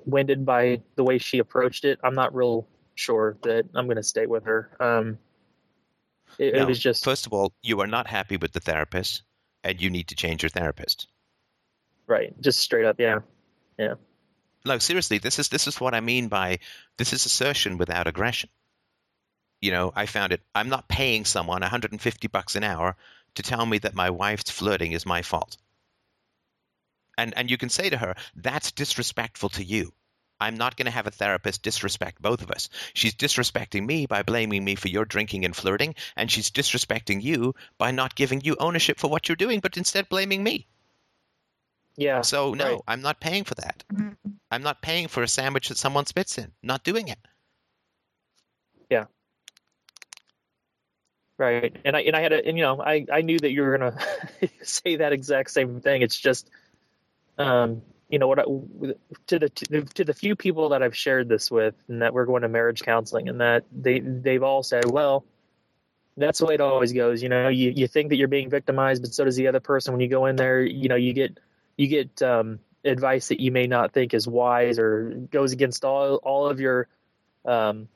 winded 0.06 0.44
by 0.44 0.82
the 0.96 1.04
way 1.04 1.18
she 1.18 1.38
approached 1.38 1.84
it. 1.84 1.98
I'm 2.02 2.14
not 2.14 2.34
real 2.34 2.66
sure 2.94 3.36
that 3.42 3.66
I'm 3.74 3.86
going 3.86 3.96
to 3.96 4.02
stay 4.02 4.26
with 4.26 4.44
her. 4.44 4.70
Um, 4.80 5.18
it, 6.38 6.54
No, 6.54 6.62
it 6.62 6.68
was 6.68 6.78
just 6.78 7.04
First 7.04 7.26
of 7.26 7.32
all, 7.32 7.52
you 7.62 7.80
are 7.80 7.86
not 7.86 8.06
happy 8.06 8.36
with 8.36 8.52
the 8.52 8.60
therapist, 8.60 9.22
and 9.64 9.80
you 9.80 9.90
need 9.90 10.08
to 10.08 10.14
change 10.14 10.42
your 10.42 10.50
therapist. 10.50 11.08
right, 12.06 12.38
just 12.40 12.60
straight 12.60 12.84
up, 12.84 13.00
yeah, 13.00 13.20
yeah, 13.78 13.94
No, 14.64 14.78
seriously, 14.78 15.18
this 15.18 15.38
is 15.38 15.48
this 15.48 15.66
is 15.66 15.80
what 15.80 15.94
I 15.94 16.00
mean 16.00 16.28
by 16.28 16.58
this 16.98 17.12
is 17.12 17.26
assertion 17.26 17.78
without 17.78 18.06
aggression. 18.06 18.50
You 19.60 19.72
know, 19.72 19.92
I 19.94 20.06
found 20.06 20.32
it. 20.32 20.40
I'm 20.54 20.70
not 20.70 20.88
paying 20.88 21.24
someone 21.24 21.60
150 21.60 22.28
bucks 22.28 22.56
an 22.56 22.64
hour 22.64 22.96
to 23.34 23.42
tell 23.42 23.66
me 23.66 23.78
that 23.78 23.94
my 23.94 24.10
wife's 24.10 24.50
flirting 24.50 24.92
is 24.92 25.04
my 25.04 25.22
fault. 25.22 25.56
And 27.18 27.34
and 27.36 27.50
you 27.50 27.56
can 27.58 27.68
say 27.68 27.90
to 27.90 27.98
her, 27.98 28.14
that's 28.36 28.72
disrespectful 28.72 29.48
to 29.50 29.64
you. 29.64 29.92
I'm 30.42 30.56
not 30.56 30.76
going 30.76 30.86
to 30.86 30.90
have 30.92 31.06
a 31.06 31.10
therapist 31.10 31.62
disrespect 31.62 32.22
both 32.22 32.40
of 32.42 32.50
us. 32.50 32.70
She's 32.94 33.14
disrespecting 33.14 33.84
me 33.86 34.06
by 34.06 34.22
blaming 34.22 34.64
me 34.64 34.74
for 34.74 34.88
your 34.88 35.04
drinking 35.04 35.44
and 35.44 35.54
flirting, 35.54 35.94
and 36.16 36.30
she's 36.30 36.50
disrespecting 36.50 37.22
you 37.22 37.54
by 37.78 37.90
not 37.90 38.14
giving 38.14 38.40
you 38.40 38.56
ownership 38.58 38.98
for 38.98 39.08
what 39.10 39.28
you're 39.28 39.36
doing, 39.36 39.60
but 39.60 39.76
instead 39.76 40.08
blaming 40.08 40.42
me. 40.42 40.66
yeah. 41.96 42.22
So 42.22 42.54
no, 42.54 42.64
Right. 42.64 42.80
I'm 42.88 43.02
not 43.02 43.20
paying 43.20 43.44
for 43.44 43.54
that. 43.56 43.84
Mm-hmm. 43.92 44.30
I'm 44.50 44.62
not 44.62 44.80
paying 44.82 45.08
for 45.08 45.22
a 45.22 45.28
sandwich 45.28 45.68
that 45.68 45.76
someone 45.78 46.06
spits 46.06 46.38
in. 46.38 46.52
Not 46.62 46.84
doing 46.84 47.08
it. 47.08 47.18
Yeah. 48.90 49.06
Right. 51.38 51.74
And 51.84 51.96
I 51.96 52.00
and 52.02 52.14
I 52.16 52.20
had 52.20 52.32
a 52.32 52.46
and 52.46 52.56
you 52.58 52.64
know, 52.64 52.80
I 52.82 53.06
I 53.10 53.22
knew 53.22 53.38
that 53.38 53.50
you 53.52 53.62
were 53.62 53.76
going 53.78 53.92
to 54.40 54.48
say 54.62 54.96
that 54.96 55.12
exact 55.12 55.50
same 55.50 55.80
thing. 55.80 56.02
It's 56.02 56.18
just 56.18 56.50
um 57.40 57.82
you 58.10 58.18
know 58.18 58.26
what 58.26 58.40
I, 58.40 58.42
to 59.28 59.38
the 59.38 59.48
to 59.94 60.04
the 60.04 60.12
few 60.12 60.34
people 60.34 60.70
that 60.70 60.82
I've 60.82 60.96
shared 60.96 61.28
this 61.28 61.50
with 61.50 61.74
and 61.88 62.02
that 62.02 62.12
we're 62.12 62.26
going 62.26 62.42
to 62.42 62.48
marriage 62.48 62.82
counseling 62.82 63.28
and 63.28 63.40
that 63.40 63.64
they 63.72 64.00
they've 64.00 64.42
all 64.42 64.64
said, 64.64 64.90
well, 64.90 65.24
that's 66.16 66.40
the 66.40 66.46
way 66.46 66.54
it 66.54 66.60
always 66.60 66.92
goes, 66.92 67.22
you 67.22 67.28
know, 67.28 67.48
you 67.48 67.70
you 67.70 67.86
think 67.86 68.10
that 68.10 68.16
you're 68.16 68.28
being 68.28 68.50
victimized 68.50 69.02
but 69.02 69.14
so 69.14 69.24
does 69.24 69.36
the 69.36 69.46
other 69.46 69.60
person. 69.60 69.92
When 69.94 70.00
you 70.00 70.08
go 70.08 70.26
in 70.26 70.34
there, 70.34 70.60
you 70.60 70.88
know, 70.88 70.96
you 70.96 71.12
get 71.12 71.38
you 71.76 71.86
get 71.86 72.20
um 72.20 72.58
advice 72.84 73.28
that 73.28 73.40
you 73.40 73.52
may 73.52 73.68
not 73.68 73.92
think 73.92 74.12
is 74.12 74.26
wise 74.26 74.78
or 74.78 75.10
goes 75.30 75.52
against 75.52 75.84
all 75.84 76.16
all 76.16 76.48
of 76.48 76.58
your 76.58 76.88
um 77.44 77.88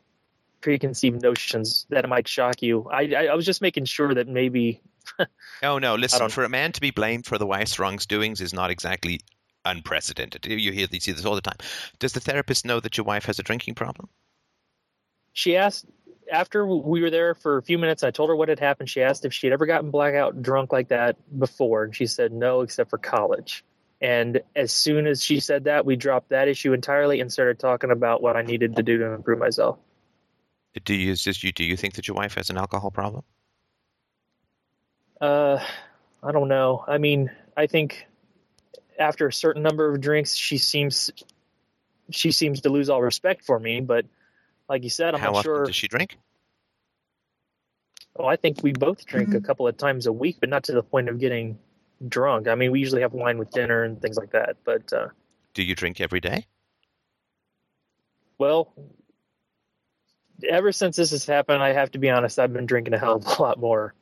preconceived 0.61 1.23
notions 1.23 1.87
that 1.91 2.09
might 2.09 2.29
shock 2.29 2.63
you. 2.63 2.89
I, 2.91 3.13
I, 3.17 3.27
I 3.27 3.35
was 3.35 3.45
just 3.45 3.61
making 3.61 3.85
sure 3.87 4.15
that 4.15 4.29
maybe 4.29 4.81
Oh 5.63 5.79
no, 5.79 5.97
listen, 5.97 6.29
for 6.29 6.45
a 6.45 6.49
man 6.49 6.73
to 6.73 6.81
be 6.81 6.93
blamed 6.93 7.27
for 7.27 7.37
the 7.37 7.47
wife's 7.47 7.79
wrongdoings 7.81 8.41
is 8.41 8.55
not 8.55 8.71
exactly 8.71 9.21
unprecedented. 9.65 10.47
You 10.47 10.73
hear 10.73 10.87
you 10.91 11.01
see 11.01 11.13
this 11.13 11.25
all 11.25 11.35
the 11.35 11.41
time. 11.41 11.57
Does 11.99 12.13
the 12.13 12.21
therapist 12.21 12.65
know 12.65 12.81
that 12.81 12.97
your 12.97 13.05
wife 13.05 13.25
has 13.27 13.39
a 13.39 13.43
drinking 13.43 13.75
problem? 13.75 14.09
she 15.35 15.57
asked 15.57 15.85
after 16.33 16.67
we 16.67 17.03
were 17.03 17.11
there 17.11 17.35
for 17.35 17.59
a 17.59 17.63
few 17.63 17.77
minutes. 17.77 18.03
I 18.03 18.11
told 18.11 18.31
her 18.31 18.37
what 18.37 18.49
had 18.49 18.61
happened. 18.61 18.89
She 18.89 19.03
asked 19.03 19.27
if 19.27 19.35
she 19.35 19.47
had 19.47 19.53
ever 19.53 19.67
gotten 19.67 19.91
blackout 19.91 20.41
drunk 20.41 20.73
like 20.73 20.89
that 20.89 21.17
before, 21.39 21.85
and 21.85 21.95
she 21.95 22.07
said 22.07 22.33
no, 22.33 22.63
except 22.63 22.89
for 22.89 22.99
college. 22.99 23.63
And 24.01 24.41
as 24.57 24.73
soon 24.73 25.07
as 25.07 25.23
she 25.23 25.41
said 25.41 25.65
that, 25.65 25.85
we 25.85 25.97
dropped 25.97 26.31
that 26.31 26.49
issue 26.49 26.73
entirely 26.73 27.21
and 27.21 27.31
started 27.31 27.59
talking 27.59 27.91
about 27.91 28.23
what 28.23 28.37
I 28.37 28.43
needed 28.43 28.77
to 28.77 28.83
do 28.83 28.99
to 28.99 29.13
improve 29.13 29.39
myself. 29.39 29.79
Do 30.85 30.95
you 30.95 31.15
this 31.15 31.45
you 31.45 31.53
do 31.53 31.65
you 31.65 31.77
think 31.77 31.95
that 31.95 32.09
your 32.09 32.17
wife 32.17 32.35
has 32.35 32.51
an 32.51 32.57
alcohol 32.57 32.91
problem? 32.91 33.23
Uh, 35.21 35.59
I 36.23 36.33
don't 36.33 36.49
know. 36.49 36.85
I 36.87 36.99
mean, 36.99 37.31
I 37.57 37.67
think 37.67 38.07
after 38.99 39.27
a 39.27 39.33
certain 39.33 39.63
number 39.63 39.89
of 39.93 40.01
drinks, 40.01 40.35
she 40.35 40.59
seems 40.59 41.11
she 42.11 42.33
seems 42.33 42.61
to 42.63 42.69
lose 42.71 42.91
all 42.91 43.01
respect 43.03 43.45
for 43.45 43.59
me. 43.59 43.81
But 43.81 44.07
like 44.69 44.83
you 44.85 44.91
said, 44.91 45.15
I'm 45.15 45.21
How 45.21 45.27
not 45.29 45.37
often 45.39 45.43
sure. 45.45 45.65
does 45.67 45.77
she 45.77 45.89
drink? 45.89 46.19
Oh, 48.17 48.27
I 48.27 48.37
think 48.37 48.63
we 48.63 48.73
both 48.73 49.05
drink 49.07 49.35
a 49.35 49.41
couple 49.41 49.67
of 49.67 49.77
times 49.77 50.07
a 50.07 50.13
week, 50.13 50.37
but 50.39 50.49
not 50.49 50.65
to 50.65 50.73
the 50.73 50.83
point 50.83 51.09
of 51.09 51.19
getting 51.19 51.59
drunk. 52.07 52.47
I 52.47 52.55
mean, 52.55 52.71
we 52.71 52.79
usually 52.79 53.03
have 53.03 53.13
wine 53.13 53.39
with 53.39 53.51
dinner 53.51 53.83
and 53.83 54.01
things 54.01 54.17
like 54.17 54.31
that. 54.33 54.57
But 54.65 54.93
uh, 54.93 55.09
Do 55.55 55.63
you 55.65 55.75
drink 55.75 56.01
every 56.01 56.21
day? 56.21 56.47
well, 58.39 58.73
ever 60.49 60.73
since 60.73 60.97
this 60.97 61.11
has 61.13 61.25
happened, 61.25 61.63
I 61.63 61.73
have 61.73 61.91
to 61.93 61.99
be 61.99 62.11
honest. 62.11 62.39
I've 62.39 62.53
been 62.53 62.67
drinking 62.67 62.95
a 62.95 62.99
hell 62.99 63.15
of 63.17 63.27
a 63.27 63.43
lot 63.43 63.59
more. 63.59 63.95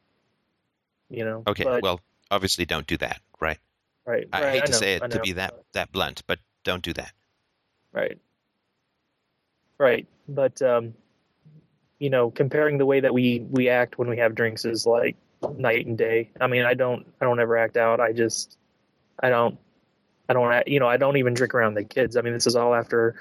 You 1.08 1.24
know. 1.24 1.42
Okay, 1.46 1.64
But- 1.64 1.82
well, 1.82 2.00
obviously 2.30 2.64
don't 2.64 2.86
do 2.86 2.96
that, 2.98 3.20
right? 3.40 3.58
Right. 4.06 4.26
I 4.32 4.42
right, 4.42 4.52
hate 4.54 4.66
to 4.66 4.72
know, 4.72 4.78
say 4.78 4.94
it 4.94 5.10
to 5.10 5.20
be 5.20 5.32
that 5.32 5.54
that 5.74 5.92
blunt, 5.92 6.22
but 6.26 6.38
don't 6.64 6.82
do 6.82 6.92
that. 6.94 7.12
Right. 7.92 8.18
Right. 9.78 10.06
But 10.28 10.60
um 10.62 10.94
you 11.98 12.10
know, 12.10 12.30
comparing 12.30 12.78
the 12.78 12.86
way 12.86 13.00
that 13.00 13.14
we 13.14 13.40
we 13.50 13.68
act 13.68 13.98
when 13.98 14.08
we 14.08 14.18
have 14.18 14.34
drinks 14.34 14.64
is 14.64 14.86
like 14.86 15.16
night 15.56 15.86
and 15.86 15.96
day. 15.96 16.30
I 16.40 16.46
mean, 16.46 16.64
I 16.64 16.74
don't 16.74 17.06
I 17.20 17.24
don't 17.24 17.40
ever 17.40 17.56
act 17.56 17.76
out. 17.76 18.00
I 18.00 18.12
just 18.12 18.56
I 19.20 19.30
don't 19.30 19.58
I 20.28 20.32
don't 20.32 20.66
you 20.68 20.80
know, 20.80 20.88
I 20.88 20.96
don't 20.96 21.16
even 21.16 21.34
drink 21.34 21.54
around 21.54 21.74
the 21.74 21.84
kids. 21.84 22.16
I 22.16 22.22
mean, 22.22 22.32
this 22.32 22.46
is 22.46 22.56
all 22.56 22.74
after 22.74 23.16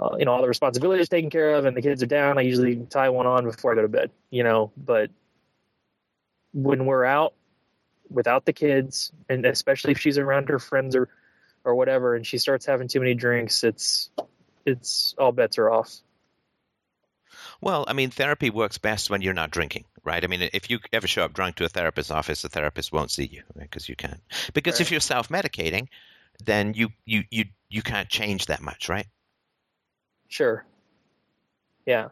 uh, 0.00 0.16
you 0.18 0.24
know, 0.24 0.32
all 0.32 0.42
the 0.42 0.48
responsibilities 0.48 1.08
taken 1.08 1.30
care 1.30 1.54
of 1.54 1.64
and 1.64 1.76
the 1.76 1.82
kids 1.82 2.02
are 2.02 2.06
down. 2.06 2.38
I 2.38 2.42
usually 2.42 2.76
tie 2.86 3.08
one 3.08 3.26
on 3.26 3.44
before 3.44 3.72
I 3.72 3.74
go 3.74 3.82
to 3.82 3.88
bed, 3.88 4.10
you 4.30 4.44
know, 4.44 4.70
but 4.76 5.10
when 6.52 6.86
we're 6.86 7.04
out 7.04 7.34
without 8.10 8.44
the 8.44 8.52
kids 8.52 9.12
and 9.28 9.44
especially 9.44 9.92
if 9.92 9.98
she's 10.00 10.18
around 10.18 10.48
her 10.48 10.58
friends 10.58 10.96
or 10.96 11.08
or 11.64 11.74
whatever 11.74 12.14
and 12.14 12.26
she 12.26 12.38
starts 12.38 12.66
having 12.66 12.88
too 12.88 13.00
many 13.00 13.14
drinks, 13.14 13.64
it's 13.64 14.10
it's 14.64 15.14
all 15.18 15.32
bets 15.32 15.58
are 15.58 15.70
off. 15.70 15.94
Well, 17.60 17.84
I 17.88 17.92
mean, 17.92 18.10
therapy 18.10 18.50
works 18.50 18.78
best 18.78 19.10
when 19.10 19.20
you're 19.22 19.34
not 19.34 19.50
drinking, 19.50 19.84
right? 20.04 20.22
I 20.22 20.26
mean, 20.26 20.48
if 20.52 20.70
you 20.70 20.78
ever 20.92 21.06
show 21.06 21.24
up 21.24 21.32
drunk 21.32 21.56
to 21.56 21.64
a 21.64 21.68
therapist's 21.68 22.10
office, 22.10 22.42
the 22.42 22.48
therapist 22.48 22.92
won't 22.92 23.10
see 23.10 23.26
you 23.26 23.42
because 23.56 23.88
you 23.88 23.96
can't. 23.96 24.20
Because 24.54 24.80
if 24.80 24.90
you're 24.90 25.00
self-medicating, 25.00 25.88
then 26.44 26.74
you 26.74 26.90
you 27.04 27.24
you 27.30 27.44
you 27.68 27.82
can't 27.82 28.08
change 28.08 28.46
that 28.46 28.62
much, 28.62 28.88
right? 28.88 29.06
Sure. 30.28 30.64
Yeah. 31.86 32.08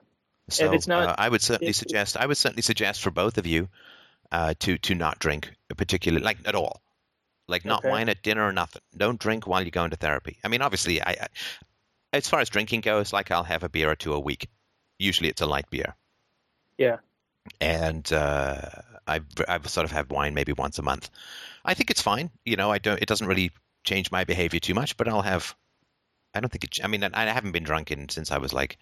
So 0.48 0.72
it's 0.72 0.86
not- 0.86 1.08
uh, 1.08 1.14
I 1.18 1.28
would 1.28 1.42
certainly 1.42 1.70
if- 1.70 1.76
suggest 1.76 2.16
I 2.16 2.26
would 2.26 2.36
certainly 2.36 2.62
suggest 2.62 3.02
for 3.02 3.10
both 3.10 3.38
of 3.38 3.46
you 3.46 3.68
uh, 4.32 4.54
to 4.60 4.78
to 4.78 4.94
not 4.94 5.18
drink, 5.18 5.52
particularly 5.76 6.24
like 6.24 6.38
at 6.46 6.54
all, 6.54 6.82
like 7.48 7.64
not 7.64 7.80
Okay. 7.80 7.90
wine 7.90 8.08
at 8.08 8.22
dinner 8.22 8.46
or 8.46 8.52
nothing. 8.52 8.82
Don't 8.96 9.18
drink 9.20 9.46
while 9.46 9.62
you 9.64 9.70
go 9.70 9.84
into 9.84 9.96
therapy. 9.96 10.38
I 10.44 10.48
mean, 10.48 10.62
obviously, 10.62 11.00
I, 11.02 11.10
I 11.10 11.26
as 12.12 12.28
far 12.28 12.40
as 12.40 12.48
drinking 12.48 12.80
goes, 12.82 13.12
like 13.12 13.30
I'll 13.30 13.44
have 13.44 13.62
a 13.64 13.68
beer 13.68 13.90
or 13.90 13.96
two 13.96 14.14
a 14.14 14.20
week. 14.20 14.48
Usually, 14.98 15.28
it's 15.28 15.42
a 15.42 15.46
light 15.46 15.68
beer. 15.70 15.94
Yeah. 16.78 16.98
and 17.60 18.10
uh, 18.12 18.60
I've 19.06 19.26
I've 19.48 19.68
sort 19.68 19.84
of 19.84 19.92
had 19.92 20.10
wine 20.10 20.34
maybe 20.34 20.52
once 20.52 20.78
a 20.78 20.82
month. 20.82 21.10
I 21.64 21.74
think 21.74 21.90
it's 21.90 22.02
fine. 22.02 22.30
You 22.44 22.56
know, 22.56 22.70
I 22.70 22.78
don't. 22.78 23.00
It 23.00 23.08
doesn't 23.08 23.26
really 23.26 23.50
change 23.84 24.10
my 24.10 24.24
behavior 24.24 24.60
too 24.60 24.74
much, 24.74 24.96
but 24.96 25.08
I'll 25.08 25.22
have. 25.22 25.54
I 26.34 26.40
don't 26.40 26.50
think 26.50 26.64
it. 26.64 26.78
I 26.84 26.88
mean, 26.88 27.02
I 27.02 27.24
haven't 27.26 27.52
been 27.52 27.62
drunk 27.64 27.90
in 27.90 28.08
since 28.08 28.30
I 28.30 28.38
was 28.38 28.52
like, 28.52 28.78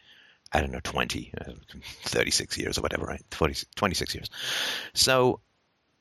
I 0.52 0.60
don't 0.60 0.70
know, 0.70 0.80
20, 0.84 1.32
uh, 1.40 1.52
36 2.02 2.58
years 2.58 2.78
or 2.78 2.82
whatever, 2.82 3.04
right? 3.06 3.22
40, 3.30 3.66
26 3.74 4.14
years. 4.14 4.30
So, 4.94 5.40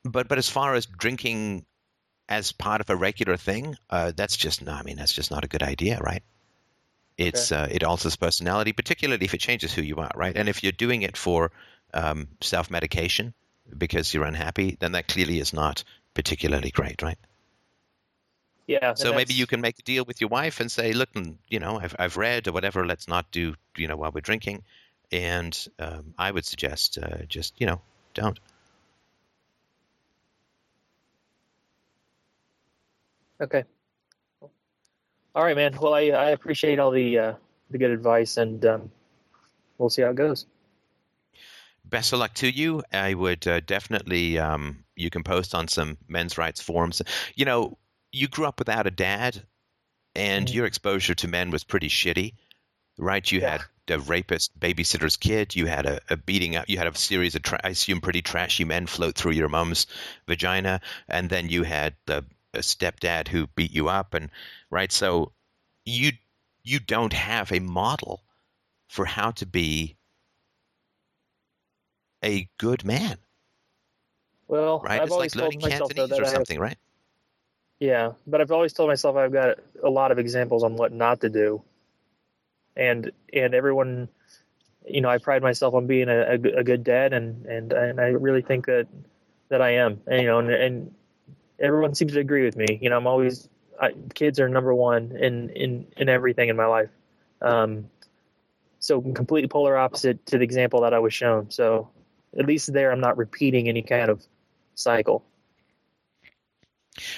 but 0.04 0.28
but 0.28 0.38
as 0.38 0.50
far 0.50 0.76
as 0.76 0.86
drinking 0.86 1.66
as 2.30 2.52
part 2.52 2.82
of 2.82 2.90
a 2.90 2.96
regular 2.96 3.38
thing, 3.38 3.76
uh, 3.90 4.12
that's 4.16 4.38
just 4.38 4.62
no. 4.62 4.74
I 4.74 4.84
mean, 4.84 4.98
that's 4.98 5.14
just 5.14 5.32
not 5.32 5.44
a 5.44 5.48
good 5.48 5.64
idea, 5.64 6.00
right? 6.00 6.24
It's 7.18 7.52
uh, 7.52 7.68
it 7.72 7.84
alters 7.84 8.16
personality, 8.16 8.74
particularly 8.74 9.26
if 9.26 9.34
it 9.34 9.40
changes 9.40 9.74
who 9.74 9.82
you 9.82 9.98
are, 9.98 10.12
right? 10.16 10.36
And 10.36 10.50
if 10.50 10.64
you're 10.64 10.72
doing 10.72 11.04
it 11.04 11.16
for 11.16 11.52
um, 11.94 12.28
self 12.42 12.72
medication 12.72 13.34
because 13.78 14.14
you're 14.14 14.26
unhappy, 14.26 14.78
then 14.80 14.94
that 14.94 15.08
clearly 15.08 15.40
is 15.40 15.54
not 15.54 15.84
particularly 16.14 16.72
great, 16.72 17.02
right? 17.02 17.18
Yeah. 18.68 18.94
So 18.94 19.14
maybe 19.14 19.34
you 19.34 19.46
can 19.46 19.62
make 19.62 19.80
a 19.80 19.84
deal 19.84 20.06
with 20.06 20.22
your 20.22 20.30
wife 20.30 20.60
and 20.60 20.72
say, 20.72 20.94
"Look, 20.94 21.14
mm, 21.14 21.38
you 21.48 21.60
know, 21.60 21.80
I've 21.80 21.96
I've 22.00 22.18
read 22.18 22.48
or 22.48 22.52
whatever. 22.54 22.86
Let's 22.86 23.08
not 23.08 23.30
do, 23.32 23.56
you 23.78 23.88
know, 23.88 23.98
while 23.98 24.12
we're 24.14 24.22
drinking." 24.22 24.64
And 25.12 25.68
um, 25.80 26.14
I 26.18 26.32
would 26.32 26.46
suggest 26.46 26.98
uh, 26.98 27.26
just, 27.28 27.60
you 27.60 27.68
know, 27.68 27.82
don't. 28.14 28.40
Okay. 33.42 33.64
All 35.36 35.44
right, 35.44 35.56
man. 35.56 35.78
Well, 35.80 35.94
I 35.94 36.10
I 36.10 36.30
appreciate 36.30 36.80
all 36.80 36.92
the 36.92 37.20
uh, 37.20 37.34
the 37.72 37.78
good 37.78 37.92
advice, 37.92 38.38
and 38.38 38.64
um, 38.66 38.92
we'll 39.78 39.90
see 39.90 40.02
how 40.02 40.10
it 40.10 40.16
goes. 40.16 40.46
Best 41.86 42.14
of 42.14 42.20
luck 42.20 42.34
to 42.36 42.50
you. 42.50 42.84
I 42.94 43.14
would 43.14 43.46
uh, 43.48 43.60
definitely. 43.60 44.40
Um, 44.40 44.84
you 44.96 45.10
can 45.10 45.24
post 45.24 45.56
on 45.56 45.68
some 45.68 45.98
men's 46.08 46.38
rights 46.38 46.62
forums. 46.62 47.02
You 47.36 47.46
know, 47.46 47.78
you 48.14 48.30
grew 48.30 48.46
up 48.46 48.60
without 48.60 48.88
a 48.88 48.92
dad, 48.92 49.46
and 50.16 50.50
Mhm. 50.50 50.54
your 50.54 50.66
exposure 50.66 51.16
to 51.16 51.28
men 51.28 51.52
was 51.52 51.64
pretty 51.66 51.90
shitty, 51.90 52.36
right? 52.98 53.30
You 53.32 53.42
Yeah. 53.42 53.50
had 53.88 53.98
a 53.98 54.00
rapist 54.00 54.58
babysitter's 54.60 55.18
kid. 55.18 55.56
You 55.56 55.66
had 55.68 55.86
a, 55.86 56.00
a 56.10 56.18
beating 56.18 56.56
up. 56.56 56.70
You 56.70 56.78
had 56.78 56.88
a 56.88 56.96
series 56.96 57.36
of, 57.36 57.44
tra- 57.44 57.62
I 57.64 57.70
assume, 57.70 58.02
pretty 58.02 58.22
trashy 58.22 58.64
men 58.66 58.88
float 58.88 59.16
through 59.16 59.34
your 59.34 59.50
mom's 59.50 59.88
vagina, 60.28 60.82
and 61.10 61.30
then 61.30 61.50
you 61.50 61.64
had 61.64 61.96
the 62.06 62.26
a 62.56 62.60
stepdad 62.60 63.28
who 63.30 63.48
beat 63.48 63.72
you 63.72 63.90
up 63.90 64.14
and 64.14 64.30
right 64.70 64.92
so 64.92 65.34
you 65.86 66.12
you 66.64 66.80
don't 66.80 67.14
have 67.14 67.52
a 67.52 67.60
model 67.60 68.24
for 68.90 69.06
how 69.06 69.32
to 69.32 69.46
be 69.46 69.98
a 72.24 72.50
good 72.58 72.84
man 72.84 73.18
Well, 74.48 74.80
right 74.82 74.98
I've 74.98 75.06
it's 75.06 75.12
always 75.12 75.34
like 75.34 75.36
learning 75.36 75.60
told 75.60 75.62
myself 75.62 75.94
though, 75.96 76.08
cantonese 76.08 76.20
or 76.20 76.26
I 76.26 76.32
have, 76.32 76.44
something 76.44 76.60
right 76.60 76.78
yeah, 77.80 78.14
but 78.26 78.42
I've 78.42 78.52
always 78.52 78.74
told 78.74 78.90
myself 78.90 79.16
I've 79.16 79.34
got 79.34 79.58
a 79.84 79.90
lot 79.90 80.12
of 80.12 80.20
examples 80.20 80.64
on 80.64 80.76
what 80.76 80.92
not 80.92 81.22
to 81.22 81.30
do, 81.30 81.62
and 82.76 83.12
and 83.34 83.54
everyone, 83.54 84.10
you 84.88 85.02
know, 85.02 85.10
I 85.10 85.18
pride 85.18 85.42
myself 85.42 85.74
on 85.74 85.88
being 85.88 86.10
a 86.10 86.38
good 86.38 86.84
dad, 86.84 87.14
and 87.14 87.46
and 87.46 87.74
and 87.74 88.00
I 88.00 88.08
really 88.08 88.42
think 88.42 88.66
that 88.68 88.88
that 89.50 89.62
I 89.62 89.72
am, 89.76 90.02
and, 90.08 90.22
you 90.22 90.28
know, 90.28 90.40
and, 90.40 90.50
and 90.50 90.96
everyone 91.60 91.96
seems 91.96 92.14
to 92.14 92.20
agree 92.20 92.46
with 92.46 92.56
me. 92.56 92.80
You 92.82 92.90
know, 92.90 92.98
I'm 92.98 93.08
always 93.08 93.50
I, 93.80 93.94
kids 94.14 94.40
are 94.40 94.50
number 94.50 94.74
one 94.74 95.16
in 95.18 95.50
in 95.50 95.88
in 95.98 96.10
everything 96.10 96.50
in 96.50 96.56
my 96.56 96.66
life. 96.66 96.90
Um, 97.42 97.90
so 98.80 99.02
completely 99.02 99.48
polar 99.48 99.78
opposite 99.78 100.26
to 100.28 100.38
the 100.38 100.44
example 100.44 100.82
that 100.82 100.94
I 100.94 101.00
was 101.00 101.14
shown. 101.14 101.52
So 101.52 101.90
at 102.38 102.46
least 102.46 102.74
there, 102.74 102.92
I'm 102.92 103.00
not 103.00 103.18
repeating 103.18 103.70
any 103.70 103.82
kind 103.82 104.10
of 104.10 104.26
cycle. 104.76 105.24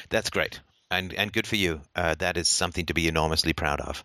That's 0.10 0.30
great, 0.30 0.60
and 0.90 1.14
and 1.14 1.32
good 1.32 1.48
for 1.48 1.56
you. 1.56 1.82
Uh, 1.96 2.16
that 2.20 2.38
is 2.38 2.48
something 2.48 2.86
to 2.88 2.94
be 2.94 3.08
enormously 3.08 3.54
proud 3.54 3.82
of. 3.82 4.04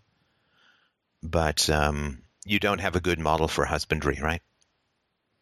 But 1.23 1.69
um, 1.71 2.23
you 2.45 2.59
don't 2.59 2.81
have 2.81 2.97
a 2.97 3.01
good 3.01 3.19
model 3.19 3.49
for 3.49 3.65
husbandry, 3.65 4.19
right? 4.23 4.43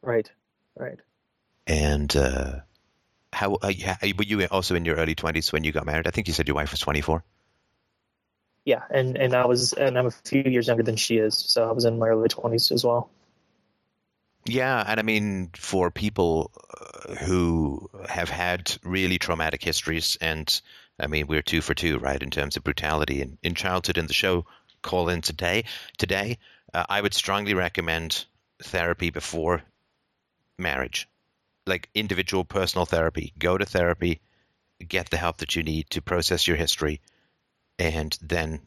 Right, 0.02 0.30
right. 0.76 0.98
And 1.66 2.14
uh, 2.16 2.60
how 3.32 3.54
uh, 3.54 3.72
were 4.16 4.24
you 4.24 4.44
also 4.46 4.74
in 4.74 4.84
your 4.84 4.96
early 4.96 5.14
twenties 5.14 5.52
when 5.52 5.64
you 5.64 5.72
got 5.72 5.86
married? 5.86 6.06
I 6.06 6.10
think 6.10 6.28
you 6.28 6.34
said 6.34 6.48
your 6.48 6.56
wife 6.56 6.70
was 6.70 6.80
twenty 6.80 7.00
four. 7.00 7.24
Yeah, 8.64 8.82
and 8.90 9.16
and 9.16 9.34
I 9.34 9.46
was 9.46 9.72
and 9.72 9.98
I'm 9.98 10.06
a 10.06 10.10
few 10.10 10.42
years 10.42 10.66
younger 10.66 10.82
than 10.82 10.96
she 10.96 11.16
is, 11.16 11.36
so 11.36 11.68
I 11.68 11.72
was 11.72 11.84
in 11.84 11.98
my 11.98 12.08
early 12.08 12.28
twenties 12.28 12.70
as 12.70 12.84
well. 12.84 13.10
Yeah, 14.48 14.82
and 14.86 14.98
I 14.98 15.02
mean, 15.02 15.50
for 15.54 15.90
people 15.90 16.50
uh, 16.56 17.16
who 17.16 17.90
have 18.08 18.30
had 18.30 18.74
really 18.82 19.18
traumatic 19.18 19.62
histories, 19.62 20.16
and 20.22 20.48
I 20.98 21.06
mean, 21.06 21.26
we're 21.26 21.42
two 21.42 21.60
for 21.60 21.74
two, 21.74 21.98
right, 21.98 22.22
in 22.22 22.30
terms 22.30 22.56
of 22.56 22.64
brutality 22.64 23.20
in, 23.20 23.36
in 23.42 23.54
childhood. 23.54 23.98
In 23.98 24.06
the 24.06 24.14
show, 24.14 24.46
call 24.80 25.10
in 25.10 25.20
today. 25.20 25.64
Today, 25.98 26.38
uh, 26.72 26.86
I 26.88 27.02
would 27.02 27.12
strongly 27.12 27.52
recommend 27.52 28.24
therapy 28.62 29.10
before 29.10 29.62
marriage, 30.58 31.08
like 31.66 31.90
individual 31.94 32.44
personal 32.44 32.86
therapy. 32.86 33.34
Go 33.38 33.58
to 33.58 33.66
therapy, 33.66 34.22
get 34.86 35.10
the 35.10 35.18
help 35.18 35.38
that 35.38 35.56
you 35.56 35.62
need 35.62 35.90
to 35.90 36.00
process 36.00 36.48
your 36.48 36.56
history, 36.56 37.02
and 37.78 38.16
then 38.22 38.60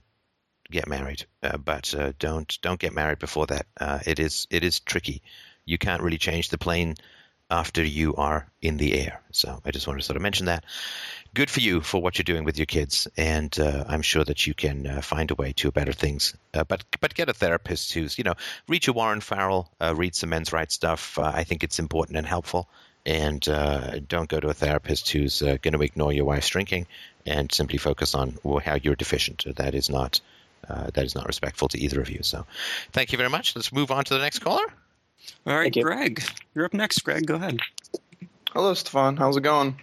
get 0.70 0.88
married. 0.88 1.26
Uh, 1.42 1.58
but 1.58 1.96
uh, 1.96 2.14
don't 2.20 2.60
don't 2.62 2.80
get 2.80 2.94
married 2.94 3.18
before 3.18 3.48
that. 3.48 3.66
Uh, 3.80 3.98
it 4.06 4.20
is 4.20 4.46
it 4.52 4.64
is 4.64 4.80
tricky 4.80 5.24
you 5.66 5.78
can't 5.78 6.02
really 6.02 6.18
change 6.18 6.50
the 6.50 6.58
plane 6.58 6.96
after 7.52 7.84
you 7.84 8.16
are 8.16 8.48
in 8.62 8.78
the 8.78 8.98
air. 8.98 9.22
So 9.32 9.62
I 9.66 9.72
just 9.72 9.86
wanted 9.86 10.00
to 10.00 10.06
sort 10.06 10.16
of 10.16 10.24
mention 10.24 10.46
that. 10.46 10.64
Good 11.34 11.50
for 11.50 11.60
you 11.60 11.82
for 11.82 12.02
what 12.02 12.18
you're 12.18 12.24
doing 12.24 12.46
with 12.46 12.58
your 12.58 12.66
kids, 12.66 13.08
and 13.18 13.58
uh, 13.60 13.86
I'm 13.88 14.02
sure 14.02 14.24
that 14.24 14.48
you 14.48 14.54
can 14.54 14.88
uh, 14.88 15.02
find 15.02 15.30
a 15.32 15.36
way 15.36 15.54
to 15.54 15.72
better 15.72 15.94
things. 15.94 16.36
Uh, 16.54 16.64
but 16.64 16.84
but 17.00 17.14
get 17.14 17.30
a 17.30 17.34
therapist 17.34 17.94
who's 17.94 18.18
you 18.18 18.24
know 18.24 18.34
read 18.68 18.86
your 18.86 18.96
Warren 18.96 19.22
Farrell, 19.22 19.70
uh, 19.80 19.94
read 19.96 20.16
some 20.16 20.30
men's 20.30 20.52
rights 20.52 20.74
stuff. 20.74 21.20
Uh, 21.20 21.32
I 21.34 21.44
think 21.44 21.64
it's 21.64 21.80
important 21.80 22.18
and 22.18 22.26
helpful. 22.26 22.68
And 23.06 23.48
uh, 23.50 24.00
don't 24.08 24.30
go 24.30 24.40
to 24.40 24.50
a 24.50 24.54
therapist 24.54 25.10
who's 25.10 25.42
going 25.42 25.74
to 25.74 25.82
ignore 25.82 26.14
your 26.14 26.26
wife's 26.26 26.50
drinking 26.50 26.86
and 27.26 27.52
simply 27.52 27.80
focus 27.80 28.14
on 28.14 28.38
how 28.64 28.76
you're 28.76 28.96
deficient. 28.96 29.44
That 29.56 29.74
is 29.74 29.90
not 29.90 30.22
that 30.68 31.04
is 31.04 31.16
not 31.16 31.26
respectful 31.26 31.68
to 31.70 31.80
either 31.80 32.00
of 32.00 32.10
you. 32.10 32.20
So, 32.22 32.46
thank 32.92 33.12
you 33.12 33.18
very 33.18 33.30
much. 33.30 33.56
Let's 33.56 33.74
move 33.74 33.90
on 33.90 34.04
to 34.04 34.14
the 34.14 34.20
next 34.20 34.40
caller. 34.40 34.72
All 35.46 35.56
right, 35.56 35.76
you. 35.76 35.84
Greg, 35.84 36.24
you're 36.54 36.66
up 36.66 36.74
next. 36.74 37.00
Greg, 37.00 37.26
go 37.26 37.36
ahead. 37.36 37.60
Hello, 38.54 38.74
Stefan. 38.74 39.18
How's 39.18 39.38
it 39.38 39.42
going? 39.42 39.80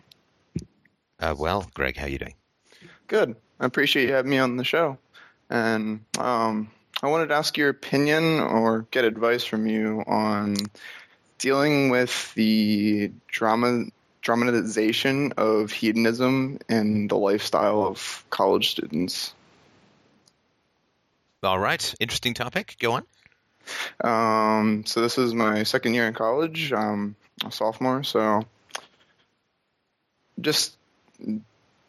Uh, 1.20 1.34
well, 1.36 1.68
Greg, 1.74 1.96
how 1.96 2.06
you 2.06 2.18
doing? 2.18 2.34
Good. 3.06 3.34
I 3.58 3.66
appreciate 3.66 4.08
you 4.08 4.14
having 4.14 4.30
me 4.30 4.38
on 4.38 4.56
the 4.56 4.64
show. 4.64 4.98
And 5.50 6.04
um, 6.18 6.70
I 7.02 7.08
wanted 7.08 7.28
to 7.28 7.34
ask 7.34 7.56
your 7.56 7.70
opinion 7.70 8.40
or 8.40 8.82
get 8.90 9.04
advice 9.04 9.44
from 9.44 9.66
you 9.66 10.04
on 10.06 10.56
dealing 11.38 11.90
with 11.90 12.34
the 12.34 13.10
drama 13.28 13.84
dramatization 14.20 15.32
of 15.36 15.70
hedonism 15.70 16.58
in 16.68 17.08
the 17.08 17.16
lifestyle 17.16 17.84
of 17.84 18.24
college 18.30 18.70
students. 18.70 19.32
All 21.42 21.58
right, 21.58 21.94
interesting 22.00 22.34
topic. 22.34 22.76
Go 22.80 22.92
on. 22.92 23.04
Um, 24.02 24.84
so 24.86 25.00
this 25.00 25.18
is 25.18 25.34
my 25.34 25.62
second 25.62 25.94
year 25.94 26.06
in 26.06 26.14
college, 26.14 26.72
um, 26.72 27.16
a 27.44 27.52
sophomore. 27.52 28.02
So 28.02 28.44
just 30.40 30.76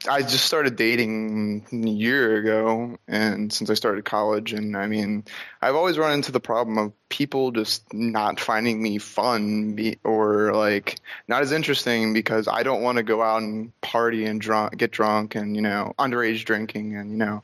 I 0.07 0.22
just 0.22 0.45
started 0.45 0.77
dating 0.77 1.65
a 1.73 1.89
year 1.89 2.38
ago, 2.38 2.97
and 3.07 3.51
since 3.51 3.69
I 3.69 3.73
started 3.73 4.06
college, 4.06 4.53
and 4.53 4.77
I 4.77 4.88
mean, 4.88 5.26
I've 5.61 5.76
always 5.76 5.97
run 5.97 6.14
into 6.14 6.31
the 6.31 6.39
problem 6.39 6.77
of 6.77 6.93
people 7.10 7.51
just 7.51 7.93
not 7.93 8.39
finding 8.39 8.81
me 8.81 8.97
fun 8.97 9.73
be, 9.73 9.97
or 10.06 10.53
like 10.53 10.99
not 11.27 11.41
as 11.41 11.51
interesting 11.51 12.14
because 12.14 12.47
I 12.47 12.64
don't 12.64 12.81
want 12.81 12.97
to 12.97 13.03
go 13.03 13.22
out 13.22 13.41
and 13.41 13.73
party 13.81 14.26
and 14.26 14.39
drunk, 14.39 14.77
get 14.77 14.91
drunk, 14.91 15.35
and 15.35 15.53
you 15.53 15.61
know, 15.61 15.93
underage 15.99 16.45
drinking, 16.45 16.95
and 16.95 17.11
you 17.11 17.18
know, 17.18 17.43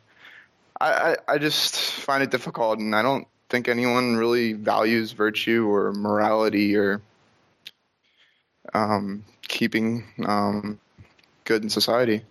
I, 0.79 0.91
I, 0.93 1.17
I 1.33 1.37
just 1.39 1.75
find 1.77 2.23
it 2.23 2.31
difficult, 2.31 2.79
and 2.79 2.95
I 2.95 3.01
don't 3.01 3.27
think 3.55 3.69
anyone 3.69 4.17
really 4.17 4.51
values 4.51 5.13
virtue 5.13 5.65
or 5.65 5.93
morality 5.93 6.75
or 6.75 7.01
um, 8.73 9.23
keeping 9.47 10.03
um, 10.25 10.77
good 11.45 11.63
in 11.63 11.69
society 11.69 12.21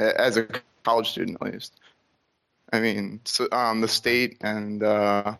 as 0.00 0.36
a 0.36 0.48
college 0.82 1.10
student 1.10 1.38
at 1.40 1.52
least. 1.52 1.72
I 2.72 2.80
mean, 2.80 3.20
so, 3.22 3.46
um, 3.52 3.82
the 3.82 3.86
state 3.86 4.38
and 4.40 4.82
uh, 4.82 5.36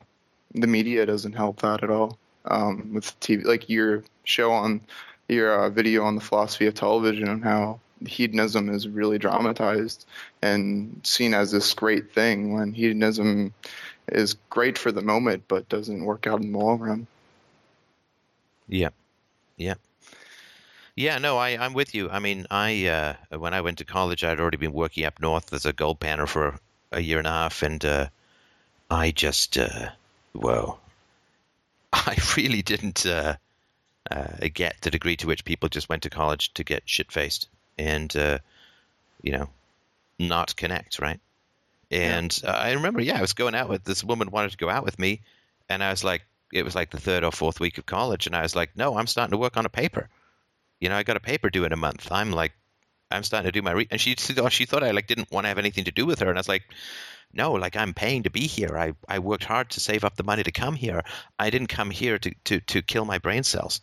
the 0.55 0.69
media 0.69 1.05
doesn't 1.05 1.33
help 1.33 1.63
that 1.63 1.83
at 1.83 1.91
all. 1.91 2.17
Um, 2.45 2.95
with 2.95 3.19
TV, 3.19 3.45
like 3.45 3.69
your 3.69 4.05
show 4.23 4.53
on 4.53 4.83
your 5.29 5.65
uh, 5.65 5.71
video 5.71 6.05
on 6.05 6.15
the 6.15 6.21
philosophy 6.21 6.67
of 6.67 6.75
television 6.75 7.29
and 7.29 7.43
how 7.43 7.81
hedonism 8.07 8.69
is 8.69 8.87
really 8.87 9.19
dramatized 9.19 10.07
and 10.43 11.01
seen 11.03 11.35
as 11.35 11.51
this 11.51 11.75
great 11.75 12.13
thing 12.13 12.53
when 12.53 12.73
hedonism 12.73 13.53
is 14.09 14.35
great 14.51 14.79
for 14.79 14.93
the 14.93 15.03
moment 15.03 15.45
but 15.49 15.69
doesn't 15.69 16.05
work 16.05 16.27
out 16.27 16.41
in 16.41 16.53
the 16.53 16.59
long 16.59 16.79
run. 16.81 17.07
Yeah, 18.69 18.91
yeah, 19.57 19.75
yeah. 20.97 21.19
No, 21.19 21.37
I 21.37 21.51
I'm 21.59 21.75
with 21.75 21.95
you. 21.95 22.09
I 22.11 22.19
mean, 22.19 22.47
I 22.51 22.87
uh, 22.87 23.39
when 23.39 23.55
I 23.55 23.61
went 23.61 23.79
to 23.79 23.85
college, 23.85 24.25
I'd 24.25 24.41
already 24.41 24.57
been 24.57 24.73
working 24.73 25.05
up 25.05 25.21
north 25.21 25.53
as 25.53 25.67
a 25.67 25.73
gold 25.73 26.01
panner 26.01 26.29
for 26.29 26.59
a 26.91 27.01
year 27.01 27.19
and 27.19 27.27
a 27.27 27.31
half, 27.31 27.63
and 27.63 27.85
uh, 27.85 28.09
I 28.91 29.11
just 29.11 29.59
uh, 29.59 29.91
whoa, 30.33 30.79
I 31.93 32.17
really 32.37 32.63
didn't 32.63 33.05
uh, 33.05 33.37
uh, 34.11 34.49
get 34.53 34.77
the 34.81 34.91
degree 34.91 35.17
to 35.17 35.27
which 35.27 35.45
people 35.45 35.69
just 35.69 35.89
went 35.89 36.03
to 36.03 36.11
college 36.11 36.53
to 36.55 36.65
get 36.65 36.83
shit 36.87 37.13
faced 37.13 37.49
and 37.79 38.15
uh, 38.17 38.39
you 39.23 39.33
know 39.33 39.49
not 40.19 40.57
connect, 40.57 40.99
right? 40.99 41.21
And 41.93 42.41
uh, 42.45 42.51
I 42.51 42.73
remember, 42.73 43.01
yeah, 43.01 43.19
I 43.19 43.21
was 43.21 43.33
going 43.35 43.55
out 43.55 43.69
with 43.69 43.85
this 43.85 44.03
woman 44.03 44.31
wanted 44.31 44.53
to 44.53 44.57
go 44.57 44.71
out 44.71 44.85
with 44.85 44.99
me, 44.99 45.23
and 45.69 45.83
I 45.83 45.91
was 45.91 46.03
like, 46.03 46.23
it 46.53 46.65
was 46.65 46.75
like 46.75 46.91
the 46.91 47.01
third 47.01 47.25
or 47.25 47.33
fourth 47.33 47.61
week 47.61 47.79
of 47.79 47.87
college, 47.87 48.27
and 48.27 48.37
I 48.37 48.43
was 48.43 48.57
like, 48.57 48.77
no, 48.77 48.97
I'm 48.97 49.07
starting 49.07 49.33
to 49.33 49.39
work 49.39 49.57
on 49.57 49.67
a 49.67 49.71
paper. 49.71 50.09
You 50.81 50.89
know, 50.89 50.97
I 50.97 51.03
got 51.03 51.17
a 51.17 51.21
paper 51.21 51.51
due 51.51 51.65
in 51.65 51.73
a 51.73 51.77
month. 51.77 52.11
I'm 52.11 52.33
like, 52.33 52.53
I'm 53.11 53.23
starting 53.23 53.49
to 53.49 53.53
do 53.53 53.63
my 53.63 53.73
re-. 53.73 53.89
and 53.91 54.01
she 54.01 54.15
thought 54.15 54.53
she 54.53 54.65
thought 54.65 54.83
I 54.83 54.91
like 54.91 55.07
didn't 55.07 55.31
want 55.31 55.45
to 55.45 55.49
have 55.49 55.59
anything 55.59 55.85
to 55.85 55.93
do 55.93 56.07
with 56.07 56.21
her, 56.21 56.29
and 56.29 56.39
I 56.39 56.41
was 56.41 56.49
like, 56.49 56.65
no, 57.33 57.53
like 57.53 57.77
I'm 57.77 57.95
paying 57.95 58.25
to 58.25 58.31
be 58.31 58.47
here. 58.47 58.77
I 58.79 58.95
I 59.09 59.19
worked 59.19 59.45
hard 59.45 59.71
to 59.71 59.81
save 59.81 60.05
up 60.05 60.17
the 60.17 60.25
money 60.25 60.43
to 60.43 60.53
come 60.53 60.75
here. 60.75 61.03
I 61.39 61.51
didn't 61.51 61.69
come 61.69 61.91
here 61.91 62.19
to 62.19 62.35
to 62.45 62.61
to 62.61 62.83
kill 62.83 63.05
my 63.05 63.19
brain 63.19 63.43
cells. 63.43 63.81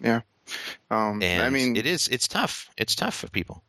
Yeah. 0.00 0.20
Um, 0.90 1.22
And 1.22 1.42
I 1.42 1.50
mean, 1.50 1.76
it 1.76 1.86
is 1.86 2.08
it's 2.08 2.28
tough. 2.28 2.70
It's 2.76 2.94
tough 2.94 3.14
for 3.14 3.28
people. 3.28 3.62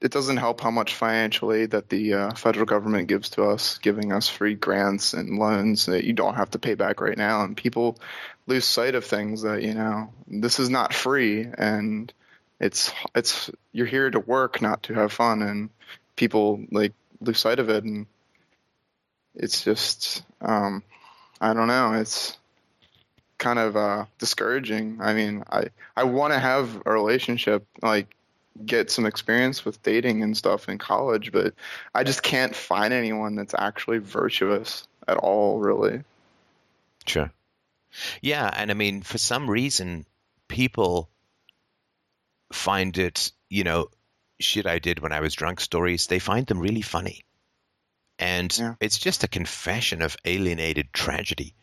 It 0.00 0.10
doesn't 0.12 0.38
help 0.38 0.60
how 0.60 0.70
much 0.70 0.94
financial 0.94 1.52
aid 1.52 1.72
that 1.72 1.90
the 1.90 2.14
uh, 2.14 2.34
federal 2.34 2.64
government 2.64 3.08
gives 3.08 3.30
to 3.30 3.44
us, 3.44 3.78
giving 3.78 4.12
us 4.12 4.28
free 4.28 4.54
grants 4.54 5.12
and 5.12 5.38
loans 5.38 5.86
that 5.86 6.04
you 6.04 6.14
don't 6.14 6.36
have 6.36 6.50
to 6.50 6.58
pay 6.58 6.74
back 6.74 7.00
right 7.00 7.18
now. 7.18 7.44
And 7.44 7.56
people 7.56 7.98
lose 8.46 8.64
sight 8.64 8.94
of 8.94 9.04
things 9.04 9.42
that 9.42 9.62
you 9.62 9.74
know 9.74 10.12
this 10.26 10.58
is 10.58 10.70
not 10.70 10.94
free, 10.94 11.46
and 11.56 12.12
it's 12.58 12.92
it's 13.14 13.50
you're 13.72 13.86
here 13.86 14.10
to 14.10 14.20
work, 14.20 14.62
not 14.62 14.84
to 14.84 14.94
have 14.94 15.12
fun, 15.12 15.42
and 15.42 15.70
people 16.16 16.64
like 16.70 16.92
lose 17.20 17.38
sight 17.38 17.58
of 17.58 17.68
it, 17.68 17.84
and 17.84 18.06
it's 19.34 19.62
just 19.62 20.24
um, 20.40 20.82
I 21.40 21.52
don't 21.52 21.68
know, 21.68 21.92
it's 21.92 22.38
kind 23.36 23.58
of 23.58 23.76
uh, 23.76 24.06
discouraging. 24.18 24.98
I 25.02 25.12
mean, 25.12 25.44
I 25.50 25.64
I 25.94 26.04
want 26.04 26.32
to 26.32 26.38
have 26.38 26.82
a 26.86 26.92
relationship 26.92 27.66
like 27.82 28.14
get 28.66 28.90
some 28.90 29.06
experience 29.06 29.64
with 29.64 29.82
dating 29.82 30.22
and 30.22 30.36
stuff 30.36 30.68
in 30.68 30.78
college, 30.78 31.32
but 31.32 31.54
I 31.94 32.04
just 32.04 32.22
can't 32.22 32.54
find 32.54 32.92
anyone 32.92 33.36
that's 33.36 33.54
actually 33.56 33.98
virtuous 33.98 34.86
at 35.08 35.16
all, 35.16 35.58
really. 35.58 36.02
Sure. 37.06 37.30
Yeah, 38.20 38.50
and 38.54 38.70
I 38.70 38.74
mean, 38.74 39.02
for 39.02 39.18
some 39.18 39.50
reason, 39.50 40.06
people 40.48 41.08
find 42.52 42.96
it, 42.98 43.32
you 43.48 43.64
know, 43.64 43.88
shit 44.38 44.66
I 44.66 44.78
did 44.78 45.00
when 45.00 45.12
I 45.12 45.20
was 45.20 45.34
drunk 45.34 45.60
stories, 45.60 46.06
they 46.06 46.18
find 46.18 46.46
them 46.46 46.60
really 46.60 46.82
funny. 46.82 47.24
And 48.18 48.56
Yeah. 48.56 48.74
it's 48.80 48.98
just 48.98 49.24
a 49.24 49.28
confession 49.28 50.02
of 50.02 50.16
alienated 50.24 50.92
tragedy. 50.92 51.54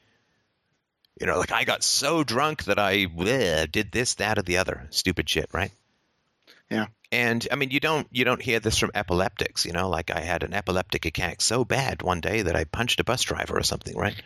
You 1.19 1.27
know, 1.27 1.39
like 1.39 1.51
I 1.51 1.63
got 1.63 1.83
so 1.83 2.23
drunk 2.23 2.65
that 2.65 2.79
I 2.79 3.05
bleh, 3.05 3.71
did 3.71 3.91
this, 3.91 4.15
that, 4.15 4.37
or 4.37 4.43
the 4.43 4.57
other 4.57 4.87
stupid 4.91 5.29
shit, 5.29 5.49
right? 5.51 5.71
Yeah. 6.69 6.87
And 7.11 7.47
I 7.51 7.55
mean, 7.55 7.71
you 7.71 7.79
don't 7.79 8.07
you 8.11 8.25
don't 8.25 8.41
hear 8.41 8.59
this 8.59 8.77
from 8.77 8.91
epileptics, 8.93 9.65
you 9.65 9.71
know. 9.71 9.89
Like 9.89 10.11
I 10.11 10.19
had 10.19 10.43
an 10.43 10.53
epileptic 10.53 11.05
attack 11.05 11.41
so 11.41 11.63
bad 11.63 12.01
one 12.01 12.19
day 12.19 12.41
that 12.41 12.55
I 12.55 12.65
punched 12.65 12.99
a 12.99 13.05
bus 13.05 13.21
driver 13.21 13.57
or 13.57 13.63
something, 13.63 13.95
right? 13.95 14.21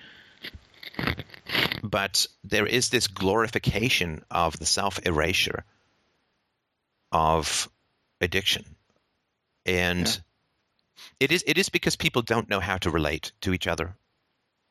But 1.83 2.25
there 2.43 2.65
is 2.65 2.89
this 2.89 3.07
glorification 3.07 4.23
of 4.31 4.57
the 4.57 4.65
self 4.65 4.99
erasure 5.05 5.63
of 7.11 7.69
addiction, 8.19 8.65
and 9.65 10.07
Yeah. 10.07 10.15
it 11.19 11.31
is 11.31 11.43
it 11.45 11.57
is 11.59 11.69
because 11.69 11.95
people 11.95 12.23
don't 12.23 12.49
know 12.49 12.59
how 12.59 12.77
to 12.79 12.89
relate 12.89 13.31
to 13.41 13.53
each 13.53 13.67
other. 13.67 13.95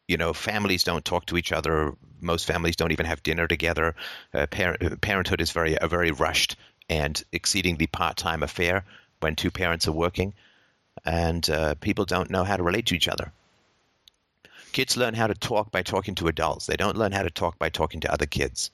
You 0.09 0.17
know, 0.17 0.33
families 0.33 0.83
don't 0.83 1.05
talk 1.05 1.27
to 1.27 1.37
each 1.37 1.53
other. 1.53 1.95
Most 2.21 2.45
families 2.47 2.75
don't 2.75 2.91
even 2.91 3.07
have 3.07 3.23
dinner 3.23 3.47
together. 3.47 3.95
Uh, 4.35 4.47
parent, 4.49 5.01
parenthood 5.01 5.41
is 5.41 5.53
very 5.53 5.77
a 5.81 5.87
very 5.87 6.11
rushed 6.11 6.57
and 6.91 7.23
exceedingly 7.33 7.87
part-time 7.87 8.43
affair 8.43 8.85
when 9.21 9.37
two 9.37 9.51
parents 9.51 9.89
are 9.89 9.93
working, 9.93 10.35
and 11.05 11.49
uh, 11.49 11.75
people 11.77 12.05
don't 12.05 12.31
know 12.31 12.45
how 12.45 12.57
to 12.59 12.62
relate 12.62 12.87
to 12.87 12.95
each 12.97 13.09
other. 13.09 13.33
Kids 14.73 14.97
learn 14.97 15.15
how 15.15 15.27
to 15.29 15.35
talk 15.35 15.71
by 15.71 15.83
talking 15.83 16.15
to 16.17 16.29
adults. 16.29 16.67
They 16.67 16.77
don't 16.77 16.97
learn 16.97 17.12
how 17.12 17.23
to 17.23 17.31
talk 17.31 17.59
by 17.59 17.71
talking 17.71 18.01
to 18.01 18.12
other 18.12 18.27
kids. 18.27 18.71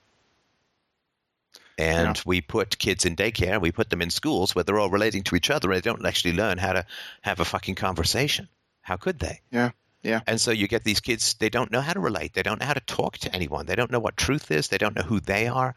And 1.77 2.17
Yeah. 2.17 2.23
we 2.25 2.41
put 2.41 2.77
kids 2.79 3.05
in 3.05 3.15
daycare, 3.15 3.61
we 3.61 3.71
put 3.71 3.89
them 3.89 4.01
in 4.01 4.09
schools 4.09 4.55
where 4.55 4.63
they're 4.63 4.79
all 4.79 4.89
relating 4.89 5.23
to 5.23 5.35
each 5.35 5.49
other 5.51 5.71
and 5.71 5.77
they 5.81 5.89
don't 5.89 6.05
actually 6.05 6.33
learn 6.33 6.57
how 6.57 6.73
to 6.73 6.85
have 7.21 7.39
a 7.39 7.45
fucking 7.45 7.75
conversation. 7.75 8.47
How 8.81 8.97
could 8.97 9.19
they? 9.19 9.41
Yeah. 9.51 9.71
Yeah. 10.01 10.21
And 10.25 10.39
so 10.41 10.51
you 10.51 10.67
get 10.67 10.83
these 10.83 11.01
kids, 11.01 11.35
they 11.35 11.49
don't 11.49 11.71
know 11.71 11.81
how 11.81 11.93
to 11.93 11.99
relate. 11.99 12.33
They 12.33 12.43
don't 12.43 12.59
know 12.59 12.65
how 12.65 12.73
to 12.73 12.79
talk 12.79 13.17
to 13.19 13.33
anyone. 13.35 13.65
They 13.65 13.75
don't 13.75 13.91
know 13.91 13.99
what 13.99 14.17
truth 14.17 14.49
is. 14.51 14.69
They 14.69 14.77
don't 14.77 14.95
know 14.95 15.03
who 15.03 15.19
they 15.19 15.47
are. 15.47 15.75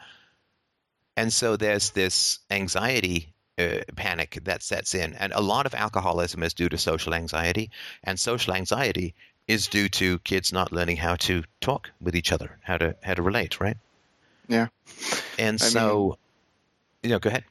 And 1.20 1.30
so 1.30 1.56
there's 1.56 1.90
this 1.90 2.38
anxiety 2.50 3.34
uh, 3.58 3.80
panic 3.94 4.38
that 4.44 4.62
sets 4.62 4.94
in. 4.94 5.12
And 5.12 5.34
a 5.34 5.42
lot 5.42 5.66
of 5.66 5.74
alcoholism 5.74 6.42
is 6.42 6.54
due 6.54 6.70
to 6.70 6.78
social 6.78 7.12
anxiety. 7.12 7.70
And 8.02 8.18
social 8.18 8.54
anxiety 8.54 9.14
is 9.46 9.66
due 9.66 9.90
to 9.90 10.18
kids 10.20 10.50
not 10.50 10.72
learning 10.72 10.96
how 10.96 11.16
to 11.16 11.42
talk 11.60 11.90
with 12.00 12.16
each 12.16 12.32
other, 12.32 12.56
how 12.62 12.78
to 12.78 12.96
how 13.02 13.12
to 13.12 13.20
relate, 13.20 13.60
right? 13.60 13.76
Yeah. 14.48 14.68
And 15.38 15.60
I 15.60 15.64
so, 15.66 16.16
you 17.02 17.10
know, 17.10 17.18
go 17.18 17.28
ahead. 17.28 17.44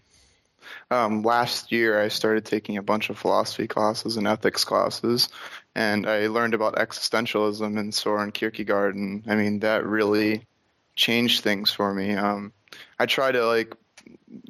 Um, 0.90 1.22
last 1.22 1.72
year, 1.72 2.02
I 2.02 2.08
started 2.08 2.46
taking 2.46 2.78
a 2.78 2.82
bunch 2.82 3.12
of 3.12 3.20
philosophy 3.20 3.68
classes 3.68 4.18
and 4.18 4.28
ethics 4.28 4.64
classes, 4.64 5.30
and 5.76 6.10
I 6.10 6.26
learned 6.26 6.56
about 6.56 6.78
existentialism 6.78 7.78
and 7.78 7.94
Soren 7.94 8.32
Kierkegaard, 8.32 8.96
and 8.96 9.24
I 9.28 9.36
mean 9.36 9.60
that 9.60 9.86
really 9.86 10.48
changed 10.96 11.44
things 11.44 11.72
for 11.72 11.94
me. 11.94 12.16
Um, 12.16 12.52
I 13.00 13.06
try 13.06 13.32
to 13.32 13.46
like 13.46 13.74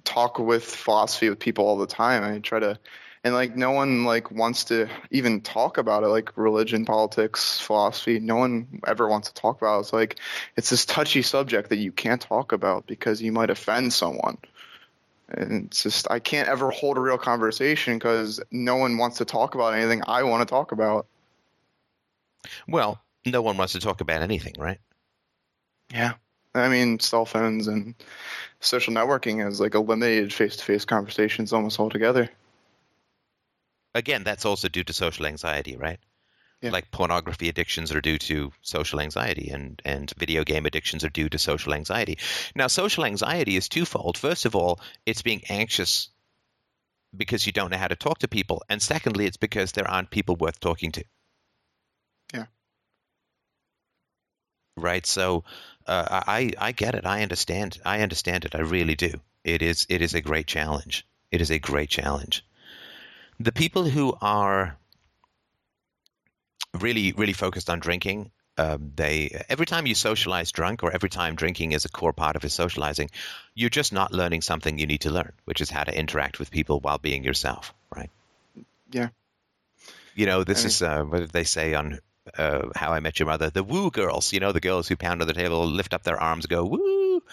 talk 0.04 0.40
with 0.40 0.64
philosophy 0.64 1.30
with 1.30 1.40
people 1.40 1.66
all 1.66 1.78
the 1.78 1.88
time. 1.88 2.24
I 2.24 2.40
try 2.40 2.60
to, 2.60 2.80
and 3.24 3.34
like 3.34 3.56
no 3.56 3.72
one 3.72 4.06
like 4.06 4.32
wants 4.32 4.66
to 4.66 4.90
even 5.12 5.42
talk 5.42 5.78
about 5.78 6.04
it, 6.04 6.08
like 6.08 6.36
religion, 6.38 6.86
politics, 6.86 7.60
philosophy. 7.60 8.20
No 8.20 8.38
one 8.38 8.82
ever 8.88 9.08
wants 9.08 9.30
to 9.30 9.34
talk 9.34 9.62
about 9.62 9.78
it. 9.78 9.82
It's 9.82 9.94
like 9.94 10.20
it's 10.58 10.70
this 10.70 10.86
touchy 10.86 11.22
subject 11.22 11.70
that 11.70 11.78
you 11.78 11.92
can't 11.92 12.22
talk 12.22 12.52
about 12.52 12.88
because 12.88 13.22
you 13.22 13.32
might 13.32 13.50
offend 13.50 13.94
someone. 13.94 14.38
And 15.30 15.66
it's 15.66 15.84
just 15.84 16.10
I 16.10 16.20
can't 16.20 16.50
ever 16.50 16.72
hold 16.72 16.98
a 16.98 17.02
real 17.02 17.20
conversation 17.20 17.98
because 17.98 18.40
no 18.52 18.78
one 18.78 18.98
wants 18.98 19.18
to 19.20 19.26
talk 19.26 19.54
about 19.54 19.76
anything 19.76 20.02
I 20.08 20.24
want 20.24 20.48
to 20.48 20.52
talk 20.52 20.72
about. 20.72 21.06
Well, 22.68 23.02
no 23.26 23.42
one 23.42 23.58
wants 23.58 23.74
to 23.74 23.80
talk 23.80 24.02
about 24.02 24.22
anything, 24.22 24.56
right? 24.58 24.80
Yeah. 25.94 26.14
I 26.56 26.70
mean, 26.70 27.00
cell 27.00 27.26
phones 27.26 27.68
and 27.68 27.96
social 28.60 28.94
networking 28.94 29.44
has 29.44 29.60
like 29.60 29.76
eliminated 29.76 30.34
face-to-face 30.34 30.86
conversations 30.86 31.54
almost 31.54 31.80
altogether. 31.80 32.30
Again, 33.96 34.24
that's 34.24 34.46
also 34.46 34.68
due 34.68 34.84
to 34.84 34.94
social 34.94 35.26
anxiety, 35.26 35.78
right? 35.78 36.00
Yeah. 36.62 36.72
Like 36.72 36.92
pornography 36.92 37.50
addictions 37.50 37.92
are 37.94 38.02
due 38.02 38.18
to 38.18 38.52
social 38.62 39.00
anxiety, 39.00 39.50
and, 39.50 39.82
and 39.86 40.12
video 40.18 40.44
game 40.44 40.66
addictions 40.66 41.04
are 41.06 41.10
due 41.10 41.30
to 41.30 41.38
social 41.38 41.74
anxiety. 41.74 42.18
Now, 42.54 42.68
social 42.68 43.06
anxiety 43.06 43.56
is 43.56 43.70
twofold. 43.70 44.18
First 44.18 44.46
of 44.46 44.56
all, 44.56 44.80
it's 45.06 45.22
being 45.22 45.42
anxious 45.50 46.10
because 47.16 47.46
you 47.46 47.54
don't 47.54 47.72
know 47.72 47.78
how 47.78 47.88
to 47.88 47.96
talk 47.96 48.20
to 48.20 48.28
people. 48.28 48.62
And 48.70 48.82
secondly, 48.82 49.26
it's 49.26 49.38
because 49.38 49.72
there 49.72 49.90
aren't 49.90 50.12
people 50.12 50.36
worth 50.36 50.60
talking 50.60 50.92
to. 50.94 51.04
Right. 54.80 55.06
So 55.06 55.44
uh, 55.88 56.22
I 56.28 56.52
I 56.58 56.72
get 56.72 56.96
it. 56.96 57.06
I 57.06 57.22
understand. 57.24 57.78
I 57.86 58.02
understand 58.02 58.46
it. 58.46 58.56
I 58.56 58.60
really 58.62 58.96
do. 58.96 59.12
It 59.44 59.62
is 59.62 59.86
it 59.90 60.02
is 60.02 60.14
a 60.14 60.22
great 60.22 60.48
challenge. 60.48 61.06
It 61.32 61.42
is 61.42 61.52
a 61.52 61.60
great 61.60 61.90
challenge. 61.90 62.46
The 63.40 63.52
people 63.52 63.84
who 63.86 64.16
are 64.22 64.78
really 66.80 67.14
really 67.14 67.34
focused 67.34 67.70
on 67.70 67.80
drinking, 67.80 68.32
um, 68.58 68.92
they 68.96 69.44
every 69.50 69.66
time 69.66 69.86
you 69.88 69.96
socialize 69.96 70.52
drunk 70.52 70.84
or 70.84 70.92
every 70.92 71.10
time 71.10 71.36
drinking 71.36 71.72
is 71.72 71.86
a 71.86 71.90
core 71.90 72.14
part 72.14 72.36
of 72.36 72.42
his 72.42 72.54
socializing, 72.54 73.10
you're 73.56 73.70
just 73.70 73.94
not 73.94 74.12
learning 74.12 74.42
something 74.42 74.78
you 74.78 74.88
need 74.88 75.02
to 75.02 75.10
learn, 75.12 75.32
which 75.46 75.62
is 75.62 75.70
how 75.70 75.84
to 75.84 75.98
interact 75.98 76.40
with 76.40 76.52
people 76.52 76.80
while 76.80 76.98
being 76.98 77.24
yourself. 77.24 77.74
Right. 77.96 78.10
Yeah. 78.92 79.10
You 80.16 80.26
know, 80.26 80.44
this 80.44 80.60
I 80.60 80.62
mean- 80.62 80.68
is 80.68 80.82
uh, 80.82 81.04
what 81.04 81.20
did 81.20 81.30
they 81.32 81.44
say 81.46 81.74
on 81.74 82.00
uh, 82.38 82.70
How 82.76 82.92
I 82.92 83.00
Met 83.00 83.20
Your 83.20 83.28
Mother? 83.28 83.50
The 83.50 83.64
woo 83.64 83.92
girls. 83.92 84.34
You 84.34 84.40
know, 84.40 84.52
the 84.52 84.60
girls 84.60 84.88
who 84.88 84.96
pound 84.96 85.22
on 85.22 85.28
the 85.28 85.34
table, 85.34 85.66
lift 85.66 85.94
up 85.94 86.04
their 86.04 86.22
arms, 86.22 86.46
go 86.46 86.66
woo. 86.66 87.24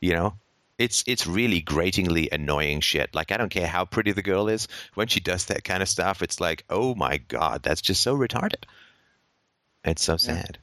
You 0.00 0.12
know, 0.14 0.34
it's 0.78 1.04
it's 1.06 1.26
really 1.26 1.60
gratingly 1.60 2.30
annoying 2.32 2.80
shit. 2.80 3.14
Like 3.14 3.32
I 3.32 3.36
don't 3.36 3.50
care 3.50 3.66
how 3.66 3.84
pretty 3.84 4.12
the 4.12 4.22
girl 4.22 4.48
is 4.48 4.66
when 4.94 5.08
she 5.08 5.20
does 5.20 5.44
that 5.46 5.62
kind 5.62 5.82
of 5.82 5.88
stuff. 5.88 6.22
It's 6.22 6.40
like, 6.40 6.64
oh 6.70 6.94
my 6.94 7.18
god, 7.18 7.62
that's 7.62 7.82
just 7.82 8.02
so 8.02 8.16
retarded. 8.16 8.64
It's 9.84 10.02
so 10.02 10.16
sad. 10.16 10.58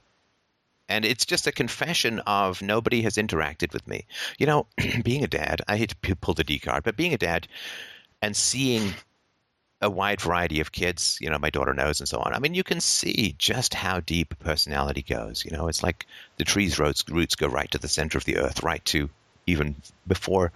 And 0.90 1.06
it's 1.06 1.26
just 1.26 1.48
a 1.48 1.52
confession 1.52 2.20
of 2.20 2.62
nobody 2.62 3.02
has 3.02 3.16
interacted 3.16 3.74
with 3.74 3.88
me. 3.88 4.06
You 4.40 4.48
know, 4.48 4.68
being 5.04 5.24
a 5.24 5.28
dad, 5.28 5.62
I 5.68 5.78
hate 5.78 5.94
to 6.02 6.16
pull 6.16 6.34
the 6.34 6.44
D 6.44 6.60
card, 6.60 6.84
but 6.84 6.98
being 6.98 7.14
a 7.14 7.18
dad 7.18 7.48
and 8.22 8.36
seeing 8.36 8.94
a 9.82 9.90
wide 9.90 10.22
variety 10.22 10.60
of 10.60 10.72
kids, 10.72 11.18
you 11.22 11.30
know, 11.30 11.38
my 11.38 11.52
daughter 11.52 11.74
knows 11.74 12.00
and 12.00 12.10
so 12.10 12.18
on. 12.20 12.34
I 12.34 12.40
mean, 12.40 12.56
you 12.56 12.64
can 12.64 12.82
see 12.82 13.36
just 13.38 13.74
how 13.74 14.00
deep 14.00 14.38
personality 14.40 15.04
goes. 15.04 15.46
You 15.46 15.52
know, 15.52 15.68
it's 15.68 15.84
like 15.84 16.08
the 16.38 16.46
tree's 16.46 16.80
roots, 16.80 17.08
roots 17.10 17.36
go 17.36 17.48
right 17.48 17.70
to 17.72 17.78
the 17.78 17.88
center 17.88 18.18
of 18.18 18.26
the 18.26 18.38
earth, 18.38 18.64
right 18.64 18.84
to 18.86 19.10
even 19.46 19.76
before 20.08 20.52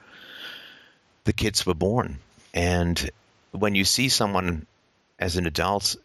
the 1.26 1.34
kids 1.34 1.65
were 1.65 1.76
born. 1.76 2.18
And 2.53 3.11
when 3.52 3.76
you 3.76 3.85
see 3.85 4.10
someone 4.10 4.65
as 5.19 5.38
an 5.38 5.45
adult, 5.45 5.95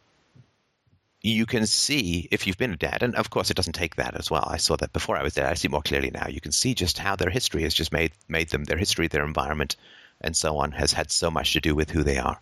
you 1.22 1.46
can 1.46 1.66
see 1.66 2.28
if 2.30 2.46
you've 2.46 2.58
been 2.58 2.74
a 2.74 2.76
dad, 2.76 3.02
and 3.02 3.16
of 3.16 3.30
course 3.30 3.50
it 3.50 3.56
doesn't 3.56 3.72
take 3.72 3.96
that 3.96 4.14
as 4.14 4.30
well. 4.30 4.46
I 4.46 4.58
saw 4.58 4.76
that 4.76 4.92
before 4.92 5.16
I 5.16 5.22
was 5.22 5.34
dad. 5.34 5.50
I 5.50 5.54
see 5.54 5.68
more 5.68 5.82
clearly 5.82 6.10
now. 6.10 6.28
You 6.28 6.40
can 6.40 6.52
see 6.52 6.74
just 6.74 6.98
how 6.98 7.16
their 7.16 7.30
history 7.30 7.62
has 7.62 7.74
just 7.74 7.92
made 7.92 8.12
made 8.28 8.50
them 8.50 8.64
their 8.64 8.76
history, 8.76 9.08
their 9.08 9.24
environment, 9.24 9.74
and 10.20 10.36
so 10.36 10.58
on 10.58 10.70
has 10.72 10.92
had 10.92 11.10
so 11.10 11.30
much 11.30 11.54
to 11.54 11.60
do 11.60 11.74
with 11.74 11.90
who 11.90 12.04
they 12.04 12.18
are 12.18 12.38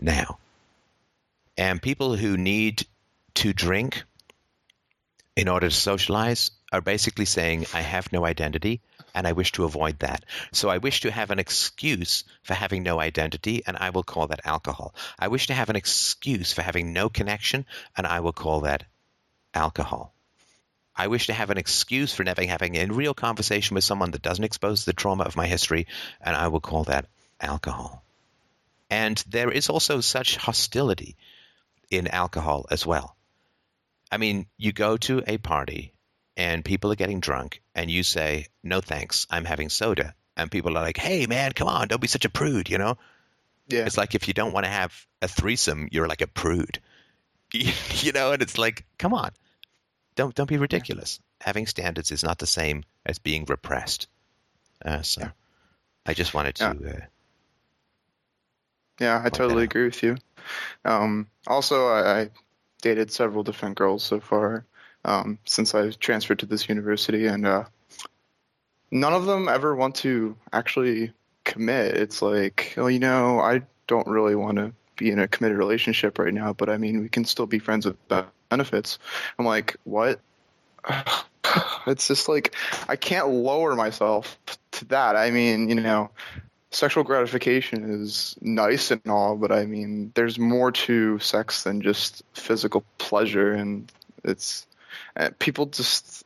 now. 0.00 0.38
And 1.56 1.80
people 1.80 2.16
who 2.16 2.36
need 2.36 2.86
to 3.34 3.52
drink 3.52 4.04
in 5.36 5.48
order 5.48 5.68
to 5.68 5.74
socialize 5.74 6.50
are 6.72 6.80
basically 6.80 7.24
saying, 7.24 7.66
I 7.72 7.82
have 7.82 8.12
no 8.12 8.24
identity 8.24 8.80
and 9.14 9.26
I 9.26 9.32
wish 9.32 9.52
to 9.52 9.64
avoid 9.64 10.00
that. 10.00 10.24
So 10.52 10.68
I 10.68 10.78
wish 10.78 11.00
to 11.00 11.10
have 11.10 11.30
an 11.30 11.38
excuse 11.38 12.24
for 12.42 12.54
having 12.54 12.82
no 12.82 13.00
identity 13.00 13.62
and 13.66 13.76
I 13.76 13.90
will 13.90 14.02
call 14.02 14.26
that 14.28 14.44
alcohol. 14.44 14.94
I 15.18 15.28
wish 15.28 15.46
to 15.46 15.54
have 15.54 15.70
an 15.70 15.76
excuse 15.76 16.52
for 16.52 16.62
having 16.62 16.92
no 16.92 17.08
connection 17.08 17.64
and 17.96 18.06
I 18.06 18.20
will 18.20 18.32
call 18.32 18.60
that 18.60 18.84
alcohol. 19.54 20.12
I 20.94 21.08
wish 21.08 21.26
to 21.26 21.34
have 21.34 21.50
an 21.50 21.58
excuse 21.58 22.14
for 22.14 22.24
never 22.24 22.44
having 22.44 22.76
a 22.76 22.86
real 22.86 23.14
conversation 23.14 23.74
with 23.74 23.84
someone 23.84 24.12
that 24.12 24.22
doesn't 24.22 24.44
expose 24.44 24.84
the 24.84 24.92
trauma 24.92 25.24
of 25.24 25.36
my 25.36 25.46
history 25.46 25.86
and 26.20 26.34
I 26.34 26.48
will 26.48 26.60
call 26.60 26.84
that 26.84 27.06
alcohol. 27.40 28.02
And 28.90 29.22
there 29.28 29.50
is 29.50 29.68
also 29.68 30.00
such 30.00 30.36
hostility 30.36 31.16
in 31.90 32.08
alcohol 32.08 32.66
as 32.70 32.86
well. 32.86 33.16
I 34.10 34.18
mean, 34.18 34.46
you 34.56 34.72
go 34.72 34.96
to 34.98 35.22
a 35.26 35.38
party 35.38 35.92
and 36.36 36.64
people 36.64 36.92
are 36.92 36.96
getting 36.96 37.20
drunk, 37.20 37.62
and 37.74 37.90
you 37.90 38.02
say, 38.02 38.46
No 38.62 38.80
thanks, 38.80 39.26
I'm 39.30 39.46
having 39.46 39.70
soda. 39.70 40.14
And 40.36 40.50
people 40.50 40.76
are 40.76 40.82
like, 40.82 40.98
Hey, 40.98 41.26
man, 41.26 41.52
come 41.52 41.66
on, 41.68 41.88
don't 41.88 42.00
be 42.00 42.08
such 42.08 42.26
a 42.26 42.30
prude, 42.30 42.68
you 42.68 42.76
know? 42.78 42.98
Yeah. 43.68 43.86
It's 43.86 43.96
like 43.96 44.14
if 44.14 44.28
you 44.28 44.34
don't 44.34 44.52
want 44.52 44.66
to 44.66 44.70
have 44.70 44.94
a 45.22 45.28
threesome, 45.28 45.88
you're 45.90 46.06
like 46.06 46.20
a 46.20 46.26
prude. 46.26 46.78
you 47.52 48.12
know, 48.12 48.32
and 48.32 48.42
it's 48.42 48.58
like, 48.58 48.84
come 48.98 49.14
on. 49.14 49.30
Don't 50.14 50.34
don't 50.34 50.48
be 50.48 50.56
ridiculous. 50.58 51.20
Having 51.40 51.66
standards 51.66 52.10
is 52.10 52.22
not 52.22 52.38
the 52.38 52.46
same 52.46 52.84
as 53.04 53.18
being 53.18 53.44
repressed. 53.46 54.08
Uh, 54.84 55.02
so 55.02 55.22
Yeah. 55.22 55.30
I 56.06 56.14
just 56.14 56.34
wanted 56.34 56.56
to 56.56 56.66
uh, 56.66 57.06
Yeah, 59.00 59.20
I 59.22 59.28
totally 59.28 59.64
agree 59.64 59.84
with 59.84 60.02
you. 60.02 60.16
Um, 60.84 61.26
also, 61.46 61.88
I, 61.88 62.20
I 62.20 62.30
dated 62.80 63.10
several 63.10 63.42
different 63.42 63.76
girls 63.76 64.02
so 64.02 64.20
far 64.20 64.64
um, 65.04 65.38
since 65.44 65.74
I 65.74 65.90
transferred 65.90 66.40
to 66.40 66.46
this 66.46 66.68
university, 66.68 67.26
and 67.26 67.46
uh, 67.46 67.64
none 68.90 69.12
of 69.12 69.26
them 69.26 69.48
ever 69.48 69.74
want 69.74 69.96
to 69.96 70.36
actually 70.52 71.12
commit. 71.44 71.96
It's 71.96 72.22
like, 72.22 72.74
oh, 72.76 72.86
you 72.88 72.98
know, 72.98 73.40
I 73.40 73.62
don't 73.86 74.06
really 74.06 74.34
want 74.34 74.56
to 74.58 74.72
be 74.96 75.10
in 75.10 75.18
a 75.18 75.28
committed 75.28 75.58
relationship 75.58 76.18
right 76.18 76.32
now, 76.32 76.52
but 76.52 76.68
I 76.68 76.78
mean, 76.78 77.00
we 77.00 77.08
can 77.08 77.24
still 77.24 77.46
be 77.46 77.58
friends 77.58 77.86
with 77.86 77.96
benefits. 78.48 78.98
I'm 79.38 79.46
like, 79.46 79.76
what? 79.84 80.20
It's 81.86 82.08
just 82.08 82.28
like 82.28 82.54
I 82.88 82.96
can't 82.96 83.28
lower 83.28 83.76
myself 83.76 84.36
to 84.72 84.84
that. 84.86 85.14
I 85.14 85.30
mean, 85.30 85.68
you 85.68 85.76
know, 85.76 86.10
sexual 86.70 87.04
gratification 87.04 88.02
is 88.02 88.36
nice 88.40 88.90
and 88.90 89.00
all, 89.06 89.36
but 89.36 89.52
I 89.52 89.66
mean, 89.66 90.12
there's 90.14 90.38
more 90.38 90.72
to 90.72 91.18
sex 91.18 91.62
than 91.62 91.80
just 91.80 92.22
physical 92.34 92.84
pleasure, 92.98 93.52
and 93.52 93.90
it's 94.24 94.66
uh, 95.16 95.30
people 95.38 95.66
just. 95.66 96.24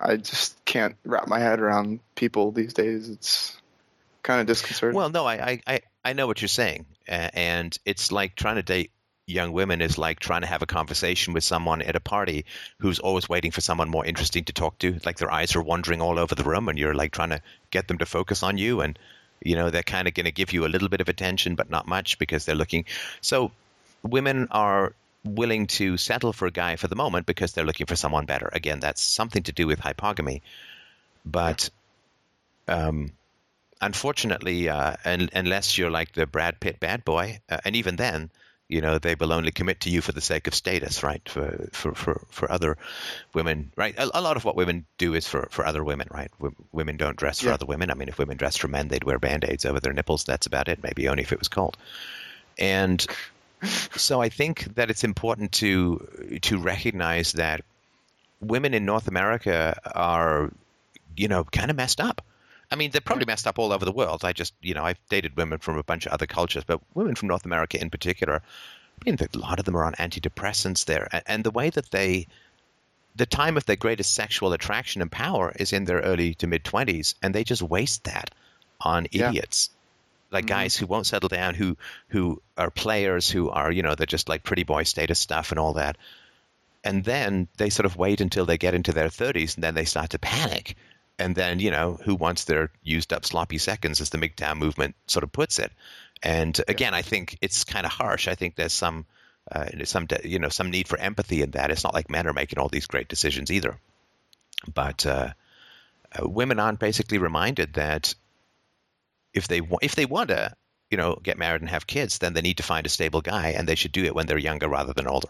I 0.00 0.16
just 0.16 0.64
can't 0.64 0.94
wrap 1.04 1.26
my 1.26 1.40
head 1.40 1.58
around 1.58 1.98
people 2.14 2.52
these 2.52 2.72
days. 2.72 3.08
It's 3.08 3.60
kind 4.22 4.40
of 4.40 4.46
disconcerting. 4.46 4.96
Well, 4.96 5.10
no, 5.10 5.26
I, 5.26 5.60
I, 5.66 5.80
I, 6.04 6.12
know 6.12 6.28
what 6.28 6.40
you're 6.40 6.48
saying, 6.48 6.86
and 7.08 7.76
it's 7.84 8.12
like 8.12 8.36
trying 8.36 8.56
to 8.56 8.62
date 8.62 8.92
young 9.26 9.52
women 9.52 9.80
is 9.80 9.98
like 9.98 10.20
trying 10.20 10.40
to 10.40 10.46
have 10.46 10.62
a 10.62 10.66
conversation 10.66 11.34
with 11.34 11.44
someone 11.44 11.82
at 11.82 11.96
a 11.96 12.00
party 12.00 12.44
who's 12.78 12.98
always 12.98 13.28
waiting 13.28 13.50
for 13.50 13.60
someone 13.60 13.88
more 13.90 14.06
interesting 14.06 14.44
to 14.44 14.52
talk 14.52 14.78
to. 14.78 14.98
Like 15.04 15.18
their 15.18 15.32
eyes 15.32 15.54
are 15.56 15.62
wandering 15.62 16.00
all 16.00 16.18
over 16.18 16.34
the 16.34 16.44
room, 16.44 16.68
and 16.68 16.78
you're 16.78 16.94
like 16.94 17.12
trying 17.12 17.30
to 17.30 17.42
get 17.70 17.88
them 17.88 17.98
to 17.98 18.06
focus 18.06 18.42
on 18.42 18.56
you, 18.56 18.80
and 18.80 18.98
you 19.42 19.54
know 19.54 19.70
they're 19.70 19.82
kind 19.82 20.08
of 20.08 20.14
going 20.14 20.26
to 20.26 20.32
give 20.32 20.52
you 20.52 20.64
a 20.64 20.68
little 20.68 20.88
bit 20.88 21.00
of 21.00 21.08
attention, 21.08 21.54
but 21.54 21.70
not 21.70 21.86
much 21.86 22.18
because 22.18 22.44
they're 22.44 22.54
looking. 22.54 22.84
So 23.20 23.52
women 24.02 24.48
are 24.50 24.92
willing 25.24 25.66
to 25.66 25.96
settle 25.96 26.32
for 26.32 26.46
a 26.46 26.50
guy 26.50 26.76
for 26.76 26.88
the 26.88 26.96
moment 26.96 27.26
because 27.26 27.52
they're 27.52 27.64
looking 27.64 27.86
for 27.86 27.96
someone 27.96 28.26
better. 28.26 28.48
Again, 28.52 28.80
that's 28.80 29.02
something 29.02 29.42
to 29.44 29.52
do 29.52 29.66
with 29.66 29.80
hypergamy, 29.80 30.40
but 31.24 31.70
um, 32.68 33.12
unfortunately, 33.80 34.68
uh, 34.68 34.96
un- 35.04 35.30
unless 35.32 35.78
you're 35.78 35.90
like 35.90 36.12
the 36.12 36.26
Brad 36.26 36.60
Pitt 36.60 36.80
bad 36.80 37.04
boy, 37.04 37.40
uh, 37.48 37.58
and 37.64 37.76
even 37.76 37.96
then, 37.96 38.30
you 38.68 38.80
know, 38.82 38.98
they 38.98 39.14
will 39.14 39.32
only 39.32 39.50
commit 39.50 39.80
to 39.80 39.90
you 39.90 40.02
for 40.02 40.12
the 40.12 40.20
sake 40.20 40.46
of 40.46 40.54
status, 40.54 41.02
right? 41.02 41.26
For 41.28 41.68
for 41.72 41.94
for, 41.94 42.20
for 42.28 42.52
other 42.52 42.76
women, 43.32 43.72
right? 43.76 43.94
A, 43.98 44.18
a 44.18 44.20
lot 44.20 44.36
of 44.36 44.44
what 44.44 44.56
women 44.56 44.84
do 44.98 45.14
is 45.14 45.26
for, 45.26 45.48
for 45.50 45.64
other 45.66 45.82
women, 45.82 46.08
right? 46.10 46.30
W- 46.38 46.54
women 46.72 46.96
don't 46.98 47.16
dress 47.16 47.40
for 47.40 47.48
Yeah. 47.48 47.54
other 47.54 47.66
women. 47.66 47.90
I 47.90 47.94
mean, 47.94 48.08
if 48.08 48.18
women 48.18 48.36
dressed 48.36 48.60
for 48.60 48.68
men, 48.68 48.88
they'd 48.88 49.04
wear 49.04 49.18
band-aids 49.18 49.64
over 49.64 49.80
their 49.80 49.94
nipples. 49.94 50.24
That's 50.24 50.46
about 50.46 50.68
it. 50.68 50.82
Maybe 50.82 51.08
only 51.08 51.22
if 51.22 51.32
it 51.32 51.38
was 51.38 51.48
cold. 51.48 51.76
And 52.58 53.04
so 53.96 54.20
I 54.20 54.28
think 54.28 54.74
that 54.74 54.90
it's 54.90 55.04
important 55.04 55.52
to 55.52 56.38
to 56.42 56.58
recognize 56.58 57.32
that 57.32 57.62
women 58.40 58.74
in 58.74 58.84
North 58.84 59.08
America 59.08 59.80
are, 59.94 60.50
you 61.16 61.28
know, 61.28 61.44
kind 61.44 61.70
of 61.70 61.76
messed 61.76 62.00
up. 62.00 62.20
I 62.70 62.76
mean, 62.76 62.90
they're 62.90 63.00
probably 63.00 63.24
messed 63.24 63.46
up 63.46 63.58
all 63.58 63.72
over 63.72 63.84
the 63.84 63.92
world. 63.92 64.24
I 64.24 64.32
just, 64.32 64.54
you 64.60 64.74
know, 64.74 64.84
I've 64.84 65.00
dated 65.08 65.36
women 65.36 65.58
from 65.58 65.78
a 65.78 65.82
bunch 65.82 66.06
of 66.06 66.12
other 66.12 66.26
cultures, 66.26 66.64
but 66.64 66.80
women 66.94 67.14
from 67.14 67.28
North 67.28 67.46
America 67.46 67.80
in 67.80 67.88
particular, 67.90 68.42
I 69.00 69.10
mean, 69.10 69.16
a 69.20 69.38
lot 69.38 69.58
of 69.58 69.64
them 69.64 69.76
are 69.76 69.84
on 69.84 69.94
antidepressants 69.94 70.84
there. 70.84 71.08
And, 71.26 71.44
the 71.44 71.50
way 71.50 71.70
that 71.70 71.90
they, 71.90 72.26
the 73.14 73.26
time 73.26 73.56
of 73.56 73.64
their 73.64 73.76
greatest 73.76 74.12
sexual 74.14 74.52
attraction 74.52 75.00
and 75.00 75.10
power 75.10 75.52
is 75.58 75.72
in 75.72 75.84
their 75.84 76.00
early 76.00 76.34
to 76.34 76.46
mid 76.46 76.64
20s, 76.64 77.14
and 77.22 77.34
they 77.34 77.44
just 77.44 77.62
waste 77.62 78.04
that 78.04 78.30
on 78.80 79.06
Yeah. 79.12 79.28
idiots. 79.28 79.70
Like 80.30 80.44
Mhm. 80.44 80.48
guys 80.48 80.76
who 80.76 80.86
won't 80.86 81.06
settle 81.06 81.30
down, 81.30 81.54
who 81.54 81.78
who 82.10 82.42
are 82.58 82.70
players, 82.70 83.30
who 83.30 83.48
are 83.48 83.72
you 83.72 83.82
know 83.82 83.94
they're 83.94 84.06
just 84.06 84.28
like 84.28 84.44
pretty 84.44 84.64
boy 84.64 84.82
status 84.82 85.18
stuff 85.18 85.52
and 85.52 85.58
all 85.58 85.72
that, 85.74 85.96
and 86.84 87.02
then 87.02 87.48
they 87.56 87.70
sort 87.70 87.86
of 87.86 87.96
wait 87.96 88.20
until 88.20 88.44
they 88.44 88.58
get 88.58 88.74
into 88.74 88.92
their 88.92 89.08
30s 89.08 89.54
and 89.54 89.64
then 89.64 89.74
they 89.74 89.86
start 89.86 90.10
to 90.10 90.18
panic 90.18 90.76
and 91.18 91.34
then 91.34 91.60
you 91.60 91.70
know 91.70 91.98
who 92.04 92.14
wants 92.14 92.44
their 92.44 92.70
used 92.82 93.12
up 93.12 93.24
sloppy 93.24 93.58
seconds 93.58 94.00
as 94.00 94.10
the 94.10 94.18
MGTOW 94.18 94.56
movement 94.56 94.94
sort 95.06 95.24
of 95.24 95.32
puts 95.32 95.58
it. 95.58 95.72
And 96.22 96.60
again 96.66 96.94
i 96.94 97.02
think 97.02 97.38
it's 97.40 97.64
kind 97.64 97.86
of 97.86 97.92
harsh. 97.92 98.28
I 98.28 98.34
think 98.34 98.56
there's 98.56 98.72
some 98.72 99.06
uh, 99.50 99.66
some 99.84 100.06
you 100.24 100.38
know 100.38 100.48
some 100.48 100.70
need 100.70 100.88
for 100.88 100.98
empathy 100.98 101.42
in 101.42 101.52
that. 101.52 101.70
It's 101.70 101.84
not 101.84 101.94
like 101.94 102.10
men 102.10 102.26
are 102.26 102.32
making 102.32 102.58
all 102.58 102.68
these 102.68 102.86
great 102.86 103.08
decisions 103.08 103.50
either. 103.50 103.78
But 104.72 105.06
uh, 105.06 105.32
uh, 106.12 106.28
women 106.28 106.58
aren't 106.58 106.80
basically 106.80 107.18
reminded 107.18 107.74
that 107.74 108.14
if 109.32 109.48
they 109.48 109.60
wa- 109.60 109.78
if 109.82 109.94
they 109.94 110.06
want 110.06 110.28
to 110.30 110.54
you 110.90 110.96
know 110.96 111.18
get 111.22 111.38
married 111.38 111.60
and 111.60 111.70
have 111.70 111.86
kids 111.86 112.18
then 112.18 112.32
they 112.32 112.40
need 112.40 112.56
to 112.56 112.62
find 112.62 112.86
a 112.86 112.90
stable 112.90 113.20
guy 113.20 113.50
and 113.50 113.68
they 113.68 113.74
should 113.74 113.92
do 113.92 114.04
it 114.04 114.14
when 114.14 114.26
they're 114.26 114.38
younger 114.38 114.68
rather 114.68 114.92
than 114.92 115.06
older. 115.06 115.28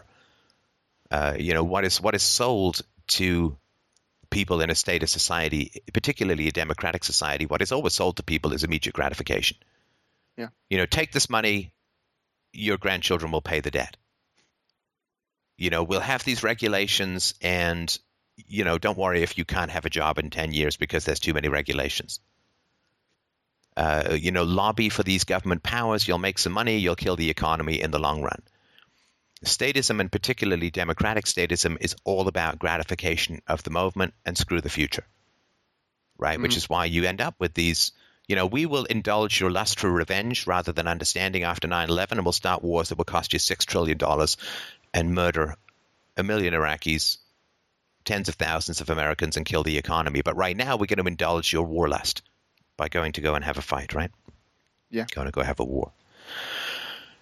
Uh, 1.11 1.35
you 1.39 1.53
know 1.53 1.63
what 1.63 1.85
is 1.85 2.01
what 2.01 2.15
is 2.15 2.23
sold 2.23 2.81
to 3.07 3.57
people 4.29 4.61
in 4.61 4.69
a 4.69 4.75
state 4.75 5.03
of 5.03 5.09
society, 5.09 5.81
particularly 5.93 6.47
a 6.47 6.51
democratic 6.51 7.03
society, 7.03 7.45
what 7.45 7.61
is 7.61 7.71
always 7.71 7.93
sold 7.93 8.17
to 8.17 8.23
people 8.23 8.53
is 8.53 8.63
immediate 8.63 8.93
gratification. 8.93 9.57
Yeah. 10.37 10.49
You 10.69 10.77
know, 10.77 10.85
take 10.85 11.11
this 11.11 11.29
money, 11.29 11.73
your 12.53 12.77
grandchildren 12.77 13.31
will 13.31 13.41
pay 13.41 13.59
the 13.59 13.71
debt. 13.71 13.97
You 15.57 15.69
know, 15.69 15.83
we'll 15.83 15.99
have 15.99 16.23
these 16.23 16.43
regulations, 16.43 17.33
and 17.41 17.97
you 18.37 18.63
know, 18.63 18.77
don't 18.77 18.97
worry 18.97 19.21
if 19.21 19.37
you 19.37 19.43
can't 19.43 19.71
have 19.71 19.85
a 19.85 19.89
job 19.89 20.17
in 20.17 20.29
ten 20.29 20.53
years 20.53 20.77
because 20.77 21.03
there's 21.03 21.19
too 21.19 21.33
many 21.33 21.49
regulations. 21.49 22.21
Uh, 23.75 24.17
you 24.17 24.31
know, 24.31 24.43
lobby 24.43 24.89
for 24.89 25.03
these 25.03 25.25
government 25.25 25.63
powers. 25.63 26.07
You'll 26.07 26.17
make 26.17 26.37
some 26.37 26.53
money. 26.53 26.77
You'll 26.77 26.95
kill 26.95 27.17
the 27.17 27.29
economy 27.29 27.81
in 27.81 27.91
the 27.91 27.99
long 27.99 28.21
run 28.21 28.41
statism 29.45 29.99
and 29.99 30.11
particularly 30.11 30.69
democratic 30.69 31.25
statism 31.25 31.77
is 31.79 31.95
all 32.03 32.27
about 32.27 32.59
gratification 32.59 33.41
of 33.47 33.63
the 33.63 33.69
moment 33.69 34.13
and 34.25 34.37
screw 34.37 34.59
the 34.61 34.69
future 34.69 35.05
right 36.17 36.39
which 36.41 36.53
Mhm. 36.53 36.57
is 36.57 36.69
why 36.69 36.85
you 36.85 37.05
end 37.05 37.21
up 37.21 37.35
with 37.39 37.53
these 37.53 37.93
you 38.27 38.35
know 38.35 38.45
we 38.45 38.65
will 38.65 38.83
indulge 38.85 39.39
your 39.39 39.49
lust 39.49 39.79
for 39.79 39.89
revenge 39.89 40.45
rather 40.45 40.71
than 40.73 40.87
understanding 40.87 41.43
after 41.43 41.67
9-11 41.67 42.11
and 42.17 42.25
we'll 42.25 42.33
start 42.33 42.61
wars 42.63 42.89
that 42.89 42.97
will 42.97 43.05
cost 43.05 43.31
you 43.33 43.39
$6 43.39 43.65
trillion 43.65 43.97
and 44.93 45.15
murder 45.15 45.55
a 46.17 46.23
million 46.23 46.53
iraqis 46.53 47.17
tens 48.03 48.27
of 48.27 48.35
thousands 48.35 48.81
of 48.81 48.89
americans 48.89 49.37
and 49.37 49.45
kill 49.45 49.63
the 49.63 49.77
economy 49.77 50.21
but 50.21 50.35
right 50.35 50.57
now 50.57 50.75
we're 50.75 50.85
going 50.85 51.01
to 51.01 51.07
indulge 51.07 51.53
your 51.53 51.63
war 51.63 51.87
lust 51.87 52.21
by 52.75 52.89
going 52.89 53.13
to 53.13 53.21
go 53.21 53.35
and 53.35 53.45
have 53.45 53.57
a 53.57 53.61
fight 53.61 53.93
right 53.93 54.11
Yeah. 54.89 55.05
going 55.11 55.27
to 55.27 55.31
go 55.31 55.43
have 55.43 55.61
a 55.61 55.65
war 55.65 55.93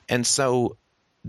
and 0.10 0.26
so 0.26 0.78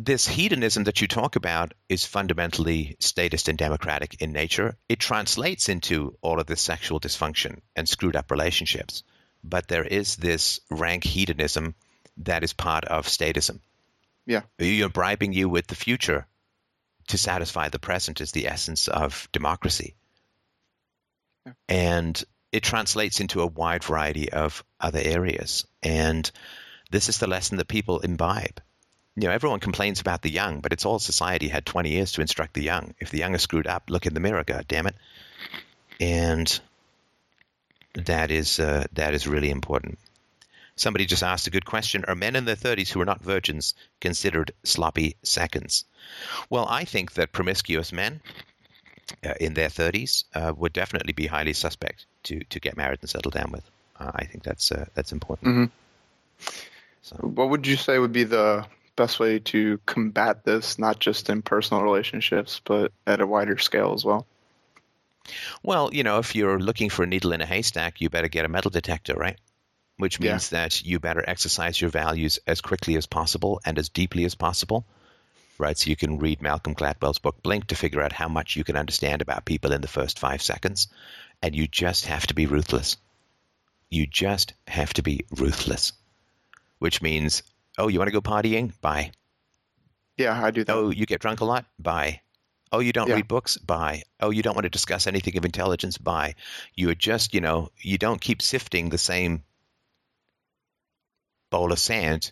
this 0.05 0.29
hedonism 0.29 0.85
that 0.85 1.01
you 1.01 1.09
talk 1.09 1.35
about 1.35 1.75
is 1.89 2.07
fundamentally 2.07 2.95
statist 3.01 3.49
and 3.49 3.59
democratic 3.59 4.23
in 4.23 4.33
nature. 4.33 4.77
It 4.89 5.01
translates 5.01 5.69
into 5.69 6.16
all 6.23 6.39
of 6.39 6.47
this 6.47 6.61
sexual 6.61 7.01
dysfunction 7.01 7.59
and 7.75 7.89
screwed 7.89 8.15
up 8.15 8.31
relationships. 8.31 9.03
But 9.43 9.66
there 9.66 9.85
is 9.85 10.15
this 10.15 10.61
rank 10.70 11.03
hedonism 11.03 11.75
that 12.19 12.45
is 12.45 12.53
part 12.53 12.85
of 12.85 13.07
statism. 13.07 13.59
Yeah. 14.25 14.43
You're 14.59 14.89
bribing 14.89 15.33
you 15.33 15.49
with 15.49 15.66
the 15.66 15.75
future 15.75 16.29
to 17.09 17.19
satisfy 17.19 17.69
the 17.69 17.81
present 17.81 18.20
is 18.20 18.31
the 18.31 18.47
essence 18.47 18.87
of 18.87 19.29
democracy. 19.33 19.97
Yeah. 21.45 21.53
And 21.69 22.25
it 22.53 22.62
translates 22.62 23.19
into 23.19 23.41
a 23.41 23.47
wide 23.47 23.83
variety 23.83 24.31
of 24.31 24.62
other 24.79 25.01
areas. 25.03 25.66
And 25.83 26.31
this 26.93 27.09
is 27.09 27.19
the 27.19 27.27
lesson 27.27 27.57
that 27.57 27.66
people 27.66 27.99
imbibe 27.99 28.61
you 29.20 29.27
know, 29.27 29.35
everyone 29.35 29.59
complains 29.59 30.01
about 30.01 30.23
the 30.23 30.31
young, 30.31 30.61
but 30.61 30.73
it's 30.73 30.86
all 30.86 31.01
society 31.01 31.49
had 31.49 31.66
20 31.66 31.90
years 31.90 32.12
to 32.12 32.20
instruct 32.20 32.55
the 32.55 32.62
young. 32.62 32.95
If 33.01 33.11
the 33.11 33.19
young 33.19 33.35
are 33.35 33.39
screwed 33.39 33.66
up, 33.66 33.90
look 33.90 34.07
in 34.07 34.15
the 34.15 34.20
mirror, 34.20 34.45
God 34.45 34.66
damn 34.69 34.86
it. 34.86 34.95
And 35.99 36.61
that 37.95 38.31
is 38.31 38.61
uh, 38.61 38.85
that 38.93 39.15
is 39.15 39.27
really 39.27 39.51
important. 39.51 39.99
Somebody 40.77 41.05
just 41.05 41.24
asked 41.24 41.49
a 41.49 41.51
good 41.51 41.65
question: 41.65 42.05
Are 42.07 42.15
men 42.15 42.36
in 42.36 42.45
their 42.45 42.55
30s 42.55 42.90
who 42.90 43.01
are 43.01 43.05
not 43.05 43.20
virgins 43.20 43.74
considered 44.01 44.53
sloppy 44.62 45.16
seconds? 45.24 45.85
Well, 46.49 46.66
I 46.69 46.85
think 46.85 47.15
that 47.15 47.32
promiscuous 47.32 47.93
men 47.93 48.20
uh, 49.27 49.35
in 49.40 49.55
their 49.55 49.69
30s 49.69 50.24
uh, 50.32 50.53
would 50.57 50.73
definitely 50.73 51.12
be 51.12 51.27
highly 51.27 51.55
suspect 51.55 52.07
to 52.24 52.45
to 52.51 52.61
get 52.61 52.77
married 52.77 53.01
and 53.01 53.11
settle 53.11 53.32
down 53.32 53.51
with. 53.51 53.69
Uh, 53.99 54.12
I 54.15 54.27
think 54.27 54.45
that's 54.45 54.70
uh, 54.70 54.86
that's 54.95 55.11
important. 55.11 55.49
Mhm. 55.57 55.70
So. 57.03 57.16
What 57.16 57.49
would 57.49 57.66
you 57.66 57.74
say 57.74 57.99
would 57.99 58.12
be 58.12 58.24
the 58.24 58.66
best 58.99 59.19
way 59.19 59.39
to 59.39 59.79
combat 59.87 60.45
this, 60.45 60.79
not 60.79 60.99
just 60.99 61.31
in 61.31 61.41
personal 61.41 61.83
relationships, 61.83 62.61
but 62.65 62.93
at 63.07 63.23
a 63.23 63.27
wider 63.27 63.57
scale 63.57 63.95
as 63.95 64.05
well? 64.05 64.27
Well, 65.62 65.91
you 65.93 66.03
know, 66.03 66.19
if 66.19 66.35
you're 66.35 66.59
looking 66.59 66.91
for 66.91 67.05
a 67.05 67.07
needle 67.07 67.33
in 67.33 67.41
a 67.41 67.47
haystack, 67.47 68.01
you 68.01 68.11
better 68.11 68.29
get 68.29 68.45
a 68.45 68.49
metal 68.49 68.70
detector, 68.70 69.15
right? 69.15 69.39
which 69.99 70.20
Yeah. 70.20 70.31
means 70.31 70.51
that 70.51 70.83
you 70.83 71.01
better 71.01 71.25
exercise 71.27 71.81
your 71.81 71.91
values 71.91 72.39
as 72.47 72.61
quickly 72.61 72.97
as 72.97 73.07
possible 73.07 73.61
and 73.65 73.79
as 73.79 73.89
deeply 73.89 74.25
as 74.25 74.35
possible. 74.35 74.87
Right, 75.59 75.77
so 75.77 75.91
you 75.91 75.97
can 75.97 76.20
read 76.20 76.41
Malcolm 76.41 76.77
Gladwell's 76.77 77.19
book 77.19 77.43
Blink 77.43 77.66
to 77.66 77.75
figure 77.75 78.01
out 78.01 78.12
how 78.12 78.29
much 78.29 78.55
you 78.55 78.62
can 78.62 78.77
understand 78.77 79.23
about 79.23 79.45
people 79.45 79.73
in 79.73 79.81
the 79.81 79.89
first 79.89 80.20
five 80.20 80.41
seconds, 80.41 80.87
and 81.43 81.55
you 81.55 81.66
just 81.66 82.07
have 82.07 82.29
to 82.29 82.35
be 82.35 82.47
ruthless. 82.47 82.97
You 83.91 84.07
just 84.07 84.55
have 84.69 84.95
to 84.95 85.03
be 85.03 85.27
ruthless, 85.33 85.95
which 86.79 87.03
means, 87.03 87.43
oh, 87.78 87.88
you 87.88 87.98
want 87.98 88.09
to 88.09 88.12
go 88.12 88.20
partying? 88.20 88.72
Bye. 88.80 89.12
Yeah, 90.16 90.44
I 90.44 90.50
do 90.50 90.64
that. 90.64 90.74
Oh, 90.74 90.90
you 90.90 91.06
get 91.06 91.20
drunk 91.20 91.40
a 91.40 91.44
lot? 91.44 91.64
Bye. 91.78 92.20
Oh, 92.70 92.80
you 92.80 92.92
don't 92.92 93.09
Yeah. 93.09 93.14
read 93.14 93.28
books? 93.28 93.56
Bye. 93.56 94.02
Oh, 94.20 94.30
you 94.30 94.42
don't 94.42 94.55
want 94.55 94.64
to 94.64 94.70
discuss 94.70 95.06
anything 95.06 95.36
of 95.38 95.44
intelligence? 95.44 95.96
Bye. 95.96 96.34
You 96.74 96.90
are 96.90 96.94
just, 96.94 97.32
you 97.32 97.40
know, 97.40 97.70
you 97.78 97.96
don't 97.96 98.20
keep 98.20 98.42
sifting 98.42 98.90
the 98.90 98.98
same 98.98 99.42
bowl 101.50 101.72
of 101.72 101.78
sand 101.78 102.30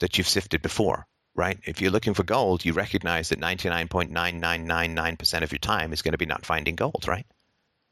that 0.00 0.18
you've 0.18 0.28
sifted 0.28 0.60
before, 0.60 1.06
right? 1.34 1.58
If 1.64 1.80
you're 1.80 1.90
looking 1.90 2.12
for 2.12 2.22
gold, 2.22 2.64
you 2.64 2.74
recognize 2.74 3.30
that 3.30 3.40
99.9999% 3.40 5.42
of 5.42 5.52
your 5.52 5.58
time 5.58 5.92
is 5.92 6.02
going 6.02 6.12
to 6.12 6.18
be 6.18 6.26
not 6.26 6.44
finding 6.44 6.76
gold, 6.76 7.06
right? 7.08 7.26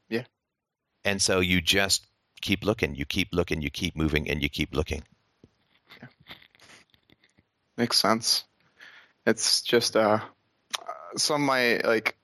Yeah. 0.09 0.23
And 1.03 1.21
so 1.21 1.39
you 1.39 1.61
just 1.61 2.05
keep 2.41 2.63
looking, 2.63 2.95
you 2.95 3.05
keep 3.05 3.29
looking, 3.31 3.61
you 3.61 3.71
keep 3.71 3.95
moving, 3.95 4.29
and 4.29 4.43
you 4.43 4.49
keep 4.49 4.75
looking. 4.75 5.03
Makes 7.77 7.99
sense. 7.99 8.43
It's 9.25 9.61
just 9.61 9.95
uh, 9.95 10.19
some 11.15 11.41
of 11.41 11.47
my 11.47 11.77
like 11.83 12.15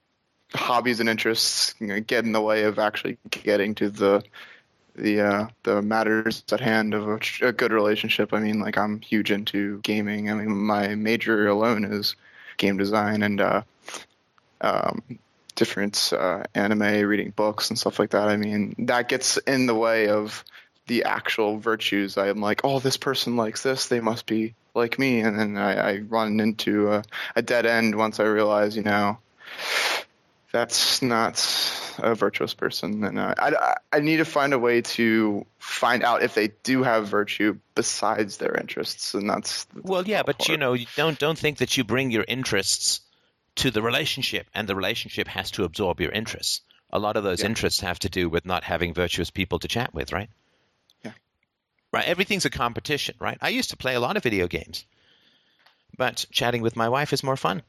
hobbies 0.54 1.00
and 1.00 1.10
interests 1.10 1.74
get 1.80 2.26
in 2.26 2.32
the 2.32 2.42
way 2.42 2.64
of 2.64 2.80
actually 2.80 3.18
getting 3.30 3.76
to 3.76 3.90
the 3.90 4.24
the 4.96 5.22
uh, 5.22 5.48
the 5.64 5.82
matters 5.82 6.44
at 6.52 6.60
hand 6.60 6.94
of 6.94 7.08
a, 7.08 7.20
a 7.42 7.52
good 7.52 7.72
relationship. 7.72 8.34
I 8.34 8.40
mean, 8.40 8.60
like 8.60 8.78
I'm 8.78 9.02
huge 9.02 9.32
into 9.32 9.80
gaming. 9.80 10.30
I 10.30 10.34
mean, 10.34 10.56
my 10.56 10.96
major 10.96 11.48
alone 11.48 11.84
is 11.84 12.16
game 12.58 12.78
design 12.78 13.24
and 13.24 13.42
uh, 13.42 13.62
um, 14.62 15.04
different 15.56 16.14
uh, 16.14 16.44
anime, 16.56 17.06
reading 17.06 17.32
books 17.36 17.70
and 17.70 17.78
stuff 17.78 18.00
like 18.00 18.12
that. 18.12 18.28
I 18.28 18.38
mean, 18.38 18.76
that 18.80 19.10
gets 19.10 19.38
in 19.38 19.66
the 19.66 19.76
way 19.76 20.10
of 20.10 20.44
the 20.88 21.03
actual 21.03 21.57
virtues. 21.57 22.18
I'm 22.18 22.41
like, 22.41 22.61
oh, 22.64 22.80
this 22.80 22.97
person 22.97 23.35
likes 23.35 23.64
this, 23.64 23.88
they 23.88 23.99
must 24.01 24.26
be 24.26 24.55
like 24.76 24.97
me, 24.97 25.19
and 25.19 25.38
then 25.38 25.57
I, 25.57 25.91
I 25.91 25.97
run 25.99 26.39
into 26.39 26.91
a, 26.91 27.03
a 27.35 27.41
dead 27.41 27.65
end 27.65 27.95
once 27.95 28.19
I 28.19 28.23
realize, 28.23 28.76
you 28.76 28.84
know, 28.84 29.18
that's 30.51 31.01
not 31.01 31.35
a 31.99 32.15
virtuous 32.15 32.53
person, 32.53 33.03
and 33.03 33.19
I, 33.19 33.34
I, 33.38 33.76
I 33.91 33.99
need 33.99 34.18
to 34.18 34.26
find 34.26 34.53
a 34.53 34.60
way 34.60 34.81
to 34.81 35.45
find 35.60 36.03
out 36.03 36.23
if 36.23 36.34
they 36.35 36.49
do 36.64 36.84
have 36.84 37.07
virtue 37.07 37.57
besides 37.76 38.38
their 38.38 38.55
interests, 38.55 39.14
and 39.14 39.30
that's 39.30 39.68
Well, 39.84 40.05
yeah, 40.07 40.23
but 40.23 40.49
you 40.49 40.57
know, 40.57 40.76
don't 40.95 41.18
don't 41.18 41.38
think 41.38 41.60
that 41.60 41.77
you 41.77 41.84
bring 41.84 42.11
your 42.11 42.26
interests 42.27 43.01
to 43.55 43.72
the 43.72 43.81
relationship, 43.81 44.47
and 44.53 44.68
the 44.68 44.76
relationship 44.76 45.27
has 45.27 45.51
to 45.51 45.64
absorb 45.64 46.01
your 46.01 46.11
interests. 46.11 46.61
A 46.91 46.99
lot 46.99 47.18
of 47.18 47.23
those 47.23 47.39
Yeah. 47.39 47.47
interests 47.47 47.80
have 47.81 47.99
to 47.99 48.10
do 48.10 48.30
with 48.30 48.45
not 48.45 48.64
having 48.64 48.93
virtuous 48.93 49.31
people 49.31 49.60
to 49.60 49.68
chat 49.68 49.93
with, 49.93 50.11
right? 50.11 50.30
Right. 51.94 52.06
Everything's 52.06 52.45
a 52.45 52.49
competition, 52.49 53.15
right? 53.20 53.38
I 53.40 53.49
used 53.49 53.70
to 53.70 53.78
play 53.78 53.94
a 53.94 53.99
lot 53.99 54.18
of 54.18 54.24
video 54.24 54.48
games, 54.48 54.84
but 55.95 56.26
chatting 56.32 56.64
with 56.64 56.76
my 56.76 56.90
wife 56.90 57.14
is 57.14 57.24
more 57.24 57.38
fun. 57.38 57.61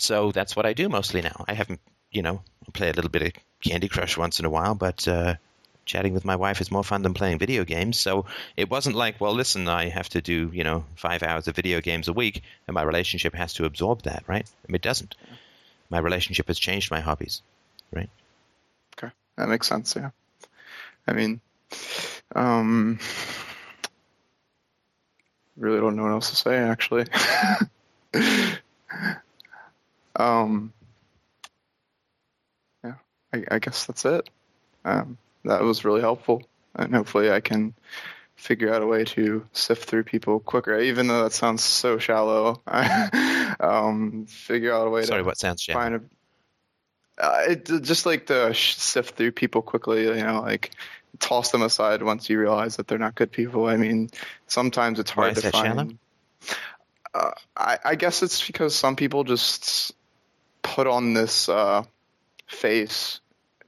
So 0.00 0.32
that's 0.32 0.56
what 0.56 0.66
I 0.66 0.72
do 0.72 0.88
mostly 0.88 1.22
now. 1.22 1.44
I 1.46 1.54
haven't, 1.54 1.80
you 2.10 2.22
know, 2.22 2.42
play 2.72 2.90
a 2.90 2.92
little 2.92 3.10
bit 3.10 3.22
of 3.22 3.32
Candy 3.62 3.86
Crush 3.86 4.16
once 4.16 4.40
in 4.40 4.44
a 4.44 4.50
while, 4.50 4.74
but 4.74 5.06
uh, 5.06 5.36
chatting 5.84 6.14
with 6.14 6.24
my 6.24 6.34
wife 6.34 6.60
is 6.60 6.72
more 6.72 6.82
fun 6.82 7.02
than 7.02 7.14
playing 7.14 7.38
video 7.38 7.64
games. 7.64 7.98
So 7.98 8.26
it 8.56 8.70
wasn't 8.70 8.96
like, 8.96 9.20
well, 9.20 9.34
listen, 9.34 9.68
I 9.68 9.88
have 9.88 10.08
to 10.10 10.20
do, 10.20 10.50
you 10.52 10.64
know, 10.64 10.84
five 10.96 11.22
hours 11.22 11.46
of 11.46 11.54
video 11.54 11.80
games 11.80 12.08
a 12.08 12.12
week, 12.12 12.42
and 12.66 12.74
my 12.74 12.82
relationship 12.82 13.36
has 13.36 13.54
to 13.54 13.66
absorb 13.66 14.02
that, 14.02 14.24
right? 14.26 14.50
It 14.68 14.82
doesn't. 14.82 15.14
My 15.90 15.98
relationship 15.98 16.48
has 16.48 16.58
changed 16.58 16.90
my 16.90 17.00
hobbies, 17.00 17.40
right? 17.92 18.10
Okay, 18.96 19.12
that 19.36 19.48
makes 19.48 19.68
sense. 19.68 19.94
Yeah, 19.94 20.10
I 21.06 21.12
mean, 21.12 21.40
um, 22.34 22.98
really 25.56 25.80
don't 25.80 25.96
know 25.96 26.04
what 26.04 26.12
else 26.12 26.30
to 26.30 26.36
say 26.36 26.56
actually. 26.56 27.04
um, 30.16 30.72
yeah, 32.84 32.94
I, 33.32 33.44
I 33.50 33.58
guess 33.58 33.86
that's 33.86 34.04
it. 34.04 34.28
Um, 34.84 35.18
that 35.44 35.62
was 35.62 35.84
really 35.84 36.00
helpful, 36.00 36.42
and 36.74 36.94
hopefully 36.94 37.30
I 37.30 37.40
can 37.40 37.74
figure 38.36 38.72
out 38.72 38.82
a 38.82 38.86
way 38.86 39.04
to 39.04 39.44
sift 39.52 39.84
through 39.88 40.04
people 40.04 40.40
quicker. 40.40 40.78
Even 40.78 41.08
though 41.08 41.24
that 41.24 41.32
sounds 41.32 41.62
so 41.62 41.98
shallow, 41.98 42.62
um, 43.60 44.26
figure 44.26 44.72
out 44.72 44.86
a 44.86 44.90
way 44.90 45.04
Sorry, 45.04 45.22
to 45.22 45.26
what 45.26 45.38
sounds 45.38 45.62
shallow? 45.62 45.80
find 45.80 45.94
a 45.96 46.00
uh, 47.18 47.42
it 47.48 47.64
just 47.82 48.06
like 48.06 48.26
to 48.26 48.54
sift 48.54 49.16
through 49.16 49.32
people 49.32 49.62
quickly, 49.62 50.04
you 50.04 50.14
know, 50.14 50.40
like 50.40 50.70
toss 51.18 51.50
them 51.50 51.62
aside 51.62 52.02
once 52.02 52.30
you 52.30 52.38
realize 52.38 52.76
that 52.76 52.86
they're 52.86 52.98
not 52.98 53.14
good 53.14 53.32
people. 53.32 53.66
I 53.66 53.76
mean, 53.76 54.10
sometimes 54.46 54.98
it's 54.98 55.10
hard 55.10 55.36
to 55.36 55.50
find. 55.50 55.98
Uh, 57.14 57.30
I, 57.56 57.78
I 57.84 57.94
guess 57.94 58.22
it's 58.22 58.46
because 58.46 58.74
some 58.74 58.96
people 58.96 59.24
just 59.24 59.92
put 60.62 60.86
on 60.86 61.14
this 61.14 61.48
uh, 61.48 61.82
face 62.46 63.20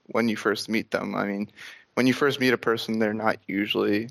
when 0.07 0.29
you 0.29 0.37
first 0.37 0.69
meet 0.69 0.91
them. 0.91 1.15
I 1.15 1.25
mean, 1.25 1.51
when 1.95 2.07
you 2.07 2.13
first 2.13 2.41
meet 2.41 2.53
a 2.53 2.59
person, 2.59 2.99
they're 2.99 3.15
not 3.15 3.39
usually 3.47 4.11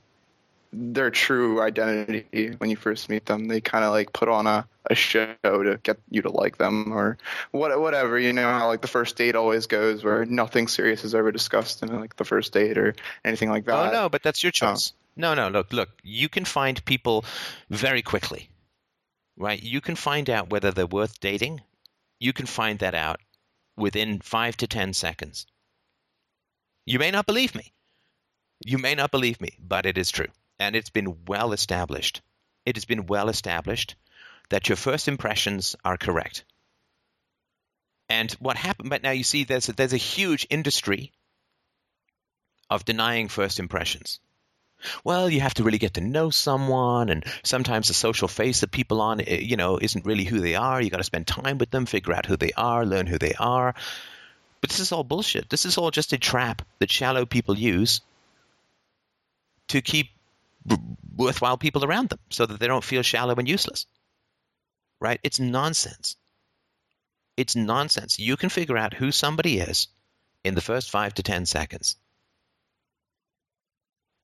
their 0.74 1.11
true 1.11 1.61
identity 1.61 2.56
when 2.57 2.70
you 2.70 2.76
first 2.76 3.10
meet 3.10 3.26
them. 3.26 3.48
They 3.48 3.61
kind 3.61 3.86
of 3.86 3.91
like 3.91 4.14
put 4.14 4.30
on 4.30 4.48
a, 4.48 4.68
a 4.90 4.95
show 4.95 5.36
to 5.44 5.80
get 5.84 5.99
you 6.10 6.22
to 6.24 6.32
like 6.32 6.57
them 6.57 6.91
or 6.91 7.18
what 7.52 7.80
whatever. 7.80 8.18
You 8.18 8.34
know 8.34 8.49
how 8.49 8.68
like 8.68 8.82
the 8.82 8.88
first 8.88 9.16
date 9.16 9.36
always 9.36 9.68
goes, 9.68 10.03
where 10.03 10.26
nothing 10.26 10.68
serious 10.68 11.03
is 11.03 11.14
ever 11.14 11.32
discussed 11.32 11.84
in 11.84 11.99
like 11.99 12.16
the 12.16 12.26
first 12.26 12.53
date 12.53 12.78
or 12.78 12.95
anything 13.24 13.49
like 13.49 13.64
oh, 13.68 13.72
that. 13.72 13.94
Oh 13.94 14.03
no, 14.03 14.10
but 14.10 14.24
that's 14.24 14.44
your 14.44 14.49
oh. 14.49 14.52
choice. 14.52 14.94
No, 15.16 15.34
no, 15.34 15.49
look, 15.49 15.74
look. 15.74 15.90
You 16.03 16.30
can 16.30 16.45
find 16.45 16.84
people 16.86 17.26
very 17.70 18.02
quickly, 18.02 18.49
right? 19.38 19.61
You 19.61 19.82
can 19.82 19.95
find 19.95 20.30
out 20.30 20.49
whether 20.49 20.72
they're 20.72 20.88
worth 20.88 21.20
dating. 21.20 21.61
You 22.20 22.34
can 22.34 22.45
find 22.45 22.80
that 22.80 22.95
out 22.95 23.20
within 23.78 24.20
five 24.20 24.57
to 24.57 24.68
ten 24.68 24.94
seconds. 24.94 25.45
You 26.86 26.99
may 26.99 27.11
not 27.11 27.26
believe 27.26 27.53
me. 27.53 27.74
You 28.66 28.78
may 28.78 28.95
not 28.95 29.11
believe 29.11 29.40
me, 29.40 29.57
but 29.60 29.86
it 29.86 29.98
is 29.98 30.10
true, 30.10 30.28
and 30.57 30.76
it's 30.76 30.90
been 30.90 31.26
well 31.26 31.53
established. 31.53 32.22
It 32.66 32.76
has 32.76 32.86
been 32.86 33.06
well 33.06 33.30
established 33.30 33.95
that 34.49 34.69
your 34.69 34.76
first 34.76 35.07
impressions 35.07 35.76
are 35.85 35.97
correct. 35.97 36.43
And 38.09 38.31
what 38.34 38.57
happened? 38.57 38.89
But 38.89 39.03
now 39.03 39.11
you 39.11 39.23
see, 39.23 39.43
there's 39.43 39.69
a, 39.69 39.73
there's 39.73 39.93
a 39.93 39.97
huge 39.97 40.47
industry 40.49 41.11
of 42.69 42.85
denying 42.85 43.27
first 43.27 43.59
impressions. 43.59 44.19
Well, 45.03 45.30
you 45.30 45.41
have 45.41 45.55
to 45.55 45.63
really 45.63 45.77
get 45.77 45.95
to 45.95 46.01
know 46.01 46.30
someone, 46.30 47.09
and 47.09 47.26
sometimes 47.43 47.88
the 47.88 47.93
social 47.93 48.27
face 48.27 48.61
that 48.61 48.71
people 48.71 49.01
on, 49.01 49.19
eh, 49.21 49.39
you 49.39 49.57
know, 49.57 49.77
isn't 49.77 50.05
really 50.05 50.23
who 50.23 50.39
they 50.39 50.55
are. 50.55 50.81
You 50.81 50.89
got 50.89 50.97
to 50.97 51.03
spend 51.03 51.27
time 51.27 51.57
with 51.57 51.69
them, 51.69 51.85
figure 51.85 52.13
out 52.13 52.26
who 52.26 52.38
they 52.38 52.51
are, 52.55 52.85
learn 52.85 53.05
who 53.05 53.17
they 53.17 53.34
are. 53.34 53.76
But 54.61 54.69
this 54.69 54.80
is 54.80 54.91
all 54.91 55.03
bullshit. 55.03 55.49
This 55.49 55.65
is 55.65 55.77
all 55.77 55.91
just 55.91 56.13
a 56.13 56.17
trap 56.17 56.61
that 56.80 56.91
shallow 56.91 57.26
people 57.26 57.57
use 57.57 58.01
to 59.67 59.81
keep 59.81 60.09
worthwhile 61.15 61.57
people 61.57 61.84
around 61.84 62.09
them, 62.09 62.19
so 62.30 62.45
that 62.45 62.59
they 62.59 62.67
don't 62.67 62.84
feel 62.84 63.01
shallow 63.01 63.35
and 63.35 63.47
useless. 63.47 63.85
Right? 65.01 65.19
It's 65.23 65.39
nonsense. 65.39 66.15
It's 67.38 67.55
nonsense. 67.55 68.19
You 68.19 68.35
can 68.35 68.49
figure 68.49 68.77
out 68.77 68.93
who 68.93 69.11
somebody 69.11 69.59
is 69.59 69.88
in 70.43 70.55
the 70.55 70.61
first 70.61 70.89
five 70.89 71.13
to 71.15 71.23
ten 71.23 71.45
seconds. 71.45 71.95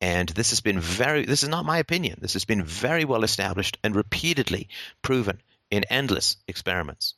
And 0.01 0.29
this 0.29 0.49
has 0.49 0.61
been 0.61 0.79
very, 0.79 1.25
this 1.25 1.43
is 1.43 1.49
not 1.49 1.65
my 1.65 1.77
opinion. 1.77 2.19
This 2.21 2.33
has 2.33 2.45
been 2.45 2.63
very 2.63 3.05
well 3.05 3.23
established 3.23 3.77
and 3.83 3.95
repeatedly 3.95 4.69
proven 5.01 5.41
in 5.71 5.85
endless 5.85 6.37
experiments. 6.47 7.15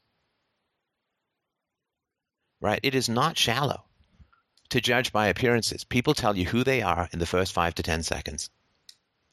Right? 2.62 2.80
It 2.84 2.96
is 2.96 3.10
not 3.10 3.38
shallow 3.38 3.84
to 4.70 4.82
judge 4.82 5.12
by 5.12 5.28
appearances. 5.28 5.84
People 5.84 6.14
tell 6.14 6.38
you 6.38 6.46
who 6.46 6.64
they 6.64 6.82
are 6.82 7.10
in 7.12 7.20
the 7.20 7.26
first 7.26 7.54
five 7.54 7.76
to 7.76 7.84
10 7.84 8.04
seconds. 8.04 8.50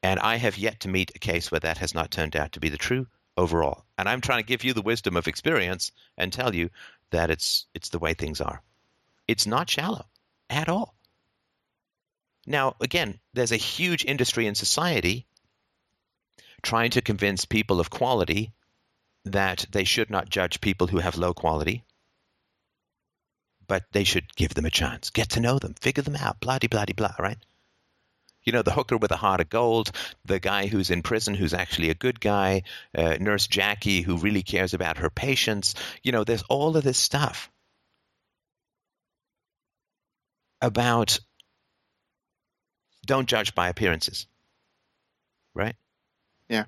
And 0.02 0.20
I 0.20 0.36
have 0.36 0.58
yet 0.58 0.80
to 0.80 0.88
meet 0.88 1.12
a 1.14 1.18
case 1.18 1.50
where 1.50 1.60
that 1.60 1.78
has 1.78 1.94
not 1.94 2.10
turned 2.10 2.36
out 2.36 2.52
to 2.52 2.60
be 2.60 2.68
the 2.68 2.76
true 2.76 3.06
overall. 3.36 3.84
And 3.98 4.08
I'm 4.08 4.20
trying 4.20 4.40
to 4.40 4.46
give 4.46 4.64
you 4.64 4.72
the 4.72 4.82
wisdom 4.82 5.16
of 5.16 5.28
experience 5.28 5.92
and 6.16 6.32
tell 6.32 6.54
you 6.54 6.70
that 7.10 7.30
it's, 7.30 7.66
it's 7.74 7.90
the 7.90 7.98
way 7.98 8.14
things 8.14 8.40
are. 8.40 8.62
It's 9.26 9.46
not 9.46 9.70
shallow 9.70 10.06
at 10.50 10.68
all. 10.68 10.94
Now, 12.46 12.76
again, 12.80 13.18
there's 13.32 13.52
a 13.52 13.56
huge 13.56 14.04
industry 14.04 14.46
in 14.46 14.54
society 14.54 15.26
trying 16.62 16.90
to 16.90 17.02
convince 17.02 17.44
people 17.44 17.80
of 17.80 17.90
quality 17.90 18.52
that 19.24 19.66
they 19.70 19.84
should 19.84 20.10
not 20.10 20.28
judge 20.28 20.60
people 20.60 20.86
who 20.86 20.98
have 20.98 21.16
low 21.16 21.32
quality, 21.32 21.84
but 23.66 23.84
they 23.92 24.04
should 24.04 24.34
give 24.36 24.52
them 24.54 24.66
a 24.66 24.70
chance, 24.70 25.10
get 25.10 25.30
to 25.30 25.40
know 25.40 25.58
them, 25.58 25.74
figure 25.80 26.02
them 26.02 26.16
out, 26.16 26.40
blah, 26.40 26.58
de, 26.58 26.66
blah, 26.66 26.84
de, 26.84 26.92
blah, 26.92 27.14
right? 27.18 27.38
You 28.44 28.52
know, 28.52 28.62
the 28.62 28.72
hooker 28.72 28.96
with 28.96 29.10
a 29.10 29.16
heart 29.16 29.40
of 29.40 29.48
gold, 29.48 29.90
the 30.24 30.38
guy 30.38 30.66
who's 30.66 30.90
in 30.90 31.02
prison 31.02 31.34
who's 31.34 31.54
actually 31.54 31.90
a 31.90 31.94
good 31.94 32.20
guy, 32.20 32.62
uh, 32.96 33.16
Nurse 33.20 33.46
Jackie 33.46 34.02
who 34.02 34.18
really 34.18 34.42
cares 34.42 34.74
about 34.74 34.98
her 34.98 35.10
patients. 35.10 35.74
You 36.02 36.12
know, 36.12 36.24
there's 36.24 36.42
all 36.44 36.76
of 36.76 36.84
this 36.84 36.98
stuff 36.98 37.50
about 40.60 41.18
don't 43.06 43.28
judge 43.28 43.54
by 43.54 43.68
appearances, 43.68 44.26
right? 45.54 45.76
Yeah. 46.48 46.64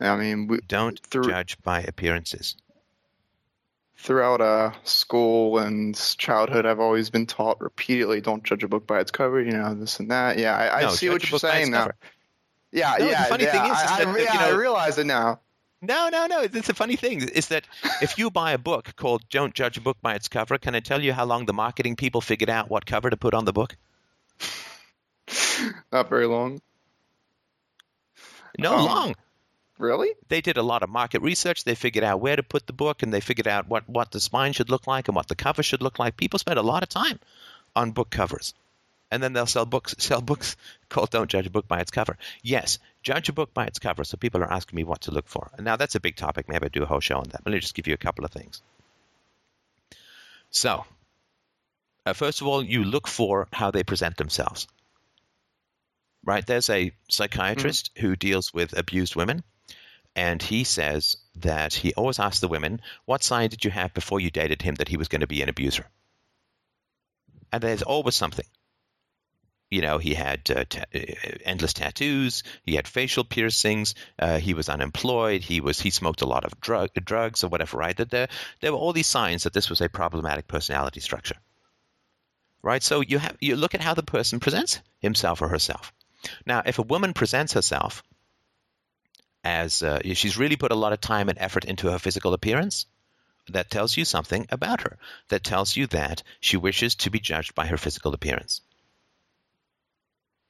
I 0.00 0.16
mean, 0.16 0.46
we, 0.46 0.60
Don't 0.66 0.98
Through- 1.06 1.28
judge 1.30 1.60
by 1.62 1.82
appearances. 1.82 2.56
Throughout 4.02 4.40
uh, 4.40 4.72
school 4.84 5.58
and 5.58 5.94
childhood, 6.18 6.64
I've 6.66 6.80
always 6.80 7.10
been 7.10 7.26
taught 7.26 7.60
repeatedly, 7.60 8.20
don't 8.20 8.42
judge 8.44 8.62
a 8.64 8.68
book 8.68 8.86
by 8.86 8.98
its 9.00 9.10
cover, 9.10 9.40
you 9.42 9.52
know, 9.52 9.74
this 9.74 10.00
and 10.00 10.10
that. 10.10 10.38
Yeah, 10.38 10.56
I, 10.56 10.78
I 10.78 10.82
No, 10.82 10.88
see 10.90 11.08
what 11.10 11.22
you're 11.22 11.30
book 11.30 11.42
by 11.42 11.48
its 11.48 11.56
saying 11.58 11.70
now. 11.72 11.78
cover. 11.82 11.94
Yeah, 12.72 12.94
No, 12.98 13.04
the 13.04 13.10
yeah. 13.10 13.24
funny 13.24 13.44
yeah, 13.44 13.52
thing 13.52 13.70
is- 13.72 13.78
is 13.78 13.90
I, 13.90 14.04
that, 14.04 14.08
I, 14.08 14.18
you 14.18 14.24
know- 14.24 14.56
I 14.56 14.58
realize 14.58 14.98
it 14.98 15.06
now. 15.06 15.40
No, 15.82 16.10
no, 16.10 16.26
no. 16.26 16.40
It's 16.42 16.68
a 16.68 16.74
funny 16.74 16.94
thing 16.96 17.22
is 17.30 17.48
that 17.48 17.64
if 18.02 18.18
you 18.18 18.30
buy 18.30 18.52
a 18.52 18.58
book 18.58 18.94
called 18.96 19.22
Don't 19.30 19.54
Judge 19.54 19.78
a 19.78 19.80
Book 19.80 19.96
by 20.02 20.14
Its 20.14 20.28
Cover, 20.28 20.58
can 20.58 20.74
I 20.74 20.80
tell 20.80 21.00
you 21.02 21.14
how 21.14 21.24
long 21.24 21.46
the 21.46 21.54
marketing 21.54 21.96
people 21.96 22.20
figured 22.20 22.50
out 22.50 22.68
what 22.68 22.84
cover 22.84 23.08
to 23.08 23.16
put 23.16 23.32
on 23.32 23.46
the 23.46 23.52
book? 23.54 23.76
Not 25.92 26.10
very 26.10 26.26
long. 26.26 26.60
No, 28.58 28.74
Um, 28.76 28.84
long. 28.84 29.14
Really? 29.80 30.12
They 30.28 30.42
did 30.42 30.58
a 30.58 30.62
lot 30.62 30.82
of 30.82 30.90
market 30.90 31.22
research. 31.22 31.64
They 31.64 31.74
figured 31.74 32.04
out 32.04 32.20
where 32.20 32.36
to 32.36 32.42
put 32.42 32.66
the 32.66 32.74
book 32.74 33.02
and 33.02 33.10
they 33.10 33.22
figured 33.22 33.48
out 33.48 33.66
what, 33.66 33.88
what 33.88 34.10
the 34.10 34.20
spine 34.20 34.52
should 34.52 34.68
look 34.68 34.86
like 34.86 35.08
and 35.08 35.16
what 35.16 35.26
the 35.26 35.34
cover 35.34 35.62
should 35.62 35.80
look 35.80 35.98
like. 35.98 36.18
People 36.18 36.38
spend 36.38 36.58
a 36.58 36.62
lot 36.62 36.82
of 36.82 36.90
time 36.90 37.18
on 37.74 37.92
book 37.92 38.10
covers. 38.10 38.52
And 39.10 39.22
then 39.22 39.32
they'll 39.32 39.46
sell 39.46 39.64
books 39.64 39.94
sell 39.98 40.20
books 40.20 40.56
called 40.90 41.08
Don't 41.08 41.30
Judge 41.30 41.46
a 41.46 41.50
Book 41.50 41.66
by 41.66 41.80
Its 41.80 41.90
Cover. 41.90 42.18
Yes, 42.42 42.78
judge 43.02 43.30
a 43.30 43.32
book 43.32 43.54
by 43.54 43.64
its 43.64 43.78
cover. 43.78 44.04
So 44.04 44.18
people 44.18 44.42
are 44.42 44.52
asking 44.52 44.76
me 44.76 44.84
what 44.84 45.00
to 45.02 45.12
look 45.12 45.26
for. 45.26 45.50
And 45.56 45.64
now 45.64 45.76
that's 45.76 45.94
a 45.94 46.00
big 46.00 46.16
topic. 46.16 46.46
Maybe 46.46 46.64
I'll 46.64 46.68
do 46.68 46.82
a 46.82 46.86
whole 46.86 47.00
show 47.00 47.16
on 47.16 47.30
that. 47.30 47.42
But 47.42 47.50
Let 47.50 47.56
me 47.56 47.60
just 47.60 47.74
give 47.74 47.86
you 47.86 47.94
a 47.94 48.04
couple 48.06 48.26
of 48.26 48.30
things. 48.30 48.60
So, 50.50 50.84
uh, 52.04 52.12
first 52.12 52.42
of 52.42 52.46
all, 52.46 52.62
you 52.62 52.84
look 52.84 53.08
for 53.08 53.48
how 53.50 53.70
they 53.70 53.82
present 53.82 54.18
themselves. 54.18 54.68
Right? 56.22 56.46
There's 56.46 56.68
a 56.68 56.92
psychiatrist 57.08 57.92
who 57.96 58.14
deals 58.14 58.52
with 58.52 58.76
abused 58.76 59.16
women, 59.16 59.42
and 60.16 60.42
he 60.42 60.64
says 60.64 61.16
that 61.36 61.72
he 61.72 61.94
always 61.94 62.18
asks 62.18 62.40
the 62.40 62.48
women, 62.48 62.80
What 63.04 63.22
sign 63.22 63.48
did 63.48 63.64
you 63.64 63.70
have 63.70 63.94
before 63.94 64.20
you 64.20 64.30
dated 64.30 64.62
him 64.62 64.74
that 64.76 64.88
he 64.88 64.96
was 64.96 65.08
going 65.08 65.20
to 65.20 65.26
be 65.26 65.42
an 65.42 65.48
abuser? 65.48 65.86
And 67.52 67.62
there's 67.62 67.82
always 67.82 68.14
something. 68.14 68.46
You 69.70 69.82
know, 69.82 69.98
he 69.98 70.14
had 70.14 70.50
uh, 70.50 70.64
ta- 70.68 70.84
uh, 70.92 70.98
endless 71.44 71.72
tattoos. 71.72 72.42
He 72.64 72.74
had 72.74 72.88
facial 72.88 73.22
piercings. 73.22 73.94
Uh, 74.18 74.38
he 74.38 74.52
was 74.52 74.68
unemployed. 74.68 75.42
He 75.42 75.60
was 75.60 75.80
he 75.80 75.90
smoked 75.90 76.22
a 76.22 76.26
lot 76.26 76.44
of 76.44 76.60
drug, 76.60 76.90
drugs 77.04 77.44
or 77.44 77.48
whatever. 77.48 77.78
Right? 77.78 77.96
That 77.96 78.10
there 78.10 78.28
there 78.60 78.72
were 78.72 78.78
all 78.78 78.92
these 78.92 79.06
signs 79.06 79.44
that 79.44 79.52
this 79.52 79.70
was 79.70 79.80
a 79.80 79.88
problematic 79.88 80.48
personality 80.48 80.98
structure. 80.98 81.36
Right? 82.62 82.82
So 82.82 83.00
you 83.00 83.18
have 83.18 83.36
you 83.40 83.54
look 83.54 83.74
at 83.74 83.80
how 83.80 83.94
the 83.94 84.02
person 84.02 84.40
presents 84.40 84.80
himself 84.98 85.40
or 85.40 85.48
herself. 85.48 85.92
Now, 86.44 86.62
if 86.66 86.80
a 86.80 86.82
woman 86.82 87.14
presents 87.14 87.52
herself 87.52 88.02
as 89.42 89.82
uh, 89.82 90.00
she's 90.14 90.36
really 90.38 90.56
put 90.56 90.72
a 90.72 90.76
lot 90.76 90.92
of 90.92 91.00
time 91.00 91.28
and 91.28 91.38
effort 91.38 91.64
into 91.64 91.90
her 91.90 91.98
physical 91.98 92.34
appearance, 92.34 92.86
that 93.48 93.70
tells 93.70 93.96
you 93.96 94.04
something 94.04 94.46
about 94.50 94.82
her. 94.82 94.98
That 95.28 95.42
tells 95.44 95.76
you 95.76 95.86
that 95.88 96.22
she 96.40 96.56
wishes 96.56 96.94
to 96.96 97.10
be 97.10 97.20
judged 97.20 97.54
by 97.54 97.66
her 97.66 97.76
physical 97.76 98.14
appearance. 98.14 98.60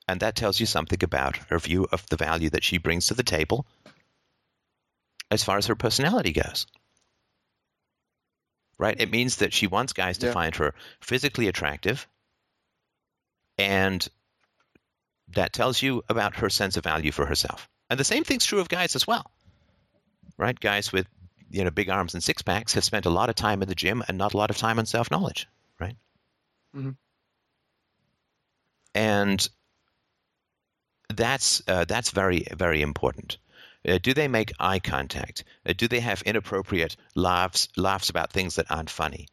And 0.09 0.21
that 0.21 0.35
tells 0.35 0.59
you 0.59 0.67
something 0.67 1.03
about 1.05 1.37
her 1.51 1.59
view 1.59 1.87
of 1.93 2.05
the 2.09 2.17
value 2.17 2.51
that 2.51 2.65
she 2.65 2.79
brings 2.79 3.07
to 3.07 3.15
the 3.15 3.23
table 3.23 3.65
as 5.31 5.45
far 5.45 5.57
as 5.57 5.67
her 5.67 5.77
personality 5.77 6.33
goes. 6.33 6.67
Right? 8.77 9.01
It 9.01 9.11
means 9.13 9.37
that 9.37 9.53
she 9.53 9.69
wants 9.69 9.93
guys 9.93 10.19
to 10.19 10.27
Yeah. 10.27 10.33
find 10.33 10.57
her 10.57 10.75
physically 11.01 11.47
attractive 11.47 12.09
and 13.57 14.09
that 15.29 15.53
tells 15.53 15.81
you 15.81 16.03
about 16.09 16.37
her 16.37 16.51
sense 16.51 16.77
of 16.77 16.83
value 16.83 17.13
for 17.13 17.27
herself. 17.27 17.70
And 17.91 17.99
the 17.99 18.05
same 18.05 18.25
thing's 18.25 18.47
true 18.47 18.61
of 18.61 18.69
guys 18.69 18.95
as 18.95 19.07
well. 19.07 19.31
Right? 20.39 20.59
Guys 20.59 20.93
with 20.93 21.07
you 21.51 21.65
know 21.65 21.71
big 21.71 21.91
arms 21.91 22.15
and 22.15 22.23
six 22.23 22.41
packs 22.43 22.75
have 22.75 22.85
spent 22.85 23.07
a 23.07 23.11
lot 23.11 23.29
of 23.29 23.35
time 23.35 23.61
in 23.61 23.69
the 23.69 23.75
gym 23.75 24.03
and 24.07 24.17
not 24.17 24.33
a 24.33 24.37
lot 24.37 24.51
of 24.51 24.57
time 24.57 24.79
on 24.79 24.87
self 24.87 25.11
knowledge, 25.11 25.49
right? 25.79 25.97
Mm-hmm. 26.75 26.91
And 28.95 29.49
that's 31.15 31.63
uh, 31.67 31.85
that's 31.85 32.11
very 32.11 32.47
very 32.57 32.81
important. 32.81 33.39
Uh, 33.87 33.99
do 34.01 34.15
they 34.15 34.29
make 34.29 34.53
eye 34.61 34.79
contact? 34.79 35.45
Uh, 35.67 35.73
do 35.77 35.89
they 35.89 36.01
have 36.01 36.23
inappropriate 36.23 36.97
laughs 37.15 37.69
laughs 37.77 38.11
about 38.11 38.33
things 38.33 38.57
that 38.57 38.71
aren't 38.71 38.91
funny? 38.91 39.27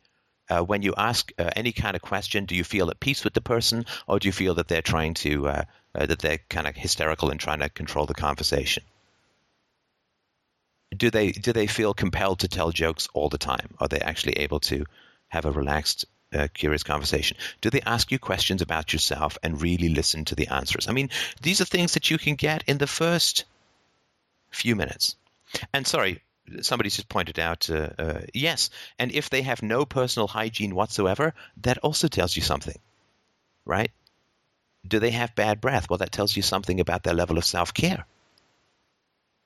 Uh, 0.49 0.61
when 0.61 0.81
you 0.81 0.93
ask 0.97 1.31
uh, 1.37 1.49
any 1.55 1.73
kind 1.73 1.95
of 1.95 2.01
question, 2.01 2.45
do 2.45 2.55
you 2.55 2.63
feel 2.63 2.89
at 2.89 2.99
peace 2.99 3.23
with 3.23 3.33
the 3.33 3.41
person, 3.41 3.85
or 4.07 4.17
do 4.17 4.27
you 4.27 4.31
feel 4.31 4.55
that 4.55 4.67
they're 4.69 4.81
trying 4.81 5.13
to 5.13 5.47
uh, 5.47 5.63
uh, 5.97 6.05
that 6.05 6.19
they're 6.19 6.39
kind 6.49 6.67
of 6.67 6.75
hysterical 6.75 7.29
and 7.29 7.39
trying 7.39 7.59
to 7.59 7.69
control 7.69 8.05
the 8.05 8.13
conversation? 8.13 8.83
Do 10.95 11.09
they 11.09 11.31
do 11.31 11.51
they 11.51 11.67
feel 11.67 11.93
compelled 11.93 12.39
to 12.39 12.47
tell 12.47 12.71
jokes 12.71 13.09
all 13.13 13.29
the 13.29 13.37
time? 13.37 13.75
Are 13.79 13.87
they 13.87 13.99
actually 13.99 14.33
able 14.33 14.59
to 14.61 14.85
have 15.27 15.45
a 15.45 15.51
relaxed, 15.51 16.05
uh, 16.33 16.47
curious 16.53 16.83
conversation? 16.83 17.35
Do 17.59 17.69
they 17.69 17.81
ask 17.81 18.11
you 18.11 18.19
questions 18.19 18.61
about 18.61 18.93
yourself 18.93 19.37
and 19.43 19.61
really 19.61 19.89
listen 19.89 20.23
to 20.25 20.35
the 20.35 20.47
answers? 20.47 20.87
I 20.87 20.93
mean, 20.93 21.09
these 21.41 21.59
are 21.59 21.65
things 21.65 21.93
that 21.93 22.09
you 22.09 22.17
can 22.17 22.35
get 22.35 22.63
in 22.67 22.77
the 22.77 22.87
first 22.87 23.43
few 24.51 24.75
minutes. 24.75 25.15
And 25.73 25.85
sorry, 25.85 26.21
somebody 26.61 26.89
just 26.89 27.09
pointed 27.09 27.39
out, 27.39 27.69
uh, 27.69 27.89
uh, 27.97 28.21
yes, 28.33 28.69
and 28.99 29.11
if 29.11 29.29
they 29.29 29.41
have 29.41 29.61
no 29.61 29.85
personal 29.85 30.27
hygiene 30.27 30.75
whatsoever, 30.75 31.33
that 31.57 31.77
also 31.79 32.07
tells 32.07 32.35
you 32.35 32.41
something, 32.41 32.77
right? 33.65 33.91
Do 34.87 34.99
they 34.99 35.11
have 35.11 35.35
bad 35.35 35.61
breath? 35.61 35.89
Well, 35.89 35.97
that 35.99 36.11
tells 36.11 36.35
you 36.35 36.41
something 36.41 36.79
about 36.79 37.03
their 37.03 37.13
level 37.13 37.37
of 37.37 37.45
self 37.45 37.73
care. 37.73 38.05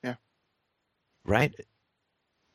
Yeah. 0.03 0.15
Right? 1.25 1.53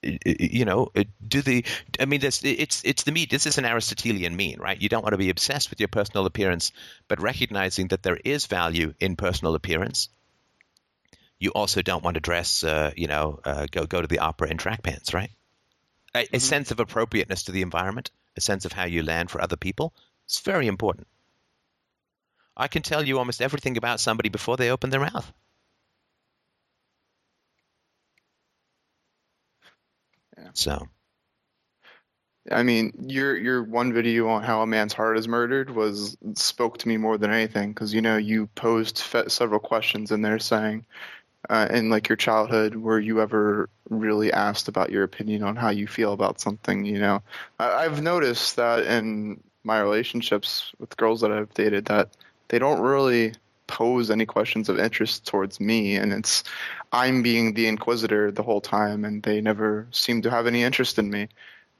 You 0.02 0.64
know, 0.64 0.90
uh, 0.94 1.04
do 1.26 1.42
the? 1.42 1.64
I 1.98 2.04
mean, 2.04 2.20
this, 2.20 2.44
it's 2.44 2.82
it's 2.84 3.02
the 3.02 3.12
mean. 3.12 3.26
This 3.28 3.46
is 3.46 3.58
an 3.58 3.64
Aristotelian 3.64 4.36
mean, 4.36 4.60
right? 4.60 4.80
You 4.80 4.88
don't 4.88 5.02
want 5.02 5.14
to 5.14 5.18
be 5.18 5.30
obsessed 5.30 5.70
with 5.70 5.80
your 5.80 5.88
personal 5.88 6.26
appearance, 6.26 6.70
but 7.08 7.20
recognizing 7.20 7.88
that 7.88 8.02
there 8.02 8.18
is 8.24 8.46
value 8.46 8.94
in 9.00 9.16
personal 9.16 9.54
appearance. 9.56 10.08
You 11.40 11.50
also 11.50 11.82
don't 11.82 12.04
want 12.04 12.14
to 12.14 12.20
dress, 12.20 12.62
uh, 12.62 12.92
you 12.96 13.08
know, 13.08 13.40
uh, 13.44 13.66
go 13.70 13.86
go 13.86 14.00
to 14.00 14.06
the 14.06 14.20
opera 14.20 14.48
in 14.48 14.58
track 14.58 14.82
pants, 14.82 15.12
right? 15.12 15.30
A, 16.14 16.20
a 16.20 16.38
Mhm. 16.38 16.40
sense 16.40 16.70
of 16.70 16.78
appropriateness 16.78 17.44
to 17.44 17.52
the 17.52 17.62
environment, 17.62 18.10
a 18.36 18.40
sense 18.40 18.64
of 18.64 18.72
how 18.72 18.84
you 18.84 19.02
land 19.02 19.30
for 19.30 19.40
other 19.40 19.56
people. 19.56 19.92
It's 20.26 20.40
very 20.40 20.66
important. 20.68 21.08
I 22.56 22.68
can 22.68 22.82
tell 22.82 23.04
you 23.06 23.18
almost 23.18 23.42
everything 23.42 23.76
about 23.76 24.00
somebody 24.00 24.28
before 24.28 24.56
they 24.56 24.70
open 24.70 24.90
their 24.90 25.00
mouth. 25.00 25.32
Yeah. 30.38 30.50
So, 30.54 30.88
I 32.50 32.62
mean, 32.62 32.92
your 33.08 33.36
your 33.36 33.62
one 33.64 33.92
video 33.92 34.28
on 34.28 34.42
how 34.44 34.62
a 34.62 34.66
man's 34.66 34.92
heart 34.92 35.18
is 35.18 35.26
murdered 35.26 35.70
was 35.70 36.16
spoke 36.34 36.78
to 36.78 36.88
me 36.88 36.96
more 36.96 37.18
than 37.18 37.30
anything 37.32 37.70
because 37.72 37.92
you 37.92 38.00
know 38.02 38.16
you 38.16 38.46
posed 38.54 39.00
fe- 39.00 39.28
several 39.28 39.58
questions 39.58 40.12
in 40.12 40.22
there 40.22 40.38
saying, 40.38 40.86
uh, 41.50 41.68
in 41.70 41.90
like 41.90 42.08
your 42.08 42.16
childhood, 42.16 42.76
were 42.76 43.00
you 43.00 43.20
ever 43.22 43.70
really 43.90 44.32
asked 44.32 44.68
about 44.68 44.90
your 44.92 45.04
opinion 45.04 45.42
on 45.44 45.56
how 45.56 45.70
you 45.70 45.86
feel 45.88 46.12
about 46.14 46.40
something? 46.40 46.84
You 46.84 47.00
know, 47.00 47.22
I, 47.58 47.84
I've 47.86 48.02
noticed 48.02 48.56
that 48.56 48.86
in 48.86 49.42
my 49.64 49.80
relationships 49.80 50.72
with 50.78 50.96
girls 50.96 51.20
that 51.22 51.32
I've 51.32 51.54
dated 51.54 51.86
that 51.86 52.10
they 52.48 52.58
don't 52.58 52.80
really 52.80 53.34
pose 53.66 54.10
any 54.10 54.26
questions 54.26 54.68
of 54.68 54.78
interest 54.78 55.26
towards 55.26 55.58
me 55.58 55.96
and 55.96 56.12
it's 56.12 56.44
I'm 56.92 57.22
being 57.22 57.54
the 57.54 57.66
inquisitor 57.66 58.30
the 58.30 58.42
whole 58.42 58.60
time 58.60 59.04
and 59.04 59.22
they 59.22 59.40
never 59.40 59.86
seem 59.90 60.22
to 60.22 60.30
have 60.30 60.46
any 60.46 60.62
interest 60.62 60.98
in 60.98 61.10
me. 61.10 61.28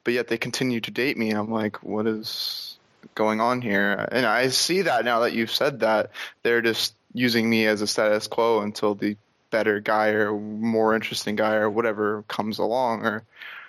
But 0.05 0.15
yet 0.15 0.29
they 0.29 0.39
continue 0.39 0.81
to 0.81 0.91
date 0.91 1.17
me 1.17 1.31
and 1.31 1.39
I'm 1.39 1.51
like 1.51 1.83
what 1.83 2.07
is 2.07 2.77
going 3.15 3.41
on 3.41 3.63
here? 3.63 4.09
And 4.11 4.27
I 4.27 4.49
see 4.49 4.83
that 4.83 5.05
now 5.05 5.21
that 5.21 5.33
you've 5.33 5.51
said 5.51 5.81
that 5.81 6.11
they're 6.43 6.63
just 6.63 6.95
using 7.15 7.49
me 7.49 7.67
as 7.67 7.83
a 7.83 7.87
status 7.87 8.27
quo 8.27 8.61
until 8.61 8.95
the 8.95 9.17
better 9.51 9.81
guy 9.81 10.09
or 10.09 10.33
more 10.39 10.95
interesting 10.95 11.37
guy 11.37 11.55
or 11.55 11.71
whatever 11.71 12.25
comes 12.29 12.59
along 12.59 13.07
or 13.07 13.23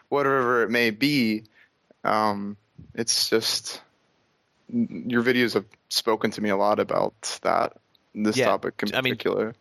whatever 0.09 0.63
it 0.63 0.69
may 0.69 0.89
be. 0.89 1.43
Um, 2.03 2.57
it's 2.93 3.29
just 3.29 3.81
your 4.69 5.23
videos 5.23 5.53
have 5.53 5.65
spoken 5.89 6.31
to 6.31 6.41
me 6.41 6.49
a 6.49 6.57
lot 6.57 6.79
about 6.79 7.39
that 7.43 7.77
this 8.15 8.37
Yeah, 8.37 8.45
topic 8.45 8.83
in 8.83 8.91
I 8.93 9.01
mean, 9.01 9.13
particular 9.13 9.55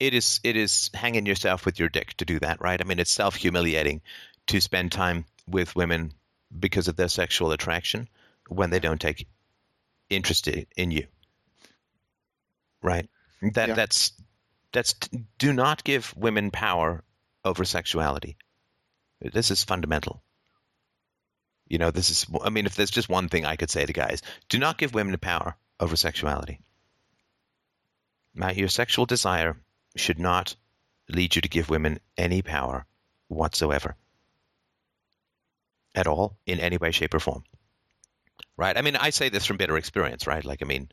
it 0.00 0.14
is 0.14 0.40
it 0.44 0.56
is 0.56 0.90
hanging 0.94 1.26
yourself 1.26 1.64
with 1.66 1.78
your 1.78 1.88
dick 1.88 2.14
to 2.18 2.24
do 2.24 2.38
that, 2.40 2.60
right? 2.60 2.80
I 2.80 2.84
mean, 2.84 2.98
it's 2.98 3.10
self 3.10 3.34
humiliating 3.36 4.00
to 4.48 4.60
spend 4.60 4.92
time 4.92 5.24
with 5.46 5.76
women 5.76 6.12
because 6.58 6.88
of 6.88 6.96
their 6.96 7.08
sexual 7.08 7.52
attraction 7.52 8.08
when 8.48 8.70
they 8.70 8.80
don't 8.80 9.00
take 9.00 9.26
interest 10.10 10.48
in 10.48 10.90
you. 10.90 11.06
right? 12.82 13.08
That 13.42 13.68
Yeah. 13.68 13.74
that's 13.74 14.12
that's 14.72 14.94
do 15.38 15.52
not 15.52 15.84
give 15.84 16.14
women 16.16 16.50
power 16.50 17.04
over 17.44 17.64
sexuality. 17.64 18.36
This 19.20 19.50
is 19.50 19.64
fundamental. 19.64 20.22
You 21.68 21.78
know, 21.78 21.90
this 21.90 22.10
is 22.10 22.26
I 22.42 22.50
mean 22.50 22.66
if 22.66 22.74
there's 22.74 22.90
just 22.90 23.08
one 23.08 23.28
thing 23.28 23.44
I 23.44 23.56
could 23.56 23.70
say 23.70 23.84
to 23.84 23.92
guys, 23.92 24.22
do 24.48 24.58
not 24.58 24.78
give 24.78 24.94
women 24.94 25.16
power 25.18 25.56
over 25.80 25.96
sexuality. 25.96 26.60
Now, 28.34 28.50
your 28.50 28.68
sexual 28.68 29.06
desire 29.06 29.56
should 29.96 30.18
not 30.18 30.54
lead 31.08 31.34
you 31.34 31.42
to 31.42 31.48
give 31.48 31.70
women 31.70 31.98
any 32.16 32.42
power 32.42 32.86
whatsoever. 33.26 33.96
At 35.94 36.06
all, 36.06 36.36
in 36.46 36.60
any 36.60 36.76
way, 36.76 36.92
shape, 36.92 37.14
or 37.14 37.20
form. 37.20 37.44
Right? 38.56 38.76
I 38.76 38.82
mean, 38.82 38.96
I 38.96 39.10
say 39.10 39.28
this 39.28 39.46
from 39.46 39.56
bitter 39.56 39.76
experience, 39.76 40.26
right? 40.26 40.44
Like, 40.44 40.62
I 40.62 40.66
mean, 40.66 40.88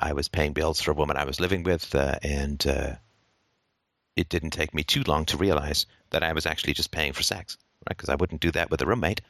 I 0.00 0.12
was 0.12 0.28
paying 0.28 0.52
bills 0.52 0.80
for 0.80 0.90
a 0.90 0.94
woman 0.94 1.16
I 1.16 1.24
was 1.24 1.40
living 1.40 1.62
with, 1.62 1.94
uh, 1.94 2.16
and 2.22 2.64
uh, 2.66 2.94
it 4.16 4.28
didn't 4.28 4.50
take 4.50 4.74
me 4.74 4.82
too 4.82 5.02
long 5.06 5.24
to 5.26 5.36
realize 5.36 5.86
that 6.10 6.22
I 6.22 6.32
was 6.32 6.46
actually 6.46 6.74
just 6.74 6.90
paying 6.90 7.12
for 7.12 7.22
sex, 7.22 7.58
right? 7.88 7.96
Because 7.96 8.08
I 8.08 8.16
wouldn't 8.16 8.40
do 8.40 8.50
that 8.52 8.70
with 8.70 8.82
a 8.82 8.86
roommate, 8.86 9.20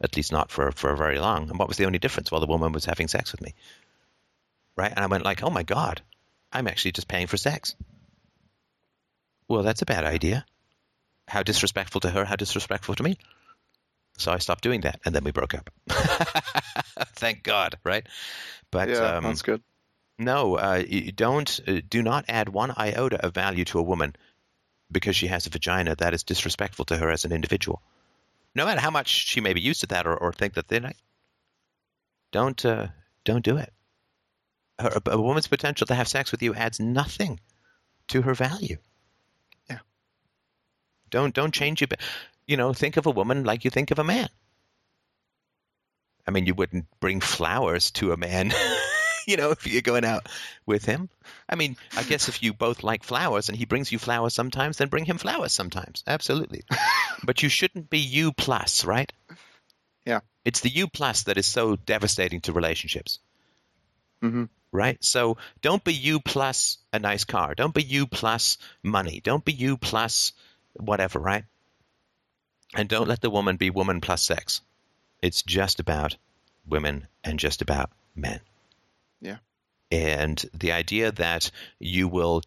at 0.00 0.16
least 0.16 0.32
not 0.32 0.50
for, 0.50 0.72
for 0.72 0.94
very 0.96 1.18
long. 1.18 1.50
And 1.50 1.58
what 1.58 1.68
was 1.68 1.76
the 1.76 1.86
only 1.86 1.98
difference? 1.98 2.30
Well, 2.30 2.40
the 2.40 2.46
woman 2.46 2.72
was 2.72 2.84
having 2.84 3.08
sex 3.08 3.32
with 3.32 3.42
me, 3.42 3.54
right? 4.76 4.90
And 4.90 5.00
I 5.00 5.06
went 5.06 5.24
like, 5.24 5.42
oh 5.42 5.50
my 5.50 5.62
God, 5.62 6.02
I'm 6.52 6.68
actually 6.68 6.92
just 6.92 7.08
paying 7.08 7.26
for 7.26 7.36
sex. 7.36 7.74
Well, 9.48 9.62
that's 9.62 9.82
a 9.82 9.86
bad 9.86 10.04
idea. 10.04 10.44
How 11.28 11.42
disrespectful 11.42 12.00
to 12.02 12.10
her, 12.10 12.24
how 12.24 12.36
disrespectful 12.36 12.94
to 12.96 13.02
me. 13.02 13.18
So 14.16 14.32
I 14.32 14.38
stopped 14.38 14.62
doing 14.62 14.82
that, 14.82 15.00
and 15.04 15.14
then 15.14 15.24
we 15.24 15.30
broke 15.30 15.54
up. 15.54 15.70
Thank 17.16 17.42
God, 17.42 17.78
right? 17.84 18.06
But 18.70 18.90
yeah, 18.90 19.16
um, 19.16 19.24
that's 19.24 19.42
good. 19.42 19.62
no, 20.18 20.56
uh, 20.56 20.82
you 20.86 21.10
don't. 21.12 21.60
Uh, 21.66 21.80
do 21.88 22.02
not 22.02 22.26
add 22.28 22.48
one 22.48 22.72
iota 22.76 23.24
of 23.24 23.32
value 23.32 23.64
to 23.66 23.78
a 23.78 23.82
woman 23.82 24.14
because 24.92 25.16
she 25.16 25.28
has 25.28 25.46
a 25.46 25.50
vagina. 25.50 25.96
That 25.96 26.12
is 26.12 26.24
disrespectful 26.24 26.84
to 26.86 26.96
her 26.98 27.10
as 27.10 27.24
an 27.24 27.32
individual. 27.32 27.80
No 28.54 28.64
matter 28.64 28.80
how 28.80 28.90
much 28.90 29.08
she 29.08 29.40
may 29.40 29.52
be 29.52 29.60
used 29.60 29.80
to 29.80 29.86
that 29.88 30.06
or, 30.06 30.16
or 30.16 30.32
think 30.32 30.54
that 30.54 30.68
they're. 30.68 30.92
Don't 32.32 32.64
uh, 32.64 32.88
don't 33.24 33.44
do 33.44 33.56
it. 33.56 33.72
Her, 34.78 35.00
a, 35.06 35.10
a 35.10 35.20
woman's 35.20 35.46
potential 35.46 35.86
to 35.86 35.94
have 35.94 36.08
sex 36.08 36.32
with 36.32 36.42
you 36.42 36.54
adds 36.54 36.80
nothing 36.80 37.40
to 38.08 38.22
her 38.22 38.34
value. 38.34 38.76
Yeah. 39.68 39.78
Don't 41.10 41.34
don't 41.34 41.54
change 41.54 41.80
your. 41.80 41.88
You 42.46 42.56
know, 42.56 42.72
think 42.72 42.96
of 42.96 43.06
a 43.06 43.10
woman 43.10 43.44
like 43.44 43.64
you 43.64 43.70
think 43.70 43.90
of 43.90 43.98
a 43.98 44.04
man. 44.04 44.28
I 46.26 46.32
mean, 46.32 46.46
you 46.46 46.54
wouldn't 46.54 46.86
bring 47.00 47.20
flowers 47.20 47.90
to 47.92 48.12
a 48.12 48.16
man, 48.16 48.52
you 49.26 49.36
know, 49.36 49.50
if 49.50 49.66
you're 49.66 49.82
going 49.82 50.04
out 50.04 50.28
with 50.66 50.84
him. 50.84 51.08
I 51.48 51.56
mean, 51.56 51.76
I 51.96 52.02
guess 52.02 52.28
if 52.28 52.42
you 52.42 52.52
both 52.52 52.82
like 52.82 53.04
flowers 53.04 53.48
and 53.48 53.56
he 53.56 53.64
brings 53.64 53.92
you 53.92 53.98
flowers 53.98 54.34
sometimes, 54.34 54.78
then 54.78 54.88
bring 54.88 55.04
him 55.04 55.18
flowers 55.18 55.52
sometimes. 55.52 56.02
Absolutely. 56.06 56.62
but 57.24 57.42
you 57.42 57.48
shouldn't 57.48 57.90
be 57.90 57.98
you 57.98 58.32
plus, 58.32 58.84
right? 58.84 59.12
Yeah. 60.06 60.20
It's 60.44 60.60
the 60.60 60.70
you 60.70 60.88
plus 60.88 61.24
that 61.24 61.38
is 61.38 61.46
so 61.46 61.76
devastating 61.76 62.40
to 62.42 62.52
relationships, 62.52 63.18
hmm 64.20 64.44
right? 64.72 65.02
So 65.02 65.36
don't 65.62 65.82
be 65.82 65.92
you 65.92 66.20
plus 66.20 66.78
a 66.92 66.98
nice 66.98 67.24
car. 67.24 67.54
Don't 67.54 67.74
be 67.74 67.82
you 67.82 68.06
plus 68.06 68.58
money. 68.82 69.20
Don't 69.22 69.44
be 69.44 69.52
you 69.52 69.76
plus 69.76 70.32
whatever, 70.74 71.18
right? 71.18 71.44
And 72.74 72.88
don't 72.88 73.08
let 73.08 73.20
the 73.20 73.30
woman 73.30 73.56
be 73.56 73.70
woman 73.70 74.00
plus 74.00 74.22
sex. 74.22 74.60
It's 75.22 75.42
just 75.42 75.80
about 75.80 76.16
women 76.66 77.08
and 77.24 77.38
just 77.38 77.62
about 77.62 77.90
men. 78.14 78.40
Yeah. 79.20 79.38
And 79.90 80.42
the 80.54 80.72
idea 80.72 81.12
that 81.12 81.50
you 81.78 82.08
will 82.08 82.42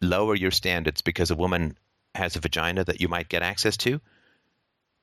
lower 0.00 0.34
your 0.34 0.50
standards 0.50 1.02
because 1.02 1.30
a 1.30 1.36
woman 1.36 1.76
has 2.14 2.36
a 2.36 2.40
vagina 2.40 2.84
that 2.84 3.00
you 3.00 3.08
might 3.08 3.28
get 3.28 3.42
access 3.42 3.76
to 3.78 4.00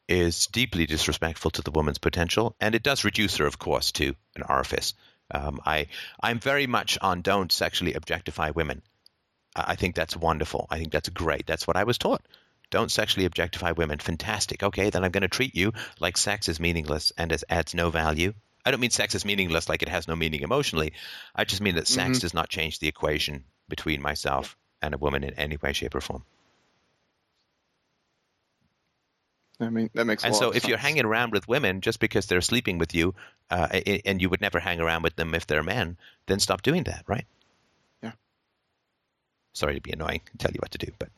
is 0.08 0.48
deeply 0.48 0.86
disrespectful 0.86 1.52
to 1.52 1.62
the 1.62 1.72
woman's 1.72 1.98
potential, 1.98 2.56
and 2.60 2.76
it 2.76 2.84
does 2.84 3.04
reduce 3.04 3.38
her, 3.38 3.46
of 3.46 3.60
course, 3.60 3.92
to 3.94 4.16
an 4.36 4.44
orifice. 4.48 4.94
Um, 5.34 5.62
I 5.66 5.88
I'm 6.22 6.40
very 6.40 6.68
much 6.68 6.98
on 7.02 7.22
don't 7.22 7.52
sexually 7.52 7.94
objectify 7.94 8.52
women. 8.52 8.82
I 9.56 9.72
I 9.72 9.76
think 9.76 9.96
that's 9.96 10.16
wonderful. 10.16 10.68
I 10.70 10.78
think 10.78 10.92
that's 10.92 11.10
great. 11.10 11.46
That's 11.46 11.68
what 11.68 11.78
I 11.78 11.86
was 11.86 11.98
taught. 11.98 12.22
Don't 12.70 12.92
sexually 12.92 13.26
objectify 13.26 13.72
women. 13.72 14.00
Fantastic. 14.00 14.64
Okay, 14.64 14.90
then 14.90 15.04
I'm 15.04 15.12
going 15.12 15.22
to 15.24 15.28
treat 15.28 15.56
you 15.56 15.74
like 16.00 16.18
sex 16.18 16.48
is 16.48 16.60
meaningless 16.60 17.12
and 17.18 17.32
as 17.32 17.44
adds 17.50 17.74
no 17.74 17.90
value. 17.90 18.34
I 18.66 18.72
don't 18.72 18.80
mean 18.80 18.92
sex 18.92 19.16
is 19.16 19.26
meaningless 19.26 19.70
like 19.70 19.82
it 19.82 19.90
has 19.90 20.08
no 20.08 20.16
meaning 20.16 20.42
emotionally. 20.42 20.94
I 21.36 21.46
just 21.46 21.62
mean 21.62 21.76
that 21.76 21.88
sex 21.88 22.18
Mhm. 22.18 22.22
does 22.22 22.34
not 22.34 22.50
change 22.50 22.80
the 22.80 22.88
equation 22.88 23.46
between 23.70 24.02
myself 24.02 24.56
and 24.82 24.94
a 24.94 24.98
woman 24.98 25.24
in 25.24 25.34
any 25.36 25.58
way, 25.58 25.74
shape, 25.74 25.96
or 25.96 26.02
form. 26.02 26.24
I 29.60 29.70
mean, 29.70 29.90
that 29.94 30.06
makes. 30.06 30.24
And 30.24 30.36
so, 30.36 30.52
if 30.52 30.68
you're 30.68 30.78
hanging 30.78 31.06
around 31.06 31.32
with 31.34 31.48
women 31.48 31.82
just 31.82 32.00
because 32.00 32.26
they're 32.26 32.42
sleeping 32.42 32.80
with 32.80 32.96
you, 32.96 33.14
uh, 33.52 33.68
and 34.06 34.22
you 34.22 34.30
would 34.30 34.42
never 34.42 34.60
hang 34.60 34.80
around 34.80 35.04
with 35.04 35.16
them 35.16 35.36
if 35.36 35.46
they're 35.46 35.62
men, 35.64 35.98
then 36.26 36.40
stop 36.40 36.64
doing 36.64 36.84
that, 36.86 37.04
right? 37.08 37.26
Yeah. 38.02 38.14
Sorry 39.54 39.76
to 39.76 39.82
be 39.82 39.92
annoying 39.92 40.22
and 40.32 40.40
tell 40.40 40.52
you 40.52 40.60
what 40.60 40.72
to 40.72 40.78
do, 40.80 40.92
but 40.98 41.10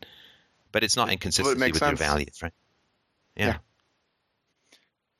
but 0.71 0.83
it's 0.83 0.97
not 0.97 1.09
inconsistency 1.11 1.59
makes 1.59 1.73
with 1.73 1.79
sense. 1.79 1.99
your 1.99 2.07
values, 2.07 2.41
right? 2.41 2.53
Yeah. 3.35 3.47
Yeah. 3.47 3.57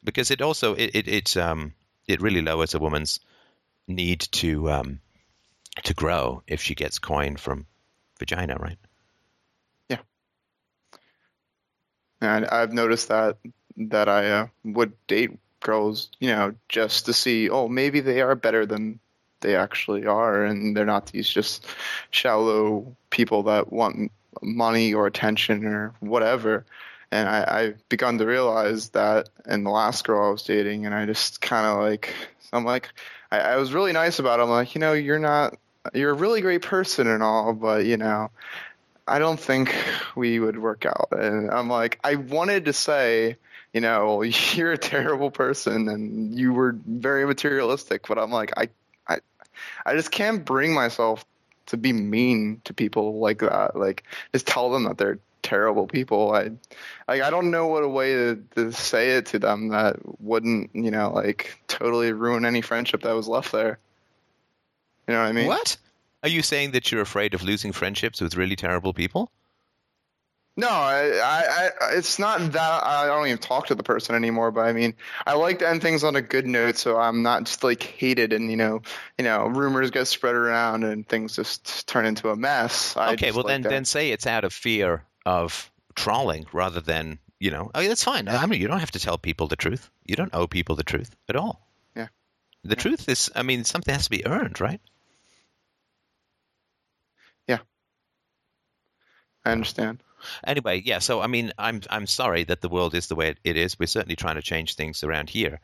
Because 0.03 0.31
it 0.31 0.41
also 0.41 0.73
it 0.73 0.91
it 0.93 1.07
it 1.07 1.37
um 1.37 1.73
it 2.07 2.21
really 2.21 2.41
lowers 2.41 2.73
a 2.73 2.79
woman's 2.79 3.19
need 3.87 4.21
to 4.31 4.69
um 4.71 4.99
to 5.83 5.93
grow 5.93 6.43
if 6.47 6.61
she 6.61 6.75
gets 6.75 6.99
coin 6.99 7.35
from 7.35 7.65
vagina, 8.19 8.55
right? 8.59 8.77
Yeah, 9.89 9.97
and 12.21 12.45
I've 12.45 12.73
noticed 12.73 13.09
that 13.09 13.37
that 13.75 14.07
I 14.07 14.29
uh, 14.29 14.47
would 14.63 14.93
date 15.07 15.31
girls, 15.59 16.09
you 16.19 16.29
know, 16.29 16.53
just 16.69 17.05
to 17.07 17.13
see, 17.13 17.49
oh, 17.49 17.67
maybe 17.67 17.99
they 17.99 18.21
are 18.21 18.35
better 18.35 18.65
than 18.65 18.99
they 19.41 19.55
actually 19.55 20.05
are, 20.05 20.45
and 20.45 20.75
they're 20.75 20.85
not 20.85 21.07
these 21.07 21.27
just 21.27 21.65
shallow 22.11 22.95
people 23.09 23.43
that 23.43 23.73
want 23.73 24.11
money 24.41 24.93
or 24.93 25.07
attention 25.07 25.65
or 25.65 25.93
whatever. 25.99 26.65
And 27.13 27.29
I, 27.29 27.45
I've 27.47 27.89
begun 27.89 28.17
to 28.17 28.25
realize 28.25 28.89
that 28.89 29.29
in 29.47 29.63
the 29.63 29.69
last 29.69 30.03
girl 30.03 30.29
I 30.29 30.31
was 30.31 30.41
dating, 30.41 30.87
and 30.87 30.95
I 30.95 31.05
just 31.05 31.41
kind 31.41 31.67
of 31.67 31.77
like, 31.77 32.11
I'm 32.51 32.65
like, 32.65 32.89
I, 33.31 33.39
I 33.39 33.57
was 33.57 33.71
really 33.71 33.93
nice 33.93 34.17
about 34.17 34.39
it. 34.39 34.43
I'm 34.43 34.49
like, 34.49 34.73
you 34.73 34.79
know, 34.79 34.93
you're 34.93 35.19
not, 35.19 35.55
you're 35.93 36.09
a 36.09 36.15
really 36.15 36.41
great 36.41 36.63
person 36.63 37.05
and 37.05 37.21
all, 37.21 37.53
but 37.53 37.85
you 37.85 37.97
know, 37.97 38.31
I 39.07 39.19
don't 39.19 39.39
think 39.39 39.75
we 40.15 40.39
would 40.39 40.57
work 40.57 40.87
out. 40.87 41.09
And 41.11 41.51
I'm 41.51 41.67
like, 41.69 41.99
I 42.03 42.15
wanted 42.15 42.65
to 42.65 42.73
say, 42.73 43.37
you 43.73 43.81
know, 43.81 44.23
you're 44.55 44.71
a 44.71 44.77
terrible 44.79 45.29
person 45.29 45.89
and 45.89 46.35
you 46.35 46.51
were 46.51 46.75
very 46.83 47.27
materialistic, 47.27 48.07
but 48.07 48.17
I'm 48.17 48.31
like, 48.31 48.53
I, 48.57 48.69
I, 49.07 49.19
I 49.85 49.93
just 49.93 50.09
can't 50.09 50.43
bring 50.43 50.73
myself 50.73 51.23
to 51.67 51.77
be 51.77 51.93
mean 51.93 52.61
to 52.63 52.73
people 52.73 53.19
like 53.19 53.41
that. 53.41 53.75
Like, 53.75 54.03
just 54.33 54.47
tell 54.47 54.71
them 54.71 54.85
that 54.85 54.97
they're 54.97 55.19
terrible 55.43 55.85
people. 55.85 56.33
I, 56.33 56.51
like, 57.07 57.21
I 57.21 57.29
don't 57.29 57.51
know 57.51 57.67
what 57.67 57.83
a 57.83 57.87
way 57.87 58.13
to, 58.13 58.43
to 58.55 58.71
say 58.71 59.11
it 59.11 59.27
to 59.27 59.39
them 59.39 59.69
that 59.69 59.97
wouldn't, 60.21 60.71
you 60.73 60.89
know, 60.89 61.11
like 61.13 61.59
totally 61.67 62.11
ruin 62.11 62.45
any 62.45 62.61
friendship 62.61 63.03
that 63.03 63.13
was 63.13 63.27
left 63.27 63.51
there. 63.51 63.77
You 65.07 65.13
know 65.13 65.21
what 65.21 65.29
I 65.29 65.31
mean? 65.33 65.47
What? 65.47 65.77
Are 66.23 66.29
you 66.29 66.41
saying 66.41 66.71
that 66.71 66.91
you're 66.91 67.01
afraid 67.01 67.33
of 67.33 67.43
losing 67.43 67.73
friendships 67.73 68.21
with 68.21 68.37
really 68.37 68.55
terrible 68.55 68.93
people? 68.93 69.29
No, 70.55 70.69
I, 70.69 71.19
I, 71.23 71.69
I, 71.81 71.97
it's 71.97 72.19
not 72.19 72.51
that 72.51 72.83
I 72.83 73.07
don't 73.07 73.25
even 73.25 73.39
talk 73.39 73.67
to 73.67 73.75
the 73.75 73.81
person 73.81 74.13
anymore. 74.13 74.51
But 74.51 74.67
I 74.67 74.73
mean, 74.73 74.93
I 75.25 75.33
like 75.33 75.59
to 75.59 75.67
end 75.67 75.81
things 75.81 76.03
on 76.03 76.15
a 76.15 76.21
good 76.21 76.45
note, 76.45 76.77
so 76.77 76.97
I'm 76.97 77.23
not 77.23 77.45
just 77.45 77.63
like 77.63 77.81
hated 77.81 78.33
and 78.33 78.51
you 78.51 78.57
know, 78.57 78.83
you 79.17 79.25
know, 79.25 79.47
rumors 79.47 79.89
get 79.89 80.05
spread 80.05 80.35
around 80.35 80.83
and 80.83 81.07
things 81.07 81.35
just 81.35 81.87
turn 81.87 82.05
into 82.05 82.29
a 82.29 82.35
mess. 82.35 82.95
I 82.95 83.13
okay, 83.13 83.31
well 83.31 83.43
like 83.43 83.47
then 83.47 83.61
that. 83.63 83.69
then 83.69 83.85
say 83.85 84.11
it's 84.11 84.27
out 84.27 84.43
of 84.43 84.53
fear 84.53 85.03
of 85.25 85.71
trawling 85.95 86.45
rather 86.53 86.81
than 86.81 87.19
you 87.39 87.51
know. 87.51 87.71
I 87.73 87.81
mean, 87.81 87.89
that's 87.89 88.03
fine. 88.03 88.27
I 88.27 88.45
mean, 88.45 88.61
you 88.61 88.67
don't 88.67 88.79
have 88.79 88.91
to 88.91 88.99
tell 88.99 89.17
people 89.17 89.47
the 89.47 89.55
truth. 89.55 89.89
You 90.05 90.15
don't 90.15 90.33
owe 90.33 90.47
people 90.47 90.75
the 90.75 90.83
truth 90.83 91.15
at 91.27 91.35
all. 91.35 91.67
Yeah. 91.95 92.07
The 92.63 92.75
truth 92.75 93.09
is, 93.09 93.31
I 93.35 93.43
mean, 93.43 93.63
something 93.63 93.93
has 93.93 94.05
to 94.05 94.09
be 94.09 94.25
earned, 94.25 94.59
right? 94.61 94.79
Yeah. 97.47 97.59
I 99.45 99.51
understand. 99.51 100.03
Anyway, 100.45 100.81
yeah. 100.85 100.99
So 100.99 101.21
I 101.21 101.27
mean, 101.27 101.51
I'm 101.57 101.81
I'm 101.89 102.07
sorry 102.07 102.43
that 102.45 102.61
the 102.61 102.69
world 102.69 102.95
is 102.95 103.07
the 103.07 103.15
way 103.15 103.35
it 103.43 103.57
is. 103.57 103.77
We're 103.77 103.87
certainly 103.87 104.15
trying 104.15 104.35
to 104.35 104.41
change 104.41 104.75
things 104.75 105.03
around 105.03 105.29
here, 105.29 105.59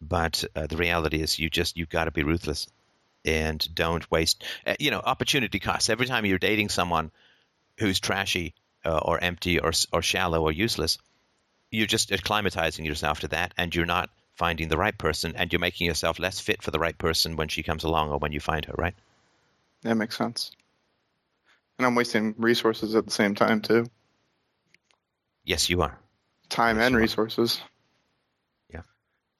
but 0.00 0.44
uh, 0.56 0.66
the 0.66 0.76
reality 0.76 1.20
is, 1.22 1.38
you 1.38 1.48
just 1.48 1.76
you've 1.76 1.88
got 1.88 2.04
to 2.04 2.10
be 2.10 2.24
ruthless 2.24 2.66
and 3.24 3.66
don't 3.74 4.10
waste. 4.10 4.42
Uh, 4.66 4.74
you 4.80 4.90
know, 4.90 5.00
opportunity 5.00 5.60
costs. 5.60 5.88
Every 5.88 6.06
time 6.06 6.26
you're 6.26 6.38
dating 6.38 6.68
someone 6.68 7.12
who's 7.78 8.00
trashy 8.00 8.54
uh, 8.84 8.98
or 8.98 9.22
empty 9.22 9.58
or 9.58 9.72
or 9.92 10.02
shallow 10.02 10.42
or 10.42 10.52
useless, 10.52 10.98
you're 11.70 11.86
just 11.86 12.10
acclimatizing 12.10 12.84
yourself 12.84 13.20
to 13.20 13.28
that, 13.28 13.52
and 13.56 13.74
you're 13.74 13.86
not 13.86 14.10
finding 14.34 14.68
the 14.68 14.78
right 14.78 14.96
person, 14.96 15.34
and 15.36 15.52
you're 15.52 15.60
making 15.60 15.86
yourself 15.86 16.18
less 16.18 16.40
fit 16.40 16.62
for 16.62 16.70
the 16.70 16.78
right 16.78 16.96
person 16.96 17.36
when 17.36 17.48
she 17.48 17.62
comes 17.62 17.84
along 17.84 18.10
or 18.10 18.18
when 18.18 18.32
you 18.32 18.40
find 18.40 18.64
her. 18.64 18.74
Right? 18.76 18.94
That 19.82 19.96
makes 19.96 20.16
sense. 20.16 20.52
And 21.78 21.86
I'm 21.86 21.94
wasting 21.94 22.34
resources 22.38 22.94
at 22.94 23.04
the 23.04 23.10
same 23.10 23.34
time 23.34 23.60
too. 23.60 23.86
Yes, 25.44 25.68
you 25.68 25.82
are. 25.82 25.98
Time 26.48 26.76
Yes, 26.76 26.86
and 26.86 26.96
resources. 26.96 27.38
resources. 27.38 27.68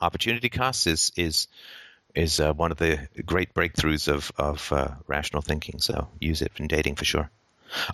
Opportunity 0.02 0.48
cost 0.48 0.89
is 0.89 1.12
is 1.16 1.47
is 2.12 2.40
uh, 2.40 2.52
one 2.52 2.73
of 2.73 2.78
the 2.78 3.09
great 3.24 3.55
breakthroughs 3.55 4.09
of 4.09 4.32
of 4.36 4.73
uh, 4.73 4.89
rational 5.06 5.43
thinking. 5.43 5.78
So 5.78 6.09
use 6.19 6.43
it 6.43 6.51
in 6.56 6.66
dating 6.66 6.97
for 6.97 7.05
sure. 7.05 7.31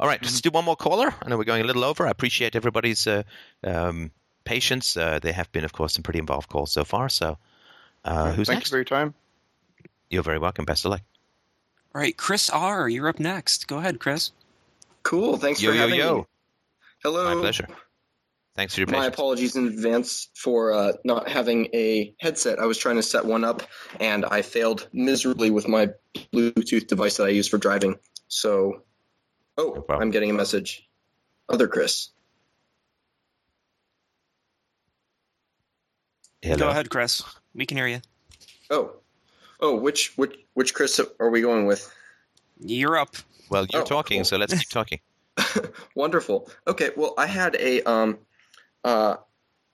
All 0.00 0.06
right, 0.06 0.20
let's 0.22 0.40
do 0.40 0.50
one 0.50 0.64
more 0.64 0.76
caller. 0.76 1.14
I 1.22 1.28
know 1.28 1.36
we're 1.36 1.44
going 1.44 1.62
a 1.62 1.66
little 1.66 1.84
over. 1.84 2.06
I 2.06 2.10
appreciate 2.10 2.56
everybody's 2.56 3.06
uh, 3.06 3.22
um, 3.64 4.10
patience. 4.44 4.96
Uh, 4.96 5.18
there 5.20 5.32
have 5.32 5.50
been, 5.52 5.64
of 5.64 5.72
course, 5.72 5.94
some 5.94 6.02
pretty 6.02 6.18
involved 6.18 6.48
calls 6.48 6.72
so 6.72 6.84
far. 6.84 7.08
So, 7.08 7.38
uh, 8.04 8.32
who's 8.32 8.46
Thank 8.46 8.58
next? 8.58 8.68
you 8.68 8.72
for 8.72 8.76
your 8.78 8.84
time. 8.84 9.14
You're 10.10 10.22
very 10.22 10.38
welcome. 10.38 10.64
Best 10.64 10.84
of 10.84 10.92
luck. 10.92 11.02
All 11.94 12.00
right, 12.00 12.16
Chris 12.16 12.50
R., 12.50 12.88
you're 12.88 13.08
up 13.08 13.20
next. 13.20 13.66
Go 13.66 13.78
ahead, 13.78 14.00
Chris. 14.00 14.32
Cool. 15.02 15.36
Thanks 15.36 15.62
Yo 15.62 15.70
for 15.70 15.76
yo 15.76 15.80
having 15.80 15.98
yo! 15.98 16.16
me. 16.18 16.24
Hello. 17.02 17.34
My 17.34 17.40
pleasure. 17.40 17.66
Thanks 18.56 18.74
for 18.74 18.80
your 18.80 18.88
patience. 18.88 19.02
My 19.02 19.06
apologies 19.06 19.54
in 19.54 19.68
advance 19.68 20.28
for 20.34 20.72
uh, 20.72 20.92
not 21.04 21.28
having 21.28 21.68
a 21.72 22.12
headset. 22.18 22.58
I 22.58 22.66
was 22.66 22.76
trying 22.76 22.96
to 22.96 23.02
set 23.02 23.24
one 23.24 23.44
up 23.44 23.62
and 24.00 24.24
I 24.24 24.42
failed 24.42 24.88
miserably 24.92 25.50
with 25.50 25.68
my 25.68 25.90
Bluetooth 26.32 26.88
device 26.88 27.18
that 27.18 27.26
I 27.26 27.30
use 27.30 27.46
for 27.46 27.58
driving. 27.58 27.94
So, 28.26 28.82
oh, 29.58 29.72
problem. 29.72 30.00
I'm 30.02 30.10
getting 30.10 30.30
a 30.30 30.34
message. 30.34 30.88
Other 31.48 31.68
Chris. 31.68 32.10
Hello. 36.42 36.56
Go 36.56 36.68
ahead, 36.68 36.88
Chris. 36.90 37.22
We 37.54 37.66
can 37.66 37.76
hear 37.76 37.86
you. 37.86 38.00
Oh, 38.70 38.92
oh, 39.60 39.76
which 39.76 40.16
which 40.16 40.36
which 40.54 40.74
Chris 40.74 41.00
are 41.18 41.30
we 41.30 41.40
going 41.40 41.66
with? 41.66 41.92
You're 42.60 42.96
up. 42.96 43.16
Well, 43.50 43.66
you're 43.72 43.82
Oh, 43.82 43.84
talking, 43.84 44.18
cool. 44.18 44.24
so 44.24 44.36
let's 44.36 44.56
keep 44.58 44.68
talking. 44.68 45.00
Wonderful. 45.94 46.50
Okay, 46.66 46.90
well, 46.96 47.14
I 47.16 47.26
had 47.26 47.56
a 47.56 47.82
um, 47.82 48.18
uh, 48.84 49.16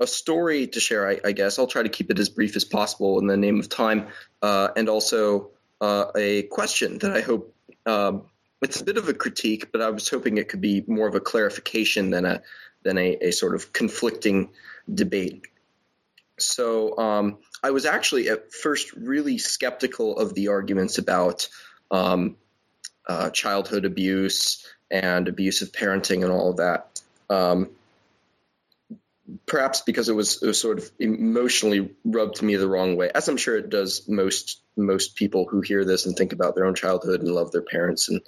a 0.01 0.07
story 0.07 0.69
to 0.69 0.81
share. 0.81 1.09
I, 1.09 1.21
I 1.25 1.33
guess 1.33 1.59
I'll 1.59 1.67
try 1.67 1.83
to 1.83 1.89
keep 1.89 2.11
it 2.11 2.19
as 2.19 2.29
brief 2.29 2.57
as 2.57 2.65
possible 2.65 3.19
in 3.19 3.27
the 3.27 3.37
name 3.37 3.61
of 3.61 3.69
time, 3.69 4.09
uh, 4.43 4.69
and 4.77 4.89
also 4.89 5.51
uh, 5.81 6.07
a 6.17 6.43
question 6.45 6.99
that 6.99 7.17
I 7.17 7.21
hope 7.21 7.55
um, 7.85 8.23
it's 8.65 8.81
a 8.81 8.85
bit 8.85 8.97
of 8.97 9.09
a 9.09 9.15
critique, 9.15 9.71
but 9.71 9.83
I 9.83 9.91
was 9.91 10.09
hoping 10.09 10.39
it 10.39 10.49
could 10.49 10.63
be 10.63 10.83
more 10.87 11.07
of 11.07 11.15
a 11.15 11.21
clarification 11.21 12.11
than 12.11 12.25
a 12.25 12.43
than 12.83 12.99
a, 12.99 13.29
a 13.29 13.31
sort 13.31 13.55
of 13.55 13.73
conflicting 13.73 14.51
debate. 14.93 15.47
So 16.39 16.99
um, 16.99 17.39
I 17.63 17.71
was 17.71 17.85
actually 17.85 18.29
at 18.29 18.53
first 18.53 18.93
really 18.95 19.39
skeptical 19.39 20.19
of 20.19 20.35
the 20.35 20.49
arguments 20.49 20.99
about 20.99 21.49
um, 21.91 22.37
uh, 23.07 23.31
childhood 23.31 23.85
abuse 23.85 24.67
and 24.91 25.29
abusive 25.29 25.73
parenting 25.73 26.23
and 26.25 26.33
all 26.33 26.51
of 26.51 26.57
that. 26.57 27.01
Um, 27.31 27.71
perhaps 29.47 29.81
because 29.81 30.09
it 30.09 30.15
was, 30.15 30.43
it 30.43 30.47
was 30.47 30.61
sort 30.61 30.79
of 30.79 30.91
emotionally 30.99 31.95
rubbed 32.05 32.37
to 32.37 32.45
me 32.45 32.57
the 32.57 32.69
wrong 32.69 32.97
way, 32.97 33.11
as 33.15 33.29
I'm 33.29 33.39
sure 33.39 33.57
it 33.57 33.71
does 33.71 34.09
most 34.09 34.61
most 34.77 35.15
people 35.15 35.47
who 35.49 35.61
hear 35.61 35.85
this 35.85 36.05
and 36.05 36.17
think 36.17 36.33
about 36.33 36.55
their 36.55 36.67
own 36.67 36.75
childhood 36.75 37.21
and 37.21 37.31
love 37.31 37.53
their 37.53 37.63
parents 37.63 38.09
and 38.09 38.21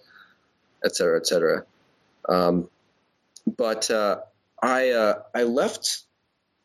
et 0.84 0.94
cetera, 0.94 1.18
et 1.18 1.26
cetera. 1.26 1.64
Um, 2.28 2.68
but 3.46 3.90
uh, 3.90 4.20
I 4.62 4.90
uh, 4.90 5.22
I 5.34 5.44
left 5.44 6.02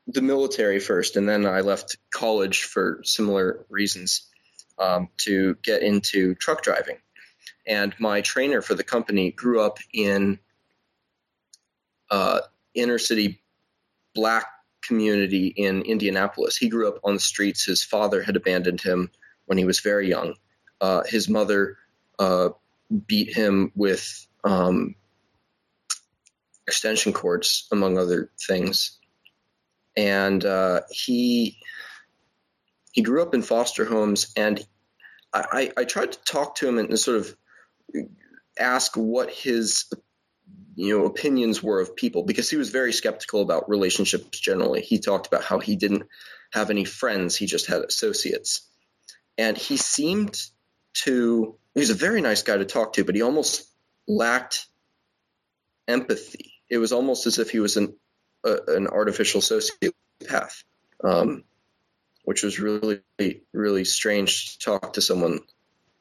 the 0.07 0.21
military 0.21 0.79
first, 0.79 1.15
and 1.15 1.27
then 1.27 1.45
I 1.45 1.61
left 1.61 1.97
college 2.11 2.63
for 2.63 3.01
similar 3.03 3.65
reasons 3.69 4.27
um, 4.79 5.09
to 5.17 5.55
get 5.61 5.83
into 5.83 6.35
truck 6.35 6.63
driving 6.63 6.97
and 7.65 7.93
my 7.99 8.21
trainer 8.21 8.61
for 8.61 8.75
the 8.75 8.83
company 8.83 9.31
grew 9.31 9.61
up 9.61 9.77
in 9.93 10.39
uh, 12.09 12.41
inner 12.73 12.97
city 12.97 13.41
black 14.13 14.47
community 14.81 15.47
in 15.47 15.83
Indianapolis. 15.83 16.57
He 16.57 16.69
grew 16.69 16.87
up 16.87 16.99
on 17.03 17.13
the 17.13 17.19
streets. 17.19 17.63
His 17.63 17.83
father 17.83 18.21
had 18.21 18.35
abandoned 18.35 18.81
him 18.81 19.11
when 19.45 19.57
he 19.57 19.65
was 19.65 19.79
very 19.79 20.09
young. 20.09 20.35
Uh, 20.79 21.03
his 21.05 21.29
mother 21.29 21.77
uh, 22.17 22.49
beat 23.07 23.35
him 23.35 23.71
with 23.75 24.27
um, 24.43 24.95
extension 26.67 27.13
cords, 27.13 27.67
among 27.71 27.97
other 27.97 28.31
things, 28.47 28.99
and 29.95 30.43
uh, 30.43 30.81
he 30.89 31.57
he 32.91 33.01
grew 33.01 33.21
up 33.21 33.33
in 33.33 33.41
foster 33.41 33.85
homes 33.85 34.33
and 34.35 34.65
I, 35.33 35.71
I 35.77 35.83
tried 35.85 36.11
to 36.11 36.23
talk 36.23 36.55
to 36.55 36.67
him 36.67 36.77
and 36.77 36.99
sort 36.99 37.17
of 37.17 37.37
ask 38.59 38.95
what 38.95 39.31
his 39.31 39.85
you 40.75 40.97
know 40.97 41.05
opinions 41.05 41.63
were 41.63 41.79
of 41.79 41.95
people 41.95 42.23
because 42.23 42.49
he 42.49 42.57
was 42.57 42.69
very 42.69 42.91
skeptical 42.91 43.41
about 43.41 43.69
relationships 43.69 44.39
generally. 44.39 44.81
He 44.81 44.99
talked 44.99 45.27
about 45.27 45.43
how 45.43 45.59
he 45.59 45.75
didn't 45.75 46.03
have 46.51 46.69
any 46.69 46.85
friends; 46.85 47.35
he 47.35 47.45
just 47.45 47.67
had 47.67 47.81
associates, 47.81 48.67
and 49.37 49.57
he 49.57 49.77
seemed 49.77 50.37
to. 50.93 51.55
He 51.73 51.79
was 51.79 51.89
a 51.89 51.95
very 51.95 52.21
nice 52.21 52.43
guy 52.43 52.57
to 52.57 52.65
talk 52.65 52.93
to, 52.93 53.05
but 53.05 53.15
he 53.15 53.21
almost 53.21 53.69
lacked 54.07 54.67
empathy. 55.87 56.53
It 56.69 56.77
was 56.77 56.91
almost 56.91 57.27
as 57.27 57.39
if 57.39 57.49
he 57.49 57.59
was 57.59 57.77
an 57.77 57.95
an 58.43 58.87
artificial 58.87 59.41
sociopath. 59.41 60.63
Um, 61.03 61.43
which 62.23 62.43
was 62.43 62.59
really, 62.59 63.01
really 63.51 63.85
strange 63.85 64.57
to 64.57 64.59
talk 64.59 64.93
to 64.93 65.01
someone 65.01 65.39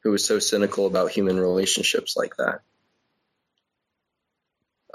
who 0.02 0.10
was 0.10 0.25
so 0.25 0.39
cynical 0.39 0.86
about 0.86 1.10
human 1.10 1.39
relationships 1.39 2.17
like 2.17 2.36
that. 2.36 2.60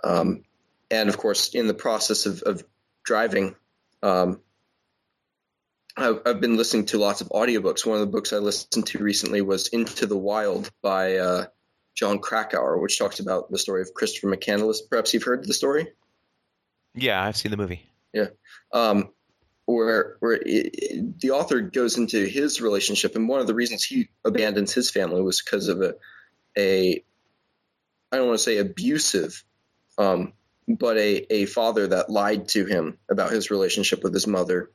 Um, 0.04 0.44
and 0.92 1.10
of 1.10 1.18
course, 1.18 1.54
in 1.54 1.68
the 1.68 1.74
process 1.74 2.26
of, 2.26 2.42
of 2.44 2.64
driving, 3.04 3.56
um, 4.04 4.40
I've 5.98 6.42
been 6.42 6.58
listening 6.58 6.86
to 6.88 6.98
lots 6.98 7.22
of 7.22 7.30
audiobooks. 7.30 7.86
One 7.86 7.96
of 7.96 8.02
the 8.06 8.12
books 8.12 8.34
I 8.34 8.38
listened 8.38 8.88
to 8.88 9.00
recently 9.00 9.42
was 9.42 9.68
Into 9.70 10.06
the 10.06 10.18
Wild 10.18 10.70
by 10.82 11.18
uh, 11.18 11.46
Jon 11.96 12.20
Krakauer, 12.20 12.78
which 12.80 13.00
talks 13.00 13.20
about 13.22 13.50
the 13.50 13.58
story 13.58 13.82
of 13.82 13.94
Christopher 13.94 14.28
McCandless. 14.36 14.78
Perhaps 14.90 15.14
you've 15.14 15.24
heard 15.24 15.46
the 15.46 15.54
story? 15.54 15.88
Yeah, 16.94 17.24
I've 17.24 17.38
seen 17.38 17.52
the 17.52 17.58
movie. 17.58 17.90
um, 18.74 19.10
where 19.66 20.18
where 20.20 20.40
it- 20.46 21.20
the 21.22 21.32
author 21.32 21.62
goes 21.62 21.98
into 21.98 22.26
his 22.26 22.62
relationship, 22.62 23.16
and 23.16 23.28
one 23.28 23.40
of 23.40 23.48
the 23.48 23.56
reasons 23.56 23.84
he 23.84 24.10
abandons 24.24 24.74
his 24.74 24.92
family 24.92 25.22
was 25.22 25.42
because 25.42 25.70
of 25.70 25.82
a 25.82 25.96
a 26.58 27.04
I 28.12 28.18
don't 28.18 28.28
want 28.28 28.38
to 28.40 28.44
say 28.44 28.58
abusive, 28.58 29.44
um, 29.98 30.34
but 30.68 30.98
a 30.98 31.26
a 31.34 31.46
father 31.46 31.88
that 31.88 32.10
lied 32.10 32.50
to 32.50 32.66
him 32.66 32.98
about 33.10 33.32
his 33.32 33.50
relationship 33.50 34.04
with 34.04 34.14
his 34.14 34.28
mother, 34.28 34.72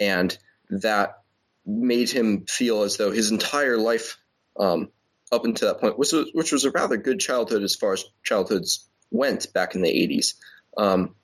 and 0.00 0.36
that 0.70 1.22
made 1.64 2.10
him 2.10 2.44
feel 2.46 2.82
as 2.82 2.96
though 2.96 3.10
his 3.10 3.30
entire 3.30 3.76
life 3.76 4.18
um, 4.58 4.90
up 5.30 5.44
until 5.44 5.68
that 5.68 5.80
point, 5.80 5.98
which 5.98 6.12
was 6.12 6.30
which 6.32 6.52
was 6.52 6.64
a 6.64 6.70
rather 6.70 6.96
good 6.96 7.18
childhood 7.18 7.62
as 7.62 7.74
far 7.74 7.92
as 7.94 8.04
childhoods 8.22 8.88
went 9.10 9.52
back 9.52 9.74
in 9.74 9.82
the 9.82 9.90
eighties. 9.90 10.34
Um, 10.76 11.14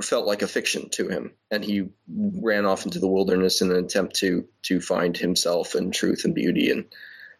felt 0.00 0.26
like 0.26 0.42
a 0.42 0.46
fiction 0.46 0.88
to 0.90 1.08
him, 1.08 1.32
and 1.50 1.64
he 1.64 1.88
ran 2.08 2.66
off 2.66 2.84
into 2.84 3.00
the 3.00 3.08
wilderness 3.08 3.62
in 3.62 3.70
an 3.70 3.84
attempt 3.84 4.16
to 4.16 4.48
to 4.62 4.80
find 4.80 5.16
himself 5.16 5.74
and 5.74 5.92
truth 5.92 6.24
and 6.24 6.34
beauty 6.34 6.70
and 6.70 6.84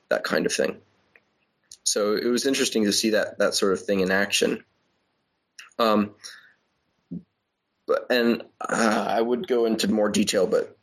that 0.09 0.25
kind 0.25 0.47
of 0.47 0.53
thing. 0.53 0.79
So 1.85 2.17
it 2.17 2.27
was 2.27 2.47
interesting 2.47 2.85
to 2.85 2.93
see 2.93 3.11
that 3.11 3.39
that 3.39 3.55
sort 3.55 3.73
of 3.73 3.85
thing 3.85 4.01
in 4.01 4.11
action. 4.11 4.65
Um, 5.79 6.15
but 7.87 8.07
and 8.11 8.43
uh, 8.61 9.07
I 9.09 9.21
would 9.21 9.47
go 9.47 9.65
into 9.67 9.89
more 9.91 10.09
detail, 10.09 10.47
but 10.47 10.77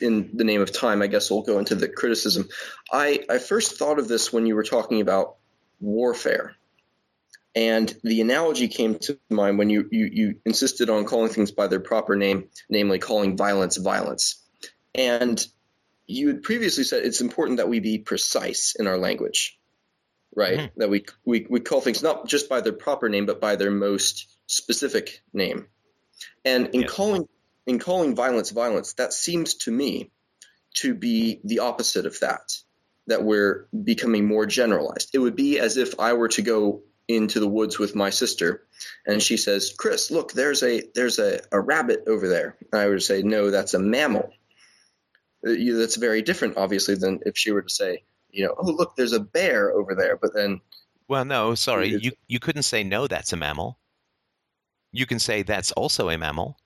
in 0.00 0.30
the 0.34 0.44
name 0.44 0.60
of 0.60 0.72
time, 0.72 1.02
I 1.02 1.06
guess 1.06 1.30
we'll 1.30 1.42
go 1.42 1.58
into 1.58 1.74
the 1.74 1.88
criticism. 1.88 2.48
I 2.92 3.24
I 3.30 3.38
first 3.38 3.78
thought 3.78 3.98
of 3.98 4.08
this 4.08 4.32
when 4.32 4.46
you 4.46 4.54
were 4.54 4.64
talking 4.64 5.00
about 5.00 5.36
warfare. 5.80 6.54
And 7.54 7.92
the 8.04 8.20
analogy 8.20 8.68
came 8.68 8.98
to 9.00 9.18
mind 9.30 9.58
when 9.58 9.68
you, 9.68 9.88
you, 9.90 10.08
you 10.12 10.34
insisted 10.44 10.90
on 10.90 11.06
calling 11.06 11.32
things 11.32 11.50
by 11.50 11.66
their 11.66 11.80
proper 11.80 12.14
name, 12.14 12.50
namely 12.68 13.00
calling 13.00 13.36
violence 13.36 13.76
violence. 13.78 14.44
And 14.94 15.44
you 16.06 16.28
had 16.28 16.42
previously 16.42 16.84
said 16.84 17.04
it's 17.04 17.20
important 17.20 17.56
that 17.56 17.68
we 17.68 17.80
be 17.80 17.98
precise 17.98 18.76
in 18.78 18.86
our 18.86 18.96
language, 18.98 19.58
right? 20.36 20.58
Mhm. 20.58 20.70
That 20.76 20.90
we, 20.90 21.06
we, 21.24 21.46
we 21.50 21.60
call 21.60 21.80
things 21.80 22.02
not 22.02 22.28
just 22.28 22.48
by 22.48 22.60
their 22.60 22.72
proper 22.72 23.08
name, 23.08 23.26
but 23.26 23.40
by 23.40 23.56
their 23.56 23.72
most 23.72 24.28
specific 24.46 25.22
name. 25.32 25.66
And 26.44 26.68
in 26.74 26.82
Yes. 26.82 26.90
calling 26.90 27.28
in 27.66 27.78
calling 27.78 28.14
violence 28.14 28.50
violence, 28.50 28.94
that 28.94 29.12
seems 29.12 29.54
to 29.54 29.70
me 29.70 30.10
to 30.74 30.94
be 30.94 31.40
the 31.44 31.58
opposite 31.58 32.06
of 32.06 32.18
that. 32.20 32.56
That 33.06 33.24
we're 33.24 33.66
becoming 33.84 34.26
more 34.26 34.44
generalized. 34.46 35.10
It 35.14 35.18
would 35.18 35.36
be 35.36 35.58
as 35.58 35.76
if 35.78 35.98
I 35.98 36.12
were 36.12 36.28
to 36.28 36.42
go 36.42 36.82
into 37.08 37.40
the 37.40 37.48
woods 37.48 37.78
with 37.78 37.94
my 37.94 38.10
sister 38.10 38.66
and 39.06 39.22
she 39.22 39.38
says, 39.38 39.72
Chris, 39.76 40.10
look, 40.10 40.32
there's 40.32 40.62
a 40.62 40.82
there's 40.94 41.18
a, 41.18 41.40
a 41.50 41.60
rabbit 41.60 42.04
over 42.06 42.28
there. 42.28 42.56
And 42.70 42.80
I 42.80 42.88
would 42.88 43.02
say, 43.02 43.22
No, 43.22 43.50
that's 43.50 43.74
a 43.74 43.78
mammal. 43.78 44.30
Uh, 45.46 45.54
That's 45.56 45.96
very 45.96 46.22
different, 46.22 46.56
obviously, 46.56 46.96
than 46.96 47.20
if 47.24 47.38
she 47.38 47.52
were 47.52 47.62
to 47.62 47.70
say, 47.70 48.02
you 48.30 48.44
know, 48.44 48.54
oh 48.58 48.70
look, 48.72 48.96
there's 48.96 49.12
a 49.12 49.20
bear 49.20 49.72
over 49.72 49.94
there, 49.94 50.16
but 50.16 50.34
then 50.34 50.60
Well, 51.06 51.24
no, 51.24 51.54
sorry. 51.54 51.96
You 52.00 52.12
you 52.26 52.40
couldn't 52.40 52.64
say 52.64 52.84
no. 52.84 53.06
That's 53.06 53.32
a 53.32 53.36
mammal. 53.36 53.78
You 54.92 55.06
can 55.06 55.18
say 55.18 55.42
that's 55.42 55.72
also 55.72 56.08
a 56.08 56.16
mammal, 56.18 56.56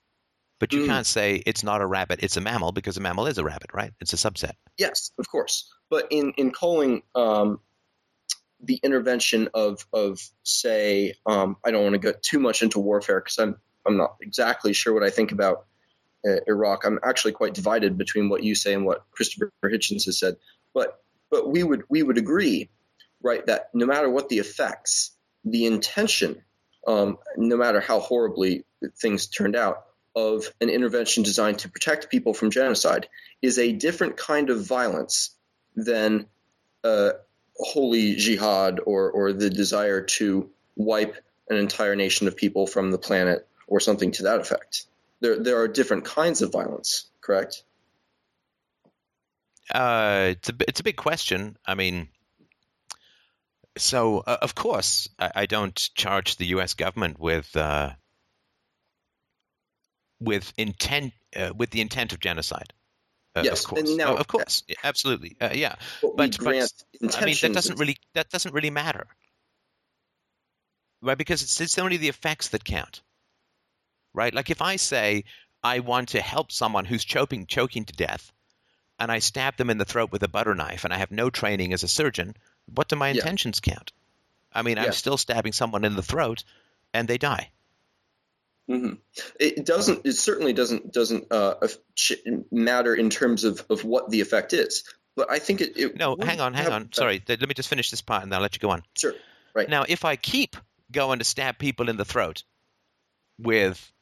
but 0.60 0.73
you 0.73 0.83
Mm. 0.83 0.86
can't 0.86 1.07
say 1.07 1.42
it's 1.44 1.62
not 1.65 1.81
a 1.81 1.86
rabbit. 1.86 2.20
It's 2.23 2.36
a 2.36 2.41
mammal 2.41 2.73
because 2.73 2.97
a 2.97 3.01
mammal 3.01 3.26
is 3.26 3.39
a 3.39 3.44
rabbit, 3.44 3.70
right? 3.75 3.92
It's 4.01 4.12
a 4.12 4.17
subset. 4.17 4.52
Yes, 4.78 5.10
of 5.18 5.28
course. 5.28 5.70
But 5.91 6.07
in 6.10 6.33
in 6.36 6.52
calling 6.52 7.02
um, 7.15 7.60
the 8.60 8.78
intervention 8.83 9.49
of 9.55 9.86
of 9.92 10.20
say, 10.44 11.15
um, 11.26 11.57
I 11.65 11.70
don't 11.73 11.83
want 11.83 11.94
to 11.94 11.99
go 11.99 12.12
too 12.20 12.39
much 12.39 12.62
into 12.62 12.78
warfare 12.78 13.20
because 13.20 13.39
I'm 13.39 13.57
I'm 13.84 13.97
not 13.97 14.17
exactly 14.20 14.73
sure 14.73 14.94
what 14.94 15.02
I 15.02 15.10
think 15.10 15.33
about 15.33 15.67
uh, 16.25 16.36
Iraq. 16.47 16.84
I'm 16.84 17.01
actually 17.02 17.33
quite 17.33 17.55
divided 17.55 17.99
between 17.99 18.28
what 18.28 18.44
you 18.44 18.55
say 18.55 18.73
and 18.75 18.86
what 18.86 19.05
Christopher 19.10 19.51
Hitchens 19.65 20.05
has 20.05 20.18
said. 20.20 20.36
But 20.73 21.02
but 21.31 21.51
we 21.51 21.62
would 21.65 21.83
we 21.91 22.02
would 22.05 22.18
agree, 22.18 22.70
right, 23.20 23.44
that 23.47 23.70
no 23.75 23.84
matter 23.86 24.09
what 24.09 24.28
the 24.28 24.39
effects, 24.39 25.10
the 25.44 25.67
intention, 25.67 26.44
um, 26.86 27.18
no 27.36 27.56
matter 27.56 27.80
how 27.80 28.00
horribly 28.00 28.64
things 29.00 29.26
turned 29.26 29.56
out, 29.56 29.84
of 30.14 30.52
an 30.60 30.68
intervention 30.68 31.22
designed 31.22 31.60
to 31.60 31.68
protect 31.68 32.10
people 32.10 32.34
from 32.34 32.50
genocide 32.50 33.08
is 33.40 33.58
a 33.58 33.72
different 33.72 34.16
kind 34.16 34.50
of 34.50 34.66
violence 34.66 35.34
than 35.74 36.26
uh, 36.84 37.10
holy 37.56 38.16
jihad 38.16 38.80
or, 38.84 39.10
or 39.10 39.32
the 39.32 39.50
desire 39.50 40.02
to 40.02 40.50
wipe 40.76 41.16
an 41.48 41.56
entire 41.56 41.96
nation 41.96 42.28
of 42.28 42.36
people 42.36 42.66
from 42.66 42.90
the 42.90 42.98
planet 42.98 43.46
or 43.66 43.80
something 43.80 44.12
to 44.12 44.24
that 44.24 44.40
effect. 44.40 44.84
There, 45.20 45.38
there 45.38 45.60
are 45.60 45.68
different 45.68 46.04
kinds 46.04 46.42
of 46.42 46.52
violence, 46.52 47.06
correct? 47.20 47.62
Uh, 49.72 50.32
it's 50.32 50.48
a 50.48 50.54
it's 50.66 50.80
a 50.80 50.84
big 50.84 50.96
question. 50.96 51.56
I 51.64 51.74
mean, 51.74 52.08
so 53.76 54.18
uh, 54.26 54.39
of 54.42 54.55
course 54.55 55.09
I, 55.18 55.31
I 55.34 55.47
don't 55.47 55.75
charge 55.94 56.36
the 56.36 56.47
U.S. 56.47 56.75
government 56.75 57.18
with 57.20 57.55
uh, 57.57 57.91
with 60.20 60.52
intent 60.57 61.12
uh, 61.36 61.52
with 61.57 61.70
the 61.70 61.81
intent 61.81 62.12
of 62.12 62.20
genocide. 62.20 62.73
Uh, 63.34 63.42
Yes, 63.44 63.60
of 63.65 63.70
course, 63.70 63.97
now- 63.97 64.17
of 64.17 64.26
course, 64.28 64.62
Yeah, 64.68 64.76
absolutely, 64.84 65.36
uh, 65.41 65.51
yeah. 65.55 65.76
But, 66.02 66.17
But- 66.17 66.39
but, 66.44 66.55
I 67.17 67.25
mean, 67.25 67.34
that 67.41 67.52
doesn't 67.55 67.78
really 67.78 67.97
that 68.15 68.28
doesn't 68.31 68.52
really 68.55 68.70
matter, 68.70 69.07
right? 71.01 71.17
Because 71.18 71.42
it's, 71.42 71.60
it's 71.60 71.78
only 71.78 71.97
the 71.97 72.09
effects 72.09 72.49
that 72.49 72.65
count, 72.65 73.01
right? 74.12 74.34
Like 74.34 74.51
if 74.51 74.60
I 74.60 74.76
say 74.76 75.25
I 75.62 75.78
want 75.81 76.10
to 76.10 76.20
help 76.20 76.52
someone 76.52 76.84
who's 76.84 77.05
choking 77.05 77.47
choking 77.47 77.86
to 77.86 77.92
death, 77.94 78.33
and 78.99 79.10
I 79.10 79.18
stab 79.20 79.57
them 79.57 79.70
in 79.70 79.78
the 79.78 79.84
throat 79.86 80.12
with 80.12 80.23
a 80.23 80.28
butter 80.28 80.55
knife, 80.55 80.84
and 80.84 80.92
I 80.92 80.99
have 80.99 81.10
no 81.10 81.31
training 81.31 81.73
as 81.73 81.83
a 81.83 81.89
surgeon, 81.89 82.36
what 82.66 82.89
do 82.89 82.97
my 82.97 83.08
Yeah. 83.10 83.16
intentions 83.20 83.60
count? 83.60 83.92
I 84.52 84.62
mean, 84.62 84.76
Yeah. 84.76 84.84
I'm 84.84 84.92
still 84.92 85.16
stabbing 85.16 85.52
someone 85.52 85.84
in 85.84 85.97
the 85.97 86.02
throat, 86.02 86.44
and 86.92 87.08
they 87.08 87.18
die. 87.18 87.50
hmm 88.68 88.94
It 89.41 89.65
doesn't. 89.66 90.07
It 90.07 90.12
certainly 90.15 90.52
doesn't 90.52 90.92
doesn't 90.92 91.26
uh, 91.32 91.55
matter 92.50 92.94
in 92.94 93.10
terms 93.10 93.44
of, 93.44 93.65
of 93.70 93.84
what 93.84 94.10
the 94.10 94.20
effect 94.20 94.52
is. 94.52 94.84
But 95.16 95.31
I 95.31 95.39
think 95.41 95.60
it. 95.60 95.76
it 95.76 95.97
No, 95.97 96.16
hang 96.16 96.41
on, 96.41 96.55
hang 96.55 96.65
have- 96.65 96.73
on. 96.73 96.92
Sorry, 96.92 97.23
let 97.28 97.41
me 97.47 97.55
just 97.55 97.68
finish 97.68 97.91
this 97.91 98.00
part, 98.00 98.23
and 98.23 98.31
then 98.32 98.36
I'll 98.36 98.42
let 98.42 98.55
you 98.55 98.60
go 98.60 98.70
on. 98.70 98.82
Sure. 98.97 99.15
Right. 99.55 99.68
Now, 99.68 99.84
if 99.86 100.05
I 100.05 100.16
keep 100.16 100.57
going 100.91 101.18
to 101.18 101.24
stab 101.24 101.58
people 101.58 101.89
in 101.91 101.97
the 101.97 102.05
throat 102.05 102.44
with 103.39 103.92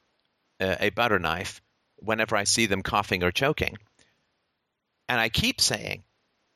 uh, 0.60 0.76
a 0.78 0.90
butter 0.90 1.18
knife 1.18 1.60
whenever 1.96 2.36
I 2.36 2.44
see 2.44 2.66
them 2.66 2.82
coughing 2.82 3.24
or 3.24 3.32
choking, 3.32 3.78
and 5.08 5.18
I 5.20 5.28
keep 5.28 5.60
saying 5.60 6.04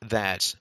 that 0.03 0.55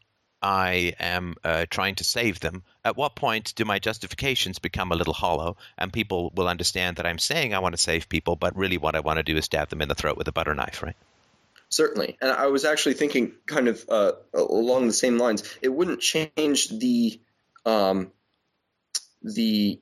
I 0.43 0.93
am 0.99 1.35
uh, 1.43 1.65
trying 1.69 1.95
to 1.95 2.03
save 2.03 2.41
them, 2.41 2.63
at 2.83 2.97
what 2.97 3.15
point 3.15 3.53
do 3.55 3.63
my 3.63 3.79
justifications 3.79 4.59
become 4.59 4.91
a 4.91 4.95
little 4.95 5.13
hollow 5.13 5.55
and 5.77 5.91
people 5.91 6.33
will 6.35 6.49
understand 6.49 6.97
that 6.97 7.05
I'm 7.05 7.17
saying 7.17 7.53
I 7.53 7.59
want 7.59 7.73
to 7.73 7.81
save 7.81 8.09
people, 8.09 8.35
but 8.35 8.57
really 8.57 8.77
what 8.77 8.93
I 8.93 8.99
want 8.99 9.17
to 9.17 9.23
do 9.23 9.37
is 9.37 9.45
stab 9.45 9.69
them 9.69 9.81
in 9.81 9.87
the 9.87 9.95
throat 9.95 10.17
with 10.17 10.27
a 10.27 10.33
butter 10.33 10.53
knife, 10.53 10.83
right? 10.83 10.97
Certainly, 11.69 12.17
and 12.21 12.29
I 12.29 12.47
was 12.47 12.65
actually 12.65 12.95
thinking 12.95 13.31
kind 13.47 13.67
of 13.67 13.83
uh, 13.89 14.11
along 14.33 14.87
the 14.87 14.93
same 14.93 15.17
lines. 15.17 15.43
It 15.61 15.69
wouldn't 15.69 16.01
change 16.01 16.69
the 16.69 17.19
um, 17.65 18.11
the 19.23 19.79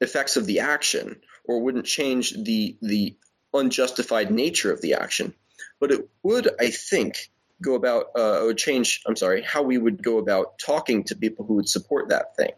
effects 0.00 0.38
of 0.38 0.46
the 0.46 0.60
action, 0.60 1.20
or 1.44 1.60
wouldn't 1.60 1.84
change 1.84 2.30
the 2.30 2.78
the 2.80 3.16
unjustified 3.52 4.30
nature 4.30 4.72
of 4.72 4.80
the 4.80 4.94
action, 4.94 5.34
but 5.78 5.90
it 5.90 6.08
would, 6.22 6.48
I 6.58 6.70
think, 6.70 7.30
go 7.64 7.74
about 7.74 8.06
uh, 8.14 8.42
would 8.44 8.58
change. 8.58 9.02
I'm 9.06 9.16
sorry, 9.16 9.42
how 9.42 9.62
we 9.62 9.78
would 9.78 10.02
go 10.02 10.18
about 10.18 10.58
talking 10.58 11.04
to 11.04 11.16
people 11.16 11.44
who 11.46 11.54
would 11.54 11.68
support 11.68 12.10
that 12.10 12.36
thing. 12.36 12.52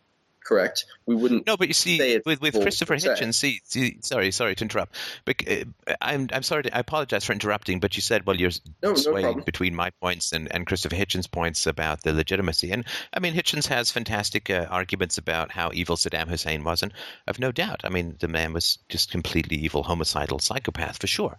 Correct. 0.46 0.84
We 1.06 1.16
wouldn't. 1.16 1.44
No, 1.44 1.56
but 1.56 1.66
you 1.66 1.74
see, 1.74 2.20
with, 2.24 2.40
with 2.40 2.54
Christopher. 2.54 2.94
Hitchens, 2.94 3.34
see, 3.34 3.60
see, 3.64 3.98
sorry, 4.00 4.30
sorry 4.30 4.54
to 4.54 4.62
interrupt. 4.62 4.94
But 5.24 5.42
uh, 5.50 5.64
I'm, 6.00 6.28
I'm 6.32 6.44
sorry, 6.44 6.62
to, 6.62 6.76
I 6.76 6.78
apologize 6.78 7.24
for 7.24 7.32
interrupting. 7.32 7.80
But 7.80 7.96
you 7.96 8.00
said, 8.00 8.26
well, 8.26 8.36
you're 8.36 8.52
No, 8.80 8.90
no 8.90 8.94
swaying 8.94 9.24
problem. 9.26 9.44
between 9.44 9.74
my 9.74 9.90
points 10.00 10.32
and, 10.32 10.46
and 10.54 10.64
Christopher 10.64 10.94
Hitchens' 10.94 11.28
points 11.28 11.66
about 11.66 12.04
the 12.04 12.12
legitimacy. 12.12 12.70
And 12.70 12.84
I 13.12 13.18
mean, 13.18 13.34
Hitchens 13.34 13.66
has 13.66 13.90
fantastic 13.90 14.48
uh, 14.48 14.66
arguments 14.70 15.18
about 15.18 15.50
how 15.50 15.72
evil 15.74 15.96
Saddam 15.96 16.28
Hussein 16.28 16.62
was, 16.62 16.80
and 16.84 16.92
I've 17.26 17.40
no 17.40 17.50
doubt. 17.50 17.80
I 17.82 17.88
mean, 17.88 18.14
the 18.20 18.28
man 18.28 18.52
was 18.52 18.78
just 18.88 19.10
completely 19.10 19.56
evil, 19.56 19.82
homicidal 19.82 20.38
psychopath 20.38 21.00
for 21.00 21.08
sure. 21.08 21.38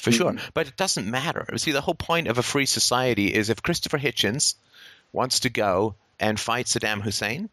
For 0.00 0.12
sure. 0.12 0.32
Mm-hmm. 0.32 0.48
But 0.54 0.68
it 0.68 0.76
doesn't 0.76 1.10
matter. 1.10 1.46
See, 1.56 1.72
the 1.72 1.80
whole 1.80 1.94
point 1.94 2.28
of 2.28 2.38
a 2.38 2.42
free 2.42 2.66
society 2.66 3.34
is 3.34 3.50
if 3.50 3.62
Christopher 3.62 3.98
Hitchens 3.98 4.54
wants 5.12 5.40
to 5.40 5.50
go 5.50 5.94
and 6.18 6.38
fight 6.38 6.66
Saddam 6.66 7.02
Hussein, 7.02 7.50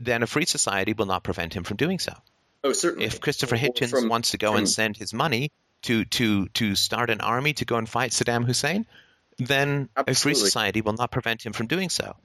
then 0.00 0.22
a 0.22 0.26
free 0.26 0.44
society 0.44 0.92
will 0.92 1.06
not 1.06 1.24
prevent 1.24 1.54
him 1.54 1.64
from 1.64 1.76
doing 1.76 1.98
so. 1.98 2.12
Oh, 2.62 2.72
certainly. 2.72 3.06
If 3.06 3.20
Christopher 3.20 3.56
Hitchens 3.56 3.90
from- 3.90 4.08
wants 4.08 4.30
to 4.30 4.38
go 4.38 4.52
from- 4.52 4.58
and 4.58 4.68
send 4.68 4.96
his 4.96 5.12
money 5.12 5.50
to, 5.82 6.04
to, 6.06 6.46
to 6.48 6.74
start 6.74 7.10
an 7.10 7.20
army 7.20 7.52
to 7.54 7.64
go 7.64 7.76
and 7.76 7.88
fight 7.88 8.12
Saddam 8.12 8.44
Hussein, 8.44 8.86
then 9.38 9.88
a 9.96 10.14
free 10.14 10.34
society 10.34 10.80
will 10.80 10.92
not 10.92 11.10
prevent 11.10 11.44
him 11.44 11.52
from 11.52 11.66
doing 11.66 11.90
so. 11.90 12.16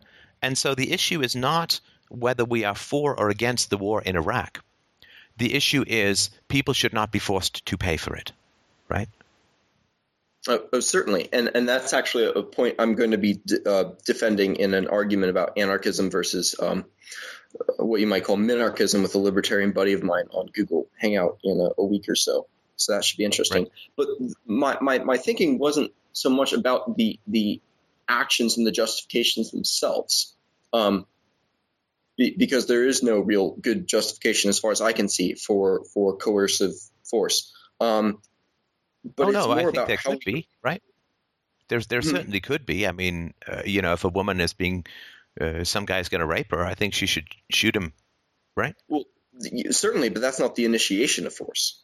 And 0.42 0.58
so 0.58 0.76
the 0.76 0.92
issue 0.92 1.22
is 1.22 1.36
not 1.36 1.80
whether 2.10 2.46
we 2.46 2.64
are 2.64 2.76
for 2.76 3.20
or 3.20 3.30
against 3.30 3.70
the 3.70 3.78
war 3.78 4.02
in 4.02 4.16
Iraq. 4.16 4.64
The 5.38 5.54
issue 5.54 5.84
is 5.88 6.30
people 6.48 6.74
should 6.74 6.94
not 6.94 7.12
be 7.12 7.20
forced 7.20 7.66
to 7.66 7.78
pay 7.78 7.98
for 7.98 8.16
it, 8.16 8.32
right? 8.90 9.10
Oh, 10.48 10.60
oh, 10.72 10.80
certainly, 10.80 11.28
and 11.34 11.52
and 11.54 11.68
that's 11.68 11.94
actually 11.94 12.26
a 12.26 12.44
point 12.44 12.76
I'm 12.80 12.96
going 12.96 13.12
to 13.12 13.18
be 13.18 13.34
d- 13.36 13.58
uh, 13.66 13.92
defending 14.06 14.56
in 14.56 14.74
an 14.74 14.88
argument 14.88 15.32
about 15.32 15.58
anarchism 15.58 16.10
versus 16.10 16.56
um, 16.60 16.86
what 17.78 18.00
you 18.00 18.08
might 18.08 18.24
call 18.24 18.38
minarchism 18.38 19.02
with 19.02 19.16
a 19.16 19.20
libertarian 19.20 19.74
buddy 19.74 19.94
of 19.94 20.02
mine 20.02 20.26
on 20.32 20.48
Google 20.48 20.88
Hangout 20.98 21.40
in 21.44 21.60
a, 21.60 21.82
a 21.82 21.86
week 21.86 22.08
or 22.08 22.16
so. 22.16 22.48
So 22.78 22.94
that 22.94 23.04
should 23.04 23.18
be 23.18 23.26
interesting. 23.26 23.68
But 23.98 24.08
my, 24.46 24.78
my 24.80 25.00
my 25.00 25.18
thinking 25.18 25.60
wasn't 25.60 25.92
so 26.14 26.30
much 26.30 26.54
about 26.54 26.96
the 26.96 27.20
the 27.28 27.62
actions 28.08 28.58
and 28.58 28.66
the 28.66 28.72
justifications 28.72 29.52
themselves, 29.52 30.34
um, 30.72 31.06
be, 32.18 32.34
because 32.38 32.66
there 32.66 32.88
is 32.88 33.04
no 33.04 33.20
real 33.20 33.52
good 33.52 33.88
justification 33.88 34.50
as 34.50 34.58
far 34.58 34.72
as 34.72 34.80
I 34.80 34.94
can 34.94 35.10
see 35.10 35.34
for 35.34 35.84
for 35.94 36.16
coercive 36.16 36.76
force. 37.04 37.54
Um, 37.82 38.22
but 39.04 39.28
oh 39.28 39.32
no, 39.32 39.52
I 39.52 39.64
think 39.64 39.88
there 39.88 39.98
could 39.98 40.20
be, 40.26 40.48
right? 40.64 40.82
There's 41.68 41.88
there 41.88 42.02
Hmm. 42.02 42.10
certainly 42.10 42.40
could 42.42 42.66
be. 42.66 42.88
I 42.88 42.92
mean, 42.92 43.34
uh, 43.48 43.62
you 43.66 43.82
know, 43.82 43.94
if 43.94 44.04
a 44.04 44.10
woman 44.10 44.42
is 44.42 44.54
being, 44.54 44.86
uh, 45.40 45.64
some 45.64 45.86
guy's 45.86 46.10
going 46.10 46.22
to 46.22 46.28
rape 46.28 46.52
her, 46.52 46.64
I 46.66 46.74
think 46.76 46.94
she 46.94 47.06
should 47.06 47.28
shoot 47.52 47.76
him, 47.76 47.94
right? 48.56 48.76
Well, 48.88 49.04
certainly, 49.72 50.10
but 50.10 50.22
that's 50.22 50.40
not 50.40 50.56
the 50.56 50.66
initiation 50.66 51.28
of 51.28 51.34
force. 51.34 51.84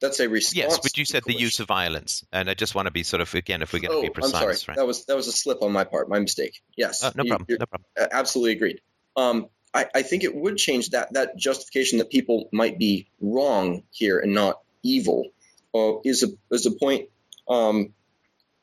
That's 0.00 0.20
a 0.20 0.28
response. 0.28 0.56
Yes, 0.56 0.78
but 0.80 0.98
you 0.98 1.04
said 1.04 1.22
the 1.24 1.32
use 1.32 1.60
of 1.60 1.68
violence, 1.68 2.24
and 2.32 2.50
I 2.50 2.54
just 2.54 2.74
want 2.74 2.86
to 2.86 2.92
be 2.92 3.04
sort 3.04 3.22
of 3.22 3.32
again, 3.34 3.62
if 3.62 3.72
we're 3.72 3.78
going 3.80 3.92
to 3.92 3.96
Oh, 3.98 4.02
be 4.02 4.08
I'm 4.08 4.12
precise, 4.12 4.40
sorry. 4.40 4.56
right? 4.68 4.76
That 4.76 4.86
was 4.86 5.06
that 5.06 5.16
was 5.16 5.28
a 5.28 5.32
slip 5.32 5.62
on 5.62 5.72
my 5.72 5.84
part. 5.84 6.08
My 6.10 6.18
mistake. 6.18 6.60
Yes. 6.76 7.02
Uh, 7.02 7.12
no 7.14 7.24
problem. 7.24 7.46
No 7.48 7.66
problem. 7.66 7.84
absolutely 8.12 8.52
agreed. 8.52 8.80
Um, 9.16 9.48
I, 9.72 9.86
I 9.94 10.02
think 10.02 10.24
it 10.24 10.34
would 10.34 10.56
change 10.58 10.90
that 10.90 11.14
that 11.14 11.36
justification 11.38 11.98
that 11.98 12.10
people 12.10 12.48
might 12.52 12.78
be 12.78 13.08
wrong 13.20 13.84
here 13.92 14.18
and 14.18 14.34
not 14.34 14.60
evil 14.82 15.28
uh, 15.74 15.94
is 16.04 16.22
a 16.22 16.28
is 16.54 16.66
a 16.66 16.70
point. 16.70 17.08
Um, 17.48 17.94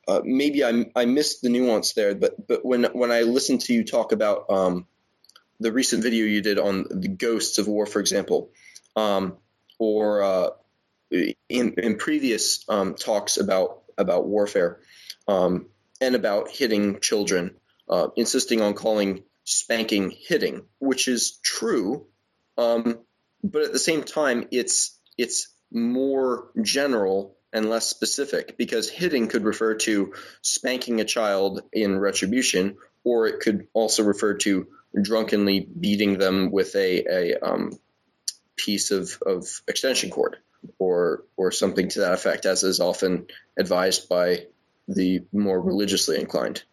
uh, 0.08 0.22
maybe 0.24 0.64
I 0.64 0.86
I 0.96 1.06
missed 1.06 1.42
the 1.42 1.50
nuance 1.50 1.94
there, 1.94 2.16
but 2.16 2.48
but 2.48 2.66
when 2.66 2.86
when 2.86 3.12
I 3.12 3.22
listened 3.22 3.62
to 3.62 3.74
you 3.74 3.84
talk 3.84 4.12
about 4.12 4.50
um, 4.50 4.88
the 5.60 5.72
recent 5.72 6.04
video 6.04 6.26
you 6.26 6.42
did 6.42 6.58
on 6.58 6.86
the 6.90 7.08
ghosts 7.08 7.58
of 7.60 7.68
war, 7.68 7.86
for 7.86 8.00
example, 8.00 8.50
um, 8.96 9.38
or 9.78 10.24
uh, 10.24 10.50
in 11.12 11.74
in 11.78 11.98
previous 11.98 12.66
um, 12.68 12.96
talks 12.96 13.38
about 13.38 13.84
about 13.98 14.28
warfare 14.28 14.80
um, 15.28 15.68
and 16.00 16.16
about 16.16 16.50
hitting 16.50 17.00
children, 17.00 17.56
uh, 17.90 18.08
insisting 18.16 18.62
on 18.62 18.74
calling 18.74 19.24
spanking 19.44 20.12
hitting, 20.12 20.64
which 20.80 21.08
is 21.08 21.40
true, 21.44 22.08
um, 22.58 23.00
but 23.44 23.64
at 23.64 23.74
the 23.74 23.80
same 23.80 24.04
time, 24.04 24.48
it's 24.52 24.98
it's 25.18 25.50
more 25.72 26.50
general 26.62 27.36
and 27.54 27.70
less 27.70 27.88
specific 27.88 28.58
because 28.58 28.90
hitting 28.90 29.28
could 29.28 29.44
refer 29.44 29.76
to 29.76 30.14
spanking 30.42 31.02
a 31.02 31.06
child 31.06 31.62
in 31.74 32.00
retribution 32.00 32.78
or 33.04 33.28
it 33.28 33.40
could 33.42 33.68
also 33.74 34.04
refer 34.04 34.36
to 34.36 34.68
drunkenly 35.00 35.60
beating 35.60 36.18
them 36.18 36.52
with 36.52 36.76
a, 36.76 37.06
a 37.06 37.40
um, 37.40 37.72
piece 38.56 38.92
of, 38.92 39.18
of 39.26 39.62
extension 39.68 40.10
cord 40.10 40.38
or 40.78 41.24
or 41.38 41.52
something 41.52 41.90
to 41.90 42.02
that 42.02 42.14
effect, 42.14 42.46
as 42.46 42.64
is 42.64 42.80
often 42.80 43.26
advised 43.58 44.08
by 44.10 44.46
the 44.88 45.24
more 45.32 45.60
religiously 45.60 46.20
inclined. 46.20 46.64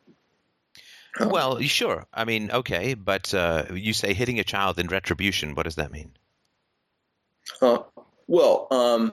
Um, 1.18 1.30
well, 1.30 1.60
sure. 1.60 2.06
I 2.12 2.24
mean, 2.24 2.50
okay, 2.50 2.94
but 2.94 3.32
uh, 3.32 3.66
you 3.72 3.92
say 3.92 4.12
hitting 4.12 4.38
a 4.38 4.44
child 4.44 4.78
in 4.78 4.88
retribution. 4.88 5.54
What 5.54 5.64
does 5.64 5.76
that 5.76 5.90
mean? 5.90 6.12
Uh, 7.62 7.78
well, 8.28 8.68
um, 8.70 9.12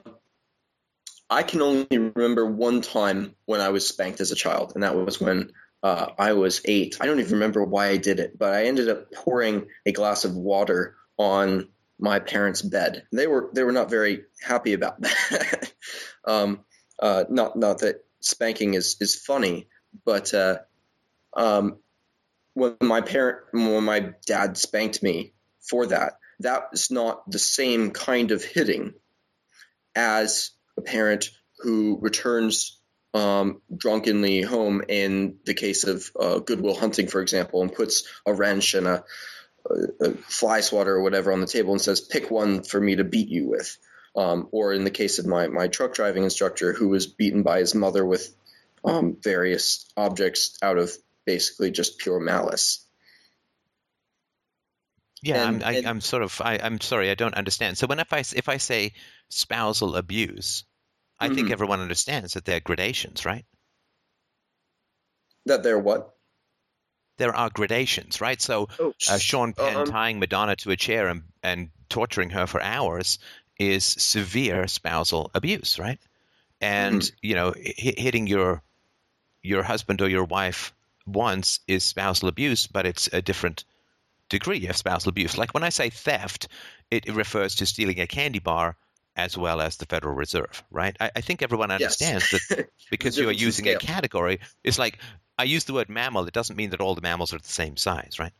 I 1.28 1.42
can 1.42 1.62
only 1.62 1.86
remember 1.90 2.46
one 2.46 2.82
time 2.82 3.34
when 3.46 3.60
I 3.60 3.70
was 3.70 3.88
spanked 3.88 4.20
as 4.20 4.30
a 4.30 4.36
child, 4.36 4.72
and 4.74 4.84
that 4.84 4.94
was 4.94 5.20
when 5.20 5.50
uh, 5.82 6.10
I 6.18 6.34
was 6.34 6.60
eight. 6.66 6.98
I 7.00 7.06
don't 7.06 7.18
even 7.18 7.32
remember 7.32 7.64
why 7.64 7.88
I 7.88 7.96
did 7.96 8.20
it, 8.20 8.38
but 8.38 8.54
I 8.54 8.66
ended 8.66 8.88
up 8.88 9.10
pouring 9.12 9.66
a 9.84 9.92
glass 9.92 10.24
of 10.24 10.36
water 10.36 10.96
on 11.16 11.68
my 11.98 12.18
parents' 12.20 12.62
bed. 12.62 13.04
They 13.12 13.26
were 13.26 13.50
they 13.52 13.64
were 13.64 13.72
not 13.72 13.90
very 13.90 14.24
happy 14.40 14.74
about 14.74 15.00
that. 15.00 15.72
um, 16.24 16.60
uh, 17.00 17.24
not 17.28 17.56
not 17.56 17.78
that 17.78 18.04
spanking 18.20 18.74
is 18.74 18.96
is 19.00 19.16
funny, 19.16 19.68
but 20.04 20.32
uh, 20.34 20.58
um, 21.34 21.78
when 22.54 22.76
my 22.82 23.00
parent 23.00 23.38
when 23.52 23.84
my 23.84 24.12
dad 24.26 24.56
spanked 24.58 25.02
me 25.02 25.32
for 25.60 25.86
that, 25.86 26.18
that 26.40 26.70
was 26.70 26.90
not 26.90 27.28
the 27.30 27.38
same 27.38 27.90
kind 27.90 28.30
of 28.30 28.44
hitting 28.44 28.94
as 29.96 30.50
a 30.76 30.82
parent 30.82 31.30
who 31.58 31.98
returns 32.00 32.78
um, 33.14 33.62
drunkenly 33.74 34.42
home 34.42 34.82
in 34.88 35.38
the 35.44 35.54
case 35.54 35.84
of 35.84 36.10
uh, 36.20 36.38
Good 36.38 36.60
Will 36.60 36.76
Hunting, 36.76 37.08
for 37.08 37.22
example, 37.22 37.62
and 37.62 37.72
puts 37.72 38.04
a 38.26 38.34
wrench 38.34 38.74
and 38.74 38.86
a, 38.86 39.04
a, 40.00 40.12
fly 40.28 40.60
swatter 40.60 40.94
or 40.94 41.02
whatever 41.02 41.32
on 41.32 41.40
the 41.40 41.46
table 41.46 41.72
and 41.72 41.80
says, 41.80 42.00
"Pick 42.00 42.30
one 42.30 42.62
for 42.62 42.78
me 42.78 42.96
to 42.96 43.04
beat 43.04 43.28
you 43.28 43.48
with." 43.48 43.76
Um, 44.14 44.48
or 44.52 44.72
in 44.72 44.84
the 44.84 44.90
case 44.90 45.18
of 45.18 45.26
my 45.26 45.48
my 45.48 45.68
truck 45.68 45.94
driving 45.94 46.24
instructor, 46.24 46.72
who 46.72 46.88
was 46.88 47.06
beaten 47.06 47.42
by 47.42 47.58
his 47.60 47.74
mother 47.74 48.04
with 48.04 48.34
um, 48.84 49.16
various 49.20 49.86
objects 49.96 50.58
out 50.62 50.78
of 50.78 50.92
basically 51.24 51.70
just 51.70 51.98
pure 51.98 52.20
malice. 52.20 52.85
Yeah, 55.26 55.48
and, 55.48 55.64
I'm, 55.64 55.74
I, 55.74 55.88
am 55.88 56.00
sort 56.00 56.22
of. 56.22 56.40
I, 56.40 56.54
am 56.54 56.80
sorry, 56.80 57.10
I 57.10 57.14
don't 57.14 57.34
understand. 57.34 57.76
So 57.76 57.88
when 57.88 57.98
if 57.98 58.12
I 58.12 58.18
if 58.18 58.48
I 58.48 58.58
say 58.58 58.92
spousal 59.28 59.96
abuse, 59.96 60.64
I 61.18 61.26
mm-hmm. 61.26 61.34
think 61.34 61.50
everyone 61.50 61.80
understands 61.80 62.34
that 62.34 62.44
there 62.44 62.58
are 62.58 62.60
gradations, 62.60 63.24
right? 63.26 63.44
That 65.46 65.64
there 65.64 65.74
are 65.74 65.80
what? 65.80 66.14
There 67.18 67.34
are 67.34 67.50
gradations, 67.50 68.20
right? 68.20 68.40
So 68.40 68.68
oh, 68.78 68.92
uh, 69.10 69.18
Sean 69.18 69.52
Penn 69.52 69.76
um, 69.76 69.86
tying 69.86 70.20
Madonna 70.20 70.54
to 70.56 70.70
a 70.70 70.76
chair 70.76 71.08
and, 71.08 71.22
and 71.42 71.70
torturing 71.88 72.30
her 72.30 72.46
for 72.46 72.62
hours 72.62 73.18
is 73.58 73.84
severe 73.84 74.68
spousal 74.68 75.32
abuse, 75.34 75.78
right? 75.78 75.98
And 76.60 77.00
mm-hmm. 77.00 77.16
you 77.22 77.34
know, 77.34 77.52
h- 77.56 77.98
hitting 77.98 78.28
your 78.28 78.62
your 79.42 79.64
husband 79.64 80.02
or 80.02 80.08
your 80.08 80.24
wife 80.24 80.72
once 81.04 81.58
is 81.66 81.82
spousal 81.82 82.28
abuse, 82.28 82.68
but 82.68 82.86
it's 82.86 83.08
a 83.12 83.22
different 83.22 83.64
degree 84.28 84.66
of 84.66 84.76
spousal 84.76 85.10
abuse. 85.10 85.38
Like 85.38 85.54
when 85.54 85.62
I 85.62 85.70
say 85.70 85.90
theft, 85.90 86.48
it, 86.90 87.12
refers 87.14 87.56
to 87.56 87.66
stealing 87.66 88.00
a 88.00 88.06
candy 88.06 88.38
bar 88.38 88.76
as 89.14 89.36
well 89.36 89.60
as 89.60 89.76
the 89.76 89.86
Federal 89.86 90.14
Reserve, 90.14 90.62
right? 90.70 90.96
I, 91.00 91.10
I 91.16 91.20
think 91.20 91.42
everyone 91.42 91.70
understands 91.70 92.32
yes. 92.32 92.48
that 92.48 92.68
because 92.90 93.16
you 93.16 93.28
are 93.28 93.32
using 93.32 93.68
a 93.68 93.76
category, 93.76 94.40
it's 94.62 94.78
like 94.78 94.98
I 95.38 95.44
use 95.44 95.64
the 95.64 95.74
word 95.74 95.88
mammal, 95.88 96.26
it 96.26 96.34
doesn't 96.34 96.56
mean 96.56 96.70
that 96.70 96.80
all 96.80 96.94
the 96.94 97.00
mammals 97.00 97.32
are 97.32 97.38
the 97.38 97.48
same 97.48 97.76
size, 97.76 98.18
right? 98.18 98.32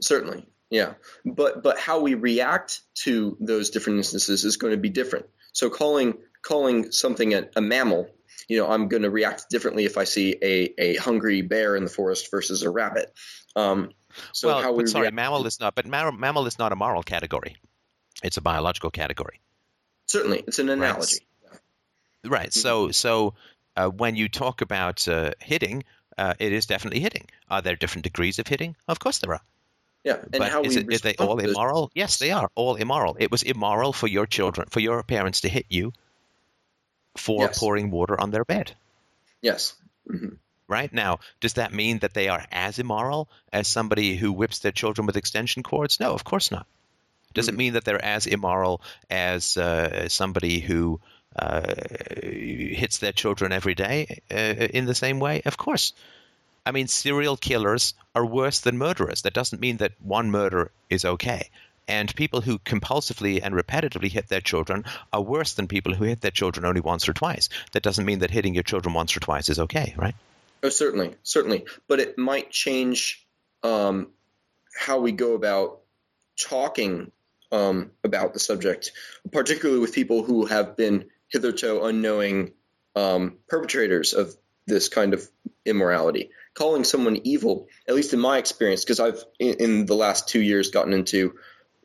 Certainly, 0.00 0.46
yeah. 0.70 0.94
But 1.26 1.62
but 1.62 1.78
how 1.78 2.00
we 2.00 2.14
react 2.14 2.80
to 3.02 3.36
those 3.40 3.70
different 3.70 3.98
instances 3.98 4.44
is 4.44 4.56
going 4.56 4.72
to 4.72 4.80
be 4.80 4.88
different. 4.88 5.26
So 5.52 5.68
calling 5.68 6.14
calling 6.42 6.90
something 6.90 7.34
a, 7.34 7.48
a 7.54 7.60
mammal 7.60 8.08
you 8.50 8.56
know, 8.56 8.68
I'm 8.68 8.88
going 8.88 9.04
to 9.04 9.10
react 9.10 9.48
differently 9.48 9.84
if 9.84 9.96
I 9.96 10.04
see 10.04 10.36
a, 10.42 10.74
a 10.76 10.96
hungry 10.96 11.42
bear 11.42 11.76
in 11.76 11.84
the 11.84 11.90
forest 11.90 12.32
versus 12.32 12.62
a 12.62 12.70
rabbit. 12.70 13.12
Um, 13.54 13.90
so 14.32 14.48
well, 14.48 14.86
sorry, 14.86 15.02
react- 15.02 15.14
mammal 15.14 15.46
is 15.46 15.60
not, 15.60 15.74
but 15.74 15.86
mammal 15.86 16.46
is 16.46 16.58
not 16.58 16.72
a 16.72 16.76
moral 16.76 17.02
category. 17.02 17.56
It's 18.22 18.36
a 18.36 18.40
biological 18.40 18.90
category. 18.90 19.40
Certainly, 20.06 20.44
it's 20.46 20.58
an 20.58 20.68
analogy. 20.68 21.26
Right. 22.24 22.30
right. 22.30 22.52
So, 22.52 22.84
mm-hmm. 22.84 22.92
so 22.92 23.34
uh, 23.76 23.88
when 23.88 24.16
you 24.16 24.28
talk 24.28 24.60
about 24.60 25.06
uh, 25.08 25.32
hitting, 25.40 25.84
uh, 26.18 26.34
it 26.38 26.52
is 26.52 26.66
definitely 26.66 27.00
hitting. 27.00 27.26
Are 27.50 27.62
there 27.62 27.76
different 27.76 28.04
degrees 28.04 28.38
of 28.38 28.46
hitting? 28.46 28.76
Of 28.88 28.98
course 28.98 29.18
there 29.18 29.32
are. 29.32 29.42
Yeah, 30.04 30.16
and 30.16 30.30
but 30.32 30.50
how 30.50 30.62
is, 30.62 30.76
it, 30.76 30.90
is 30.90 31.02
they 31.02 31.14
all 31.14 31.38
immoral? 31.38 31.90
Yes, 31.94 32.18
they 32.18 32.30
are 32.30 32.50
all 32.54 32.76
immoral. 32.76 33.16
It 33.20 33.30
was 33.30 33.42
immoral 33.42 33.92
for 33.92 34.06
your 34.06 34.26
children, 34.26 34.68
for 34.70 34.80
your 34.80 35.02
parents 35.02 35.42
to 35.42 35.48
hit 35.48 35.66
you 35.68 35.92
for 37.16 37.42
yes. 37.42 37.58
pouring 37.58 37.90
water 37.90 38.18
on 38.18 38.30
their 38.30 38.44
bed. 38.44 38.72
Yes. 39.42 39.74
Mm-hmm. 40.08 40.36
Right 40.70 40.92
now, 40.92 41.18
does 41.40 41.54
that 41.54 41.72
mean 41.72 41.98
that 41.98 42.14
they 42.14 42.28
are 42.28 42.46
as 42.52 42.78
immoral 42.78 43.28
as 43.52 43.66
somebody 43.66 44.14
who 44.14 44.32
whips 44.32 44.60
their 44.60 44.70
children 44.70 45.04
with 45.04 45.16
extension 45.16 45.64
cords? 45.64 45.98
No, 45.98 46.12
of 46.14 46.22
course 46.22 46.52
not. 46.52 46.64
Does 47.34 47.46
mm-hmm. 47.46 47.54
it 47.54 47.58
mean 47.58 47.72
that 47.72 47.84
they're 47.84 48.04
as 48.04 48.28
immoral 48.28 48.80
as 49.10 49.56
uh, 49.56 50.08
somebody 50.08 50.60
who 50.60 51.00
uh, 51.34 51.74
hits 51.96 52.98
their 52.98 53.10
children 53.10 53.50
every 53.50 53.74
day 53.74 54.20
uh, 54.30 54.68
in 54.78 54.84
the 54.86 54.94
same 54.94 55.18
way? 55.18 55.42
Of 55.44 55.56
course. 55.56 55.92
I 56.64 56.70
mean, 56.70 56.86
serial 56.86 57.36
killers 57.36 57.94
are 58.14 58.24
worse 58.24 58.60
than 58.60 58.78
murderers. 58.78 59.22
That 59.22 59.34
doesn't 59.34 59.60
mean 59.60 59.78
that 59.78 59.94
one 60.00 60.30
murder 60.30 60.70
is 60.88 61.04
okay. 61.04 61.50
And 61.88 62.14
people 62.14 62.42
who 62.42 62.60
compulsively 62.60 63.40
and 63.42 63.56
repetitively 63.56 64.08
hit 64.08 64.28
their 64.28 64.40
children 64.40 64.84
are 65.12 65.20
worse 65.20 65.54
than 65.54 65.66
people 65.66 65.94
who 65.94 66.04
hit 66.04 66.20
their 66.20 66.30
children 66.30 66.64
only 66.64 66.80
once 66.80 67.08
or 67.08 67.12
twice. 67.12 67.48
That 67.72 67.82
doesn't 67.82 68.04
mean 68.04 68.20
that 68.20 68.30
hitting 68.30 68.54
your 68.54 68.62
children 68.62 68.94
once 68.94 69.16
or 69.16 69.20
twice 69.20 69.48
is 69.48 69.58
okay, 69.58 69.94
right? 69.96 70.14
Oh, 70.62 70.68
certainly, 70.68 71.14
certainly. 71.22 71.64
But 71.88 72.00
it 72.00 72.18
might 72.18 72.50
change 72.50 73.26
um, 73.62 74.08
how 74.78 75.00
we 75.00 75.12
go 75.12 75.34
about 75.34 75.80
talking 76.40 77.12
um, 77.52 77.90
about 78.04 78.32
the 78.32 78.40
subject, 78.40 78.92
particularly 79.32 79.80
with 79.80 79.94
people 79.94 80.22
who 80.22 80.46
have 80.46 80.76
been 80.76 81.06
hitherto 81.28 81.82
unknowing 81.82 82.52
um, 82.96 83.38
perpetrators 83.48 84.12
of 84.12 84.34
this 84.66 84.88
kind 84.88 85.14
of 85.14 85.28
immorality. 85.64 86.30
Calling 86.54 86.84
someone 86.84 87.20
evil, 87.24 87.68
at 87.88 87.94
least 87.94 88.12
in 88.12 88.20
my 88.20 88.38
experience, 88.38 88.84
because 88.84 89.00
I've 89.00 89.22
in, 89.38 89.54
in, 89.54 89.86
the 89.86 89.94
last 89.94 90.28
two 90.28 90.40
years 90.40 90.70
gotten 90.70 90.92
into 90.92 91.34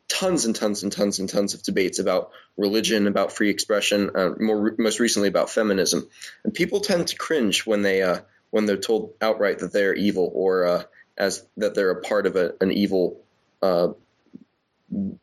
tons 0.08 0.46
and 0.46 0.56
tons 0.56 0.84
and 0.84 0.92
tons 0.92 1.20
and 1.20 1.30
tons 1.30 1.54
of 1.54 1.64
debates 1.64 2.00
about 2.00 2.32
religion, 2.58 3.08
about 3.08 3.32
free 3.32 3.50
expression, 3.50 4.12
uh, 4.16 4.32
more 4.40 4.76
most 4.78 5.00
recently 5.00 5.30
about 5.30 5.50
feminism, 5.50 6.08
and 6.44 6.54
people 6.54 6.80
tend 6.80 7.08
to 7.08 7.16
cringe 7.16 7.66
when 7.66 7.82
they 7.82 8.02
uh, 8.02 8.20
when 8.56 8.66
they're 8.66 8.78
told 8.78 9.16
outright 9.20 9.60
that 9.60 9.74
they're 9.74 9.94
evil 9.94 10.32
or 10.34 10.66
uh, 10.66 10.84
as 11.18 11.46
that 11.58 11.76
they're 11.76 11.92
a 11.92 12.02
part 12.02 12.26
of 12.26 12.38
a, 12.38 12.54
an 12.62 12.72
evil 12.72 13.20
uh, 13.62 13.90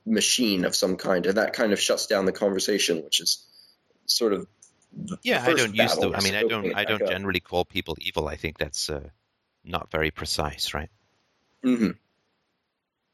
machine 0.05 0.67
of 0.67 0.77
some 0.77 0.99
kind, 0.99 1.25
and 1.25 1.39
that 1.39 1.55
kind 1.55 1.73
of 1.73 1.81
shuts 1.81 2.07
down 2.07 2.27
the 2.27 2.33
conversation, 2.33 3.02
which 3.02 3.20
is 3.20 3.43
sort 4.05 4.35
of 4.35 4.47
yeah. 5.23 5.43
I 5.43 5.55
don't 5.55 5.75
use 5.75 5.97
the. 5.97 6.12
I 6.15 6.20
mean, 6.20 6.35
I 6.35 6.43
don't. 6.43 6.75
I 6.75 6.85
don't 6.85 7.09
generally 7.09 7.41
call 7.41 7.65
people 7.65 7.97
evil. 8.02 8.28
I 8.28 8.36
think 8.36 8.59
that's 8.59 8.91
uh, 8.91 9.09
not 9.65 9.91
very 9.91 10.11
precise, 10.11 10.75
right? 10.75 10.91
Mm-hmm. 11.65 11.93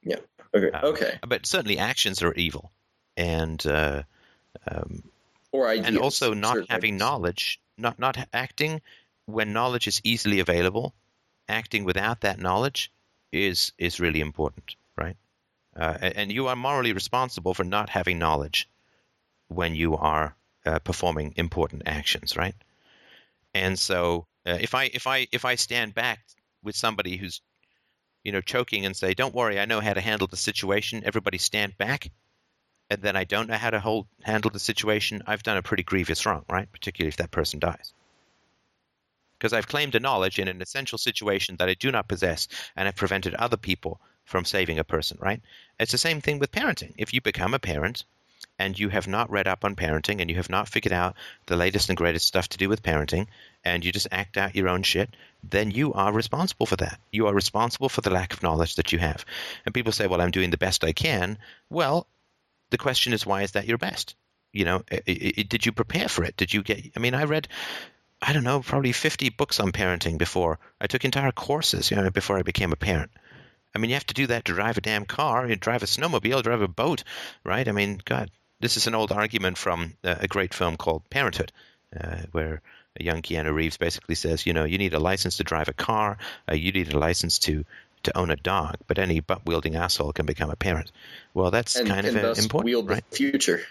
Yeah. 0.03 0.17
Okay. 0.53 0.71
Uh, 0.77 0.87
okay. 0.89 1.19
But 1.29 1.47
certainly 1.47 1.79
actions 1.79 2.25
are 2.25 2.35
evil, 2.35 2.73
and 3.17 3.65
uh, 3.65 4.03
um, 4.69 5.05
or 5.53 5.69
ideas, 5.69 5.87
and 5.87 5.99
also 5.99 6.35
not 6.35 6.69
having 6.69 6.97
knowledge, 6.97 7.61
not 7.77 8.01
not 8.01 8.19
acting 8.33 8.81
when 9.29 9.53
knowledge 9.53 9.87
is 9.87 10.01
easily 10.05 10.41
available. 10.41 10.95
Acting 11.49 11.85
without 11.85 12.23
that 12.23 12.39
knowledge 12.39 12.93
is 13.33 13.73
is 13.79 14.01
really 14.01 14.21
important, 14.21 14.77
right? 14.97 15.17
Uh, 15.77 15.97
and 16.01 16.33
you 16.33 16.49
are 16.49 16.57
morally 16.57 16.93
responsible 16.93 17.55
for 17.55 17.65
not 17.65 17.89
having 17.89 18.19
knowledge 18.19 18.69
when 19.49 19.75
you 19.75 19.97
are 19.97 20.35
uh, 20.67 20.79
performing 20.81 21.35
important 21.37 21.83
actions, 21.87 22.37
right? 22.37 22.55
And 23.55 23.79
so, 23.79 24.27
uh, 24.47 24.59
if 24.61 24.75
I 24.75 24.85
if 24.85 25.07
I 25.07 25.29
if 25.33 25.45
I 25.45 25.55
stand 25.55 25.95
back 25.95 26.21
with 26.63 26.77
somebody 26.77 27.17
who's 27.17 27.41
you 28.25 28.33
know, 28.33 28.41
choking 28.41 28.85
and 28.85 28.97
say, 28.97 29.15
"Don't 29.15 29.35
worry, 29.35 29.59
I 29.59 29.65
know 29.65 29.81
how 29.81 29.95
to 29.95 30.01
handle 30.01 30.27
the 30.27 30.37
situation." 30.37 31.03
Everybody 31.05 31.39
stand 31.39 31.79
back, 31.79 32.11
and 32.91 33.01
then 33.01 33.17
I 33.17 33.25
don't 33.25 33.49
know 33.49 33.57
how 33.57 33.71
to 33.71 33.81
hold 33.81 34.07
handle 34.23 34.51
the 34.51 34.59
situation. 34.59 35.23
I've 35.27 35.43
done 35.43 35.57
a 35.57 35.63
pretty 35.63 35.83
grievous 35.83 36.27
wrong, 36.27 36.45
right? 36.51 36.71
Particularly 36.71 37.09
if 37.09 37.17
that 37.19 37.31
person 37.31 37.59
dies, 37.61 37.93
because 39.39 39.53
I've 39.53 39.69
claimed 39.69 39.95
a 39.95 40.01
knowledge 40.01 40.39
in 40.39 40.49
an 40.49 40.61
essential 40.61 40.99
situation 40.99 41.57
that 41.57 41.69
I 41.69 41.75
do 41.75 41.93
not 41.93 42.09
possess, 42.09 42.49
and 42.77 42.87
have 42.87 42.97
prevented 42.97 43.35
other 43.35 43.57
people 43.57 44.01
from 44.25 44.45
saving 44.45 44.79
a 44.79 44.85
person, 44.85 45.19
right? 45.21 45.41
It's 45.81 45.93
the 45.93 45.99
same 45.99 46.21
thing 46.21 46.39
with 46.39 46.53
parenting. 46.53 46.93
If 46.99 47.15
you 47.15 47.21
become 47.21 47.55
a 47.55 47.59
parent 47.59 48.05
and 48.59 48.79
you 48.79 48.89
have 48.89 49.07
not 49.07 49.31
read 49.31 49.49
up 49.49 49.65
on 49.65 49.77
parenting 49.77 50.21
and 50.21 50.29
you 50.29 50.37
have 50.37 50.51
not 50.51 50.69
figured 50.69 50.93
out 50.93 51.15
the 51.47 51.57
latest 51.57 51.89
and 51.89 51.97
greatest 51.97 52.27
stuff 52.27 52.49
to 52.49 52.59
do 52.59 52.69
with 52.69 52.83
parenting 52.83 53.27
and 53.65 53.85
you 53.85 53.93
just 53.93 54.09
act 54.11 54.37
out 54.37 54.55
your 54.55 54.69
own 54.69 54.83
shit, 54.83 55.11
then 55.43 55.71
you 55.71 55.95
are 55.95 56.13
responsible 56.13 56.67
for 56.67 56.77
that. 56.77 57.01
You 57.13 57.29
are 57.29 57.35
responsible 57.35 57.89
for 57.89 58.01
the 58.01 58.11
lack 58.11 58.33
of 58.33 58.43
knowledge 58.43 58.75
that 58.75 58.93
you 58.93 58.99
have. 58.99 59.25
And 59.65 59.75
people 59.75 59.93
say, 59.93 60.07
well, 60.07 60.21
I'm 60.21 60.31
doing 60.31 60.51
the 60.51 60.59
best 60.59 60.85
I 60.85 60.93
can. 60.93 61.39
Well, 61.71 62.07
the 62.71 62.79
question 62.79 63.13
is, 63.13 63.25
why 63.25 63.43
is 63.43 63.53
that 63.53 63.67
your 63.67 63.79
best? 63.79 64.15
You 64.53 64.65
know, 64.65 64.83
i 64.91 65.03
i 65.07 65.43
did 65.43 65.65
you 65.65 65.73
prepare 65.73 66.09
for 66.09 66.25
it? 66.25 66.37
Did 66.37 66.53
you 66.53 66.63
get, 66.63 66.93
I 66.97 67.01
mean, 67.01 67.15
I 67.15 67.25
read, 67.25 67.49
I 68.21 68.33
don't 68.33 68.45
know, 68.45 68.61
probably 68.61 68.93
50 68.93 69.31
books 69.31 69.61
on 69.61 69.73
parenting 69.73 70.19
before. 70.19 70.59
I 70.81 70.87
took 70.87 71.05
entire 71.05 71.33
courses, 71.33 71.91
you 71.91 71.97
know, 71.97 72.11
before 72.11 72.39
I 72.39 72.43
became 72.43 72.73
a 72.73 72.77
parent. 72.77 73.11
I 73.75 73.79
mean, 73.79 73.91
you 73.91 73.95
have 73.95 74.07
to 74.07 74.15
do 74.15 74.27
that 74.29 74.45
to 74.47 74.55
drive 74.55 74.79
a 74.79 74.81
damn 74.81 75.05
car, 75.05 75.47
you 75.47 75.55
drive 75.55 75.83
a 75.83 75.87
snowmobile, 75.87 76.43
drive 76.43 76.63
a 76.63 76.69
boat, 76.69 77.05
right? 77.45 77.69
I 77.69 77.73
mean, 77.73 78.01
God, 78.05 78.31
this 78.61 78.77
is 78.77 78.87
an 78.87 78.95
old 78.95 79.13
argument 79.13 79.57
from 79.57 79.95
a 80.03 80.27
great 80.27 80.53
film 80.53 80.77
called 80.77 81.09
Parenthood, 81.11 81.53
uh, 81.99 82.23
where 82.33 82.61
a 82.99 83.05
young 83.05 83.23
Keanu 83.23 83.55
Reeves 83.55 83.77
basically 83.77 84.15
says, 84.15 84.47
you 84.47 84.53
know, 84.53 84.65
you 84.65 84.79
need 84.79 84.95
a 84.95 84.99
license 84.99 85.37
to 85.37 85.45
drive 85.45 85.69
a 85.69 85.73
car, 85.73 86.19
uh, 86.51 86.55
you 86.55 86.73
need 86.73 86.93
a 86.93 86.99
license 86.99 87.39
to 87.41 87.65
to 88.05 88.17
own 88.17 88.31
a 88.31 88.37
dog, 88.37 88.77
but 88.87 88.99
any 88.99 89.19
butt 89.19 89.45
wielding 89.45 89.75
asshole 89.75 90.13
can 90.13 90.25
become 90.25 90.51
a 90.51 90.57
parent. 90.57 90.93
Well, 91.35 91.51
that's 91.51 91.75
and, 91.75 91.89
kind 91.89 92.07
and 92.07 92.17
of 92.17 92.23
thus 92.23 92.43
important, 92.43 92.67
wield 92.67 92.89
right? 92.89 93.05
the 93.11 93.17
future. 93.17 93.63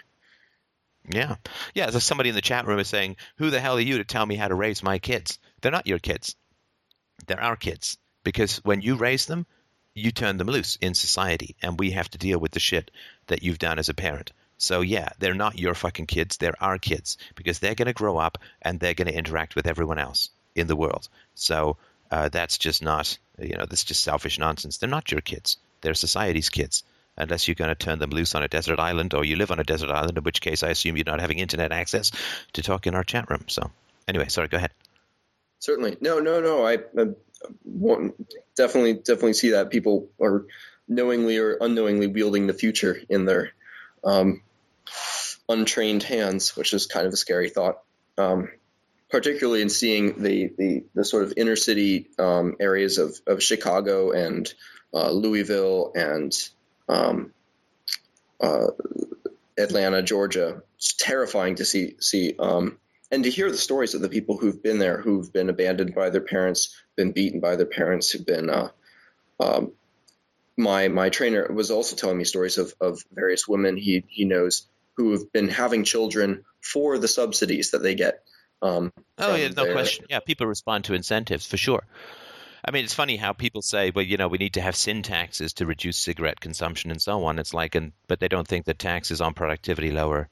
Yeah. 1.10 1.36
Yeah. 1.74 1.90
So 1.90 1.98
somebody 1.98 2.28
in 2.28 2.34
the 2.34 2.40
chat 2.40 2.66
room 2.66 2.78
is 2.78 2.88
saying, 2.88 3.16
Who 3.36 3.50
the 3.50 3.60
hell 3.60 3.76
are 3.76 3.80
you 3.80 3.98
to 3.98 4.04
tell 4.04 4.26
me 4.26 4.36
how 4.36 4.48
to 4.48 4.54
raise 4.54 4.82
my 4.82 4.98
kids? 4.98 5.38
They're 5.60 5.72
not 5.72 5.86
your 5.86 5.98
kids. 5.98 6.36
They're 7.26 7.42
our 7.42 7.56
kids. 7.56 7.98
Because 8.24 8.58
when 8.58 8.82
you 8.82 8.96
raise 8.96 9.26
them, 9.26 9.46
you 9.94 10.10
turn 10.10 10.36
them 10.36 10.48
loose 10.48 10.76
in 10.80 10.94
society. 10.94 11.56
And 11.62 11.78
we 11.78 11.92
have 11.92 12.10
to 12.10 12.18
deal 12.18 12.38
with 12.38 12.52
the 12.52 12.60
shit 12.60 12.90
that 13.26 13.42
you've 13.42 13.58
done 13.58 13.78
as 13.78 13.88
a 13.88 13.94
parent. 13.94 14.32
So 14.58 14.80
yeah, 14.80 15.10
they're 15.18 15.34
not 15.34 15.58
your 15.58 15.74
fucking 15.74 16.06
kids. 16.06 16.36
They're 16.36 16.62
our 16.62 16.78
kids 16.78 17.16
because 17.36 17.58
they're 17.58 17.76
going 17.76 17.86
to 17.86 17.92
grow 17.92 18.18
up 18.18 18.38
and 18.60 18.78
they're 18.78 18.94
going 18.94 19.08
to 19.08 19.16
interact 19.16 19.54
with 19.54 19.66
everyone 19.66 19.98
else 19.98 20.30
in 20.54 20.66
the 20.66 20.76
world. 20.76 21.08
So 21.34 21.76
uh, 22.10 22.28
that's 22.28 22.58
just 22.58 22.82
not, 22.82 23.16
you 23.38 23.56
know, 23.56 23.66
that's 23.66 23.84
just 23.84 24.02
selfish 24.02 24.38
nonsense. 24.38 24.78
They're 24.78 24.88
not 24.88 25.12
your 25.12 25.20
kids. 25.20 25.58
They're 25.80 25.94
society's 25.94 26.50
kids 26.50 26.82
unless 27.18 27.46
you're 27.46 27.54
going 27.54 27.68
to 27.68 27.74
turn 27.74 27.98
them 27.98 28.10
loose 28.10 28.34
on 28.34 28.42
a 28.42 28.48
desert 28.48 28.78
island 28.78 29.14
or 29.14 29.24
you 29.24 29.36
live 29.36 29.50
on 29.50 29.60
a 29.60 29.64
desert 29.64 29.90
island, 29.90 30.16
in 30.16 30.24
which 30.24 30.40
case 30.40 30.62
I 30.62 30.70
assume 30.70 30.96
you're 30.96 31.04
not 31.04 31.20
having 31.20 31.38
internet 31.38 31.72
access 31.72 32.10
to 32.54 32.62
talk 32.62 32.86
in 32.86 32.94
our 32.94 33.04
chat 33.04 33.28
room. 33.30 33.44
So, 33.48 33.70
anyway, 34.06 34.28
sorry, 34.28 34.48
go 34.48 34.56
ahead. 34.56 34.70
Certainly, 35.58 35.98
no, 36.00 36.20
no, 36.20 36.40
no. 36.40 36.66
I, 36.66 36.74
I 36.74 37.08
definitely, 38.56 38.94
definitely 38.94 39.34
see 39.34 39.50
that 39.50 39.70
people 39.70 40.08
are 40.20 40.46
knowingly 40.86 41.38
or 41.38 41.58
unknowingly 41.60 42.06
wielding 42.06 42.46
the 42.46 42.54
future 42.54 42.98
in 43.08 43.24
their 43.24 43.52
um, 44.04 44.42
untrained 45.48 46.02
hands, 46.02 46.56
which 46.56 46.72
is 46.72 46.86
kind 46.86 47.06
of 47.06 47.12
a 47.12 47.16
scary 47.16 47.50
thought. 47.50 47.82
Um, 48.16 48.48
particularly 49.10 49.62
in 49.62 49.70
seeing 49.70 50.22
the, 50.22 50.52
the, 50.58 50.84
the 50.94 51.04
sort 51.04 51.24
of 51.24 51.34
inner 51.36 51.56
city 51.56 52.08
um, 52.18 52.56
areas 52.60 52.98
of, 52.98 53.18
of 53.26 53.42
Chicago 53.42 54.10
and 54.10 54.52
uh, 54.92 55.10
Louisville 55.10 55.92
and 55.94 56.32
um, 56.88 57.32
uh, 58.40 58.68
Atlanta, 59.58 60.02
Georgia. 60.02 60.62
It's 60.76 60.94
terrifying 60.94 61.56
to 61.56 61.64
see 61.64 61.96
see 62.00 62.34
um, 62.38 62.78
and 63.10 63.24
to 63.24 63.30
hear 63.30 63.50
the 63.50 63.56
stories 63.58 63.94
of 63.94 64.02
the 64.02 64.08
people 64.08 64.36
who've 64.36 64.62
been 64.62 64.78
there, 64.78 65.00
who've 65.00 65.32
been 65.32 65.48
abandoned 65.48 65.94
by 65.94 66.10
their 66.10 66.20
parents, 66.20 66.76
been 66.96 67.12
beaten 67.12 67.40
by 67.40 67.56
their 67.56 67.66
parents, 67.66 68.10
who've 68.10 68.26
been. 68.26 68.50
Uh, 68.50 68.68
um, 69.40 69.72
my 70.56 70.88
my 70.88 71.08
trainer 71.08 71.50
was 71.52 71.70
also 71.70 71.96
telling 71.96 72.18
me 72.18 72.24
stories 72.24 72.58
of, 72.58 72.74
of 72.80 73.04
various 73.12 73.46
women 73.46 73.76
he 73.76 74.04
he 74.08 74.24
knows 74.24 74.66
who 74.96 75.12
have 75.12 75.32
been 75.32 75.48
having 75.48 75.84
children 75.84 76.44
for 76.60 76.98
the 76.98 77.08
subsidies 77.08 77.70
that 77.70 77.82
they 77.82 77.94
get. 77.94 78.24
Um, 78.60 78.92
oh 79.18 79.36
yeah, 79.36 79.48
no 79.48 79.64
their, 79.64 79.72
question. 79.72 80.06
Yeah, 80.10 80.18
people 80.20 80.46
respond 80.46 80.84
to 80.84 80.94
incentives 80.94 81.46
for 81.46 81.56
sure. 81.56 81.84
I 82.68 82.70
mean, 82.70 82.84
it's 82.84 82.92
funny 82.92 83.16
how 83.16 83.32
people 83.32 83.62
say, 83.62 83.92
well, 83.94 84.04
you 84.04 84.18
know, 84.18 84.28
we 84.28 84.36
need 84.36 84.52
to 84.52 84.60
have 84.60 84.76
sin 84.76 85.02
taxes 85.02 85.54
to 85.54 85.64
reduce 85.64 85.96
cigarette 85.96 86.38
consumption 86.38 86.90
and 86.90 87.00
so 87.00 87.24
on. 87.24 87.38
It's 87.38 87.54
like, 87.54 87.74
and 87.74 87.92
but 88.08 88.20
they 88.20 88.28
don't 88.28 88.46
think 88.46 88.66
that 88.66 88.78
taxes 88.78 89.22
on 89.22 89.32
productivity 89.32 89.90
lower 89.90 90.28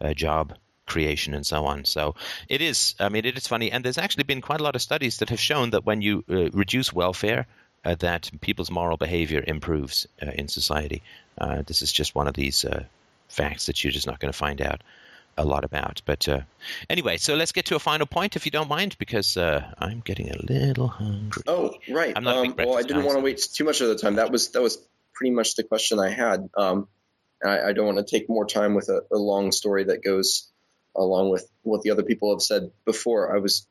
uh, 0.00 0.14
job 0.14 0.54
creation 0.86 1.34
and 1.34 1.44
so 1.44 1.64
on. 1.66 1.84
So 1.84 2.14
it 2.48 2.62
is. 2.62 2.94
I 3.00 3.08
mean, 3.08 3.24
it 3.24 3.36
is 3.36 3.48
funny, 3.48 3.72
and 3.72 3.84
there's 3.84 3.98
actually 3.98 4.22
been 4.22 4.40
quite 4.40 4.60
a 4.60 4.62
lot 4.62 4.76
of 4.76 4.82
studies 4.82 5.18
that 5.18 5.30
have 5.30 5.40
shown 5.40 5.70
that 5.70 5.84
when 5.84 6.02
you 6.02 6.22
uh, 6.30 6.50
reduce 6.52 6.92
welfare, 6.92 7.48
uh, 7.84 7.96
that 7.96 8.30
people's 8.40 8.70
moral 8.70 8.96
behavior 8.96 9.42
improves 9.44 10.06
uh, 10.24 10.30
in 10.30 10.46
society. 10.46 11.02
Uh, 11.36 11.62
this 11.66 11.82
is 11.82 11.90
just 11.90 12.14
one 12.14 12.28
of 12.28 12.34
these 12.34 12.64
uh, 12.64 12.84
facts 13.26 13.66
that 13.66 13.82
you're 13.82 13.90
just 13.90 14.06
not 14.06 14.20
going 14.20 14.32
to 14.32 14.38
find 14.38 14.62
out 14.62 14.82
a 15.36 15.44
lot 15.44 15.64
about. 15.64 16.02
But 16.04 16.28
uh, 16.28 16.40
anyway, 16.88 17.16
so 17.16 17.34
let's 17.34 17.52
get 17.52 17.66
to 17.66 17.76
a 17.76 17.78
final 17.78 18.06
point, 18.06 18.36
if 18.36 18.44
you 18.44 18.50
don't 18.50 18.68
mind, 18.68 18.96
because 18.98 19.36
uh, 19.36 19.72
I'm 19.78 20.00
getting 20.00 20.30
a 20.30 20.36
little 20.42 20.88
hungry. 20.88 21.42
Oh, 21.46 21.74
right. 21.88 22.12
I'm 22.16 22.24
not 22.24 22.36
um, 22.36 22.54
well, 22.56 22.76
I 22.76 22.82
didn't 22.82 23.04
want 23.04 23.18
to 23.18 23.24
wait 23.24 23.38
too 23.52 23.64
much 23.64 23.80
of 23.80 23.88
the 23.88 23.96
time. 23.96 24.16
That 24.16 24.30
was 24.30 24.50
that 24.50 24.62
was 24.62 24.78
pretty 25.14 25.32
much 25.32 25.56
the 25.56 25.62
question 25.62 25.98
I 25.98 26.10
had. 26.10 26.48
Um, 26.56 26.88
I, 27.44 27.60
I, 27.68 27.72
don't 27.72 27.86
want 27.86 27.98
to 27.98 28.04
take 28.04 28.28
more 28.28 28.46
time 28.46 28.74
with 28.74 28.88
a, 28.88 29.02
a, 29.12 29.16
long 29.16 29.50
story 29.50 29.84
that 29.84 30.02
goes 30.02 30.48
along 30.94 31.30
with 31.30 31.48
what 31.62 31.82
the 31.82 31.90
other 31.90 32.04
people 32.04 32.32
have 32.32 32.42
said 32.42 32.70
before. 32.84 33.34
I 33.34 33.38
was 33.38 33.66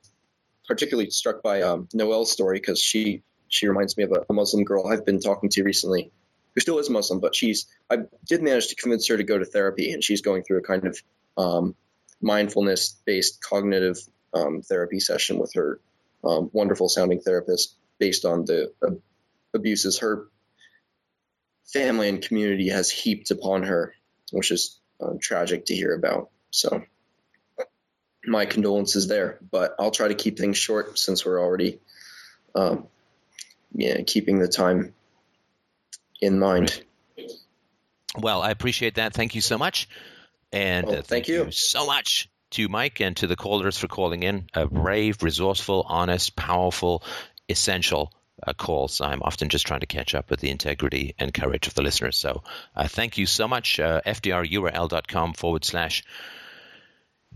particularly 0.67 1.09
struck 1.09 1.41
by 1.41 1.61
um, 1.61 1.87
Noelle's 1.93 2.31
story 2.31 2.59
because 2.59 2.81
she 2.81 3.23
she 3.47 3.67
reminds 3.67 3.97
me 3.97 4.03
of 4.03 4.11
a, 4.11 4.25
a 4.29 4.33
Muslim 4.33 4.63
girl 4.63 4.87
I've 4.87 5.05
been 5.05 5.19
talking 5.19 5.49
to 5.49 5.63
recently 5.63 6.11
who 6.53 6.61
still 6.61 6.79
is 6.79 6.89
Muslim, 6.89 7.19
but 7.19 7.35
she's 7.35 7.67
I 7.89 7.99
did 8.25 8.41
manage 8.41 8.67
to 8.67 8.75
convince 8.75 9.07
her 9.07 9.17
to 9.17 9.23
go 9.23 9.37
to 9.37 9.45
therapy, 9.45 9.91
and 9.91 10.03
she's 10.03 10.21
going 10.21 10.43
through 10.43 10.59
a 10.59 10.63
kind 10.63 10.85
of 10.85 11.01
um, 11.37 11.75
mindfulness 12.21 12.95
based 13.05 13.43
cognitive 13.43 13.97
um, 14.33 14.61
therapy 14.61 14.99
session 14.99 15.39
with 15.39 15.53
her 15.55 15.79
um, 16.23 16.49
wonderful 16.53 16.89
sounding 16.89 17.19
therapist 17.19 17.75
based 17.99 18.25
on 18.25 18.45
the 18.45 18.71
uh, 18.81 18.91
abuses 19.53 19.99
her 19.99 20.27
family 21.71 22.09
and 22.09 22.21
community 22.21 22.69
has 22.69 22.89
heaped 22.89 23.31
upon 23.31 23.63
her, 23.63 23.93
which 24.31 24.51
is 24.51 24.79
uh, 25.01 25.13
tragic 25.19 25.65
to 25.65 25.75
hear 25.75 25.93
about. 25.93 26.29
So, 26.51 26.83
my 28.25 28.45
condolences 28.45 29.07
there, 29.07 29.39
but 29.51 29.75
I'll 29.79 29.91
try 29.91 30.09
to 30.09 30.13
keep 30.13 30.37
things 30.37 30.57
short 30.57 30.99
since 30.99 31.25
we're 31.25 31.41
already 31.41 31.79
um, 32.53 32.87
yeah, 33.73 34.01
keeping 34.05 34.39
the 34.39 34.47
time 34.47 34.93
in 36.19 36.37
mind. 36.37 36.83
Well, 38.17 38.41
I 38.41 38.51
appreciate 38.51 38.95
that. 38.95 39.13
Thank 39.13 39.35
you 39.35 39.41
so 39.41 39.57
much. 39.57 39.87
And 40.51 40.85
uh, 40.87 40.91
thank, 40.91 41.05
thank 41.05 41.27
you. 41.27 41.45
you. 41.45 41.51
so 41.51 41.85
much 41.85 42.29
to 42.51 42.67
Mike 42.67 42.99
and 42.99 43.15
to 43.17 43.27
the 43.27 43.35
callers 43.35 43.77
for 43.77 43.87
calling 43.87 44.23
in. 44.23 44.47
A 44.53 44.67
brave, 44.67 45.23
resourceful, 45.23 45.85
honest, 45.87 46.35
powerful, 46.35 47.03
essential 47.49 48.11
uh, 48.45 48.53
calls. 48.53 49.01
I'm 49.01 49.21
often 49.23 49.49
just 49.49 49.65
trying 49.67 49.79
to 49.81 49.85
catch 49.85 50.15
up 50.15 50.29
with 50.29 50.39
the 50.39 50.49
integrity 50.49 51.15
and 51.17 51.33
courage 51.33 51.67
of 51.67 51.73
the 51.73 51.81
listeners. 51.81 52.17
So 52.17 52.43
uh, 52.75 52.87
thank 52.87 53.17
you 53.17 53.25
so 53.25 53.47
much. 53.47 53.79
Uh, 53.79 54.01
FDRURL.com 54.05 55.33
forward 55.33 55.63
slash 55.63 56.03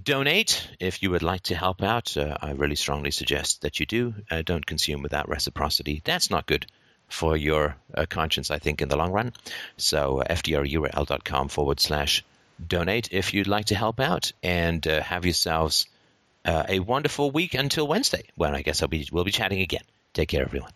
donate 0.02 0.70
if 0.80 1.02
you 1.02 1.12
would 1.12 1.24
like 1.24 1.44
to 1.44 1.56
help 1.56 1.82
out. 1.82 2.18
Uh, 2.18 2.38
I 2.42 2.52
really 2.52 2.76
strongly 2.76 3.12
suggest 3.12 3.62
that 3.62 3.80
you 3.80 3.86
do. 3.86 4.14
Uh, 4.30 4.42
don't 4.42 4.66
consume 4.66 5.02
without 5.02 5.30
reciprocity. 5.30 6.02
That's 6.04 6.30
not 6.30 6.48
good 6.48 6.66
for 7.08 7.38
your 7.38 7.78
uh, 7.94 8.06
conscience, 8.10 8.52
I 8.52 8.60
think, 8.60 8.82
in 8.82 8.90
the 8.90 8.98
long 8.98 9.12
run. 9.12 9.32
So 9.78 10.22
uh, 10.22 10.34
FDRURL.com 10.34 11.50
forward 11.50 11.80
slash 11.80 12.24
donate 12.66 13.10
if 13.12 13.34
you'd 13.34 13.48
like 13.48 13.66
to 13.66 13.76
help 13.76 14.00
out 14.00 14.32
and 14.44 14.86
uh, 14.88 15.02
have 15.02 15.26
yourselves 15.26 15.88
uh, 16.46 16.64
a 16.70 16.80
wonderful 16.80 17.32
week 17.32 17.54
until 17.54 17.88
Wednesday 17.88 18.24
when 18.36 18.56
I 18.56 18.62
guess 18.62 18.82
I'll 18.82 18.88
be, 18.88 19.08
we'll 19.12 19.24
be 19.24 19.32
chatting 19.32 19.62
again. 19.62 19.84
Take 20.14 20.30
care, 20.30 20.44
everyone. 20.44 20.72